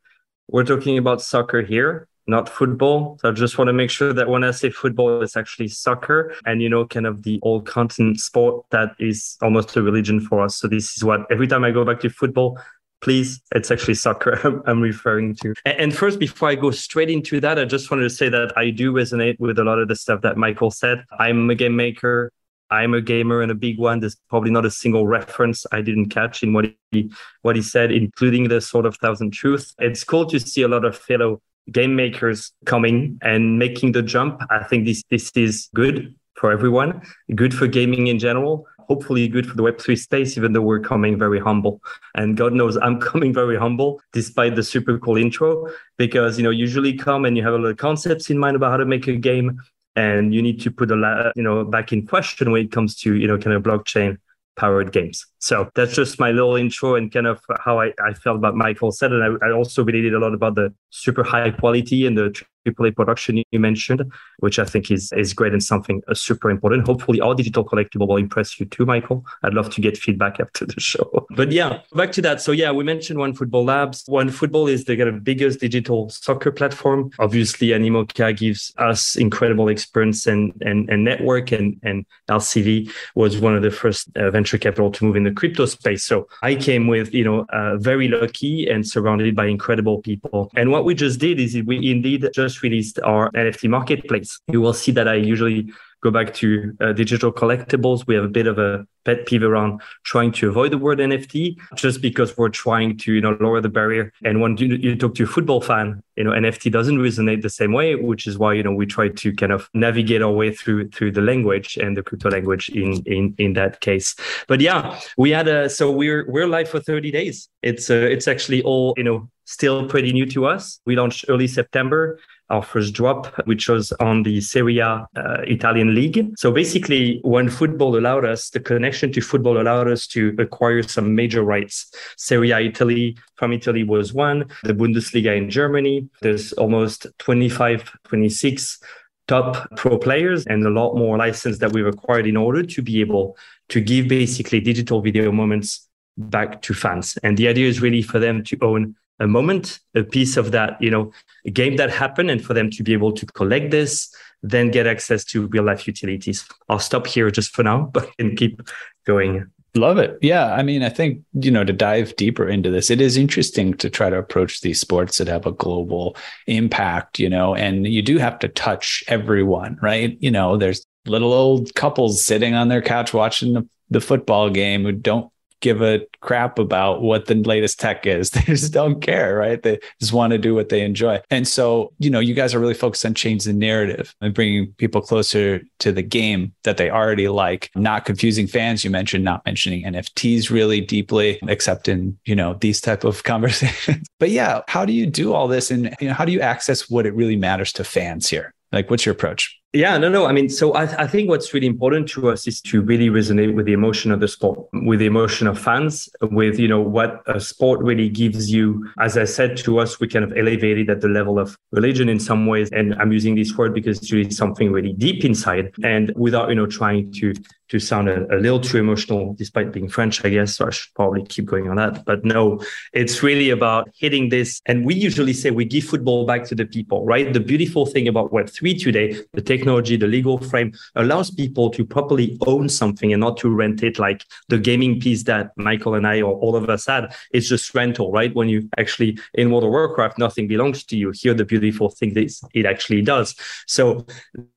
we're 0.47 0.63
talking 0.63 0.97
about 0.97 1.21
soccer 1.21 1.61
here 1.61 2.07
not 2.27 2.47
football. 2.47 3.17
So 3.21 3.29
I 3.29 3.31
just 3.31 3.57
want 3.57 3.69
to 3.69 3.73
make 3.73 3.89
sure 3.89 4.13
that 4.13 4.29
when 4.29 4.43
I 4.43 4.51
say 4.51 4.69
football, 4.69 5.23
it's 5.23 5.35
actually 5.35 5.69
soccer 5.69 6.35
and, 6.45 6.61
you 6.61 6.69
know, 6.69 6.85
kind 6.85 7.07
of 7.07 7.23
the 7.23 7.39
old 7.41 7.65
continent 7.65 8.19
sport 8.19 8.65
that 8.69 8.89
is 8.99 9.35
almost 9.41 9.75
a 9.75 9.81
religion 9.81 10.19
for 10.19 10.43
us. 10.43 10.57
So 10.57 10.67
this 10.67 10.95
is 10.95 11.03
what 11.03 11.21
every 11.31 11.47
time 11.47 11.63
I 11.63 11.71
go 11.71 11.83
back 11.83 11.99
to 12.01 12.09
football, 12.11 12.59
please, 13.01 13.41
it's 13.55 13.71
actually 13.71 13.95
soccer 13.95 14.61
I'm 14.67 14.79
referring 14.79 15.37
to. 15.37 15.55
And 15.65 15.91
first, 15.91 16.19
before 16.19 16.49
I 16.49 16.55
go 16.55 16.69
straight 16.69 17.09
into 17.09 17.39
that, 17.39 17.57
I 17.57 17.65
just 17.65 17.89
wanted 17.89 18.03
to 18.03 18.11
say 18.11 18.29
that 18.29 18.55
I 18.55 18.69
do 18.69 18.93
resonate 18.93 19.39
with 19.39 19.57
a 19.57 19.63
lot 19.63 19.79
of 19.79 19.87
the 19.87 19.95
stuff 19.95 20.21
that 20.21 20.37
Michael 20.37 20.69
said. 20.69 21.03
I'm 21.17 21.49
a 21.49 21.55
game 21.55 21.75
maker. 21.75 22.31
I'm 22.71 22.93
a 22.93 23.01
gamer 23.01 23.41
and 23.41 23.51
a 23.51 23.55
big 23.55 23.79
one. 23.79 23.99
There's 23.99 24.17
probably 24.29 24.51
not 24.51 24.65
a 24.65 24.71
single 24.71 25.07
reference 25.07 25.65
I 25.71 25.81
didn't 25.81 26.09
catch 26.09 26.43
in 26.43 26.53
what 26.53 26.65
he 26.91 27.11
what 27.41 27.55
he 27.55 27.61
said, 27.61 27.91
including 27.91 28.49
the 28.49 28.61
sort 28.61 28.85
of 28.85 28.97
thousand 28.97 29.31
truth. 29.31 29.73
It's 29.79 30.03
cool 30.03 30.25
to 30.27 30.39
see 30.39 30.61
a 30.61 30.67
lot 30.67 30.85
of 30.85 30.97
fellow 30.97 31.41
game 31.71 31.95
makers 31.95 32.51
coming 32.65 33.19
and 33.21 33.59
making 33.59 33.91
the 33.93 34.01
jump. 34.01 34.41
I 34.49 34.63
think 34.63 34.85
this 34.85 35.03
this 35.09 35.31
is 35.35 35.69
good 35.73 36.15
for 36.35 36.51
everyone, 36.51 37.01
good 37.35 37.53
for 37.53 37.67
gaming 37.67 38.07
in 38.07 38.19
general. 38.19 38.65
Hopefully, 38.87 39.27
good 39.27 39.45
for 39.45 39.55
the 39.55 39.61
Web3 39.61 39.95
space, 39.99 40.35
even 40.35 40.53
though 40.53 40.63
we're 40.63 40.79
coming 40.79 41.19
very 41.19 41.39
humble. 41.39 41.79
And 42.15 42.35
God 42.35 42.53
knows 42.53 42.75
I'm 42.77 42.99
coming 43.11 43.33
very 43.33 43.57
humble 43.57 44.01
despite 44.13 44.55
the 44.55 44.63
super 44.63 44.97
cool 44.97 45.17
intro, 45.17 45.67
because 45.97 46.37
you 46.37 46.43
know, 46.43 46.49
usually 46.49 46.93
come 46.93 47.25
and 47.25 47.37
you 47.37 47.43
have 47.43 47.53
a 47.53 47.57
lot 47.57 47.69
of 47.69 47.77
concepts 47.77 48.29
in 48.29 48.37
mind 48.37 48.55
about 48.55 48.71
how 48.71 48.77
to 48.77 48.85
make 48.85 49.07
a 49.07 49.15
game 49.15 49.59
and 49.99 50.33
you 50.33 50.41
need 50.41 50.61
to 50.61 50.71
put 50.71 50.91
a 50.91 50.95
lot, 50.95 51.33
you 51.35 51.43
know, 51.43 51.65
back 51.65 51.91
in 51.91 52.07
question 52.07 52.51
when 52.51 52.61
it 52.65 52.71
comes 52.71 52.95
to, 53.01 53.15
you 53.15 53.27
know, 53.27 53.37
kind 53.37 53.55
of 53.55 53.63
blockchain 53.63 54.17
powered 54.55 54.91
games. 54.91 55.25
So 55.39 55.69
that's 55.75 55.93
just 55.93 56.19
my 56.19 56.31
little 56.31 56.55
intro 56.55 56.95
and 56.95 57.11
kind 57.11 57.27
of 57.27 57.41
how 57.65 57.79
I, 57.79 57.93
I 58.05 58.13
felt 58.13 58.37
about 58.37 58.55
Michael 58.55 58.91
said. 58.91 59.11
And 59.11 59.23
I, 59.23 59.47
I 59.47 59.51
also 59.51 59.83
related 59.83 60.13
a 60.13 60.19
lot 60.19 60.33
about 60.33 60.55
the 60.55 60.73
super 60.89 61.23
high 61.23 61.51
quality 61.51 62.05
and 62.05 62.17
the 62.17 62.33
AAA 62.71 62.95
production 62.95 63.43
you 63.51 63.59
mentioned, 63.59 64.03
which 64.39 64.59
I 64.59 64.65
think 64.65 64.91
is 64.91 65.11
is 65.13 65.33
great 65.33 65.53
and 65.53 65.63
something 65.63 66.01
uh, 66.07 66.13
super 66.13 66.49
important. 66.49 66.87
Hopefully, 66.87 67.21
our 67.21 67.35
digital 67.35 67.63
collectible 67.65 68.07
will 68.07 68.17
impress 68.17 68.59
you 68.59 68.65
too, 68.65 68.85
Michael. 68.85 69.25
I'd 69.43 69.53
love 69.53 69.69
to 69.75 69.81
get 69.81 69.97
feedback 69.97 70.39
after 70.39 70.65
the 70.65 70.79
show. 70.79 71.27
But 71.39 71.51
yeah, 71.51 71.81
back 71.93 72.11
to 72.13 72.21
that. 72.23 72.41
So 72.41 72.51
yeah, 72.51 72.71
we 72.71 72.83
mentioned 72.83 73.19
One 73.19 73.33
Football 73.33 73.65
Labs. 73.65 74.03
One 74.07 74.29
Football 74.29 74.67
is 74.67 74.85
the 74.85 74.97
kind 74.97 75.07
of 75.07 75.23
biggest 75.23 75.59
digital 75.59 76.09
soccer 76.09 76.51
platform. 76.51 77.11
Obviously, 77.19 77.67
Animoca 77.67 78.35
gives 78.35 78.73
us 78.77 79.15
incredible 79.15 79.69
experience 79.69 80.25
and 80.25 80.53
and, 80.61 80.89
and 80.89 81.03
network, 81.03 81.51
and 81.51 81.79
and 81.83 82.05
LCV 82.29 82.91
was 83.15 83.37
one 83.37 83.55
of 83.55 83.61
the 83.61 83.71
first 83.71 84.09
uh, 84.17 84.31
venture 84.31 84.57
capital 84.57 84.91
to 84.91 85.05
move 85.05 85.15
in 85.15 85.23
the 85.23 85.31
crypto 85.31 85.65
space. 85.65 86.03
So 86.03 86.27
I 86.41 86.55
came 86.55 86.87
with 86.87 87.13
you 87.13 87.23
know 87.23 87.45
uh, 87.53 87.77
very 87.77 88.07
lucky 88.07 88.67
and 88.67 88.87
surrounded 88.87 89.35
by 89.35 89.45
incredible 89.45 90.01
people. 90.01 90.51
And 90.55 90.71
what 90.71 90.85
we 90.85 90.95
just 90.95 91.19
did 91.19 91.39
is 91.39 91.55
we 91.65 91.89
indeed 91.89 92.27
just 92.33 92.58
released 92.63 92.99
our 93.01 93.31
NFT 93.31 93.69
marketplace. 93.69 94.39
You 94.47 94.61
will 94.61 94.73
see 94.73 94.91
that 94.93 95.07
I 95.07 95.15
usually 95.15 95.71
go 96.01 96.11
back 96.11 96.33
to 96.33 96.75
uh, 96.79 96.93
digital 96.93 97.31
collectibles. 97.31 98.07
We 98.07 98.15
have 98.15 98.23
a 98.23 98.29
bit 98.29 98.47
of 98.47 98.57
a 98.57 98.85
pet 99.05 99.25
peeve 99.25 99.43
around 99.43 99.81
trying 100.03 100.31
to 100.33 100.49
avoid 100.49 100.71
the 100.71 100.77
word 100.77 100.99
NFT 100.99 101.57
just 101.75 102.01
because 102.01 102.37
we're 102.37 102.49
trying 102.49 102.97
to, 102.99 103.13
you 103.13 103.21
know, 103.21 103.37
lower 103.39 103.59
the 103.59 103.69
barrier. 103.69 104.13
And 104.23 104.41
when 104.41 104.57
you, 104.57 104.75
you 104.75 104.95
talk 104.95 105.15
to 105.15 105.23
a 105.23 105.27
football 105.27 105.61
fan, 105.61 106.01
you 106.15 106.23
know, 106.23 106.31
NFT 106.31 106.71
doesn't 106.71 106.97
resonate 106.97 107.41
the 107.41 107.49
same 107.49 107.73
way, 107.73 107.95
which 107.95 108.27
is 108.27 108.37
why, 108.37 108.53
you 108.53 108.63
know, 108.63 108.73
we 108.73 108.85
try 108.85 109.09
to 109.09 109.33
kind 109.33 109.51
of 109.51 109.69
navigate 109.73 110.21
our 110.21 110.31
way 110.31 110.53
through 110.53 110.89
through 110.89 111.11
the 111.11 111.21
language 111.21 111.77
and 111.77 111.95
the 111.97 112.03
crypto 112.03 112.29
language 112.29 112.69
in 112.69 113.01
in 113.05 113.35
in 113.37 113.53
that 113.53 113.81
case. 113.81 114.15
But 114.47 114.61
yeah, 114.61 114.99
we 115.17 115.31
had 115.31 115.47
a 115.47 115.69
so 115.69 115.91
we're 115.91 116.29
we're 116.29 116.47
live 116.47 116.69
for 116.69 116.79
30 116.79 117.11
days. 117.11 117.49
It's 117.61 117.89
uh, 117.89 117.95
it's 117.95 118.27
actually 118.27 118.63
all, 118.63 118.93
you 118.97 119.03
know, 119.03 119.29
still 119.45 119.87
pretty 119.87 120.13
new 120.13 120.25
to 120.27 120.45
us. 120.45 120.79
We 120.85 120.95
launched 120.95 121.25
early 121.27 121.47
September 121.47 122.19
our 122.49 122.63
first 122.63 122.93
drop, 122.93 123.27
which 123.45 123.69
was 123.69 123.91
on 123.93 124.23
the 124.23 124.41
Serie 124.41 124.79
A 124.79 125.07
uh, 125.15 125.41
Italian 125.43 125.93
league. 125.93 126.33
So 126.37 126.51
basically, 126.51 127.19
One 127.23 127.49
Football 127.49 127.97
allowed 127.97 128.25
us, 128.25 128.49
the 128.49 128.59
connection 128.59 129.11
to 129.13 129.21
football 129.21 129.61
allowed 129.61 129.87
us 129.87 130.07
to 130.07 130.35
acquire 130.39 130.81
some 130.83 131.15
major 131.15 131.43
rights. 131.43 131.91
Serie 132.17 132.51
A 132.51 132.59
Italy 132.59 133.17
from 133.35 133.53
Italy 133.53 133.83
was 133.83 134.13
one, 134.13 134.45
the 134.63 134.73
Bundesliga 134.73 135.37
in 135.37 135.49
Germany. 135.49 136.09
There's 136.21 136.53
almost 136.53 137.07
25, 137.19 137.91
26 138.03 138.79
top 139.27 139.69
pro 139.77 139.97
players 139.97 140.45
and 140.47 140.65
a 140.65 140.69
lot 140.69 140.95
more 140.95 141.17
license 141.17 141.59
that 141.59 141.71
we've 141.71 141.85
acquired 141.85 142.25
in 142.25 142.35
order 142.35 142.63
to 142.63 142.81
be 142.81 142.99
able 142.99 143.37
to 143.69 143.79
give 143.79 144.07
basically 144.07 144.59
digital 144.59 145.01
video 145.01 145.31
moments 145.31 145.87
back 146.17 146.61
to 146.63 146.73
fans. 146.73 147.17
And 147.23 147.37
the 147.37 147.47
idea 147.47 147.67
is 147.67 147.81
really 147.81 148.01
for 148.01 148.19
them 148.19 148.43
to 148.45 148.57
own 148.61 148.95
a 149.19 149.27
moment, 149.27 149.79
a 149.95 150.03
piece 150.03 150.37
of 150.37 150.51
that, 150.51 150.81
you 150.81 150.89
know, 150.89 151.11
a 151.45 151.51
game 151.51 151.75
that 151.77 151.89
happened, 151.89 152.31
and 152.31 152.43
for 152.43 152.53
them 152.53 152.69
to 152.71 152.83
be 152.83 152.93
able 152.93 153.11
to 153.11 153.25
collect 153.25 153.71
this, 153.71 154.13
then 154.41 154.71
get 154.71 154.87
access 154.87 155.25
to 155.25 155.47
real 155.47 155.63
life 155.63 155.85
utilities. 155.87 156.45
I'll 156.69 156.79
stop 156.79 157.07
here 157.07 157.29
just 157.31 157.53
for 157.53 157.63
now, 157.63 157.89
but 157.93 158.15
can 158.17 158.35
keep 158.35 158.61
going. 159.05 159.51
Love 159.75 159.99
it. 159.99 160.17
Yeah. 160.21 160.51
I 160.53 160.63
mean, 160.63 160.81
I 160.81 160.89
think, 160.89 161.21
you 161.33 161.51
know, 161.51 161.63
to 161.63 161.71
dive 161.71 162.15
deeper 162.15 162.47
into 162.47 162.71
this, 162.71 162.89
it 162.89 162.99
is 162.99 163.17
interesting 163.17 163.75
to 163.75 163.89
try 163.89 164.09
to 164.09 164.17
approach 164.17 164.61
these 164.61 164.81
sports 164.81 165.19
that 165.19 165.27
have 165.27 165.45
a 165.45 165.51
global 165.51 166.17
impact, 166.47 167.19
you 167.19 167.29
know, 167.29 167.53
and 167.53 167.85
you 167.85 168.01
do 168.01 168.17
have 168.17 168.39
to 168.39 168.47
touch 168.47 169.03
everyone, 169.07 169.77
right? 169.81 170.17
You 170.21 170.31
know, 170.31 170.57
there's 170.57 170.83
little 171.05 171.33
old 171.33 171.75
couples 171.75 172.23
sitting 172.23 172.55
on 172.55 172.69
their 172.69 172.81
couch 172.81 173.13
watching 173.13 173.53
the, 173.53 173.67
the 173.91 174.01
football 174.01 174.49
game 174.49 174.83
who 174.83 174.91
don't 174.91 175.31
give 175.61 175.81
a 175.81 176.05
crap 176.21 176.59
about 176.59 177.01
what 177.01 177.25
the 177.25 177.35
latest 177.35 177.79
tech 177.79 178.05
is. 178.05 178.31
They 178.39 178.53
just 178.53 178.71
don't 178.71 179.01
care, 179.01 179.35
right? 179.35 179.61
They 179.61 179.79
just 179.99 180.13
want 180.13 180.31
to 180.31 180.37
do 180.37 180.55
what 180.55 180.69
they 180.69 180.81
enjoy. 180.81 181.21
And 181.29 181.45
so, 181.45 181.91
you 181.99 182.09
know, 182.09 182.21
you 182.21 182.33
guys 182.33 182.55
are 182.55 182.59
really 182.59 182.73
focused 182.73 183.05
on 183.05 183.13
changing 183.13 183.51
the 183.51 183.59
narrative 183.59 184.15
and 184.21 184.33
bringing 184.33 184.71
people 184.77 185.01
closer 185.01 185.61
to 185.79 185.91
the 185.91 186.01
game 186.01 186.53
that 186.63 186.77
they 186.77 186.89
already 186.89 187.27
like, 187.27 187.69
not 187.75 188.05
confusing 188.05 188.47
fans. 188.47 188.85
You 188.85 188.91
mentioned 188.91 189.25
not 189.25 189.45
mentioning 189.45 189.83
NFTs 189.83 190.49
really 190.49 190.79
deeply, 190.79 191.37
except 191.47 191.89
in, 191.89 192.17
you 192.23 192.35
know, 192.35 192.53
these 192.53 192.79
type 192.79 193.03
of 193.03 193.23
conversations. 193.25 194.07
but 194.19 194.29
yeah, 194.29 194.61
how 194.67 194.85
do 194.85 194.93
you 194.93 195.05
do 195.05 195.33
all 195.33 195.49
this? 195.49 195.69
And, 195.69 195.93
you 195.99 196.07
know, 196.07 196.13
how 196.13 196.23
do 196.23 196.31
you 196.31 196.41
access 196.41 196.89
what 196.89 197.05
it 197.05 197.13
really 197.13 197.35
matters 197.35 197.73
to 197.73 197.83
fans 197.83 198.29
here? 198.29 198.53
Like, 198.71 198.89
what's 198.89 199.05
your 199.05 199.13
approach? 199.13 199.58
Yeah, 199.71 199.99
no, 199.99 200.09
no. 200.09 200.25
I 200.25 200.31
mean, 200.31 200.49
so 200.49 200.73
I, 200.73 201.03
I 201.03 201.05
think 201.05 201.29
what's 201.29 201.53
really 201.53 201.67
important 201.67 202.09
to 202.09 202.31
us 202.31 202.47
is 202.47 202.59
to 202.61 202.81
really 202.81 203.09
resonate 203.09 203.53
with 203.53 203.67
the 203.67 203.73
emotion 203.73 204.11
of 204.11 204.19
the 204.19 204.27
sport, 204.27 204.67
with 204.73 204.97
the 204.97 205.05
emotion 205.05 205.45
of 205.45 205.59
fans, 205.59 206.09
with, 206.21 206.57
you 206.57 206.67
know, 206.67 206.81
what 206.81 207.21
a 207.27 207.39
sport 207.39 207.79
really 207.81 208.09
gives 208.09 208.51
you. 208.51 208.89
As 208.99 209.15
I 209.15 209.25
said 209.25 209.57
to 209.57 209.77
us, 209.77 209.99
we 209.99 210.07
kind 210.07 210.25
of 210.25 210.35
elevated 210.35 210.89
at 210.89 211.01
the 211.01 211.07
level 211.07 211.37
of 211.37 211.55
religion 211.71 212.09
in 212.09 212.19
some 212.19 212.47
ways. 212.47 212.71
And 212.71 212.95
I'm 212.95 213.11
using 213.11 213.35
this 213.35 213.55
word 213.55 213.75
because 213.75 213.99
it's 213.99 214.11
really 214.11 214.31
something 214.31 214.71
really 214.71 214.93
deep 214.93 215.23
inside 215.23 215.71
and 215.83 216.11
without, 216.15 216.49
you 216.49 216.55
know, 216.55 216.65
trying 216.65 217.13
to 217.19 217.35
to 217.69 217.79
sound 217.79 218.09
a, 218.09 218.25
a, 218.35 218.37
little 218.37 218.59
too 218.59 218.77
emotional, 218.77 219.33
despite 219.33 219.71
being 219.71 219.87
French, 219.87 220.23
I 220.25 220.29
guess. 220.29 220.57
So 220.57 220.67
I 220.67 220.71
should 220.71 220.93
probably 220.95 221.23
keep 221.25 221.45
going 221.45 221.69
on 221.69 221.77
that. 221.77 222.03
But 222.05 222.25
no, 222.25 222.61
it's 222.93 223.23
really 223.23 223.49
about 223.51 223.89
hitting 223.97 224.29
this. 224.29 224.59
And 224.65 224.85
we 224.85 224.95
usually 224.95 225.33
say 225.33 225.51
we 225.51 225.65
give 225.65 225.83
football 225.83 226.25
back 226.25 226.45
to 226.45 226.55
the 226.55 226.65
people, 226.65 227.05
right? 227.05 227.31
The 227.31 227.39
beautiful 227.39 227.85
thing 227.85 228.07
about 228.07 228.31
Web3 228.31 228.81
today, 228.81 229.17
the 229.33 229.41
technology, 229.41 229.97
the 229.97 230.07
legal 230.07 230.39
frame 230.39 230.73
allows 230.95 231.29
people 231.31 231.69
to 231.71 231.85
properly 231.85 232.37
own 232.47 232.69
something 232.69 233.13
and 233.13 233.21
not 233.21 233.37
to 233.37 233.49
rent 233.49 233.83
it 233.83 233.99
like 233.99 234.25
the 234.47 234.57
gaming 234.57 234.99
piece 234.99 235.23
that 235.23 235.51
Michael 235.55 235.93
and 235.93 236.07
I 236.07 236.21
or 236.21 236.35
all 236.35 236.55
of 236.55 236.69
us 236.69 236.87
had. 236.87 237.13
It's 237.31 237.47
just 237.47 237.73
rental, 237.75 238.11
right? 238.11 238.33
When 238.35 238.49
you 238.49 238.67
actually 238.77 239.19
in 239.35 239.51
World 239.51 239.63
of 239.63 239.69
Warcraft, 239.69 240.17
nothing 240.17 240.47
belongs 240.47 240.83
to 240.85 240.97
you. 240.97 241.11
Here, 241.11 241.33
the 241.33 241.45
beautiful 241.45 241.89
thing 241.89 242.17
is 242.17 242.41
it 242.53 242.65
actually 242.65 243.01
does. 243.01 243.35
So 243.67 244.05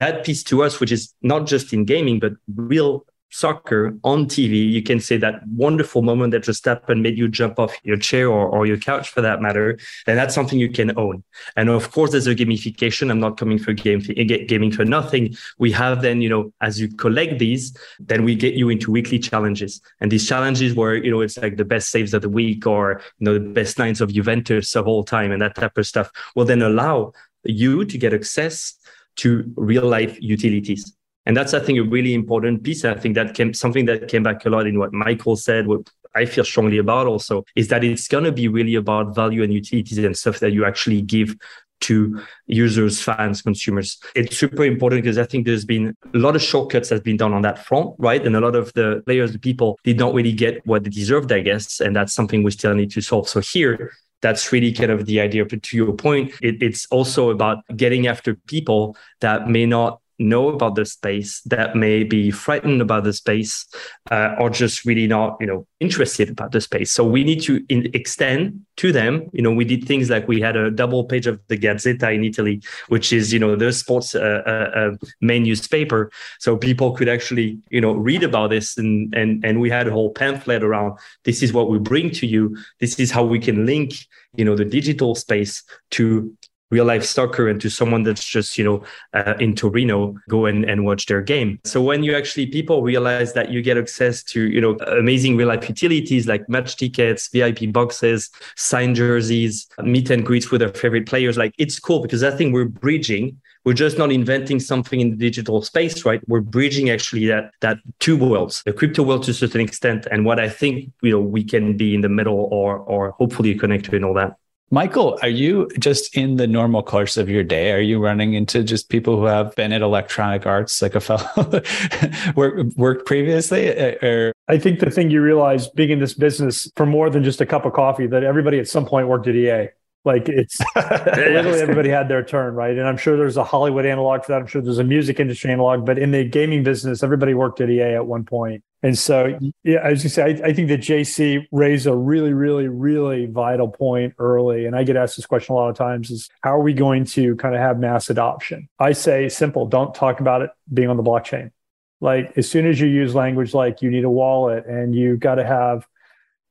that 0.01 0.25
piece 0.25 0.43
to 0.45 0.63
us, 0.63 0.81
which 0.81 0.93
is 0.93 1.13
not 1.23 1.47
just 1.47 1.73
in 1.73 1.85
gaming, 1.85 2.19
but 2.19 2.33
real 2.55 3.02
soccer 3.33 3.99
on 4.05 4.27
TV, 4.27 4.71
you 4.71 4.83
can 4.83 5.01
say 5.01 5.17
that 5.17 5.47
wonderful 5.49 6.03
moment 6.03 6.33
that 6.33 6.43
just 6.43 6.65
happened 6.65 7.03
made 7.03 7.19
you 7.19 7.29
jump 7.29 7.59
off 7.59 7.75
your 7.83 7.97
chair 7.97 8.29
or, 8.29 8.47
or 8.47 8.67
your 8.67 8.77
couch 8.77 9.09
for 9.09 9.21
that 9.23 9.41
matter, 9.41 9.79
then 10.07 10.17
that's 10.17 10.35
something 10.35 10.59
you 10.59 10.71
can 10.71 10.97
own. 10.99 11.25
And 11.57 11.69
of 11.69 11.91
course, 11.91 12.13
there's 12.13 12.27
a 12.27 12.35
gamification. 12.35 13.11
I'm 13.11 13.21
not 13.21 13.39
coming 13.39 13.59
for 13.59 13.73
game 13.73 14.03
eh, 14.17 14.45
gaming 14.47 14.71
for 14.71 14.85
nothing. 14.85 15.35
We 15.59 15.73
have 15.73 16.03
then, 16.03 16.21
you 16.21 16.29
know, 16.29 16.53
as 16.61 16.81
you 16.81 16.89
collect 16.89 17.39
these, 17.39 17.75
then 17.99 18.25
we 18.25 18.35
get 18.35 18.55
you 18.55 18.69
into 18.69 18.91
weekly 18.91 19.19
challenges. 19.19 19.81
And 20.01 20.13
these 20.13 20.29
challenges 20.29 20.75
where, 20.75 20.95
you 20.95 21.11
know, 21.11 21.23
it's 21.23 21.39
like 21.39 21.57
the 21.57 21.65
best 21.65 21.91
saves 21.91 22.15
of 22.15 22.23
the 22.23 22.29
week 22.29 22.67
or, 22.67 23.01
you 23.19 23.25
know, 23.25 23.35
the 23.35 23.41
best 23.41 23.79
nines 23.79 24.01
of 24.01 24.13
Juventus 24.13 24.77
of 24.77 24.87
all 24.87 25.05
time 25.05 25.33
and 25.33 25.41
that 25.41 25.55
type 25.55 25.79
of 25.79 25.87
stuff 25.87 26.11
will 26.37 26.45
then 26.45 26.63
allow 26.63 27.13
you 27.45 27.85
to 27.85 27.99
get 27.99 28.15
access 28.15 28.75
to 29.17 29.53
real 29.57 29.85
life 29.85 30.17
utilities 30.21 30.95
and 31.27 31.37
that's, 31.37 31.55
I 31.55 31.61
think, 31.61 31.79
a 31.79 31.83
really 31.83 32.15
important 32.15 32.65
piece. 32.65 32.85
I 32.85 32.95
think 32.95 33.15
that 33.15 33.35
came 33.35 33.55
something 33.55 33.85
that 33.87 34.09
came 34.09 34.23
back 34.23 34.45
a 34.45 34.51
lot 34.51 34.67
in 34.67 34.79
what 34.79 34.93
Michael 34.93 35.37
said, 35.37 35.67
what 35.67 35.89
I 36.15 36.27
feel 36.27 36.45
strongly 36.45 36.79
about 36.79 37.07
also 37.07 37.45
is 37.57 37.69
that 37.69 37.85
it's 37.85 38.09
going 38.09 38.25
to 38.25 38.33
be 38.33 38.49
really 38.49 38.75
about 38.75 39.15
value 39.15 39.43
and 39.43 39.53
utilities 39.53 39.99
and 39.99 40.17
stuff 40.17 40.41
that 40.41 40.53
you 40.53 40.65
actually 40.65 41.03
give 41.03 41.37
to 41.83 42.23
users, 42.47 43.03
fans, 43.03 43.43
consumers. 43.43 43.99
It's 44.15 44.37
super 44.37 44.65
important 44.65 45.03
because 45.03 45.19
I 45.19 45.25
think 45.25 45.47
there's 45.47 45.65
been 45.65 45.95
a 46.15 46.19
lot 46.19 46.37
of 46.37 46.43
shortcuts 46.43 46.89
that's 46.89 47.03
been 47.03 47.17
done 47.17 47.33
on 47.33 47.43
that 47.43 47.65
front, 47.65 47.95
right? 47.99 48.25
And 48.25 48.37
a 48.37 48.41
lot 48.41 48.55
of 48.55 48.73
the 48.75 49.03
players, 49.05 49.33
the 49.33 49.39
people 49.39 49.79
did 49.83 49.99
not 49.99 50.15
really 50.15 50.33
get 50.33 50.65
what 50.65 50.85
they 50.85 50.91
deserved, 50.91 51.33
I 51.33 51.41
guess. 51.41 51.81
And 51.81 51.95
that's 51.95 52.15
something 52.15 52.45
we 52.45 52.53
still 52.53 52.75
need 52.75 52.93
to 52.93 53.01
solve. 53.01 53.29
So 53.29 53.41
here, 53.41 53.93
that's 54.21 54.53
really 54.53 54.73
kind 54.73 54.93
of 54.93 55.07
the 55.07 55.21
idea. 55.21 55.45
But 55.45 55.65
to 55.65 55.77
your 55.77 55.93
point, 55.93 56.33
it, 56.41 56.63
it's 56.63 56.87
also 56.93 57.31
about 57.31 57.59
getting 57.77 58.07
after 58.07 58.37
people 58.47 58.97
that 59.21 59.49
may 59.49 59.67
not 59.67 60.02
know 60.23 60.49
about 60.49 60.75
the 60.75 60.85
space 60.85 61.41
that 61.43 61.77
may 61.77 62.05
be 62.05 62.31
frightened 62.31 62.81
about 62.81 63.05
the 63.05 63.13
space 63.13 63.67
uh, 64.11 64.35
or 64.39 64.51
just 64.51 64.85
really 64.85 65.07
not 65.07 65.37
you 65.41 65.47
know 65.47 65.67
interested 65.81 66.31
about 66.31 66.53
the 66.53 66.61
space. 66.61 66.93
So 66.93 67.05
we 67.05 67.25
need 67.25 67.43
to 67.43 67.65
in- 67.69 67.91
extend 67.95 68.61
to 68.77 68.93
them. 68.93 69.29
You 69.33 69.43
know 69.43 69.53
we 69.53 69.65
did 69.65 69.87
things 69.87 70.11
like 70.11 70.29
we 70.29 70.41
had 70.41 70.57
a 70.57 70.71
double 70.71 71.05
page 71.05 71.27
of 71.27 71.41
the 71.49 71.59
gazzetta 71.59 72.15
in 72.15 72.25
italy 72.25 72.63
which 72.89 73.13
is 73.13 73.33
you 73.33 73.39
know 73.39 73.57
the 73.57 73.73
sports 73.73 74.15
uh, 74.15 74.43
uh, 74.47 74.79
uh 74.79 74.91
main 75.21 75.43
newspaper. 75.43 76.11
So 76.39 76.57
people 76.57 76.93
could 76.93 77.09
actually 77.09 77.59
you 77.71 77.81
know 77.81 77.93
read 77.93 78.23
about 78.23 78.51
this 78.51 78.79
and 78.79 79.13
and 79.15 79.45
and 79.45 79.61
we 79.61 79.71
had 79.71 79.89
a 79.89 79.91
whole 79.91 80.11
pamphlet 80.11 80.63
around 80.63 80.99
this 81.25 81.43
is 81.43 81.53
what 81.53 81.71
we 81.71 81.79
bring 81.79 82.11
to 82.11 82.27
you. 82.27 82.57
This 82.81 82.99
is 82.99 83.11
how 83.11 83.25
we 83.25 83.39
can 83.39 83.67
link 83.67 83.95
you 84.37 84.45
know 84.45 84.57
the 84.57 84.65
digital 84.65 85.15
space 85.15 85.63
to 85.91 86.35
real 86.73 86.87
life 86.87 87.05
soccer 87.05 87.49
and 87.49 87.61
to 87.61 87.71
someone 87.71 88.03
that's 88.03 88.25
just 88.25 88.59
you 88.59 88.65
know 88.65 88.83
uh, 89.13 89.35
in 89.39 89.55
Torino 89.55 90.17
go 90.29 90.47
and, 90.47 90.65
and 90.65 90.85
watch 90.85 91.07
their 91.07 91.23
game. 91.23 91.61
So 91.65 91.81
when 91.81 92.03
you 92.03 92.17
actually 92.17 92.47
people 92.47 92.83
realize 92.83 93.35
that 93.35 93.51
you 93.51 93.63
get 93.63 93.79
access 93.79 94.25
to 94.33 94.51
you 94.51 94.61
know 94.61 94.73
amazing 95.03 95.37
real 95.37 95.49
life 95.49 95.69
utilities 95.69 96.27
like 96.27 96.49
match 96.49 96.77
tickets, 96.77 97.29
VIP 97.29 97.71
boxes, 97.71 98.31
signed 98.57 98.97
jerseys, 98.97 99.69
meet 99.83 100.11
and 100.11 100.27
greets 100.27 100.51
with 100.51 100.61
their 100.63 100.71
favorite 100.83 101.07
players, 101.07 101.37
like 101.37 101.55
it's 101.59 101.79
cool 101.79 102.01
because 102.01 102.25
I 102.25 102.31
think 102.31 102.55
we're 102.55 102.65
bridging 102.65 103.41
we're 103.65 103.75
just 103.75 103.97
not 103.97 104.11
inventing 104.11 104.59
something 104.59 105.01
in 105.01 105.11
the 105.11 105.17
digital 105.17 105.63
space, 105.63 106.05
right? 106.05 106.21
We're 106.27 106.41
bridging 106.41 106.91
actually 106.91 107.27
that 107.27 107.53
that 107.61 107.79
two 108.01 108.17
worlds, 108.17 108.63
the 108.65 108.73
crypto 108.73 109.03
world 109.05 109.23
to 109.25 109.31
a 109.31 109.35
certain 109.35 109.61
extent, 109.61 110.07
and 110.11 110.25
what 110.25 110.41
I 110.41 110.49
think 110.49 110.93
you 111.03 111.13
know 111.13 111.21
we 111.21 111.45
can 111.45 111.77
be 111.77 111.95
in 111.95 112.01
the 112.01 112.09
middle 112.09 112.49
or 112.51 112.79
or 112.79 113.13
hopefully 113.13 113.55
connected 113.55 113.95
in 113.95 114.05
all 114.05 114.15
that. 114.15 114.37
Michael, 114.73 115.19
are 115.21 115.29
you 115.29 115.69
just 115.79 116.17
in 116.17 116.37
the 116.37 116.47
normal 116.47 116.83
course 116.83 117.19
of 117.19 117.29
your 117.29 117.45
day? 117.45 117.73
Are 117.73 117.81
you 117.81 117.99
running 117.99 118.33
into 118.33 118.65
just 118.65 118.89
people 118.89 119.19
who 119.19 119.27
have 119.27 119.55
been 119.55 119.71
at 119.71 119.83
Electronic 119.83 120.47
Arts, 120.47 120.81
like 120.81 120.95
a 120.95 121.01
fellow 121.01 121.29
work, 122.37 122.67
worked 122.75 123.05
previously? 123.05 123.69
Uh, 123.69 123.97
or 124.03 124.33
I 124.49 124.57
think 124.57 124.81
the 124.81 124.91
thing 124.91 125.11
you 125.11 125.21
realize 125.21 125.69
being 125.69 125.91
in 125.91 126.01
this 126.01 126.15
business 126.15 126.73
for 126.75 126.87
more 126.87 127.11
than 127.11 127.23
just 127.23 127.43
a 127.43 127.45
cup 127.45 127.67
of 127.67 127.75
coffee, 127.75 128.07
that 128.07 128.25
everybody 128.25 128.59
at 128.59 128.67
some 128.67 128.87
point 128.87 129.09
worked 129.09 129.29
at 129.29 129.35
EA. 129.35 129.69
Like 130.07 130.31
it's 130.31 130.59
literally 130.75 131.61
everybody 131.61 131.91
had 131.91 132.09
their 132.09 132.25
turn, 132.25 132.55
right? 132.55 132.77
And 132.77 132.89
I'm 132.89 132.97
sure 132.97 133.19
there's 133.19 133.37
a 133.37 133.45
Hollywood 133.45 133.85
analog 133.85 134.25
for 134.25 134.33
that. 134.33 134.41
I'm 134.41 134.47
sure 134.47 134.63
there's 134.63 134.79
a 134.79 134.85
music 134.85 135.21
industry 135.21 135.53
analog, 135.53 135.85
but 135.85 135.99
in 135.99 136.13
the 136.13 136.25
gaming 136.25 136.63
business, 136.63 137.03
everybody 137.03 137.35
worked 137.35 137.61
at 137.61 137.69
EA 137.69 137.97
at 137.97 138.07
one 138.07 138.25
point. 138.25 138.65
And 138.85 138.99
so, 138.99 139.39
yeah, 139.63 139.79
as 139.83 140.03
you 140.03 140.11
say, 140.11 140.23
I, 140.25 140.49
I 140.49 140.53
think 140.53 140.69
that 140.69 140.81
JC 140.81 141.47
raised 141.53 141.87
a 141.87 141.95
really, 141.95 142.33
really, 142.33 142.67
really 142.67 143.27
vital 143.27 143.69
point 143.69 144.15
early. 144.19 144.67
And 144.67 144.75
I 144.75 144.83
get 144.83 144.97
asked 144.97 145.17
this 145.17 145.27
question 145.27 145.53
a 145.53 145.57
lot 145.57 145.69
of 145.71 145.77
times 145.77 146.11
is 146.11 146.29
how 146.43 146.57
are 146.57 146.63
we 146.63 146.73
going 146.73 147.05
to 147.07 147.37
kind 147.37 147.55
of 147.55 147.61
have 147.61 147.79
mass 147.79 148.11
adoption? 148.11 148.69
I 148.81 148.93
say 148.93 149.29
simple, 149.29 149.67
don't 149.67 149.95
talk 149.95 150.19
about 150.19 150.43
it 150.43 150.51
being 150.73 150.89
on 150.89 150.97
the 150.97 151.03
blockchain. 151.03 151.53
Like 152.01 152.37
as 152.37 152.51
soon 152.51 152.67
as 152.67 152.81
you 152.81 152.89
use 152.89 153.15
language 153.15 153.55
like 153.55 153.83
you 153.83 153.91
need 153.91 154.03
a 154.03 154.11
wallet 154.11 154.67
and 154.67 154.93
you 154.95 155.17
got 155.17 155.37
to 155.37 155.47
have 155.47 155.87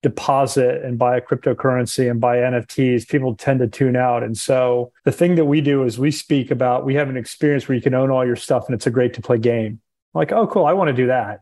deposit 0.01 0.83
and 0.83 0.97
buy 0.97 1.17
a 1.17 1.21
cryptocurrency 1.21 2.09
and 2.09 2.21
buy 2.21 2.37
NFTs, 2.37 3.09
people 3.09 3.35
tend 3.35 3.59
to 3.59 3.67
tune 3.67 3.97
out. 3.97 4.23
And 4.23 4.37
so 4.37 4.93
the 5.03 5.11
thing 5.11 5.35
that 5.35 5.45
we 5.45 5.59
do 5.59 5.83
is 5.83 5.99
we 5.99 6.11
speak 6.11 6.49
about 6.49 6.85
we 6.85 6.95
have 6.95 7.09
an 7.09 7.17
experience 7.17 7.67
where 7.67 7.75
you 7.75 7.81
can 7.81 7.93
own 7.93 8.09
all 8.09 8.25
your 8.25 8.37
stuff 8.37 8.65
and 8.67 8.73
it's 8.73 8.87
a 8.87 8.91
great 8.91 9.13
to 9.15 9.21
play 9.21 9.37
game. 9.37 9.81
like, 10.13 10.31
oh, 10.31 10.47
cool, 10.47 10.65
I 10.65 10.71
want 10.71 10.87
to 10.87 10.93
do 10.93 11.07
that. 11.07 11.41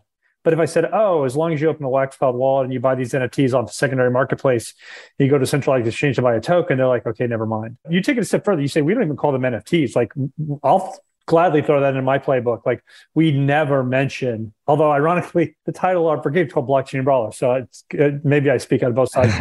But 0.49 0.55
if 0.55 0.59
I 0.59 0.65
said, 0.65 0.89
oh, 0.91 1.25
as 1.25 1.37
long 1.37 1.53
as 1.53 1.61
you 1.61 1.69
open 1.69 1.85
a 1.85 1.89
Waxcloud 1.89 2.33
wallet 2.33 2.63
and 2.63 2.73
you 2.73 2.79
buy 2.79 2.95
these 2.95 3.13
NFTs 3.13 3.53
off 3.53 3.67
the 3.67 3.71
secondary 3.71 4.09
marketplace, 4.09 4.73
you 5.19 5.29
go 5.29 5.37
to 5.37 5.45
centralized 5.45 5.85
exchange 5.85 6.15
to 6.15 6.23
buy 6.23 6.33
a 6.33 6.41
token, 6.41 6.79
they're 6.79 6.87
like, 6.87 7.05
okay, 7.05 7.27
never 7.27 7.45
mind. 7.45 7.77
You 7.87 8.01
take 8.01 8.17
it 8.17 8.21
a 8.21 8.25
step 8.25 8.45
further. 8.45 8.59
You 8.59 8.67
say, 8.67 8.81
we 8.81 8.95
don't 8.95 9.03
even 9.03 9.15
call 9.15 9.31
them 9.31 9.43
NFTs. 9.43 9.95
Like, 9.95 10.11
I'll 10.63 10.97
gladly 11.27 11.61
throw 11.61 11.81
that 11.81 11.95
in 11.95 12.03
my 12.03 12.17
playbook. 12.17 12.65
Like, 12.65 12.83
we 13.13 13.31
never 13.31 13.83
mention 13.83 14.51
Although, 14.70 14.91
ironically, 14.91 15.55
the 15.65 15.72
title 15.72 16.07
of 16.07 16.24
our 16.24 16.30
game 16.30 16.45
is 16.45 16.53
called 16.53 16.67
Blockchain 16.67 17.03
Brawler. 17.03 17.32
So 17.32 17.53
it's 17.53 17.84
uh, 17.99 18.20
maybe 18.24 18.51
I 18.51 18.59
speak 18.59 18.84
out 18.84 18.89
of 18.89 18.95
both 18.95 19.09
sides. 19.09 19.34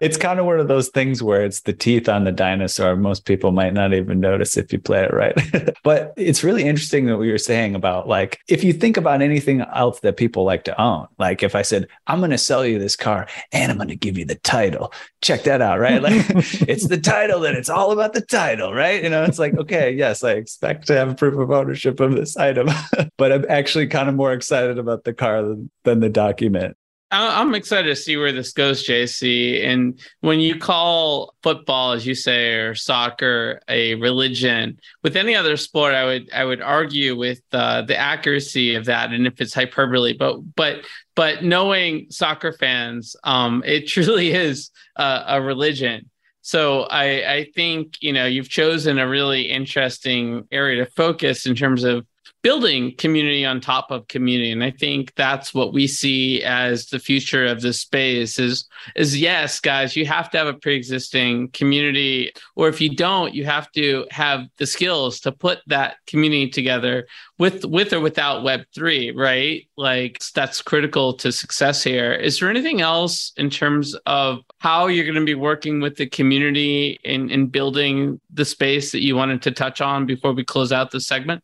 it's 0.00 0.16
kind 0.16 0.40
of 0.40 0.46
one 0.46 0.58
of 0.58 0.66
those 0.66 0.88
things 0.88 1.22
where 1.22 1.44
it's 1.44 1.60
the 1.60 1.72
teeth 1.72 2.08
on 2.08 2.24
the 2.24 2.32
dinosaur. 2.32 2.96
Most 2.96 3.24
people 3.24 3.52
might 3.52 3.72
not 3.72 3.94
even 3.94 4.18
notice 4.18 4.56
if 4.56 4.72
you 4.72 4.80
play 4.80 5.04
it 5.04 5.14
right. 5.14 5.38
but 5.84 6.12
it's 6.16 6.42
really 6.42 6.64
interesting 6.64 7.06
that 7.06 7.18
we 7.18 7.30
were 7.30 7.38
saying 7.38 7.76
about 7.76 8.08
like, 8.08 8.40
if 8.48 8.64
you 8.64 8.72
think 8.72 8.96
about 8.96 9.22
anything 9.22 9.60
else 9.60 10.00
that 10.00 10.16
people 10.16 10.42
like 10.42 10.64
to 10.64 10.80
own, 10.82 11.06
like 11.20 11.44
if 11.44 11.54
I 11.54 11.62
said, 11.62 11.86
I'm 12.08 12.18
going 12.18 12.32
to 12.32 12.38
sell 12.38 12.66
you 12.66 12.80
this 12.80 12.96
car 12.96 13.28
and 13.52 13.70
I'm 13.70 13.78
going 13.78 13.90
to 13.90 13.94
give 13.94 14.18
you 14.18 14.24
the 14.24 14.34
title, 14.34 14.92
check 15.20 15.44
that 15.44 15.62
out, 15.62 15.78
right? 15.78 16.02
Like 16.02 16.14
it's 16.68 16.88
the 16.88 16.98
title 16.98 17.44
and 17.44 17.56
it's 17.56 17.70
all 17.70 17.92
about 17.92 18.12
the 18.12 18.22
title, 18.22 18.74
right? 18.74 19.00
You 19.04 19.08
know, 19.08 19.22
it's 19.22 19.38
like, 19.38 19.54
okay, 19.54 19.92
yes, 19.92 20.24
I 20.24 20.32
expect 20.32 20.88
to 20.88 20.94
have 20.94 21.16
proof 21.16 21.38
of 21.38 21.52
ownership 21.52 22.00
of 22.00 22.16
this 22.16 22.36
item, 22.36 22.68
but 23.16 23.30
I'm 23.30 23.51
actually 23.52 23.86
kind 23.86 24.08
of 24.08 24.14
more 24.14 24.32
excited 24.32 24.78
about 24.78 25.04
the 25.04 25.12
car 25.12 25.42
than, 25.42 25.70
than 25.84 26.00
the 26.00 26.08
document. 26.08 26.76
I'm 27.14 27.54
excited 27.54 27.88
to 27.88 27.96
see 27.96 28.16
where 28.16 28.32
this 28.32 28.54
goes, 28.54 28.86
JC. 28.86 29.66
And 29.66 30.00
when 30.20 30.40
you 30.40 30.58
call 30.58 31.34
football, 31.42 31.92
as 31.92 32.06
you 32.06 32.14
say, 32.14 32.54
or 32.54 32.74
soccer 32.74 33.60
a 33.68 33.96
religion, 33.96 34.78
with 35.02 35.14
any 35.14 35.34
other 35.34 35.58
sport, 35.58 35.92
I 35.92 36.06
would 36.06 36.32
I 36.32 36.46
would 36.46 36.62
argue 36.62 37.14
with 37.14 37.42
uh, 37.52 37.82
the 37.82 37.98
accuracy 37.98 38.76
of 38.76 38.86
that, 38.86 39.12
and 39.12 39.26
if 39.26 39.42
it's 39.42 39.52
hyperbole. 39.52 40.14
But 40.16 40.38
but 40.56 40.86
but 41.14 41.44
knowing 41.44 42.06
soccer 42.08 42.52
fans, 42.52 43.14
um, 43.24 43.62
it 43.66 43.86
truly 43.88 44.30
is 44.30 44.70
a, 44.96 45.24
a 45.28 45.42
religion. 45.42 46.08
So 46.40 46.84
I 46.84 47.34
I 47.34 47.46
think 47.54 47.98
you 48.00 48.14
know 48.14 48.24
you've 48.24 48.48
chosen 48.48 48.98
a 48.98 49.06
really 49.06 49.42
interesting 49.42 50.48
area 50.50 50.82
to 50.82 50.90
focus 50.90 51.44
in 51.44 51.54
terms 51.54 51.84
of 51.84 52.06
building 52.42 52.94
community 52.96 53.44
on 53.44 53.60
top 53.60 53.90
of 53.90 54.08
community. 54.08 54.50
And 54.50 54.64
i 54.64 54.70
think 54.70 55.14
that's 55.14 55.54
what 55.54 55.72
we 55.72 55.86
see 55.86 56.42
as 56.42 56.86
the 56.86 56.98
future 56.98 57.46
of 57.46 57.60
this 57.60 57.80
space 57.80 58.38
is 58.38 58.66
is 58.96 59.18
yes 59.18 59.60
guys 59.60 59.96
you 59.96 60.06
have 60.06 60.30
to 60.30 60.38
have 60.38 60.46
a 60.46 60.54
pre-existing 60.54 61.48
community 61.50 62.32
or 62.56 62.68
if 62.68 62.80
you 62.80 62.94
don't 62.94 63.34
you 63.34 63.44
have 63.44 63.70
to 63.72 64.06
have 64.10 64.46
the 64.58 64.66
skills 64.66 65.20
to 65.20 65.32
put 65.32 65.60
that 65.66 65.96
community 66.06 66.48
together 66.48 67.06
with 67.38 67.64
with 67.64 67.92
or 67.92 68.00
without 68.00 68.42
web3 68.42 69.12
right? 69.16 69.68
Like 69.76 70.22
that's 70.34 70.62
critical 70.62 71.14
to 71.14 71.32
success 71.32 71.82
here. 71.82 72.12
Is 72.12 72.38
there 72.38 72.50
anything 72.50 72.80
else 72.80 73.32
in 73.36 73.50
terms 73.50 73.94
of 74.06 74.40
how 74.58 74.86
you're 74.86 75.04
going 75.04 75.14
to 75.14 75.24
be 75.24 75.34
working 75.34 75.80
with 75.80 75.96
the 75.96 76.06
community 76.06 76.98
in 77.04 77.30
in 77.30 77.46
building 77.46 78.20
the 78.32 78.44
space 78.44 78.92
that 78.92 79.02
you 79.02 79.16
wanted 79.16 79.42
to 79.42 79.50
touch 79.50 79.80
on 79.80 80.06
before 80.06 80.32
we 80.32 80.44
close 80.44 80.72
out 80.72 80.90
this 80.90 81.06
segment 81.06 81.42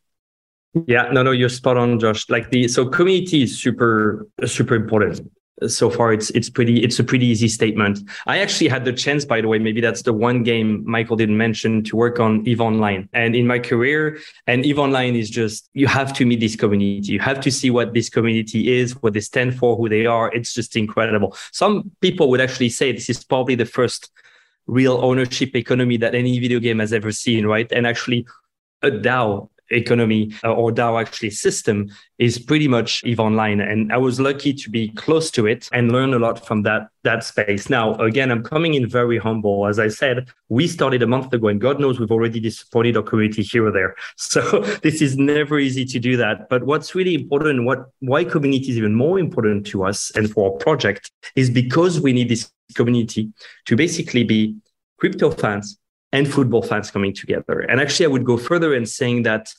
yeah, 0.87 1.09
no, 1.13 1.23
no, 1.23 1.31
you're 1.31 1.49
spot 1.49 1.77
on, 1.77 1.99
Josh. 1.99 2.29
Like 2.29 2.51
the 2.51 2.69
so 2.69 2.87
community 2.87 3.43
is 3.43 3.59
super 3.59 4.27
super 4.45 4.75
important. 4.75 5.31
So 5.67 5.91
far, 5.91 6.13
it's 6.13 6.31
it's 6.31 6.49
pretty 6.49 6.85
it's 6.85 7.01
a 7.01 7.05
pretty 7.05 7.27
easy 7.27 7.49
statement. 7.49 7.99
I 8.27 8.39
actually 8.39 8.69
had 8.69 8.85
the 8.85 8.93
chance, 8.93 9.25
by 9.25 9.41
the 9.41 9.49
way, 9.49 9.59
maybe 9.59 9.81
that's 9.81 10.03
the 10.03 10.13
one 10.13 10.45
game 10.45 10.85
Michael 10.87 11.17
didn't 11.17 11.37
mention 11.37 11.83
to 11.85 11.97
work 11.97 12.21
on 12.21 12.47
Eve 12.47 12.61
Online. 12.61 13.09
And 13.13 13.35
in 13.35 13.47
my 13.47 13.59
career, 13.59 14.19
and 14.47 14.65
Eve 14.65 14.79
Online 14.79 15.17
is 15.17 15.29
just 15.29 15.69
you 15.75 15.89
have 15.89 16.13
to 16.13 16.27
meet 16.27 16.39
this 16.41 16.55
community. 16.55 17.13
You 17.13 17.21
have 17.21 17.41
to 17.41 17.51
see 17.51 17.71
what 17.71 17.93
this 17.93 18.09
community 18.09 18.79
is, 18.79 18.93
what 19.03 19.15
they 19.15 19.21
stand 19.21 19.59
for, 19.59 19.75
who 19.77 19.89
they 19.89 20.07
are. 20.07 20.31
It's 20.33 20.55
just 20.55 20.77
incredible. 20.77 21.37
Some 21.51 21.91
people 22.01 22.31
would 22.31 22.41
actually 22.41 22.69
say 22.69 22.93
this 22.93 23.11
is 23.11 23.25
probably 23.25 23.57
the 23.57 23.67
first 23.67 24.13
real 24.69 24.99
ownership 25.03 25.57
economy 25.57 25.97
that 25.97 26.15
any 26.15 26.39
video 26.39 26.61
game 26.61 26.79
has 26.79 26.93
ever 26.93 27.11
seen, 27.11 27.47
right? 27.47 27.73
And 27.73 27.85
actually 27.85 28.27
a 28.83 28.91
DAO 28.91 29.49
economy 29.71 30.33
uh, 30.45 30.53
or 30.53 30.73
DAO 30.73 31.01
actually 31.01 31.31
system 31.31 31.89
is 32.19 32.39
pretty 32.39 32.69
much 32.69 33.03
EVE 33.05 33.21
Online. 33.21 33.61
And 33.61 33.93
I 33.93 33.97
was 33.97 34.19
lucky 34.19 34.53
to 34.53 34.71
be 34.71 34.89
close 34.91 35.31
to 35.33 35.47
it 35.47 35.69
and 35.73 35.93
learn 35.93 36.15
a 36.15 36.19
lot 36.19 36.45
from 36.45 36.63
that, 36.63 36.89
that 37.05 37.23
space. 37.25 37.71
Now, 37.71 37.95
again, 37.97 38.31
I'm 38.31 38.43
coming 38.43 38.75
in 38.75 38.89
very 38.89 39.19
humble. 39.19 39.67
As 39.67 39.79
I 39.79 39.89
said, 39.89 40.29
we 40.49 40.67
started 40.67 41.03
a 41.03 41.07
month 41.07 41.33
ago 41.33 41.49
and 41.49 41.61
God 41.61 41.81
knows 41.81 42.01
we've 42.01 42.11
already 42.11 42.49
supported 42.51 42.97
our 42.97 43.03
community 43.03 43.43
here 43.43 43.67
or 43.67 43.73
there. 43.73 43.95
So 44.17 44.61
this 44.83 45.01
is 45.01 45.17
never 45.17 45.59
easy 45.59 45.85
to 45.87 45.99
do 45.99 46.17
that. 46.19 46.49
But 46.51 46.65
what's 46.65 46.95
really 46.95 47.15
important, 47.15 47.65
what 47.65 47.87
why 48.01 48.25
community 48.25 48.71
is 48.71 48.77
even 48.77 48.95
more 48.95 49.19
important 49.19 49.67
to 49.69 49.85
us 49.85 50.11
and 50.15 50.31
for 50.31 50.53
our 50.53 50.57
project 50.59 51.11
is 51.35 51.49
because 51.49 52.01
we 52.01 52.13
need 52.13 52.29
this 52.29 52.51
community 52.75 53.33
to 53.67 53.75
basically 53.75 54.25
be 54.25 54.55
crypto 54.99 55.31
fans 55.31 55.79
and 56.13 56.33
football 56.33 56.63
fans 56.63 56.91
coming 56.91 57.13
together. 57.13 57.61
And 57.61 57.81
actually, 57.81 58.07
I 58.07 58.09
would 58.09 58.25
go 58.25 58.37
further 58.37 58.75
in 58.75 58.87
saying 58.87 59.23
that 59.25 59.53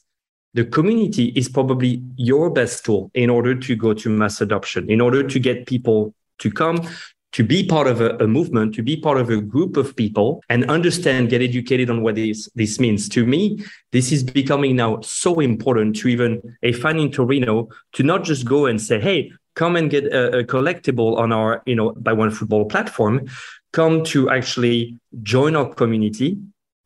the 0.54 0.66
community 0.66 1.26
is 1.36 1.48
probably 1.48 2.02
your 2.16 2.50
best 2.50 2.86
tool 2.86 3.12
in 3.14 3.30
order 3.30 3.54
to 3.54 3.76
go 3.76 3.94
to 3.94 4.10
mass 4.10 4.42
adoption, 4.42 4.90
in 4.90 5.00
order 5.00 5.22
to 5.24 5.40
get 5.40 5.68
people 5.68 6.14
to 6.40 6.50
come, 6.50 6.88
to 7.32 7.44
be 7.44 7.64
part 7.64 7.86
of 7.86 8.02
a, 8.02 8.16
a, 8.18 8.28
movement, 8.28 8.74
to 8.74 8.82
be 8.82 8.98
part 8.98 9.20
of 9.20 9.30
a 9.30 9.40
group 9.40 9.78
of 9.78 9.96
people 9.96 10.42
and 10.50 10.70
understand, 10.70 11.30
get 11.30 11.44
educated 11.44 11.90
on 11.90 12.02
what 12.02 12.16
this, 12.16 12.50
this 12.56 12.80
means. 12.80 13.08
To 13.10 13.26
me, 13.26 13.64
this 13.92 14.12
is 14.12 14.24
becoming 14.24 14.76
now 14.76 15.02
so 15.02 15.40
important 15.40 15.96
to 15.98 16.08
even 16.08 16.58
a 16.64 16.74
fan 16.74 16.98
in 16.98 17.12
Torino 17.12 17.70
to 17.94 18.04
not 18.04 18.24
just 18.24 18.46
go 18.46 18.66
and 18.66 18.82
say, 18.82 19.00
hey, 19.00 19.32
come 19.54 19.76
and 19.76 19.92
get 19.92 20.06
a, 20.06 20.40
a 20.40 20.44
collectible 20.44 21.18
on 21.18 21.32
our, 21.32 21.62
you 21.68 21.76
know, 21.76 21.92
by 21.92 22.14
One 22.14 22.32
Football 22.32 22.66
platform, 22.66 23.28
come 23.72 24.04
to 24.04 24.30
actually 24.30 24.98
join 25.24 25.56
our 25.56 25.74
community, 25.74 26.38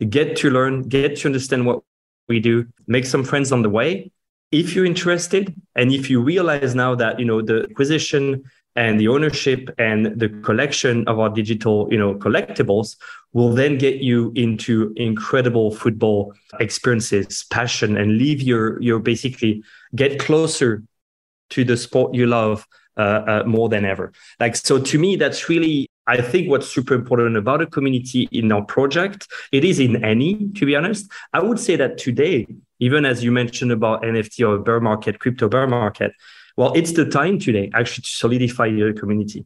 get 0.09 0.35
to 0.37 0.49
learn, 0.49 0.83
get 0.83 1.17
to 1.17 1.27
understand 1.27 1.65
what 1.65 1.81
we 2.27 2.39
do, 2.39 2.65
make 2.87 3.05
some 3.05 3.23
friends 3.23 3.51
on 3.51 3.61
the 3.61 3.69
way. 3.69 4.11
If 4.51 4.75
you're 4.75 4.85
interested, 4.85 5.53
and 5.75 5.91
if 5.91 6.09
you 6.09 6.21
realize 6.21 6.75
now 6.75 6.93
that 6.95 7.19
you 7.19 7.25
know 7.25 7.41
the 7.41 7.67
acquisition 7.69 8.43
and 8.75 8.99
the 8.99 9.07
ownership 9.07 9.69
and 9.77 10.19
the 10.19 10.29
collection 10.29 11.07
of 11.07 11.19
our 11.19 11.29
digital, 11.29 11.87
you 11.91 11.97
know, 11.97 12.15
collectibles 12.15 12.97
will 13.33 13.53
then 13.53 13.77
get 13.77 13.97
you 13.97 14.31
into 14.35 14.93
incredible 14.95 15.71
football 15.75 16.33
experiences, 16.59 17.45
passion, 17.49 17.97
and 17.97 18.17
leave 18.17 18.41
your 18.41 18.81
your 18.81 18.99
basically 18.99 19.63
get 19.95 20.19
closer 20.19 20.83
to 21.49 21.63
the 21.63 21.77
sport 21.77 22.13
you 22.13 22.25
love 22.27 22.67
uh, 22.97 23.01
uh, 23.01 23.43
more 23.45 23.69
than 23.69 23.85
ever. 23.85 24.11
Like 24.39 24.55
so, 24.55 24.79
to 24.79 24.99
me, 24.99 25.15
that's 25.15 25.49
really 25.49 25.89
I 26.07 26.21
think 26.21 26.49
what's 26.49 26.67
super 26.67 26.93
important 26.93 27.37
about 27.37 27.61
a 27.61 27.65
community 27.65 28.27
in 28.31 28.51
our 28.51 28.63
project, 28.63 29.27
it 29.51 29.63
is 29.63 29.79
in 29.79 30.03
any, 30.03 30.49
to 30.55 30.65
be 30.65 30.75
honest. 30.75 31.09
I 31.33 31.41
would 31.41 31.59
say 31.59 31.75
that 31.77 31.97
today, 31.97 32.47
even 32.79 33.05
as 33.05 33.23
you 33.23 33.31
mentioned 33.31 33.71
about 33.71 34.03
NFT 34.03 34.47
or 34.47 34.59
bear 34.59 34.81
market, 34.81 35.19
crypto 35.19 35.47
bear 35.47 35.67
market, 35.67 36.11
well, 36.57 36.73
it's 36.73 36.91
the 36.91 37.05
time 37.05 37.39
today 37.39 37.71
actually 37.73 38.03
to 38.03 38.09
solidify 38.09 38.65
your 38.65 38.93
community, 38.93 39.45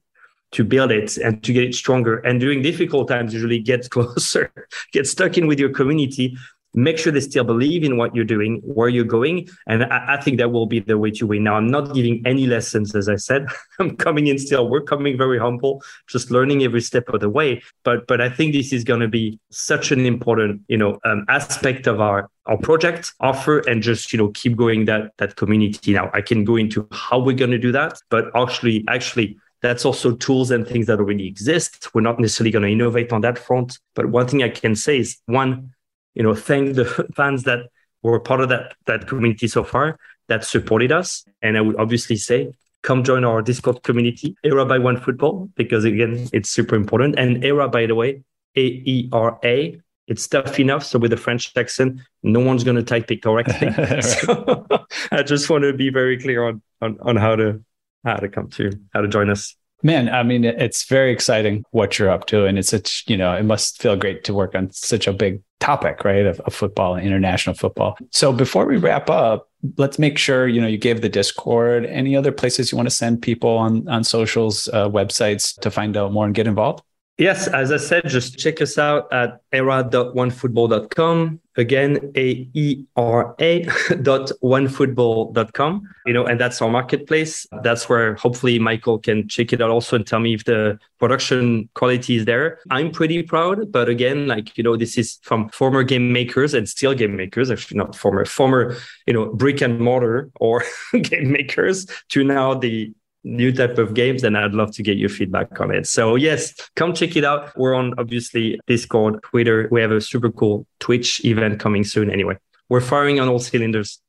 to 0.54 0.64
build 0.64 0.92
it 0.92 1.18
and 1.18 1.44
to 1.44 1.54
get 1.54 1.64
it 1.64 1.76
stronger. 1.76 2.18
And 2.20 2.40
during 2.40 2.62
difficult 2.62 3.08
times, 3.08 3.34
usually 3.34 3.60
get 3.60 3.90
closer, 3.92 4.52
get 4.92 5.08
stuck 5.08 5.38
in 5.38 5.48
with 5.48 5.60
your 5.60 5.70
community 5.70 6.38
make 6.74 6.98
sure 6.98 7.12
they 7.12 7.20
still 7.20 7.44
believe 7.44 7.84
in 7.84 7.98
what 7.98 8.16
you're 8.16 8.26
doing, 8.26 8.62
where 8.64 8.90
you're 8.90 9.06
going. 9.06 9.48
And 9.68 9.84
I, 9.84 10.16
I, 10.16 10.22
think 10.22 10.38
that 10.38 10.52
will 10.52 10.66
be 10.66 10.80
the 10.80 10.98
way 10.98 11.12
to 11.12 11.26
win. 11.26 11.44
Now, 11.44 11.56
I'm 11.56 11.68
not 11.68 11.94
giving 11.94 12.22
any 12.26 12.46
lessons, 12.46 12.96
as 12.96 13.10
I 13.10 13.16
said. 13.16 13.48
I'm 13.80 13.96
coming 13.98 14.28
in 14.28 14.38
still. 14.38 14.70
We're 14.70 14.82
coming 14.82 15.18
very 15.18 15.40
humble, 15.40 15.82
just 16.08 16.30
learning 16.30 16.64
every 16.64 16.82
step 16.82 17.10
of 17.10 17.22
the 17.22 17.30
way. 17.30 17.62
But 17.84 18.08
but 18.08 18.22
I 18.22 18.30
think 18.30 18.54
this 18.54 18.74
is 18.74 18.84
going 18.84 19.00
to 19.00 19.08
be 19.08 19.40
such 19.50 19.92
an 19.92 20.06
important, 20.06 20.62
you 20.68 20.78
know, 20.78 21.00
um, 21.04 21.26
aspect 21.30 21.88
of 21.88 22.02
our 22.02 22.30
our 22.46 22.58
project 22.58 23.14
offer 23.20 23.60
and 23.68 23.82
just 23.82 24.14
you 24.14 24.18
know 24.18 24.30
keep 24.30 24.56
going 24.56 24.86
that 24.86 25.12
that 25.18 25.36
community. 25.36 25.94
Now, 25.94 26.12
I 26.14 26.22
can 26.22 26.44
go 26.44 26.56
into 26.56 26.88
how 26.92 27.20
we're 27.20 27.36
going 27.36 27.52
to 27.52 27.58
do 27.58 27.72
that, 27.72 28.00
but 28.10 28.26
actually 28.36 28.86
actually 28.88 29.38
that's 29.62 29.86
also 29.86 30.16
tools 30.16 30.52
and 30.52 30.68
things 30.68 30.88
that 30.88 31.00
already 31.00 31.28
exist. 31.28 31.94
We're 31.94 32.02
not 32.02 32.20
necessarily 32.20 32.52
going 32.52 32.64
to 32.64 32.72
innovate 32.72 33.12
on 33.12 33.22
that 33.22 33.40
front. 33.40 33.80
But 33.96 34.08
one 34.08 34.28
thing 34.28 34.44
I 34.44 34.50
can 34.50 34.76
say 34.76 35.00
is 35.00 35.18
one, 35.26 35.74
you 36.18 36.24
know, 36.24 36.34
thank 36.34 36.76
the 36.76 36.86
fans 37.16 37.44
that 37.44 37.68
were 38.02 38.20
part 38.20 38.42
of 38.42 38.50
that 38.50 38.76
that 38.88 39.08
community 39.08 39.48
so 39.48 39.64
far 39.64 40.00
that 40.28 40.44
supported 40.44 40.92
us. 40.92 41.24
And 41.42 41.58
I 41.58 41.62
would 41.62 41.78
obviously 41.78 42.16
say, 42.16 42.52
come 42.82 43.04
join 43.04 43.24
our 43.24 43.42
Discord 43.42 43.84
community, 43.84 44.36
Aera 44.44 44.66
by 44.66 44.80
One 44.80 45.00
Football, 45.00 45.50
because 45.56 45.86
again, 45.86 46.28
it's 46.34 46.50
super 46.50 46.76
important. 46.76 47.20
And 47.20 47.46
Aera, 47.46 47.70
by 47.70 47.86
the 47.86 47.96
way, 47.96 48.24
A 48.56 48.62
E 48.62 49.10
R 49.12 49.40
A. 49.44 49.80
It's 50.08 50.26
tough 50.28 50.58
enough. 50.60 50.86
So 50.86 50.98
with 50.98 51.12
the 51.12 51.18
French 51.18 51.52
accent, 51.56 52.00
no 52.24 52.40
one's 52.40 52.64
going 52.64 52.78
to 52.78 52.84
type 52.84 53.12
it 53.12 53.22
correctly. 53.22 53.70
so 54.02 54.66
I 55.12 55.22
just 55.22 55.50
want 55.50 55.66
to 55.66 55.74
be 55.74 55.90
very 55.92 56.20
clear 56.20 56.48
on, 56.48 56.62
on 56.82 56.98
on 57.02 57.16
how 57.16 57.36
to 57.36 57.64
how 58.04 58.16
to 58.16 58.28
come 58.28 58.50
to 58.52 58.72
how 58.94 59.02
to 59.02 59.08
join 59.08 59.30
us. 59.30 59.56
Man, 59.84 60.10
I 60.10 60.24
mean, 60.24 60.44
it's 60.44 60.86
very 60.86 61.12
exciting 61.12 61.64
what 61.70 62.00
you're 62.00 62.10
up 62.10 62.26
to, 62.28 62.46
and 62.46 62.58
it's 62.58 62.70
such 62.70 63.04
you 63.08 63.18
know, 63.18 63.36
it 63.36 63.44
must 63.44 63.80
feel 63.80 63.96
great 63.96 64.24
to 64.24 64.34
work 64.34 64.56
on 64.56 64.72
such 64.72 65.06
a 65.06 65.14
big 65.14 65.44
topic, 65.60 66.04
right, 66.04 66.26
of, 66.26 66.40
of 66.42 66.54
football 66.54 66.98
international 66.98 67.56
football. 67.56 67.98
So 68.12 68.32
before 68.32 68.66
we 68.66 68.78
wrap 68.78 69.10
up, 69.10 69.50
let's 69.78 69.98
make 69.98 70.18
sure 70.18 70.48
you 70.48 70.62
know 70.62 70.68
you 70.68 70.78
gave 70.78 71.02
the 71.02 71.10
Discord. 71.10 71.86
Any 71.86 72.16
other 72.16 72.32
places 72.32 72.72
you 72.72 72.78
want 72.78 72.88
to 72.88 72.96
send 72.96 73.22
people 73.22 73.58
on 73.58 73.88
on 73.88 74.04
socials, 74.04 74.68
uh, 74.74 74.90
websites 74.90 75.60
to 75.62 75.72
find 75.72 75.98
out 75.98 76.12
more 76.12 76.26
and 76.26 76.36
get 76.36 76.48
involved? 76.48 76.84
Yes, 77.18 77.48
as 77.48 77.72
I 77.72 77.78
said, 77.78 78.08
just 78.08 78.38
check 78.38 78.62
us 78.62 78.78
out 78.78 79.12
at 79.12 79.42
era.onefootball.com. 79.52 81.40
Again, 81.56 82.12
A 82.16 82.48
E 82.54 82.86
R 82.96 83.36
A 83.40 83.64
dot 84.04 84.32
onefootball.com. 84.44 85.90
You 86.06 86.14
know, 86.14 86.28
and 86.28 86.40
that's 86.40 86.62
our 86.62 86.70
marketplace. 86.70 87.48
That's 87.64 87.90
where 87.90 88.14
hopefully 88.18 88.60
Michael 88.60 89.00
can 89.00 89.28
check 89.28 89.52
it 89.52 89.62
out 89.62 89.72
also 89.72 89.96
and 89.96 90.06
tell 90.06 90.20
me 90.20 90.36
if 90.36 90.44
the 90.44 90.78
production 91.00 91.70
quality 91.74 92.18
is 92.18 92.26
there. 92.26 92.60
I'm 92.70 92.92
pretty 92.92 93.24
proud, 93.24 93.72
but 93.72 93.90
again, 93.90 94.28
like, 94.28 94.56
you 94.56 94.64
know, 94.64 94.78
this 94.78 94.96
is 94.96 95.18
from 95.24 95.50
former 95.50 95.82
game 95.82 96.14
makers 96.14 96.54
and 96.54 96.70
still 96.70 96.94
game 96.94 97.16
makers, 97.16 97.50
actually 97.50 97.80
not 97.80 97.96
former, 97.96 98.26
former, 98.26 98.78
you 99.08 99.14
know, 99.14 99.34
brick 99.34 99.62
and 99.62 99.80
mortar 99.80 100.30
or 100.40 100.64
game 101.02 101.32
makers 101.32 101.88
to 102.10 102.24
now 102.24 102.54
the 102.54 102.94
new 103.28 103.52
type 103.52 103.78
of 103.78 103.94
games, 103.94 104.22
then 104.22 104.36
I'd 104.36 104.54
love 104.54 104.72
to 104.76 104.84
get 104.84 104.98
your 104.98 105.10
feedback 105.10 105.60
on 105.60 105.74
it. 105.74 105.88
So 105.88 106.16
yes, 106.16 106.54
come 106.76 106.94
check 106.94 107.16
it 107.16 107.24
out. 107.24 107.56
We're 107.58 107.76
on 107.76 107.94
obviously 107.98 108.60
Discord, 108.68 109.22
Twitter. 109.24 109.68
We 109.72 109.82
have 109.82 109.92
a 109.92 110.02
super 110.02 110.32
cool 110.32 110.66
Twitch 110.80 111.24
event 111.26 111.60
coming 111.60 111.84
soon. 111.84 112.10
Anyway, 112.10 112.38
we're 112.70 112.82
firing 112.82 113.20
on 113.20 113.28
all 113.28 113.40
cylinders. 113.40 114.00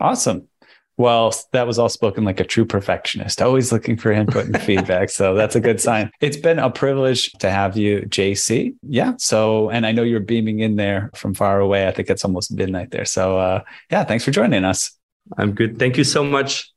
Awesome. 0.00 0.48
Well, 0.96 1.34
that 1.52 1.66
was 1.66 1.78
all 1.78 1.88
spoken 1.88 2.24
like 2.24 2.38
a 2.38 2.44
true 2.44 2.64
perfectionist, 2.64 3.42
always 3.42 3.72
looking 3.72 3.96
for 3.96 4.12
input 4.12 4.46
and 4.46 4.62
feedback. 4.62 5.10
So 5.10 5.34
that's 5.34 5.56
a 5.56 5.60
good 5.60 5.80
sign. 5.80 6.10
It's 6.20 6.36
been 6.36 6.60
a 6.60 6.70
privilege 6.70 7.32
to 7.40 7.50
have 7.50 7.76
you, 7.76 8.02
JC. 8.02 8.74
Yeah. 8.82 9.14
So, 9.18 9.70
and 9.70 9.86
I 9.86 9.92
know 9.92 10.04
you're 10.04 10.20
beaming 10.20 10.60
in 10.60 10.76
there 10.76 11.10
from 11.14 11.34
far 11.34 11.58
away. 11.58 11.88
I 11.88 11.90
think 11.90 12.10
it's 12.10 12.24
almost 12.24 12.52
midnight 12.52 12.92
there. 12.92 13.04
So, 13.04 13.38
uh, 13.38 13.62
yeah, 13.90 14.04
thanks 14.04 14.24
for 14.24 14.30
joining 14.30 14.64
us. 14.64 14.96
I'm 15.36 15.52
good. 15.52 15.78
Thank 15.78 15.96
you 15.96 16.04
so 16.04 16.22
much. 16.22 16.72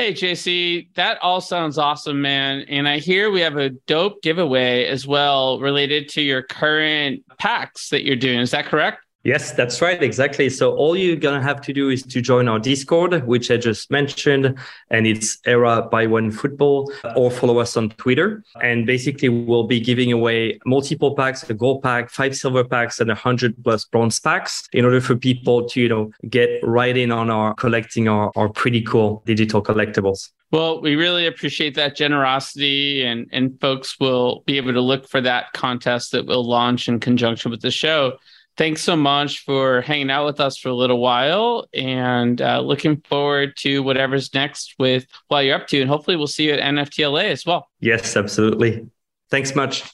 Hey, 0.00 0.14
JC, 0.14 0.88
that 0.94 1.18
all 1.20 1.42
sounds 1.42 1.76
awesome, 1.76 2.22
man. 2.22 2.60
And 2.70 2.88
I 2.88 3.00
hear 3.00 3.30
we 3.30 3.42
have 3.42 3.58
a 3.58 3.68
dope 3.68 4.22
giveaway 4.22 4.86
as 4.86 5.06
well 5.06 5.60
related 5.60 6.08
to 6.12 6.22
your 6.22 6.42
current 6.42 7.22
packs 7.36 7.90
that 7.90 8.02
you're 8.02 8.16
doing. 8.16 8.40
Is 8.40 8.52
that 8.52 8.64
correct? 8.64 9.04
Yes, 9.22 9.52
that's 9.52 9.82
right. 9.82 10.02
Exactly. 10.02 10.48
So 10.48 10.74
all 10.74 10.96
you're 10.96 11.16
going 11.16 11.38
to 11.38 11.46
have 11.46 11.60
to 11.62 11.74
do 11.74 11.90
is 11.90 12.02
to 12.04 12.22
join 12.22 12.48
our 12.48 12.58
Discord, 12.58 13.26
which 13.26 13.50
I 13.50 13.58
just 13.58 13.90
mentioned, 13.90 14.58
and 14.88 15.06
it's 15.06 15.38
Aera 15.44 15.88
by 15.90 16.06
One 16.06 16.30
Football, 16.30 16.90
or 17.16 17.30
follow 17.30 17.58
us 17.58 17.76
on 17.76 17.90
Twitter. 17.90 18.42
And 18.62 18.86
basically, 18.86 19.28
we'll 19.28 19.66
be 19.66 19.78
giving 19.78 20.10
away 20.10 20.58
multiple 20.64 21.14
packs, 21.14 21.48
a 21.50 21.54
gold 21.54 21.82
pack, 21.82 22.08
five 22.08 22.34
silver 22.34 22.64
packs, 22.64 22.98
and 22.98 23.10
a 23.10 23.14
hundred 23.14 23.62
plus 23.62 23.84
bronze 23.84 24.18
packs 24.18 24.66
in 24.72 24.86
order 24.86 25.02
for 25.02 25.16
people 25.16 25.68
to, 25.68 25.80
you 25.82 25.88
know, 25.88 26.10
get 26.30 26.48
right 26.62 26.96
in 26.96 27.12
on 27.12 27.28
our 27.28 27.52
collecting 27.54 28.08
our, 28.08 28.32
our 28.36 28.48
pretty 28.48 28.80
cool 28.80 29.22
digital 29.26 29.62
collectibles. 29.62 30.30
Well, 30.50 30.80
we 30.80 30.96
really 30.96 31.26
appreciate 31.26 31.74
that 31.74 31.94
generosity, 31.94 33.04
and 33.04 33.28
and 33.32 33.60
folks 33.60 34.00
will 34.00 34.44
be 34.46 34.56
able 34.56 34.72
to 34.72 34.80
look 34.80 35.06
for 35.10 35.20
that 35.20 35.52
contest 35.52 36.12
that 36.12 36.24
will 36.24 36.48
launch 36.48 36.88
in 36.88 37.00
conjunction 37.00 37.50
with 37.50 37.60
the 37.60 37.70
show 37.70 38.14
thanks 38.56 38.82
so 38.82 38.96
much 38.96 39.44
for 39.44 39.80
hanging 39.82 40.10
out 40.10 40.26
with 40.26 40.40
us 40.40 40.58
for 40.58 40.68
a 40.68 40.74
little 40.74 40.98
while 40.98 41.66
and 41.72 42.40
uh, 42.42 42.60
looking 42.60 43.00
forward 43.02 43.56
to 43.58 43.82
whatever's 43.82 44.32
next 44.34 44.74
with 44.78 45.06
what 45.28 45.40
you're 45.40 45.56
up 45.56 45.66
to. 45.68 45.80
And 45.80 45.88
hopefully 45.88 46.16
we'll 46.16 46.26
see 46.26 46.48
you 46.48 46.52
at 46.52 46.60
NFTLA 46.60 47.24
as 47.24 47.46
well. 47.46 47.68
Yes, 47.80 48.16
absolutely. 48.16 48.86
Thanks 49.30 49.54
much. 49.54 49.84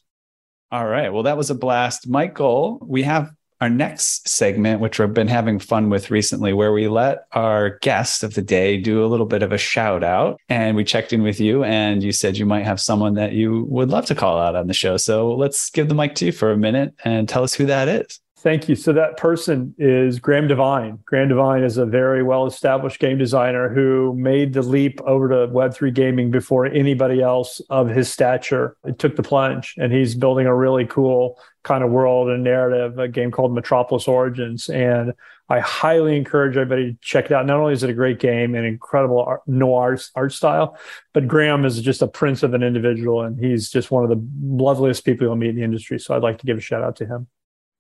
All 0.73 0.87
right. 0.87 1.13
Well, 1.13 1.25
that 1.25 1.37
was 1.37 1.51
a 1.51 1.55
blast. 1.55 2.09
Michael, 2.09 2.79
we 2.83 3.05
have 3.05 3.31
our 3.61 3.71
next 3.71 4.29
segment, 4.29 4.81
which 4.81 4.99
we've 4.99 5.15
been 5.15 5.29
having 5.29 5.59
fun 5.59 5.89
with 5.89 6.11
recently, 6.11 6.53
where 6.53 6.73
we 6.73 6.89
let 6.89 7.27
our 7.33 7.79
guest 7.79 8.23
of 8.23 8.35
the 8.35 8.43
day 8.43 8.77
do 8.77 9.05
a 9.05 9.07
little 9.07 9.27
bit 9.27 9.43
of 9.43 9.53
a 9.53 9.59
shout 9.59 10.05
out. 10.05 10.39
And 10.49 10.77
we 10.77 10.85
checked 10.85 11.13
in 11.13 11.23
with 11.23 11.41
you, 11.41 11.65
and 11.65 12.03
you 12.03 12.13
said 12.13 12.37
you 12.37 12.47
might 12.47 12.67
have 12.67 12.81
someone 12.81 13.15
that 13.15 13.33
you 13.33 13.65
would 13.65 13.91
love 13.91 14.07
to 14.07 14.15
call 14.15 14.39
out 14.39 14.57
on 14.57 14.67
the 14.67 14.75
show. 14.75 14.97
So 14.97 15.35
let's 15.35 15.71
give 15.71 15.89
the 15.89 15.95
mic 15.95 16.15
to 16.17 16.27
you 16.27 16.33
for 16.33 16.51
a 16.51 16.57
minute 16.57 16.95
and 17.05 17.29
tell 17.29 17.45
us 17.45 17.55
who 17.55 17.67
that 17.67 17.89
is. 17.89 18.21
Thank 18.47 18.69
you. 18.69 18.77
So 18.77 18.93
that 18.93 19.17
person 19.17 19.75
is 19.77 20.21
Graeme 20.21 20.47
Devine. 20.47 21.01
Graeme 21.05 21.27
Devine 21.27 21.65
is 21.65 21.79
a 21.79 21.85
very 21.85 22.23
well-established 22.23 23.01
game 23.01 23.19
designer 23.19 23.69
who 23.69 24.15
made 24.17 24.53
the 24.53 24.63
leap 24.63 25.01
over 25.01 25.29
to 25.29 25.53
Web3 25.53 25.93
gaming 25.93 26.31
before 26.31 26.65
anybody 26.65 27.21
else 27.21 27.61
of 27.71 27.89
his 27.89 28.09
stature 28.09 28.77
it 28.85 29.01
took 29.01 29.17
the 29.17 29.23
plunge. 29.25 29.75
And 29.79 29.93
he's 29.93 30.15
building 30.15 30.47
a 30.47 30.55
really 30.55 30.87
cool 30.87 31.41
kind 31.65 31.83
of 31.83 31.91
world 31.91 32.29
and 32.29 32.45
narrative, 32.45 33.01
a 33.01 33.09
game 33.09 33.33
called 33.33 33.53
Metropolis 33.53 34.07
Origins. 34.07 34.69
And 34.69 35.13
I 35.49 35.59
highly 35.59 36.17
encourage 36.17 36.57
everybody 36.57 36.93
to 36.93 36.99
check 37.01 37.25
it 37.25 37.33
out. 37.33 37.47
Not 37.47 37.59
only 37.59 37.73
is 37.73 37.83
it 37.83 37.91
a 37.91 37.95
great 37.95 38.21
game 38.21 38.55
and 38.55 38.65
incredible 38.65 39.25
art, 39.25 39.41
noir 39.49 39.99
art 40.15 40.33
style, 40.33 40.79
but 41.13 41.27
Graeme 41.27 41.65
is 41.65 41.83
just 41.83 42.01
a 42.01 42.07
prince 42.07 42.45
of 42.45 42.55
an 42.55 42.63
individual, 42.63 43.23
and 43.23 43.45
he's 43.45 43.71
just 43.71 43.91
one 43.91 44.05
of 44.05 44.11
the 44.11 44.25
loveliest 44.41 45.05
people 45.05 45.27
you'll 45.27 45.35
meet 45.35 45.51
in 45.51 45.57
the 45.57 45.65
industry. 45.65 45.99
So 45.99 46.15
I'd 46.15 46.23
like 46.23 46.39
to 46.39 46.47
give 46.47 46.59
a 46.59 46.61
shout 46.61 46.85
out 46.85 46.95
to 46.99 47.07
him. 47.07 47.27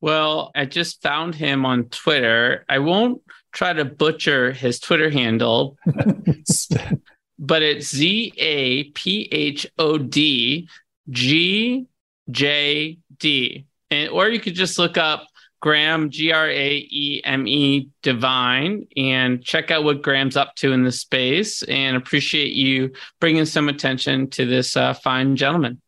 Well, 0.00 0.50
I 0.54 0.66
just 0.66 1.02
found 1.02 1.34
him 1.34 1.64
on 1.64 1.84
Twitter. 1.84 2.64
I 2.68 2.78
won't 2.78 3.22
try 3.52 3.72
to 3.72 3.84
butcher 3.84 4.52
his 4.52 4.78
Twitter 4.78 5.08
handle, 5.10 5.78
but 7.38 7.62
it's 7.62 7.94
Z 7.94 8.32
A 8.36 8.84
P 8.84 9.28
H 9.32 9.66
O 9.78 9.98
D 9.98 10.68
G 11.10 11.86
J 12.30 12.98
D. 13.18 13.66
And 13.90 14.10
or 14.10 14.28
you 14.28 14.40
could 14.40 14.54
just 14.54 14.78
look 14.78 14.98
up 14.98 15.26
Graeme 15.60 16.10
G 16.10 16.32
R 16.32 16.48
A 16.48 16.76
E 16.76 17.22
M 17.24 17.46
E 17.48 17.88
Devine 18.02 18.86
and 18.96 19.42
check 19.42 19.70
out 19.70 19.84
what 19.84 20.02
Graeme's 20.02 20.36
up 20.36 20.54
to 20.56 20.72
in 20.72 20.84
the 20.84 20.92
space. 20.92 21.62
And 21.62 21.96
appreciate 21.96 22.52
you 22.52 22.92
bringing 23.20 23.46
some 23.46 23.68
attention 23.68 24.28
to 24.30 24.44
this 24.44 24.76
uh, 24.76 24.92
fine 24.92 25.36
gentleman. 25.36 25.80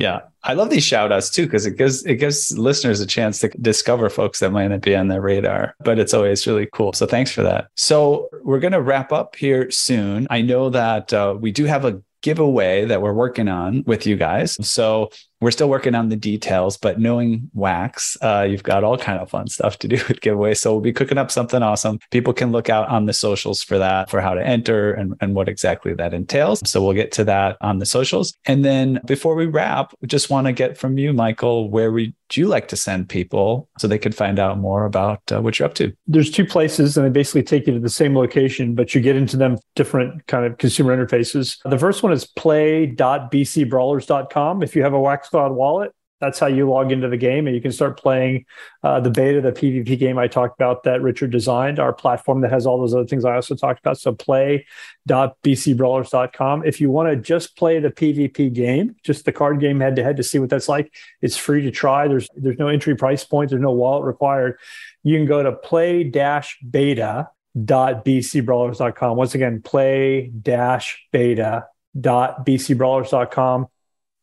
Yeah, 0.00 0.20
I 0.44 0.54
love 0.54 0.70
these 0.70 0.82
shout 0.82 1.12
outs 1.12 1.28
too 1.28 1.44
because 1.44 1.66
it 1.66 1.76
gives 1.76 2.06
it 2.06 2.14
gives 2.14 2.56
listeners 2.56 3.00
a 3.00 3.06
chance 3.06 3.38
to 3.40 3.48
discover 3.60 4.08
folks 4.08 4.40
that 4.40 4.50
might 4.50 4.68
not 4.68 4.80
be 4.80 4.96
on 4.96 5.08
their 5.08 5.20
radar. 5.20 5.74
But 5.80 5.98
it's 5.98 6.14
always 6.14 6.46
really 6.46 6.66
cool. 6.72 6.94
So 6.94 7.04
thanks 7.04 7.30
for 7.30 7.42
that. 7.42 7.68
So 7.74 8.30
we're 8.42 8.60
to 8.72 8.80
wrap 8.80 9.12
up 9.12 9.36
here 9.36 9.70
soon. 9.70 10.26
I 10.30 10.40
know 10.40 10.70
that 10.70 11.12
uh, 11.12 11.36
we 11.38 11.52
do 11.52 11.66
have 11.66 11.84
a 11.84 12.00
giveaway 12.22 12.86
that 12.86 13.02
we're 13.02 13.12
working 13.12 13.48
on 13.48 13.84
with 13.86 14.06
you 14.06 14.16
guys. 14.16 14.56
So 14.66 15.10
we're 15.40 15.50
still 15.50 15.68
working 15.68 15.94
on 15.94 16.08
the 16.08 16.16
details, 16.16 16.76
but 16.76 16.98
knowing 16.98 17.50
Wax, 17.54 18.16
uh, 18.20 18.46
you've 18.48 18.62
got 18.62 18.84
all 18.84 18.98
kind 18.98 19.18
of 19.18 19.30
fun 19.30 19.48
stuff 19.48 19.78
to 19.78 19.88
do 19.88 19.96
with 20.08 20.20
giveaways. 20.20 20.58
So 20.58 20.72
we'll 20.72 20.80
be 20.80 20.92
cooking 20.92 21.18
up 21.18 21.30
something 21.30 21.62
awesome. 21.62 21.98
People 22.10 22.32
can 22.32 22.52
look 22.52 22.68
out 22.68 22.88
on 22.88 23.06
the 23.06 23.12
socials 23.12 23.62
for 23.62 23.78
that, 23.78 24.10
for 24.10 24.20
how 24.20 24.34
to 24.34 24.46
enter 24.46 24.92
and, 24.92 25.14
and 25.20 25.34
what 25.34 25.48
exactly 25.48 25.94
that 25.94 26.12
entails. 26.12 26.60
So 26.68 26.82
we'll 26.82 26.94
get 26.94 27.12
to 27.12 27.24
that 27.24 27.56
on 27.60 27.78
the 27.78 27.86
socials. 27.86 28.34
And 28.46 28.64
then 28.64 29.00
before 29.06 29.34
we 29.34 29.46
wrap, 29.46 29.94
we 30.00 30.08
just 30.08 30.30
want 30.30 30.46
to 30.46 30.52
get 30.52 30.76
from 30.76 30.98
you, 30.98 31.12
Michael, 31.12 31.70
where 31.70 31.90
would 31.90 32.14
you 32.36 32.46
like 32.46 32.68
to 32.68 32.76
send 32.76 33.08
people 33.08 33.68
so 33.78 33.88
they 33.88 33.98
could 33.98 34.14
find 34.14 34.38
out 34.38 34.58
more 34.58 34.84
about 34.84 35.20
uh, 35.32 35.40
what 35.40 35.58
you're 35.58 35.66
up 35.66 35.74
to? 35.74 35.92
There's 36.06 36.30
two 36.30 36.46
places 36.46 36.96
and 36.96 37.04
they 37.06 37.10
basically 37.10 37.42
take 37.42 37.66
you 37.66 37.74
to 37.74 37.80
the 37.80 37.88
same 37.88 38.16
location, 38.16 38.74
but 38.74 38.94
you 38.94 39.00
get 39.00 39.16
into 39.16 39.36
them 39.36 39.58
different 39.74 40.26
kind 40.26 40.44
of 40.44 40.58
consumer 40.58 40.96
interfaces. 40.96 41.56
The 41.64 41.78
first 41.78 42.02
one 42.02 42.12
is 42.12 42.26
play.bcbrawlers.com. 42.26 44.62
If 44.62 44.76
you 44.76 44.82
have 44.82 44.92
a 44.92 45.00
Wax 45.00 45.28
Cloud 45.28 45.52
wallet, 45.52 45.92
That's 46.20 46.38
how 46.38 46.48
you 46.48 46.68
log 46.68 46.92
into 46.92 47.08
the 47.08 47.16
game, 47.16 47.46
and 47.46 47.56
you 47.56 47.62
can 47.62 47.72
start 47.72 47.98
playing 47.98 48.44
uh, 48.82 49.00
the 49.00 49.08
beta, 49.10 49.40
the 49.40 49.52
PvP 49.52 49.98
game 49.98 50.18
I 50.18 50.28
talked 50.28 50.60
about 50.60 50.82
that 50.82 51.00
Richard 51.00 51.30
designed, 51.30 51.78
our 51.78 51.94
platform 51.94 52.42
that 52.42 52.50
has 52.50 52.66
all 52.66 52.78
those 52.78 52.94
other 52.94 53.06
things 53.06 53.24
I 53.24 53.34
also 53.34 53.54
talked 53.54 53.80
about. 53.80 53.98
So 53.98 54.14
play.bcbrawlers.com. 54.14 56.66
If 56.66 56.78
you 56.80 56.90
want 56.90 57.08
to 57.08 57.16
just 57.16 57.56
play 57.56 57.80
the 57.80 57.90
PvP 57.90 58.52
game, 58.52 58.96
just 59.02 59.24
the 59.24 59.32
card 59.32 59.60
game 59.60 59.80
head 59.80 59.96
to 59.96 60.02
head 60.02 60.18
to 60.18 60.22
see 60.22 60.38
what 60.38 60.50
that's 60.50 60.68
like, 60.68 60.92
it's 61.22 61.38
free 61.38 61.62
to 61.62 61.70
try. 61.70 62.06
There's 62.06 62.28
there's 62.36 62.58
no 62.58 62.68
entry 62.68 62.96
price 62.96 63.24
point. 63.24 63.48
There's 63.50 63.62
no 63.62 63.72
wallet 63.72 64.04
required. 64.04 64.58
You 65.02 65.16
can 65.16 65.24
go 65.26 65.42
to 65.42 65.52
play 65.52 66.04
dash 66.04 66.58
beta 66.68 67.30
dot 67.64 68.04
bcbrawlers.com. 68.04 69.16
Once 69.16 69.34
again, 69.34 69.62
play 69.62 70.30
dash 70.42 71.02
beta 71.12 71.64
dot 71.98 72.44
beta.bcbrawlers.com. 72.44 73.68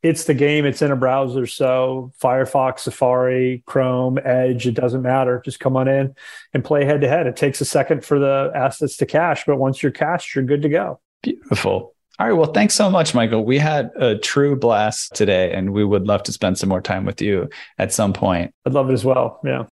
It's 0.04 0.26
the 0.26 0.34
game, 0.34 0.66
it's 0.66 0.82
in 0.82 0.92
a 0.92 0.96
browser. 0.96 1.48
So 1.48 2.12
Firefox, 2.22 2.80
Safari, 2.80 3.64
Chrome, 3.66 4.20
Edge, 4.24 4.68
it 4.68 4.74
doesn't 4.74 5.02
matter. 5.02 5.42
Just 5.44 5.60
come 5.60 5.76
on 5.76 5.88
in 5.88 6.16
and 6.54 6.64
play 6.64 6.86
head 6.86 7.02
to 7.02 7.08
head. 7.08 7.28
It 7.28 7.36
takes 7.36 7.62
a 7.62 7.66
second 7.66 8.06
for 8.06 8.20
the 8.20 8.52
assets 8.54 8.98
to 8.98 9.06
cache, 9.06 9.44
but 9.46 9.58
once 9.58 9.82
you're 9.82 9.92
cached, 9.92 10.36
you're 10.36 10.44
good 10.44 10.62
to 10.62 10.70
go. 10.70 11.00
Beautiful. 11.24 11.96
All 12.20 12.28
right. 12.28 12.34
Well, 12.34 12.52
thanks 12.52 12.74
so 12.74 12.90
much, 12.90 13.14
Michael. 13.14 13.46
We 13.46 13.60
had 13.60 13.92
a 13.96 14.18
true 14.18 14.56
blast 14.56 15.14
today, 15.14 15.52
and 15.52 15.72
we 15.72 15.86
would 15.86 16.08
love 16.08 16.24
to 16.24 16.32
spend 16.32 16.58
some 16.58 16.70
more 16.70 16.82
time 16.82 17.06
with 17.06 17.22
you 17.22 17.50
at 17.78 17.94
some 17.94 18.12
point. 18.12 18.54
I'd 18.66 18.74
love 18.74 18.90
it 18.90 18.94
as 18.94 19.06
well. 19.06 19.40
Yeah. 19.44 19.66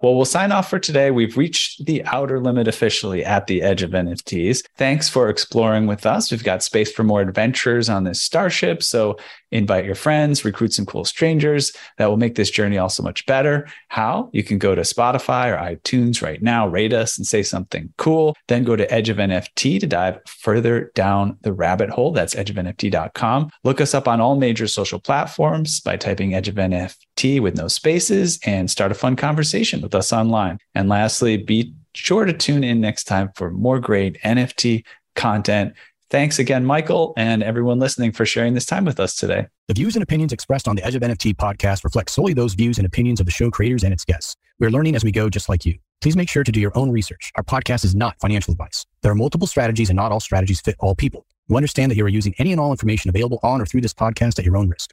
Well, 0.00 0.16
we'll 0.16 0.24
sign 0.24 0.50
off 0.50 0.68
for 0.68 0.80
today. 0.80 1.12
We've 1.12 1.36
reached 1.36 1.86
the 1.86 2.04
outer 2.06 2.40
limit 2.40 2.66
officially 2.66 3.24
at 3.24 3.46
the 3.46 3.62
edge 3.62 3.84
of 3.84 3.92
NFTs. 3.92 4.64
Thanks 4.76 5.08
for 5.08 5.28
exploring 5.28 5.86
with 5.86 6.04
us. 6.04 6.32
We've 6.32 6.42
got 6.42 6.64
space 6.64 6.90
for 6.90 7.04
more 7.04 7.20
adventures 7.20 7.88
on 7.88 8.02
this 8.02 8.20
starship. 8.20 8.82
So 8.82 9.16
invite 9.52 9.84
your 9.84 9.94
friends, 9.94 10.44
recruit 10.44 10.72
some 10.72 10.86
cool 10.86 11.04
strangers. 11.04 11.72
That 11.98 12.06
will 12.06 12.16
make 12.16 12.34
this 12.34 12.50
journey 12.50 12.78
also 12.78 13.02
much 13.02 13.24
better. 13.26 13.68
How? 13.88 14.30
You 14.32 14.42
can 14.42 14.58
go 14.58 14.74
to 14.74 14.82
Spotify 14.82 15.52
or 15.52 15.76
iTunes 15.76 16.22
right 16.22 16.42
now, 16.42 16.66
rate 16.66 16.92
us 16.92 17.16
and 17.16 17.26
say 17.26 17.42
something 17.42 17.92
cool. 17.98 18.34
Then 18.48 18.64
go 18.64 18.76
to 18.76 18.92
Edge 18.92 19.08
of 19.08 19.18
NFT 19.18 19.78
to 19.80 19.86
dive 19.86 20.18
further 20.26 20.90
down 20.94 21.36
the 21.42 21.52
rabbit 21.52 21.90
hole. 21.90 22.12
That's 22.12 22.34
edgeofnft.com. 22.34 23.50
Look 23.64 23.80
us 23.80 23.94
up 23.94 24.08
on 24.08 24.20
all 24.20 24.36
major 24.36 24.66
social 24.66 24.98
platforms 24.98 25.80
by 25.80 25.96
typing 25.96 26.34
Edge 26.34 26.48
of 26.48 26.56
NFT 26.56 27.40
with 27.40 27.56
no 27.56 27.68
spaces 27.68 28.38
and 28.44 28.70
start 28.70 28.90
a 28.90 28.94
fun 28.94 29.16
conversation 29.16 29.80
with 29.80 29.94
us 29.94 30.12
online. 30.12 30.58
And 30.74 30.88
lastly, 30.88 31.36
be 31.36 31.74
sure 31.94 32.24
to 32.24 32.32
tune 32.32 32.64
in 32.64 32.80
next 32.80 33.04
time 33.04 33.30
for 33.36 33.50
more 33.50 33.78
great 33.78 34.20
NFT 34.22 34.84
content. 35.14 35.74
Thanks 36.12 36.38
again, 36.38 36.66
Michael, 36.66 37.14
and 37.16 37.42
everyone 37.42 37.78
listening 37.78 38.12
for 38.12 38.26
sharing 38.26 38.52
this 38.52 38.66
time 38.66 38.84
with 38.84 39.00
us 39.00 39.16
today. 39.16 39.46
The 39.68 39.72
views 39.72 39.96
and 39.96 40.02
opinions 40.02 40.30
expressed 40.30 40.68
on 40.68 40.76
the 40.76 40.84
Edge 40.84 40.94
of 40.94 41.00
NFT 41.00 41.36
podcast 41.36 41.84
reflect 41.84 42.10
solely 42.10 42.34
those 42.34 42.52
views 42.52 42.76
and 42.76 42.86
opinions 42.86 43.18
of 43.18 43.24
the 43.24 43.32
show 43.32 43.50
creators 43.50 43.82
and 43.82 43.94
its 43.94 44.04
guests. 44.04 44.36
We're 44.60 44.68
learning 44.68 44.94
as 44.94 45.04
we 45.04 45.10
go, 45.10 45.30
just 45.30 45.48
like 45.48 45.64
you. 45.64 45.78
Please 46.02 46.14
make 46.14 46.28
sure 46.28 46.44
to 46.44 46.52
do 46.52 46.60
your 46.60 46.76
own 46.76 46.90
research. 46.90 47.32
Our 47.36 47.42
podcast 47.42 47.82
is 47.86 47.94
not 47.94 48.20
financial 48.20 48.52
advice. 48.52 48.84
There 49.00 49.10
are 49.10 49.14
multiple 49.14 49.46
strategies, 49.46 49.88
and 49.88 49.96
not 49.96 50.12
all 50.12 50.20
strategies 50.20 50.60
fit 50.60 50.76
all 50.80 50.94
people. 50.94 51.24
You 51.48 51.56
understand 51.56 51.90
that 51.90 51.96
you 51.96 52.04
are 52.04 52.10
using 52.10 52.34
any 52.36 52.52
and 52.52 52.60
all 52.60 52.72
information 52.72 53.08
available 53.08 53.40
on 53.42 53.62
or 53.62 53.64
through 53.64 53.80
this 53.80 53.94
podcast 53.94 54.38
at 54.38 54.44
your 54.44 54.58
own 54.58 54.68
risk. 54.68 54.92